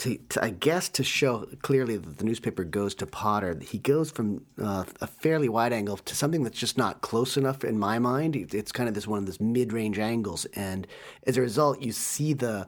to, 0.00 0.16
to 0.30 0.44
I 0.44 0.50
guess 0.50 0.88
to 0.90 1.04
show 1.04 1.46
clearly 1.62 1.96
that 1.96 2.18
the 2.18 2.24
newspaper 2.24 2.64
goes 2.64 2.94
to 2.96 3.06
Potter, 3.06 3.58
he 3.62 3.78
goes 3.78 4.10
from 4.10 4.44
uh, 4.60 4.84
a 5.00 5.06
fairly 5.06 5.48
wide 5.48 5.72
angle 5.72 5.98
to 5.98 6.16
something 6.16 6.42
that's 6.42 6.58
just 6.58 6.78
not 6.78 7.02
close 7.02 7.36
enough 7.36 7.64
in 7.64 7.78
my 7.78 7.98
mind. 7.98 8.34
It's 8.36 8.72
kind 8.72 8.88
of 8.88 8.94
this 8.94 9.06
one 9.06 9.18
of 9.18 9.26
those 9.26 9.40
mid-range 9.40 9.98
angles, 9.98 10.46
and 10.54 10.86
as 11.26 11.36
a 11.36 11.42
result, 11.42 11.82
you 11.82 11.92
see 11.92 12.32
the 12.32 12.66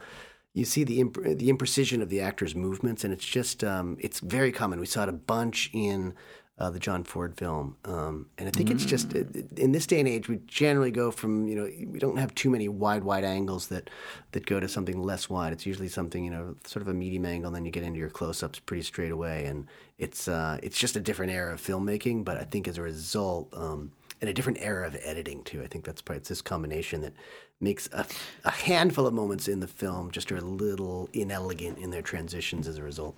you 0.54 0.66
see 0.66 0.84
the 0.84 1.00
imp- 1.00 1.22
the 1.22 1.48
imprecision 1.48 2.02
of 2.02 2.10
the 2.10 2.20
actor's 2.20 2.54
movements, 2.54 3.04
and 3.04 3.12
it's 3.12 3.24
just 3.24 3.64
um, 3.64 3.96
it's 3.98 4.20
very 4.20 4.52
common. 4.52 4.78
We 4.78 4.86
saw 4.86 5.04
it 5.04 5.08
a 5.08 5.12
bunch 5.12 5.70
in 5.72 6.14
uh, 6.62 6.70
the 6.70 6.78
John 6.78 7.02
Ford 7.02 7.36
film, 7.36 7.76
um, 7.84 8.26
and 8.38 8.48
I 8.48 8.52
think 8.52 8.70
it's 8.70 8.84
just 8.84 9.12
in 9.12 9.72
this 9.72 9.84
day 9.84 9.98
and 9.98 10.08
age 10.08 10.28
we 10.28 10.38
generally 10.46 10.92
go 10.92 11.10
from 11.10 11.48
you 11.48 11.56
know 11.56 11.64
we 11.64 11.98
don't 11.98 12.18
have 12.18 12.32
too 12.36 12.50
many 12.50 12.68
wide 12.68 13.02
wide 13.02 13.24
angles 13.24 13.66
that 13.66 13.90
that 14.30 14.46
go 14.46 14.60
to 14.60 14.68
something 14.68 15.02
less 15.02 15.28
wide. 15.28 15.52
It's 15.52 15.66
usually 15.66 15.88
something 15.88 16.24
you 16.24 16.30
know 16.30 16.54
sort 16.64 16.82
of 16.82 16.86
a 16.86 16.94
medium 16.94 17.26
angle, 17.26 17.48
and 17.48 17.56
then 17.56 17.64
you 17.64 17.72
get 17.72 17.82
into 17.82 17.98
your 17.98 18.10
close 18.10 18.44
ups 18.44 18.60
pretty 18.60 18.84
straight 18.84 19.10
away, 19.10 19.46
and 19.46 19.66
it's 19.98 20.28
uh, 20.28 20.60
it's 20.62 20.78
just 20.78 20.94
a 20.94 21.00
different 21.00 21.32
era 21.32 21.52
of 21.52 21.60
filmmaking. 21.60 22.24
But 22.24 22.36
I 22.36 22.44
think 22.44 22.68
as 22.68 22.78
a 22.78 22.82
result. 22.82 23.48
Um, 23.52 23.90
and 24.20 24.28
a 24.28 24.32
different 24.32 24.58
era 24.60 24.86
of 24.86 24.96
editing 25.02 25.42
too. 25.42 25.64
I 25.64 25.66
think 25.66 25.84
that's 25.84 26.00
probably 26.00 26.18
it's 26.18 26.28
this 26.28 26.40
combination 26.40 27.00
that 27.00 27.12
makes 27.60 27.88
a, 27.92 28.06
a 28.44 28.52
handful 28.52 29.04
of 29.04 29.12
moments 29.12 29.48
in 29.48 29.58
the 29.58 29.66
film 29.66 30.12
just 30.12 30.30
are 30.30 30.36
a 30.36 30.40
little 30.40 31.08
inelegant 31.12 31.78
in 31.78 31.90
their 31.90 32.02
transitions 32.02 32.68
as 32.68 32.78
a 32.78 32.84
result. 32.84 33.16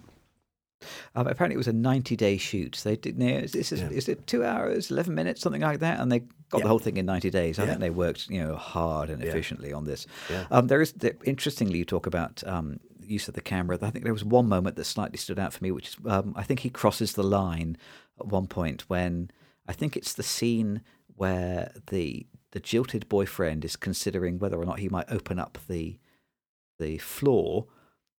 Um, 1.14 1.26
apparently, 1.26 1.54
it 1.54 1.58
was 1.58 1.68
a 1.68 1.72
90 1.72 2.16
day 2.16 2.36
shoot. 2.36 2.80
They 2.84 2.96
did, 2.96 3.18
you 3.20 3.30
know, 3.32 3.38
is, 3.38 3.54
is, 3.54 3.72
is 3.72 4.08
it 4.08 4.26
two 4.26 4.44
hours, 4.44 4.90
11 4.90 5.14
minutes, 5.14 5.40
something 5.40 5.62
like 5.62 5.80
that? 5.80 6.00
And 6.00 6.10
they 6.10 6.20
got 6.50 6.58
Yeah. 6.58 6.62
the 6.64 6.68
whole 6.68 6.78
thing 6.78 6.96
in 6.96 7.06
90 7.06 7.30
days. 7.30 7.58
I 7.58 7.62
Yeah. 7.62 7.68
think 7.70 7.80
they 7.80 7.90
worked 7.90 8.28
you 8.30 8.42
know, 8.42 8.56
hard 8.56 9.10
and 9.10 9.22
efficiently 9.22 9.72
on 9.72 9.84
this. 9.84 10.06
Yeah. 10.30 10.46
Um, 10.50 10.66
there 10.68 10.80
is, 10.80 10.92
there, 10.92 11.14
interestingly, 11.24 11.78
you 11.78 11.84
talk 11.84 12.06
about 12.06 12.42
um, 12.46 12.80
use 13.00 13.28
of 13.28 13.34
the 13.34 13.40
camera. 13.40 13.78
I 13.82 13.90
think 13.90 14.04
there 14.04 14.12
was 14.12 14.24
one 14.24 14.48
moment 14.48 14.76
that 14.76 14.84
slightly 14.84 15.18
stood 15.18 15.38
out 15.38 15.52
for 15.52 15.62
me, 15.62 15.70
which 15.70 15.88
is 15.88 15.96
um, 16.06 16.32
I 16.36 16.42
think 16.42 16.60
he 16.60 16.70
crosses 16.70 17.12
the 17.14 17.22
line 17.24 17.76
at 18.18 18.26
one 18.28 18.46
point 18.46 18.88
when 18.88 19.30
I 19.68 19.72
think 19.72 19.96
it's 19.96 20.14
the 20.14 20.22
scene 20.22 20.80
where 21.16 21.72
the 21.88 22.26
the 22.52 22.60
jilted 22.60 23.08
boyfriend 23.08 23.64
is 23.64 23.76
considering 23.76 24.38
whether 24.38 24.56
or 24.56 24.64
not 24.64 24.78
he 24.78 24.88
might 24.88 25.10
open 25.10 25.38
up 25.38 25.58
the 25.68 25.98
the 26.78 26.98
floor 26.98 27.66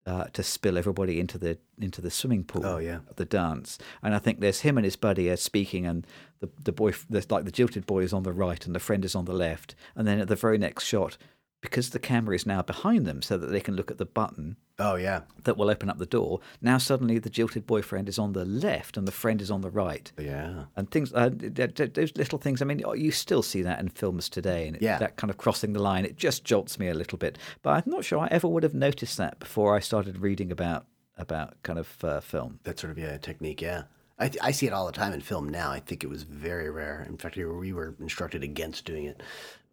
uh, 0.05 0.25
to 0.33 0.43
spill 0.43 0.77
everybody 0.77 1.19
into 1.19 1.37
the 1.37 1.57
into 1.79 2.01
the 2.01 2.11
swimming 2.11 2.43
pool 2.43 2.65
Oh, 2.65 2.77
yeah. 2.77 2.99
the 3.15 3.25
dance. 3.25 3.77
And 4.03 4.13
I 4.15 4.19
think 4.19 4.39
there's 4.39 4.61
him 4.61 4.77
and 4.77 4.85
his 4.85 4.95
buddy 4.95 5.29
are 5.29 5.35
speaking, 5.37 5.85
and 5.85 6.05
the 6.39 6.49
the 6.63 6.71
boy, 6.71 6.93
there's 7.09 7.31
like 7.31 7.45
the 7.45 7.51
jilted 7.51 7.85
boy 7.85 8.03
is 8.03 8.13
on 8.13 8.23
the 8.23 8.31
right, 8.33 8.65
and 8.65 8.75
the 8.75 8.79
friend 8.79 9.03
is 9.03 9.15
on 9.15 9.25
the 9.25 9.33
left. 9.33 9.75
And 9.95 10.07
then 10.07 10.19
at 10.19 10.27
the 10.27 10.35
very 10.35 10.57
next 10.57 10.85
shot, 10.85 11.17
because 11.65 11.89
the 11.91 11.99
camera 11.99 12.35
is 12.35 12.45
now 12.45 12.61
behind 12.61 13.05
them, 13.05 13.21
so 13.21 13.37
that 13.37 13.47
they 13.47 13.59
can 13.59 13.75
look 13.75 13.91
at 13.91 13.97
the 13.97 14.05
button 14.05 14.55
Oh 14.77 14.95
yeah, 14.95 15.21
that 15.45 15.55
will 15.57 15.69
open 15.69 15.89
up 15.89 15.97
the 15.99 16.05
door. 16.05 16.39
Now 16.61 16.77
suddenly 16.77 17.17
the 17.19 17.29
jilted 17.29 17.65
boyfriend 17.65 18.09
is 18.09 18.19
on 18.19 18.33
the 18.33 18.43
left, 18.45 18.97
and 18.97 19.07
the 19.07 19.11
friend 19.11 19.41
is 19.41 19.49
on 19.51 19.61
the 19.61 19.69
right. 19.69 20.11
yeah, 20.19 20.65
And 20.75 20.91
things, 20.91 21.13
uh, 21.13 21.29
th- 21.29 21.75
th- 21.75 21.93
those 21.93 22.15
little 22.17 22.39
things. 22.39 22.61
I 22.61 22.65
mean, 22.65 22.81
you 22.95 23.11
still 23.11 23.41
see 23.41 23.61
that 23.61 23.79
in 23.79 23.87
films 23.89 24.27
today, 24.29 24.67
and 24.67 24.75
it, 24.75 24.81
Yeah. 24.81 24.97
that 24.99 25.15
kind 25.15 25.31
of 25.31 25.37
crossing 25.37 25.71
the 25.73 25.81
line. 25.81 26.03
It 26.05 26.17
just 26.17 26.43
jolts 26.43 26.77
me 26.77 26.87
a 26.89 26.93
little 26.93 27.17
bit. 27.17 27.37
But 27.61 27.69
I'm 27.85 27.91
not 27.91 28.03
sure 28.03 28.19
I 28.19 28.27
ever 28.31 28.47
would 28.49 28.63
have 28.63 28.73
noticed 28.73 29.17
that 29.17 29.39
before 29.39 29.75
I 29.77 29.79
started 29.79 30.17
reading 30.19 30.51
about 30.51 30.85
about 31.17 31.53
kind 31.63 31.79
of 31.79 32.03
uh, 32.03 32.19
film. 32.19 32.59
that 32.63 32.77
sort 32.79 32.91
of 32.91 32.97
yeah 32.97 33.17
technique. 33.17 33.61
Yeah, 33.61 33.83
I 34.19 34.29
I 34.41 34.51
see 34.51 34.67
it 34.67 34.73
all 34.73 34.85
the 34.85 34.91
time 34.91 35.13
in 35.13 35.21
film 35.21 35.47
now. 35.47 35.71
I 35.71 35.79
think 35.79 36.03
it 36.03 36.09
was 36.09 36.23
very 36.23 36.69
rare. 36.69 37.05
In 37.07 37.15
fact, 37.17 37.37
we 37.37 37.71
were 37.71 37.95
instructed 38.01 38.43
against 38.43 38.83
doing 38.83 39.05
it 39.05 39.23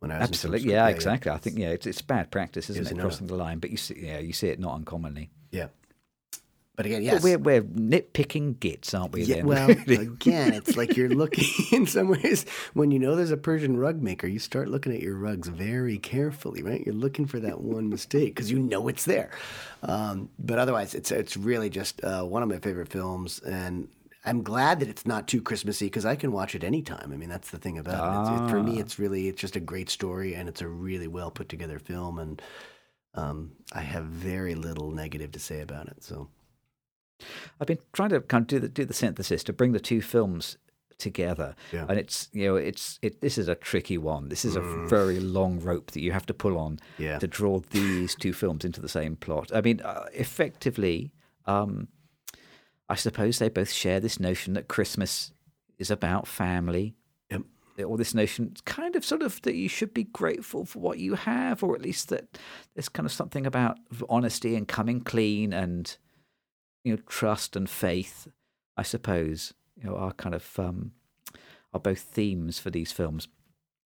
when 0.02 0.10
I 0.10 0.18
was 0.18 0.28
Absolutely, 0.28 0.60
school. 0.60 0.72
yeah, 0.72 0.88
exactly. 0.88 1.30
I 1.30 1.38
think 1.38 1.56
yeah, 1.56 1.68
it's, 1.68 1.86
it's 1.86 2.02
bad 2.02 2.32
practice, 2.32 2.68
isn't 2.68 2.82
Is 2.82 2.90
it? 2.90 2.98
it? 2.98 3.00
Crossing 3.00 3.28
the 3.28 3.36
line, 3.36 3.60
but 3.60 3.70
you 3.70 3.76
see, 3.76 3.94
yeah, 3.98 4.18
you 4.18 4.32
see 4.32 4.48
it 4.48 4.58
not 4.58 4.74
uncommonly. 4.74 5.30
Yeah, 5.52 5.68
but 6.74 6.86
again, 6.86 7.02
yes. 7.02 7.22
we're 7.22 7.38
we're 7.38 7.62
nitpicking 7.62 8.58
gits, 8.58 8.94
aren't 8.94 9.12
we? 9.12 9.22
Yeah, 9.22 9.36
then? 9.36 9.46
well, 9.46 9.70
again, 9.86 10.54
it's 10.54 10.76
like 10.76 10.96
you're 10.96 11.08
looking 11.14 11.44
in 11.72 11.86
some 11.86 12.08
ways 12.08 12.44
when 12.74 12.90
you 12.90 12.98
know 12.98 13.14
there's 13.14 13.30
a 13.30 13.36
Persian 13.36 13.76
rug 13.76 14.02
maker, 14.02 14.26
you 14.26 14.40
start 14.40 14.68
looking 14.68 14.92
at 14.92 15.00
your 15.00 15.14
rugs 15.14 15.46
very 15.46 15.98
carefully, 15.98 16.64
right? 16.64 16.82
You're 16.84 16.94
looking 16.94 17.26
for 17.26 17.38
that 17.38 17.60
one 17.60 17.88
mistake 17.88 18.34
because 18.34 18.50
you 18.50 18.58
know 18.58 18.88
it's 18.88 19.04
there. 19.04 19.30
Um, 19.84 20.30
but 20.40 20.58
otherwise, 20.58 20.96
it's 20.96 21.12
it's 21.12 21.36
really 21.36 21.70
just 21.70 22.02
uh, 22.02 22.24
one 22.24 22.42
of 22.42 22.48
my 22.48 22.58
favorite 22.58 22.88
films, 22.88 23.38
and 23.40 23.86
I'm 24.24 24.42
glad 24.42 24.78
that 24.80 24.88
it's 24.88 25.04
not 25.04 25.26
too 25.26 25.42
Christmassy 25.42 25.86
because 25.86 26.06
I 26.06 26.14
can 26.16 26.30
watch 26.32 26.54
it 26.54 26.62
anytime. 26.62 27.10
I 27.12 27.16
mean, 27.16 27.28
that's 27.28 27.50
the 27.50 27.58
thing 27.58 27.76
about 27.78 28.40
it. 28.40 28.44
It. 28.44 28.50
For 28.50 28.62
me, 28.62 28.78
it's 28.78 28.98
really 28.98 29.28
it's 29.28 29.40
just 29.40 29.56
a 29.56 29.60
great 29.60 29.90
story, 29.90 30.34
and 30.34 30.48
it's 30.48 30.60
a 30.62 30.68
really 30.68 31.08
well 31.08 31.30
put 31.30 31.48
together 31.48 31.78
film, 31.80 32.18
and 32.18 32.40
um, 33.14 33.52
I 33.72 33.80
have 33.80 34.04
very 34.04 34.54
little 34.54 34.90
negative 34.92 35.32
to 35.32 35.38
say 35.40 35.60
about 35.60 35.88
it. 35.88 36.02
So. 36.04 36.28
I've 37.60 37.68
been 37.68 37.78
trying 37.92 38.08
to 38.10 38.20
kind 38.20 38.42
of 38.42 38.46
do 38.48 38.58
the 38.58 38.68
do 38.68 38.84
the 38.84 38.94
synthesis 38.94 39.44
to 39.44 39.52
bring 39.52 39.72
the 39.72 39.80
two 39.80 40.00
films 40.02 40.56
together, 40.98 41.54
Yeah. 41.72 41.86
and 41.88 41.98
it's 41.98 42.28
you 42.32 42.46
know 42.46 42.56
it's 42.56 42.98
it 43.02 43.20
this 43.20 43.38
is 43.38 43.48
a 43.48 43.54
tricky 43.54 43.96
one. 43.98 44.28
This 44.28 44.44
is 44.44 44.56
a 44.56 44.60
very 44.88 45.20
long 45.20 45.60
rope 45.60 45.92
that 45.92 46.00
you 46.00 46.12
have 46.12 46.26
to 46.26 46.34
pull 46.34 46.58
on 46.58 46.76
Mm. 46.76 46.80
Yeah. 46.98 47.18
to 47.18 47.26
draw 47.28 47.60
these 47.70 48.14
two 48.16 48.32
films 48.32 48.64
into 48.64 48.80
the 48.80 48.88
same 48.88 49.16
plot. 49.16 49.50
I 49.54 49.60
mean, 49.60 49.80
uh, 49.82 50.06
effectively, 50.14 51.12
um, 51.46 51.88
I 52.92 52.94
suppose 52.94 53.38
they 53.38 53.48
both 53.48 53.72
share 53.72 54.00
this 54.00 54.20
notion 54.20 54.52
that 54.54 54.68
Christmas 54.68 55.32
is 55.78 55.90
about 55.90 56.28
family. 56.28 56.94
Yep. 57.30 57.42
Or 57.86 57.96
this 57.96 58.14
notion, 58.14 58.54
kind 58.66 58.94
of, 58.94 59.04
sort 59.04 59.22
of, 59.22 59.40
that 59.42 59.54
you 59.54 59.68
should 59.68 59.94
be 59.94 60.04
grateful 60.04 60.66
for 60.66 60.78
what 60.78 60.98
you 60.98 61.14
have, 61.14 61.62
or 61.62 61.74
at 61.74 61.80
least 61.80 62.10
that 62.10 62.38
there's 62.74 62.90
kind 62.90 63.06
of 63.06 63.12
something 63.12 63.46
about 63.46 63.78
honesty 64.08 64.54
and 64.54 64.68
coming 64.68 65.00
clean 65.00 65.52
and 65.52 65.96
you 66.84 66.92
know 66.92 67.02
trust 67.06 67.56
and 67.56 67.68
faith 67.68 68.28
i 68.76 68.82
suppose 68.82 69.54
you 69.76 69.88
know 69.88 69.96
are 69.96 70.12
kind 70.12 70.34
of 70.34 70.58
um 70.58 70.92
are 71.72 71.80
both 71.80 72.00
themes 72.00 72.58
for 72.58 72.70
these 72.70 72.92
films 72.92 73.28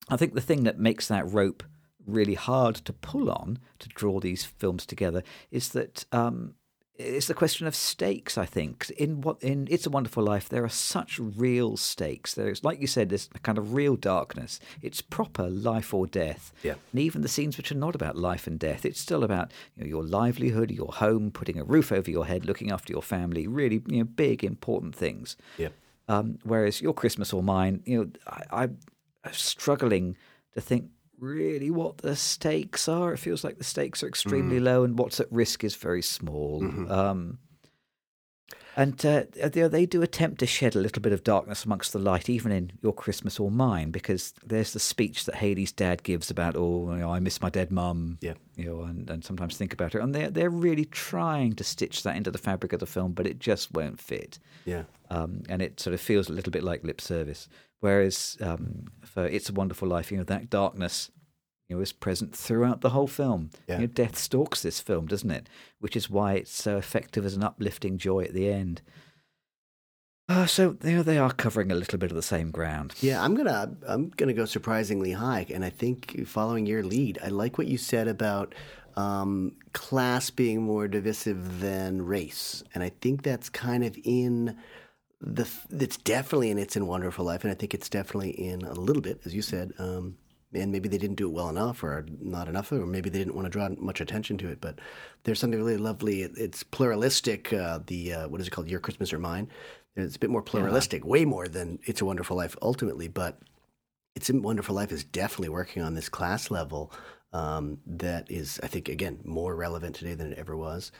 i 0.09 0.17
think 0.17 0.33
the 0.33 0.41
thing 0.41 0.63
that 0.63 0.79
makes 0.79 1.07
that 1.07 1.29
rope 1.31 1.63
really 2.05 2.33
hard 2.33 2.75
to 2.75 2.91
pull 2.93 3.31
on 3.31 3.57
to 3.79 3.87
draw 3.89 4.19
these 4.19 4.43
films 4.43 4.85
together 4.85 5.23
is 5.51 5.69
that 5.69 6.05
um 6.11 6.53
it's 6.97 7.25
the 7.27 7.33
question 7.33 7.65
of 7.65 7.75
stakes 7.75 8.37
i 8.37 8.45
think 8.45 8.89
in 8.91 9.21
what 9.21 9.41
in 9.41 9.67
it's 9.71 9.87
a 9.87 9.89
wonderful 9.89 10.23
life 10.23 10.47
there 10.47 10.63
are 10.63 10.69
such 10.69 11.17
real 11.19 11.75
stakes 11.75 12.35
there's 12.35 12.63
like 12.63 12.79
you 12.79 12.85
said 12.85 13.09
there's 13.09 13.29
a 13.33 13.39
kind 13.39 13.57
of 13.57 13.73
real 13.73 13.95
darkness 13.95 14.59
it's 14.81 15.01
proper 15.01 15.49
life 15.49 15.91
or 15.93 16.05
death 16.05 16.53
Yeah. 16.61 16.75
and 16.91 17.01
even 17.01 17.21
the 17.21 17.27
scenes 17.27 17.57
which 17.57 17.71
are 17.71 17.75
not 17.75 17.95
about 17.95 18.15
life 18.15 18.45
and 18.45 18.59
death, 18.59 18.85
it's 18.85 18.99
still 18.99 19.23
about 19.23 19.51
you 19.75 19.83
know, 19.83 19.89
your 19.89 20.03
livelihood, 20.03 20.69
your 20.71 20.91
home, 20.93 21.31
putting 21.31 21.57
a 21.59 21.63
roof 21.63 21.91
over 21.91 22.11
your 22.11 22.25
head, 22.27 22.45
looking 22.45 22.71
after 22.71 22.93
your 22.93 23.01
family, 23.01 23.47
really 23.47 23.81
you 23.87 23.99
know, 23.99 24.03
big, 24.03 24.43
important 24.43 24.95
things. 24.95 25.35
Yeah. 25.57 25.69
Um, 26.07 26.37
whereas 26.43 26.79
your 26.81 26.93
Christmas 26.93 27.33
or 27.33 27.41
mine, 27.41 27.81
you 27.85 27.97
know, 27.97 28.09
I, 28.27 28.63
I'm 28.63 28.77
struggling 29.31 30.15
to 30.53 30.61
think 30.61 30.89
really 31.23 31.71
what 31.71 31.99
the 31.99 32.15
stakes 32.15 32.87
are. 32.87 33.13
It 33.13 33.17
feels 33.19 33.43
like 33.43 33.57
the 33.57 33.63
stakes 33.63 34.03
are 34.03 34.07
extremely 34.07 34.59
low 34.59 34.83
and 34.83 34.97
what's 34.99 35.19
at 35.19 35.31
risk 35.31 35.63
is 35.63 35.75
very 35.75 36.01
small. 36.01 36.63
Um, 36.91 37.39
And 38.75 39.05
uh, 39.05 39.25
they, 39.35 39.67
they 39.67 39.85
do 39.85 40.01
attempt 40.01 40.39
to 40.39 40.47
shed 40.47 40.75
a 40.75 40.79
little 40.79 41.01
bit 41.01 41.13
of 41.13 41.23
darkness 41.23 41.63
amongst 41.63 41.93
the 41.93 41.99
light, 41.99 42.27
even 42.27 42.51
in 42.51 42.71
Your 42.81 42.91
Christmas 42.91 43.39
or 43.39 43.51
Mine, 43.51 43.91
because 43.91 44.33
there's 44.43 44.73
the 44.73 44.79
speech 44.79 45.25
that 45.25 45.35
Haley's 45.35 45.71
dad 45.71 46.01
gives 46.01 46.31
about, 46.31 46.55
oh, 46.55 46.91
you 46.91 46.97
know, 47.01 47.11
I 47.11 47.19
miss 47.19 47.39
my 47.39 47.51
dead 47.51 47.71
mum, 47.71 48.17
Yeah. 48.21 48.33
you 48.55 48.65
know, 48.65 48.81
and, 48.81 49.07
and 49.11 49.23
sometimes 49.23 49.57
think 49.57 49.73
about 49.73 49.93
her. 49.93 49.99
And 49.99 50.15
they're, 50.15 50.31
they're 50.31 50.49
really 50.49 50.85
trying 50.85 51.53
to 51.53 51.63
stitch 51.63 52.01
that 52.01 52.15
into 52.15 52.31
the 52.31 52.39
fabric 52.39 52.73
of 52.73 52.79
the 52.79 52.87
film, 52.87 53.11
but 53.13 53.27
it 53.27 53.37
just 53.37 53.71
won't 53.73 53.99
fit. 54.01 54.39
Yeah. 54.65 54.85
Um, 55.11 55.43
and 55.49 55.61
it 55.61 55.79
sort 55.79 55.93
of 55.93 56.01
feels 56.01 56.27
a 56.27 56.33
little 56.33 56.51
bit 56.51 56.63
like 56.63 56.83
lip 56.83 56.99
service. 56.99 57.47
Whereas 57.83 58.37
um, 58.39 58.85
for 59.03 59.25
It's 59.25 59.49
a 59.49 59.53
Wonderful 59.53 59.89
Life, 59.89 60.09
you 60.09 60.17
know, 60.17 60.23
that 60.23 60.49
darkness 60.49 61.11
you 61.67 61.75
know, 61.75 61.81
is 61.81 61.91
present 61.91 62.33
throughout 62.33 62.79
the 62.79 62.91
whole 62.91 63.07
film. 63.07 63.49
Yeah. 63.67 63.75
You 63.75 63.81
know, 63.81 63.87
death 63.87 64.17
stalks 64.17 64.61
this 64.61 64.79
film, 64.79 65.05
doesn't 65.05 65.29
it? 65.29 65.49
Which 65.79 65.97
is 65.97 66.09
why 66.09 66.35
it's 66.35 66.53
so 66.53 66.77
effective 66.77 67.25
as 67.25 67.35
an 67.35 67.43
uplifting 67.43 67.97
joy 67.97 68.23
at 68.23 68.33
the 68.33 68.47
end. 68.49 68.81
Uh, 70.29 70.45
so 70.45 70.69
they 70.69 71.17
are 71.17 71.33
covering 71.33 71.73
a 71.73 71.75
little 71.75 71.99
bit 71.99 72.09
of 72.09 72.15
the 72.15 72.21
same 72.21 72.51
ground. 72.51 72.93
Yeah, 73.01 73.21
I'm 73.21 73.35
gonna 73.35 73.75
I'm 73.85 74.11
gonna 74.15 74.31
go 74.31 74.45
surprisingly 74.45 75.11
high, 75.11 75.45
and 75.53 75.65
I 75.65 75.69
think 75.69 76.25
following 76.25 76.65
your 76.65 76.83
lead, 76.83 77.19
I 77.21 77.27
like 77.27 77.57
what 77.57 77.67
you 77.67 77.77
said 77.77 78.07
about 78.07 78.55
um, 78.95 79.57
class 79.73 80.29
being 80.29 80.61
more 80.61 80.87
divisive 80.87 81.59
than 81.59 82.01
race, 82.05 82.63
and 82.73 82.81
I 82.81 82.93
think 83.01 83.23
that's 83.23 83.49
kind 83.49 83.83
of 83.83 83.97
in 84.05 84.55
the 85.25 85.47
it's 85.71 85.97
definitely 85.97 86.51
in 86.51 86.57
it's 86.57 86.75
in 86.75 86.85
Wonderful 86.87 87.25
Life, 87.25 87.43
and 87.43 87.51
I 87.51 87.55
think 87.55 87.73
it's 87.73 87.89
definitely 87.89 88.31
in 88.31 88.61
a 88.63 88.73
little 88.73 89.01
bit, 89.01 89.21
as 89.25 89.33
you 89.33 89.41
said. 89.41 89.73
Um, 89.79 90.17
and 90.55 90.71
maybe 90.71 90.87
they 90.87 90.99
didn't 90.99 91.15
do 91.15 91.27
it 91.27 91.33
well 91.33 91.49
enough, 91.49 91.81
or 91.83 92.05
not 92.19 92.47
enough, 92.47 92.71
or 92.71 92.85
maybe 92.85 93.09
they 93.09 93.17
didn't 93.17 93.33
want 93.33 93.45
to 93.45 93.49
draw 93.49 93.69
much 93.79 94.01
attention 94.01 94.37
to 94.37 94.49
it. 94.49 94.61
But 94.61 94.77
there's 95.23 95.39
something 95.39 95.57
really 95.59 95.77
lovely. 95.77 96.21
It- 96.21 96.37
It's 96.37 96.61
pluralistic. 96.61 97.51
Uh, 97.51 97.79
the 97.87 98.13
uh, 98.13 98.27
what 98.27 98.39
is 98.41 98.47
it 98.47 98.51
called? 98.51 98.67
Your 98.69 98.79
Christmas 98.79 99.11
or 99.13 99.19
Mine. 99.19 99.49
It's 99.95 100.15
a 100.15 100.19
bit 100.19 100.29
more 100.29 100.41
pluralistic, 100.43 101.05
way 101.05 101.23
more 101.25 101.47
than 101.47 101.79
It's 101.83 102.01
a 102.01 102.05
Wonderful 102.05 102.35
Life 102.37 102.55
ultimately. 102.61 103.07
But 103.07 103.39
It's 104.15 104.29
a 104.29 104.35
Wonderful 104.39 104.75
Life 104.75 104.91
is 104.91 105.03
definitely 105.03 105.49
working 105.49 105.81
on 105.83 105.93
this 105.95 106.09
class 106.09 106.51
level 106.51 106.91
um, 107.31 107.79
that 107.87 108.29
is, 108.29 108.59
I 108.61 108.67
think, 108.67 108.89
again, 108.89 109.19
more 109.23 109.55
relevant 109.55 109.95
today 109.95 110.13
than 110.13 110.31
it 110.33 110.37
ever 110.37 110.55
was. 110.55 110.91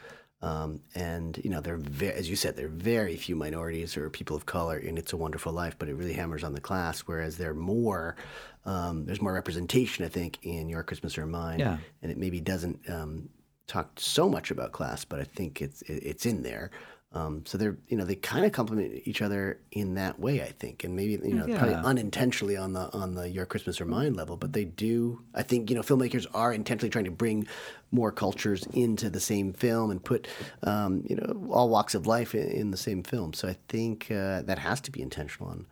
Um, 0.44 0.82
and 0.94 1.40
you 1.42 1.50
know, 1.50 1.62
there, 1.62 1.80
as 2.14 2.30
you 2.30 2.36
said, 2.36 2.58
there 2.58 2.66
are 2.66 2.70
very 2.70 3.16
few 3.16 3.36
minorities 3.36 3.96
or 3.96 4.10
people 4.10 4.36
of 4.36 4.46
color 4.46 4.78
in 4.78 4.98
"It's 4.98 5.14
a 5.14 5.18
Wonderful 5.18 5.54
Life," 5.54 5.78
but 5.80 5.88
it 5.88 5.96
really 5.96 6.14
hammers 6.14 6.44
on 6.44 6.54
the 6.54 6.60
class. 6.60 7.00
Whereas 7.02 7.38
there 7.38 7.52
are 7.52 7.56
more, 7.56 8.18
um, 8.66 9.06
there's 9.06 9.22
more 9.22 9.34
representation, 9.34 10.04
I 10.04 10.10
think, 10.10 10.40
in 10.44 10.68
"Your 10.68 10.84
Christmas 10.84 11.18
or 11.18 11.26
Mine," 11.26 11.60
Yeah. 11.60 11.78
and 12.02 12.12
it 12.12 12.18
maybe 12.18 12.42
doesn't 12.42 12.78
um, 12.90 13.30
talk 13.68 13.92
so 13.98 14.28
much 14.28 14.52
about 14.52 14.74
class, 14.74 15.06
but 15.06 15.22
I 15.22 15.24
think 15.24 15.62
it's 15.62 15.82
it, 15.84 16.04
it's 16.04 16.26
in 16.26 16.44
there. 16.44 16.72
Um, 17.16 17.44
so 17.46 17.60
they're 17.60 17.78
you 17.88 17.96
know 17.96 18.06
they 18.06 18.16
kind 18.16 18.44
of 18.44 18.52
complement 18.52 19.02
each 19.06 19.22
other 19.22 19.60
in 19.72 19.94
that 19.96 20.20
way, 20.20 20.42
I 20.42 20.52
think, 20.52 20.84
and 20.84 20.96
maybe 20.96 21.14
you 21.24 21.36
know 21.36 21.46
probably 21.58 21.76
unintentionally 21.76 22.58
on 22.58 22.74
the 22.74 22.92
on 22.92 23.14
the 23.14 23.30
Your 23.30 23.46
Christmas 23.46 23.80
or 23.80 23.86
Mine 23.86 24.16
level, 24.16 24.36
but 24.36 24.54
they 24.54 24.66
do. 24.66 25.22
I 25.36 25.44
think 25.44 25.70
you 25.70 25.76
know 25.76 25.84
filmmakers 25.84 26.26
are 26.34 26.52
intentionally 26.52 26.90
trying 26.90 27.06
to 27.06 27.12
bring 27.12 27.48
more 27.92 28.12
cultures 28.12 28.66
into 28.74 29.12
the 29.12 29.20
same 29.20 29.54
film 29.54 29.92
and 29.92 30.04
put 30.04 30.28
um, 30.64 31.04
you 31.08 31.16
know 31.16 31.50
all 31.52 31.70
walks 31.70 31.94
of 31.94 32.08
life 32.08 32.34
in, 32.34 32.50
in 32.50 32.72
the 32.72 32.78
same 32.78 33.04
film. 33.04 33.34
So 33.34 33.48
I 33.48 33.58
think 33.68 34.10
uh, 34.10 34.42
that 34.42 34.58
has 34.58 34.82
to 34.82 34.92
be 34.92 35.02
intentional 35.02 35.50
on 35.50 35.68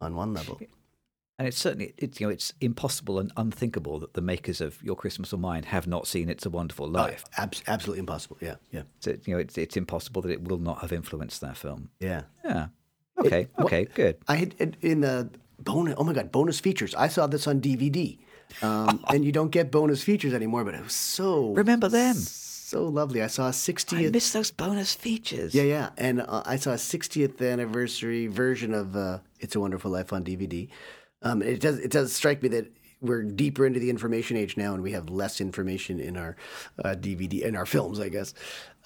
on 0.00 0.14
one 0.14 0.32
level. 0.32 0.60
And 1.38 1.48
it's 1.48 1.58
certainly 1.58 1.94
it's 1.98 2.20
you 2.20 2.26
know 2.26 2.32
it's 2.32 2.52
impossible 2.60 3.18
and 3.18 3.32
unthinkable 3.36 3.98
that 3.98 4.14
the 4.14 4.20
makers 4.20 4.60
of 4.60 4.80
Your 4.82 4.94
Christmas 4.94 5.32
or 5.32 5.38
Mine 5.38 5.64
have 5.64 5.86
not 5.86 6.06
seen 6.06 6.28
It's 6.28 6.46
a 6.46 6.50
Wonderful 6.50 6.88
Life. 6.88 7.24
Ab- 7.36 7.54
absolutely 7.66 8.00
impossible. 8.00 8.36
Yeah, 8.40 8.54
yeah, 8.70 8.82
So, 9.00 9.10
you 9.24 9.34
know 9.34 9.40
it's 9.40 9.58
it's 9.58 9.76
impossible 9.76 10.22
that 10.22 10.30
it 10.30 10.42
will 10.48 10.58
not 10.58 10.78
have 10.80 10.92
influenced 10.92 11.40
that 11.40 11.56
film. 11.56 11.90
yeah. 12.00 12.22
Yeah. 12.44 12.68
Okay. 13.18 13.48
what- 13.56 13.66
okay. 13.66 13.84
Good. 13.86 14.16
I 14.28 14.36
had 14.36 14.54
in- 14.80 15.00
the 15.00 15.28
bonus. 15.58 15.94
Oh 15.98 16.04
my 16.04 16.12
god, 16.12 16.30
bonus 16.30 16.60
features! 16.60 16.94
I 16.94 17.08
saw 17.08 17.26
this 17.26 17.46
on 17.48 17.60
DVD, 17.60 18.18
um, 18.62 19.02
and 19.08 19.24
you 19.24 19.32
don't 19.32 19.50
get 19.50 19.70
bonus 19.72 20.02
features 20.04 20.34
anymore. 20.34 20.64
But 20.64 20.74
it 20.74 20.82
was 20.84 20.92
so 20.94 21.52
Remember 21.54 21.88
them? 21.88 22.14
so 22.16 22.84
lovely. 22.84 23.22
I 23.22 23.28
saw 23.28 23.44
a 23.46 23.48
I 23.48 23.50
60th. 23.52 24.12
miss 24.12 24.32
those 24.32 24.50
bonus 24.52 24.94
features. 24.94 25.54
yeah, 25.54 25.62
yeah, 25.64 25.90
and 25.96 26.20
uh, 26.22 26.42
I 26.46 26.56
saw 26.56 26.72
a 26.72 26.76
60th 26.76 27.40
anniversary 27.52 28.26
version 28.28 28.72
of 28.74 28.94
uh, 28.96 29.18
"It's 29.40 29.54
a 29.56 29.60
Wonderful 29.60 29.90
Life" 29.90 30.12
on 30.12 30.22
DVD. 30.24 30.68
Um, 31.24 31.42
it 31.42 31.60
does 31.60 31.78
it 31.78 31.90
does 31.90 32.12
strike 32.12 32.42
me 32.42 32.48
that 32.50 32.66
we're 33.00 33.22
deeper 33.22 33.66
into 33.66 33.80
the 33.80 33.90
information 33.90 34.36
age 34.36 34.56
now, 34.56 34.74
and 34.74 34.82
we 34.82 34.92
have 34.92 35.10
less 35.10 35.40
information 35.40 36.00
in 36.00 36.16
our 36.16 36.36
uh, 36.84 36.94
DVD 36.94 37.42
in 37.42 37.56
our 37.56 37.66
films, 37.66 38.00
I 38.00 38.08
guess. 38.08 38.34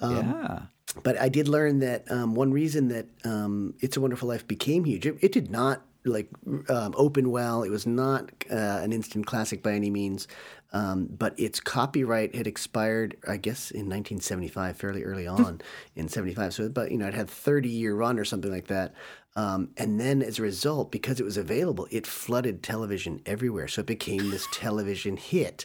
Um, 0.01 0.15
Yeah. 0.17 0.59
but 1.03 1.21
I 1.21 1.29
did 1.29 1.49
learn 1.49 1.81
that 1.81 2.11
um, 2.11 2.35
one 2.35 2.53
reason 2.53 2.89
that 2.89 3.07
um, 3.25 3.75
"It's 3.81 3.97
a 3.97 4.01
Wonderful 4.01 4.29
Life" 4.29 4.47
became 4.49 4.85
huge, 4.85 5.07
it, 5.07 5.17
it 5.21 5.33
did 5.33 5.51
not 5.51 5.83
like 6.05 6.29
um, 6.69 6.95
open 6.97 7.31
well. 7.31 7.63
It 7.63 7.71
was 7.71 7.87
not 7.87 8.31
uh, 8.51 8.55
an 8.83 8.93
instant 8.93 9.27
classic 9.27 9.63
by 9.63 9.73
any 9.73 9.91
means, 9.91 10.27
um, 10.73 11.07
but 11.07 11.39
its 11.39 11.61
copyright 11.61 12.35
had 12.35 12.47
expired, 12.47 13.17
I 13.27 13.37
guess, 13.37 13.71
in 13.71 13.81
1975, 13.87 14.77
fairly 14.77 15.05
early 15.05 15.27
on 15.27 15.61
in 15.97 16.09
'75. 16.09 16.55
So, 16.55 16.69
but 16.69 16.91
you 16.91 16.99
know, 16.99 17.07
it 17.07 17.15
had 17.15 17.29
30 17.29 17.69
year 17.69 17.95
run 17.95 18.19
or 18.19 18.25
something 18.25 18.51
like 18.51 18.69
that. 18.69 18.95
Um, 19.39 19.71
and 19.77 20.01
then, 20.01 20.21
as 20.21 20.41
a 20.41 20.43
result, 20.43 20.91
because 20.91 21.21
it 21.21 21.23
was 21.25 21.37
available, 21.37 21.87
it 21.93 22.09
flooded 22.09 22.61
television 22.61 23.23
everywhere. 23.25 23.69
So 23.69 23.83
it 23.83 23.87
became 23.87 24.31
this 24.31 24.49
television 24.53 25.17
hit. 25.17 25.65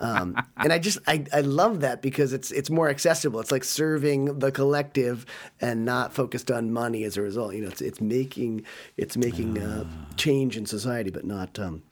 Um, 0.00 0.34
and 0.56 0.72
I 0.72 0.80
just 0.80 0.98
I, 1.06 1.24
I 1.32 1.40
love 1.42 1.82
that 1.82 2.02
because 2.02 2.32
it's 2.32 2.50
it's 2.50 2.68
more 2.68 2.88
accessible. 2.88 3.38
It's 3.38 3.52
like 3.52 3.62
serving 3.62 4.40
the 4.40 4.50
collective 4.50 5.24
and 5.60 5.84
not 5.84 6.12
focused 6.12 6.50
on 6.50 6.72
money. 6.72 7.04
As 7.04 7.16
a 7.16 7.22
result, 7.22 7.54
you 7.54 7.62
know, 7.62 7.68
it's 7.68 7.80
it's 7.80 8.00
making 8.00 8.64
it's 8.96 9.16
making 9.16 9.56
uh, 9.56 9.84
change 10.16 10.56
in 10.56 10.66
society, 10.66 11.10
but 11.10 11.24
not 11.24 11.60
um, 11.60 11.84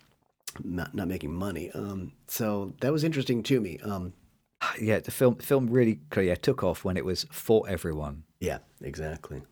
not 0.64 0.96
not 0.96 1.06
making 1.06 1.32
money. 1.32 1.70
Um, 1.70 2.10
so 2.26 2.74
that 2.80 2.90
was 2.90 3.04
interesting 3.04 3.44
to 3.44 3.60
me. 3.60 3.78
Um, 3.84 4.14
Yeah. 4.80 4.98
The 4.98 5.12
film 5.12 5.36
film 5.36 5.68
really 5.70 6.00
yeah, 6.16 6.34
took 6.34 6.64
off 6.64 6.84
when 6.84 6.96
it 6.96 7.04
was 7.04 7.24
for 7.30 7.68
everyone. 7.68 8.24
yeah, 8.40 8.58
exactly. 8.82 9.42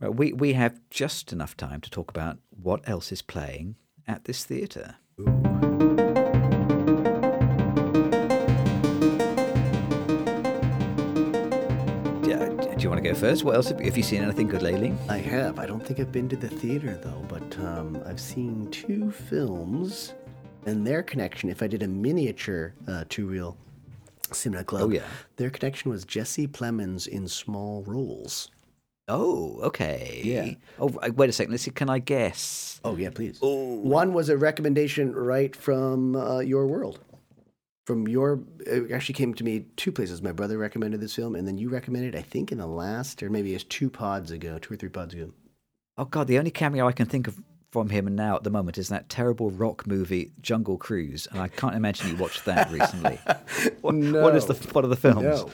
Right, 0.00 0.14
we 0.14 0.32
we 0.32 0.52
have 0.54 0.80
just 0.90 1.32
enough 1.32 1.56
time 1.56 1.80
to 1.82 1.90
talk 1.90 2.10
about 2.10 2.38
what 2.50 2.88
else 2.88 3.12
is 3.12 3.22
playing 3.22 3.76
at 4.06 4.24
this 4.24 4.44
theatre. 4.44 4.96
Do 12.78 12.84
you 12.84 12.90
want 12.90 13.02
to 13.02 13.08
go 13.10 13.14
first? 13.16 13.42
What 13.42 13.56
else 13.56 13.68
have, 13.70 13.80
have 13.80 13.96
you 13.96 14.04
seen 14.04 14.22
anything 14.22 14.46
good 14.46 14.62
lately? 14.62 14.94
I 15.08 15.16
have. 15.18 15.58
I 15.58 15.66
don't 15.66 15.84
think 15.84 15.98
I've 15.98 16.12
been 16.12 16.28
to 16.28 16.36
the 16.36 16.48
theater 16.48 16.96
though, 17.02 17.24
but 17.28 17.58
um, 17.58 18.00
I've 18.06 18.20
seen 18.20 18.70
two 18.70 19.10
films 19.10 20.14
and 20.64 20.86
their 20.86 21.02
connection. 21.02 21.48
If 21.50 21.60
I 21.60 21.66
did 21.66 21.82
a 21.82 21.88
miniature 21.88 22.74
uh, 22.86 23.02
two 23.08 23.26
reel 23.26 23.56
cinema 24.30 24.62
club, 24.62 24.82
Oh, 24.84 24.90
yeah. 24.90 25.02
their 25.36 25.50
connection 25.50 25.90
was 25.90 26.04
Jesse 26.04 26.46
Plemons 26.46 27.08
in 27.08 27.26
small 27.26 27.82
roles. 27.84 28.50
Oh, 29.08 29.58
okay. 29.62 30.20
Yeah. 30.22 30.50
Oh, 30.78 30.88
wait 31.14 31.30
a 31.30 31.32
second. 31.32 31.52
Let's 31.52 31.62
see. 31.62 31.70
Can 31.70 31.88
I 31.88 31.98
guess? 31.98 32.80
Oh 32.84 32.96
yeah, 32.96 33.10
please. 33.10 33.38
One 33.40 34.12
was 34.12 34.28
a 34.28 34.36
recommendation 34.36 35.14
right 35.14 35.54
from 35.56 36.14
uh, 36.14 36.40
your 36.40 36.66
world. 36.66 37.00
From 37.86 38.06
your, 38.06 38.40
it 38.66 38.92
actually 38.92 39.14
came 39.14 39.32
to 39.34 39.42
me 39.44 39.64
two 39.76 39.90
places. 39.90 40.20
My 40.20 40.32
brother 40.32 40.58
recommended 40.58 41.00
this 41.00 41.14
film, 41.14 41.34
and 41.34 41.48
then 41.48 41.56
you 41.56 41.70
recommended, 41.70 42.14
I 42.14 42.20
think, 42.20 42.52
in 42.52 42.58
the 42.58 42.66
last, 42.66 43.22
or 43.22 43.30
maybe 43.30 43.54
it's 43.54 43.64
two 43.64 43.88
pods 43.88 44.30
ago, 44.30 44.58
two 44.58 44.74
or 44.74 44.76
three 44.76 44.90
pods 44.90 45.14
ago. 45.14 45.32
Oh 45.96 46.04
God, 46.04 46.26
the 46.26 46.38
only 46.38 46.50
cameo 46.50 46.86
I 46.86 46.92
can 46.92 47.06
think 47.06 47.26
of 47.28 47.40
from 47.70 47.90
him 47.90 48.14
now 48.14 48.36
at 48.36 48.44
the 48.44 48.50
moment 48.50 48.78
is 48.78 48.88
that 48.88 49.08
terrible 49.08 49.50
rock 49.50 49.86
movie 49.86 50.32
Jungle 50.40 50.76
Cruise, 50.76 51.26
and 51.30 51.40
I 51.40 51.48
can't 51.48 51.74
imagine 51.74 52.08
you 52.08 52.16
watched 52.16 52.44
that 52.44 52.70
recently. 52.70 53.16
what, 53.80 53.94
what 53.94 54.36
is 54.36 54.46
the 54.46 54.54
No. 54.54 54.60
what 54.72 54.84
are 54.84 54.88
the 54.88 54.96
films? 54.96 55.22
No. 55.22 55.50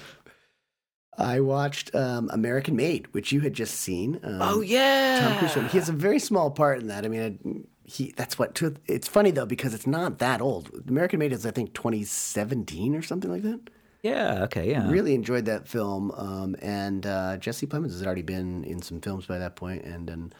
I 1.19 1.41
watched 1.41 1.95
um, 1.95 2.31
American 2.33 2.77
Made, 2.77 3.13
which 3.13 3.33
you 3.33 3.41
had 3.41 3.53
just 3.53 3.75
seen. 3.75 4.21
Um, 4.23 4.43
Oh 4.43 4.61
yeah, 4.61 5.21
Tom 5.21 5.39
Cruise 5.39 5.53
film. 5.53 5.69
He 5.69 5.79
has 5.79 5.89
a 5.89 5.93
very 5.93 6.19
small 6.19 6.51
part 6.51 6.81
in 6.81 6.89
that. 6.89 7.05
I 7.05 7.09
mean, 7.09 7.23
I, 7.23 7.61
he 7.85 8.13
that's 8.17 8.39
what. 8.39 8.55
To, 8.57 8.75
it's 8.87 9.09
funny 9.09 9.31
though 9.31 9.47
because 9.47 9.75
it's 9.75 9.87
not 9.87 10.19
that 10.19 10.41
old. 10.41 10.71
American 10.89 11.19
Made 11.19 11.33
is 11.33 11.47
I 11.47 11.51
think 11.51 11.75
2017 11.75 12.95
or 12.95 13.03
something 13.03 13.31
like 13.31 13.43
that. 13.43 13.61
Yeah. 14.03 14.45
Okay. 14.45 14.71
Yeah. 14.71 14.91
Really 14.91 15.15
enjoyed 15.15 15.47
that 15.47 15.67
film. 15.67 16.11
Um, 16.13 16.57
and 16.61 17.07
uh, 17.07 17.39
Jesse 17.39 17.67
Plemons 17.67 17.93
has 17.93 18.05
already 18.05 18.23
been 18.23 18.63
in 18.65 18.83
some 18.83 19.01
films 19.01 19.27
by 19.27 19.39
that 19.39 19.57
point, 19.57 19.85
and 19.85 20.07
then 20.07 20.33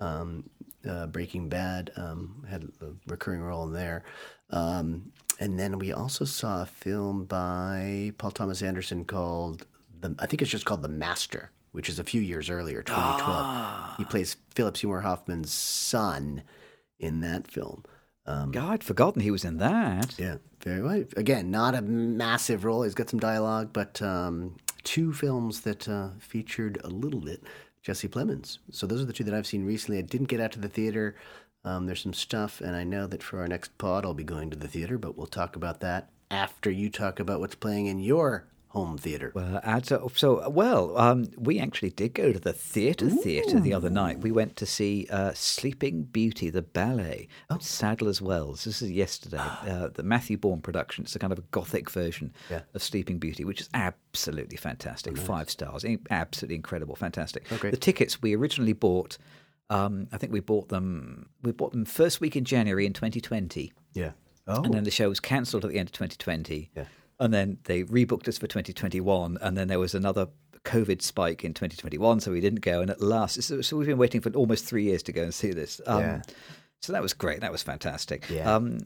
um, 0.00 0.50
uh, 0.88 1.06
Breaking 1.06 1.48
Bad 1.48 1.92
um, 1.96 2.44
had 2.50 2.64
a 2.80 2.86
recurring 3.06 3.40
role 3.40 3.64
in 3.68 3.72
there. 3.72 4.02
Um, 4.50 5.12
and 5.38 5.58
then 5.58 5.78
we 5.78 5.92
also 5.92 6.24
saw 6.24 6.62
a 6.62 6.66
film 6.66 7.24
by 7.24 8.12
Paul 8.18 8.32
Thomas 8.32 8.60
Anderson 8.60 9.04
called 9.04 9.66
the. 10.02 10.14
I 10.18 10.26
think 10.26 10.42
it's 10.42 10.50
just 10.50 10.64
called 10.64 10.82
The 10.82 10.88
Master, 10.88 11.50
which 11.72 11.88
is 11.88 11.98
a 11.98 12.04
few 12.04 12.20
years 12.20 12.50
earlier, 12.50 12.82
2012. 12.82 13.96
He 13.96 14.04
plays 14.04 14.36
Philip 14.50 14.76
Seymour 14.76 15.00
Hoffman's 15.00 15.52
son 15.52 16.42
in 17.00 17.20
that 17.20 17.50
film. 17.50 17.84
Um, 18.26 18.52
God, 18.52 18.70
I'd 18.70 18.84
forgotten 18.84 19.20
he 19.22 19.30
was 19.30 19.44
in 19.44 19.58
that. 19.58 20.14
yeah, 20.18 20.36
very 20.62 20.82
well. 20.82 21.04
Again, 21.16 21.50
not 21.50 21.74
a 21.74 21.82
massive 21.82 22.64
role. 22.64 22.82
He's 22.82 22.94
got 22.94 23.10
some 23.10 23.18
dialogue, 23.18 23.70
but 23.72 24.00
um, 24.00 24.56
two 24.84 25.12
films 25.12 25.62
that 25.62 25.88
uh, 25.88 26.10
featured 26.18 26.78
a 26.84 26.88
little 26.88 27.20
bit 27.20 27.42
Jesse 27.82 28.08
Plemons. 28.08 28.58
So 28.70 28.86
those 28.86 29.02
are 29.02 29.06
the 29.06 29.12
two 29.12 29.24
that 29.24 29.34
I've 29.34 29.46
seen 29.46 29.64
recently. 29.64 29.98
I 29.98 30.02
didn't 30.02 30.28
get 30.28 30.40
out 30.40 30.52
to 30.52 30.60
the 30.60 30.68
theater. 30.68 31.16
Um, 31.64 31.86
there's 31.86 32.02
some 32.02 32.14
stuff, 32.14 32.60
and 32.60 32.76
I 32.76 32.84
know 32.84 33.06
that 33.06 33.22
for 33.22 33.40
our 33.40 33.48
next 33.48 33.76
pod, 33.78 34.04
I'll 34.04 34.14
be 34.14 34.24
going 34.24 34.50
to 34.50 34.56
the 34.56 34.68
theater, 34.68 34.98
but 34.98 35.16
we'll 35.16 35.26
talk 35.26 35.56
about 35.56 35.80
that 35.80 36.10
after 36.30 36.70
you 36.70 36.88
talk 36.90 37.20
about 37.20 37.40
what's 37.40 37.54
playing 37.54 37.86
in 37.86 38.00
your 38.00 38.46
home 38.72 38.96
theater. 38.96 39.32
Well, 39.34 39.60
so, 39.82 40.10
so 40.14 40.48
well, 40.48 40.96
um, 40.96 41.26
we 41.36 41.58
actually 41.60 41.90
did 41.90 42.14
go 42.14 42.32
to 42.32 42.38
the 42.40 42.54
theatre 42.54 43.10
theatre 43.10 43.60
the 43.60 43.74
other 43.74 43.90
night. 43.90 44.20
We 44.20 44.32
went 44.32 44.56
to 44.56 44.66
see 44.66 45.06
uh, 45.10 45.32
Sleeping 45.34 46.04
Beauty, 46.04 46.48
the 46.48 46.62
ballet 46.62 47.28
at 47.50 47.62
Sadler's 47.62 48.22
Wells. 48.22 48.64
This 48.64 48.80
is 48.80 48.90
yesterday. 48.90 49.36
uh, 49.68 49.88
the 49.92 50.02
Matthew 50.02 50.38
Bourne 50.38 50.62
production. 50.62 51.04
It's 51.04 51.14
a 51.14 51.18
kind 51.18 51.32
of 51.34 51.38
a 51.38 51.44
gothic 51.50 51.90
version 51.90 52.32
Yeah. 52.50 52.62
of 52.72 52.82
Sleeping 52.82 53.18
Beauty, 53.18 53.44
which 53.44 53.60
is 53.60 53.68
absolutely 53.74 54.56
fantastic. 54.56 55.18
Five 55.18 55.50
stars, 55.50 55.84
absolutely 56.10 56.56
incredible, 56.56 56.96
fantastic. 56.96 57.46
Oh. 57.50 57.56
The 57.56 57.76
tickets 57.76 58.22
we 58.22 58.34
originally 58.34 58.72
bought. 58.72 59.18
Um, 59.68 60.08
I 60.12 60.16
think 60.16 60.32
we 60.32 60.40
bought 60.40 60.68
them. 60.70 61.28
We 61.42 61.52
bought 61.52 61.72
them 61.72 61.84
first 61.84 62.20
week 62.20 62.36
in 62.36 62.44
January 62.44 62.86
in 62.86 62.94
2020. 62.94 63.72
Yeah. 63.92 64.12
Oh. 64.46 64.62
And 64.62 64.72
then 64.74 64.84
the 64.84 64.90
show 64.90 65.08
was 65.08 65.20
cancelled 65.20 65.64
at 65.64 65.70
the 65.70 65.78
end 65.78 65.88
of 65.88 65.92
2020. 65.92 66.70
Yeah. 66.74 66.84
And 67.22 67.32
then 67.32 67.58
they 67.64 67.84
rebooked 67.84 68.26
us 68.26 68.36
for 68.36 68.48
2021. 68.48 69.38
And 69.40 69.56
then 69.56 69.68
there 69.68 69.78
was 69.78 69.94
another 69.94 70.26
COVID 70.64 71.02
spike 71.02 71.44
in 71.44 71.54
2021, 71.54 72.20
so 72.20 72.32
we 72.32 72.40
didn't 72.40 72.62
go. 72.62 72.80
And 72.80 72.90
at 72.90 73.00
last, 73.00 73.40
so, 73.42 73.60
so 73.60 73.76
we've 73.76 73.86
been 73.86 73.96
waiting 73.96 74.20
for 74.20 74.30
almost 74.30 74.64
three 74.64 74.82
years 74.84 75.02
to 75.04 75.12
go 75.12 75.22
and 75.22 75.32
see 75.32 75.52
this. 75.52 75.80
Um, 75.86 76.00
Yeah. 76.00 76.22
So 76.80 76.92
that 76.92 77.02
was 77.02 77.12
great. 77.12 77.40
That 77.40 77.52
was 77.52 77.62
fantastic. 77.62 78.28
Yeah. 78.28 78.52
Um, 78.52 78.80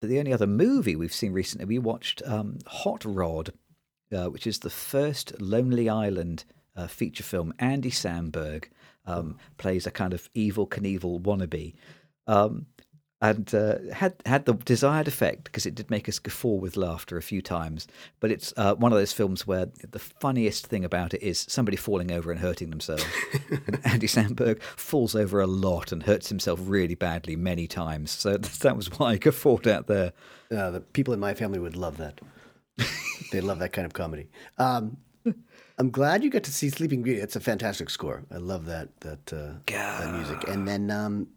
but 0.00 0.10
the 0.10 0.18
only 0.18 0.34
other 0.34 0.46
movie 0.46 0.96
we've 0.96 1.14
seen 1.14 1.32
recently, 1.32 1.64
we 1.64 1.78
watched 1.78 2.20
um, 2.26 2.58
Hot 2.66 3.04
Rod, 3.06 3.54
uh, 4.14 4.26
which 4.26 4.46
is 4.46 4.58
the 4.58 4.70
first 4.70 5.40
Lonely 5.40 5.88
Island 5.88 6.44
uh, 6.76 6.88
feature 6.88 7.22
film. 7.22 7.54
Andy 7.58 7.90
Samberg 7.90 8.64
um, 9.06 9.38
plays 9.56 9.86
a 9.86 9.90
kind 9.90 10.12
of 10.12 10.30
Evel 10.34 10.68
Knievel 10.68 11.22
wannabe. 11.22 11.74
And 13.22 13.54
uh, 13.54 13.76
had 13.92 14.14
had 14.24 14.46
the 14.46 14.54
desired 14.54 15.06
effect 15.06 15.44
because 15.44 15.66
it 15.66 15.74
did 15.74 15.90
make 15.90 16.08
us 16.08 16.18
guffaw 16.18 16.54
with 16.54 16.76
laughter 16.76 17.18
a 17.18 17.22
few 17.22 17.42
times. 17.42 17.86
But 18.18 18.30
it's 18.30 18.54
uh, 18.56 18.74
one 18.76 18.92
of 18.92 18.98
those 18.98 19.12
films 19.12 19.46
where 19.46 19.66
the 19.90 19.98
funniest 19.98 20.66
thing 20.66 20.84
about 20.84 21.12
it 21.12 21.22
is 21.22 21.44
somebody 21.48 21.76
falling 21.76 22.10
over 22.10 22.30
and 22.30 22.40
hurting 22.40 22.70
themselves. 22.70 23.04
and 23.66 23.78
Andy 23.84 24.06
Samberg 24.06 24.62
falls 24.62 25.14
over 25.14 25.40
a 25.40 25.46
lot 25.46 25.92
and 25.92 26.02
hurts 26.02 26.30
himself 26.30 26.60
really 26.62 26.94
badly 26.94 27.36
many 27.36 27.66
times. 27.66 28.10
So 28.10 28.38
that 28.38 28.76
was 28.76 28.86
why 28.98 29.12
I 29.12 29.16
guffawed 29.18 29.68
out 29.68 29.86
there. 29.86 30.12
Uh, 30.50 30.70
the 30.70 30.80
people 30.80 31.12
in 31.12 31.20
my 31.20 31.34
family 31.34 31.58
would 31.58 31.76
love 31.76 31.98
that. 31.98 32.20
they 33.32 33.42
love 33.42 33.58
that 33.58 33.72
kind 33.72 33.84
of 33.84 33.92
comedy. 33.92 34.28
Um, 34.56 34.96
I'm 35.78 35.90
glad 35.90 36.22
you 36.22 36.30
got 36.30 36.42
to 36.44 36.52
see 36.52 36.68
Sleeping 36.68 37.02
Beauty. 37.02 37.20
It's 37.20 37.36
a 37.36 37.40
fantastic 37.40 37.88
score. 37.88 38.22
I 38.30 38.36
love 38.36 38.66
that 38.66 38.88
that, 39.00 39.32
uh, 39.32 39.52
that 39.66 40.14
music. 40.14 40.46
And 40.48 40.68
then 40.68 40.90
um, 40.90 41.28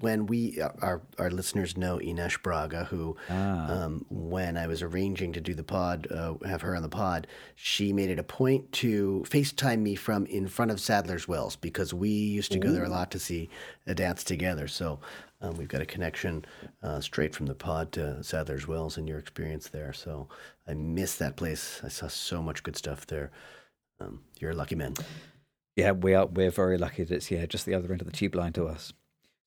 when 0.00 0.26
we 0.26 0.60
our 0.60 1.02
our 1.18 1.30
listeners 1.30 1.76
know 1.76 2.00
Ines 2.00 2.36
Braga, 2.36 2.84
who 2.84 3.16
um, 3.28 4.06
when 4.10 4.56
I 4.56 4.66
was 4.66 4.82
arranging 4.82 5.32
to 5.32 5.40
do 5.40 5.54
the 5.54 5.64
pod, 5.64 6.06
uh, 6.10 6.34
have 6.46 6.62
her 6.62 6.74
on 6.74 6.82
the 6.82 6.88
pod, 6.88 7.26
she 7.54 7.92
made 7.92 8.10
it 8.10 8.18
a 8.18 8.24
point 8.24 8.72
to 8.72 9.24
FaceTime 9.28 9.80
me 9.80 9.94
from 9.94 10.26
in 10.26 10.48
front 10.48 10.70
of 10.70 10.80
Sadler's 10.80 11.28
Wells 11.28 11.56
because 11.56 11.92
we 11.94 12.08
used 12.08 12.52
to 12.52 12.58
go 12.58 12.72
there 12.72 12.84
a 12.84 12.88
lot 12.88 13.10
to 13.12 13.18
see 13.18 13.48
a 13.86 13.94
dance 13.94 14.24
together. 14.24 14.68
So 14.68 15.00
um, 15.40 15.56
we've 15.56 15.68
got 15.68 15.82
a 15.82 15.86
connection 15.86 16.44
uh, 16.82 17.00
straight 17.00 17.34
from 17.34 17.46
the 17.46 17.54
pod 17.54 17.92
to 17.92 18.22
Sadler's 18.22 18.66
Wells 18.66 18.96
and 18.96 19.08
your 19.08 19.18
experience 19.18 19.68
there. 19.68 19.92
So 19.92 20.28
I 20.66 20.74
miss 20.74 21.16
that 21.16 21.36
place. 21.36 21.80
I 21.84 21.88
saw 21.88 22.08
so 22.08 22.42
much 22.42 22.62
good 22.62 22.76
stuff 22.76 23.06
there. 23.06 23.30
Um, 24.00 24.22
you're 24.40 24.52
a 24.52 24.56
lucky 24.56 24.74
man. 24.74 24.94
Yeah, 25.76 25.92
we 25.92 26.14
are. 26.14 26.26
We're 26.26 26.50
very 26.50 26.78
lucky 26.78 27.04
that 27.04 27.14
it's 27.14 27.30
yeah 27.30 27.46
just 27.46 27.66
the 27.66 27.74
other 27.74 27.90
end 27.92 28.00
of 28.00 28.06
the 28.06 28.12
tube 28.12 28.34
line 28.34 28.52
to 28.54 28.66
us. 28.66 28.92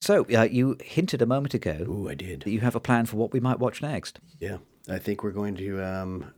So 0.02 0.26
uh, 0.34 0.44
you 0.44 0.78
hinted 0.84 1.22
a 1.22 1.26
moment 1.26 1.54
ago 1.54 1.86
Oh, 1.90 2.08
I 2.10 2.16
did. 2.16 2.42
that 2.42 2.52
you 2.52 2.60
have 2.62 2.76
a 2.76 2.80
plan 2.80 3.06
for 3.06 3.18
what 3.18 3.34
we 3.34 3.40
might 3.40 3.60
watch 3.60 3.82
next. 3.82 4.20
Yeah, 4.40 4.58
I 4.90 5.00
think 5.00 5.24
we're 5.24 5.32
going 5.32 5.56
to 5.56 5.84
um, 5.84 6.34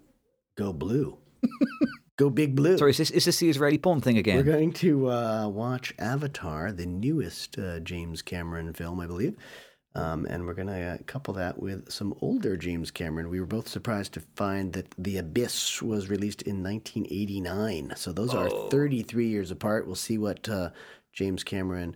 go 0.57 0.71
blue. 0.73 1.17
go 2.17 2.29
big 2.29 2.55
blue. 2.55 2.77
Sorry, 2.77 2.91
is 2.91 2.97
this 2.97 3.11
is 3.11 3.25
this 3.25 3.37
the 3.39 3.49
Israeli 3.49 3.77
porn 3.77 4.01
thing 4.01 4.17
again? 4.17 4.37
We're 4.37 4.43
going 4.43 4.73
to 4.73 5.09
uh, 5.11 5.47
watch 5.49 5.93
Avatar, 5.99 6.71
the 6.71 6.85
newest 6.85 7.57
uh, 7.57 7.79
James 7.79 8.21
Cameron 8.21 8.73
film, 8.73 8.99
I 8.99 9.07
believe. 9.07 9.35
Um, 9.95 10.25
and 10.29 10.45
we're 10.45 10.53
going 10.53 10.67
to 10.67 10.81
uh, 10.81 10.97
couple 11.07 11.33
that 11.33 11.59
with 11.59 11.91
some 11.91 12.13
older 12.21 12.55
James 12.55 12.91
Cameron. 12.91 13.29
We 13.29 13.39
were 13.39 13.47
both 13.47 13.67
surprised 13.67 14.13
to 14.13 14.21
find 14.35 14.71
that 14.73 14.93
The 14.99 15.17
Abyss 15.17 15.81
was 15.81 16.09
released 16.09 16.43
in 16.43 16.63
1989. 16.63 17.93
So 17.95 18.13
those 18.13 18.35
are 18.35 18.49
33 18.69 19.27
years 19.27 19.49
apart. 19.49 19.87
We'll 19.87 19.95
see 19.95 20.19
what 20.19 20.47
uh, 20.47 20.69
James 21.11 21.43
Cameron 21.43 21.95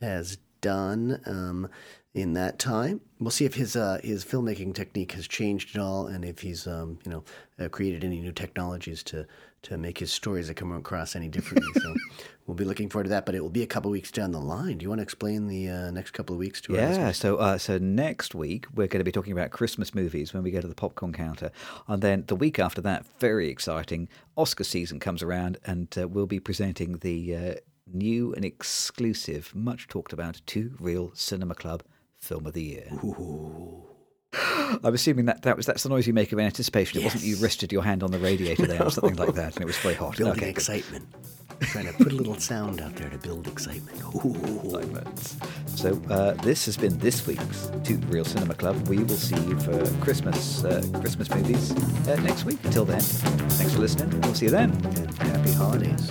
has 0.00 0.38
done 0.62 1.20
um, 1.26 1.68
in 2.14 2.32
that 2.34 2.58
time. 2.58 3.02
We'll 3.18 3.30
see 3.30 3.44
if 3.44 3.54
his 3.54 3.76
uh, 3.76 4.00
his 4.02 4.24
filmmaking 4.24 4.74
technique 4.74 5.12
has 5.12 5.28
changed 5.28 5.76
at 5.76 5.82
all, 5.82 6.06
and 6.06 6.24
if 6.24 6.40
he's 6.40 6.66
um, 6.66 6.98
you 7.04 7.10
know 7.10 7.24
uh, 7.58 7.68
created 7.68 8.04
any 8.04 8.20
new 8.20 8.32
technologies 8.32 9.02
to 9.04 9.26
to 9.62 9.78
make 9.78 9.98
his 9.98 10.12
stories 10.12 10.48
that 10.48 10.54
come 10.54 10.72
across 10.72 11.14
any 11.14 11.28
differently. 11.28 11.68
so 11.80 11.94
we'll 12.46 12.56
be 12.56 12.64
looking 12.64 12.88
forward 12.88 13.04
to 13.04 13.10
that. 13.10 13.24
But 13.24 13.34
it 13.34 13.40
will 13.40 13.48
be 13.48 13.62
a 13.62 13.66
couple 13.66 13.90
weeks 13.90 14.10
down 14.10 14.32
the 14.32 14.40
line. 14.40 14.78
Do 14.78 14.82
you 14.82 14.88
want 14.88 14.98
to 14.98 15.04
explain 15.04 15.46
the 15.46 15.68
uh, 15.68 15.90
next 15.90 16.10
couple 16.10 16.34
of 16.34 16.40
weeks 16.40 16.60
to 16.62 16.74
our 16.74 16.80
Yeah, 16.80 17.12
so 17.12 17.36
uh, 17.36 17.58
so 17.58 17.78
next 17.78 18.34
week 18.34 18.66
we're 18.74 18.88
going 18.88 19.00
to 19.00 19.04
be 19.04 19.12
talking 19.12 19.32
about 19.32 19.50
Christmas 19.50 19.94
movies 19.94 20.34
when 20.34 20.42
we 20.42 20.50
go 20.50 20.60
to 20.60 20.68
the 20.68 20.74
popcorn 20.74 21.12
counter, 21.12 21.50
and 21.88 22.02
then 22.02 22.24
the 22.26 22.36
week 22.36 22.58
after 22.58 22.80
that, 22.82 23.06
very 23.18 23.48
exciting, 23.48 24.08
Oscar 24.36 24.64
season 24.64 24.98
comes 24.98 25.22
around, 25.22 25.58
and 25.64 25.96
uh, 25.96 26.08
we'll 26.08 26.26
be 26.26 26.40
presenting 26.40 26.98
the 26.98 27.36
uh, 27.36 27.54
new 27.86 28.32
and 28.34 28.44
exclusive, 28.44 29.54
much 29.54 29.88
talked 29.88 30.12
about, 30.12 30.40
Two 30.46 30.76
Reel 30.78 31.12
Cinema 31.14 31.54
Club 31.54 31.82
Film 32.18 32.46
of 32.46 32.52
the 32.52 32.62
Year. 32.62 32.88
I'm 34.84 34.94
assuming 34.94 35.26
that, 35.26 35.42
that 35.42 35.56
was 35.56 35.66
that's 35.66 35.82
the 35.82 35.88
noise 35.88 36.06
you 36.06 36.14
make 36.14 36.32
of 36.32 36.38
anticipation. 36.38 37.00
It 37.00 37.04
wasn't 37.04 37.24
you 37.24 37.36
rested 37.36 37.72
your 37.72 37.82
hand 37.82 38.02
on 38.02 38.10
the 38.10 38.18
radiator 38.18 38.66
there 38.66 38.82
or 38.82 38.90
something 38.92 39.16
like 39.16 39.34
that, 39.34 39.54
and 39.54 39.62
it 39.62 39.66
was 39.66 39.76
very 39.78 39.94
hot. 39.94 40.16
Building 40.16 40.42
Okay, 40.42 40.50
excitement. 40.50 41.06
Trying 41.60 41.86
to 41.86 41.92
put 41.92 42.10
a 42.10 42.14
little 42.14 42.38
sound 42.40 42.80
out 42.80 42.96
there 42.96 43.08
to 43.08 43.18
build 43.18 43.46
excitement. 43.46 44.02
Ooh. 44.16 45.12
So 45.66 46.00
uh, 46.10 46.32
this 46.42 46.64
has 46.66 46.76
been 46.76 46.98
this 46.98 47.24
week's 47.26 47.70
Two 47.84 47.98
Reel 48.08 48.24
Cinema 48.24 48.54
Club. 48.54 48.88
We 48.88 48.98
will 48.98 49.10
see 49.10 49.36
you 49.36 49.58
for 49.60 49.86
Christmas 50.00 50.64
uh, 50.64 50.82
Christmas 51.00 51.30
movies 51.30 51.72
uh, 52.08 52.16
next 52.22 52.44
week. 52.44 52.58
Until 52.64 52.84
then, 52.84 53.00
thanks 53.00 53.74
for 53.74 53.80
listening. 53.80 54.20
We'll 54.22 54.34
see 54.34 54.46
you 54.46 54.50
then. 54.50 54.72
Happy 55.18 55.52
holidays. 55.52 56.10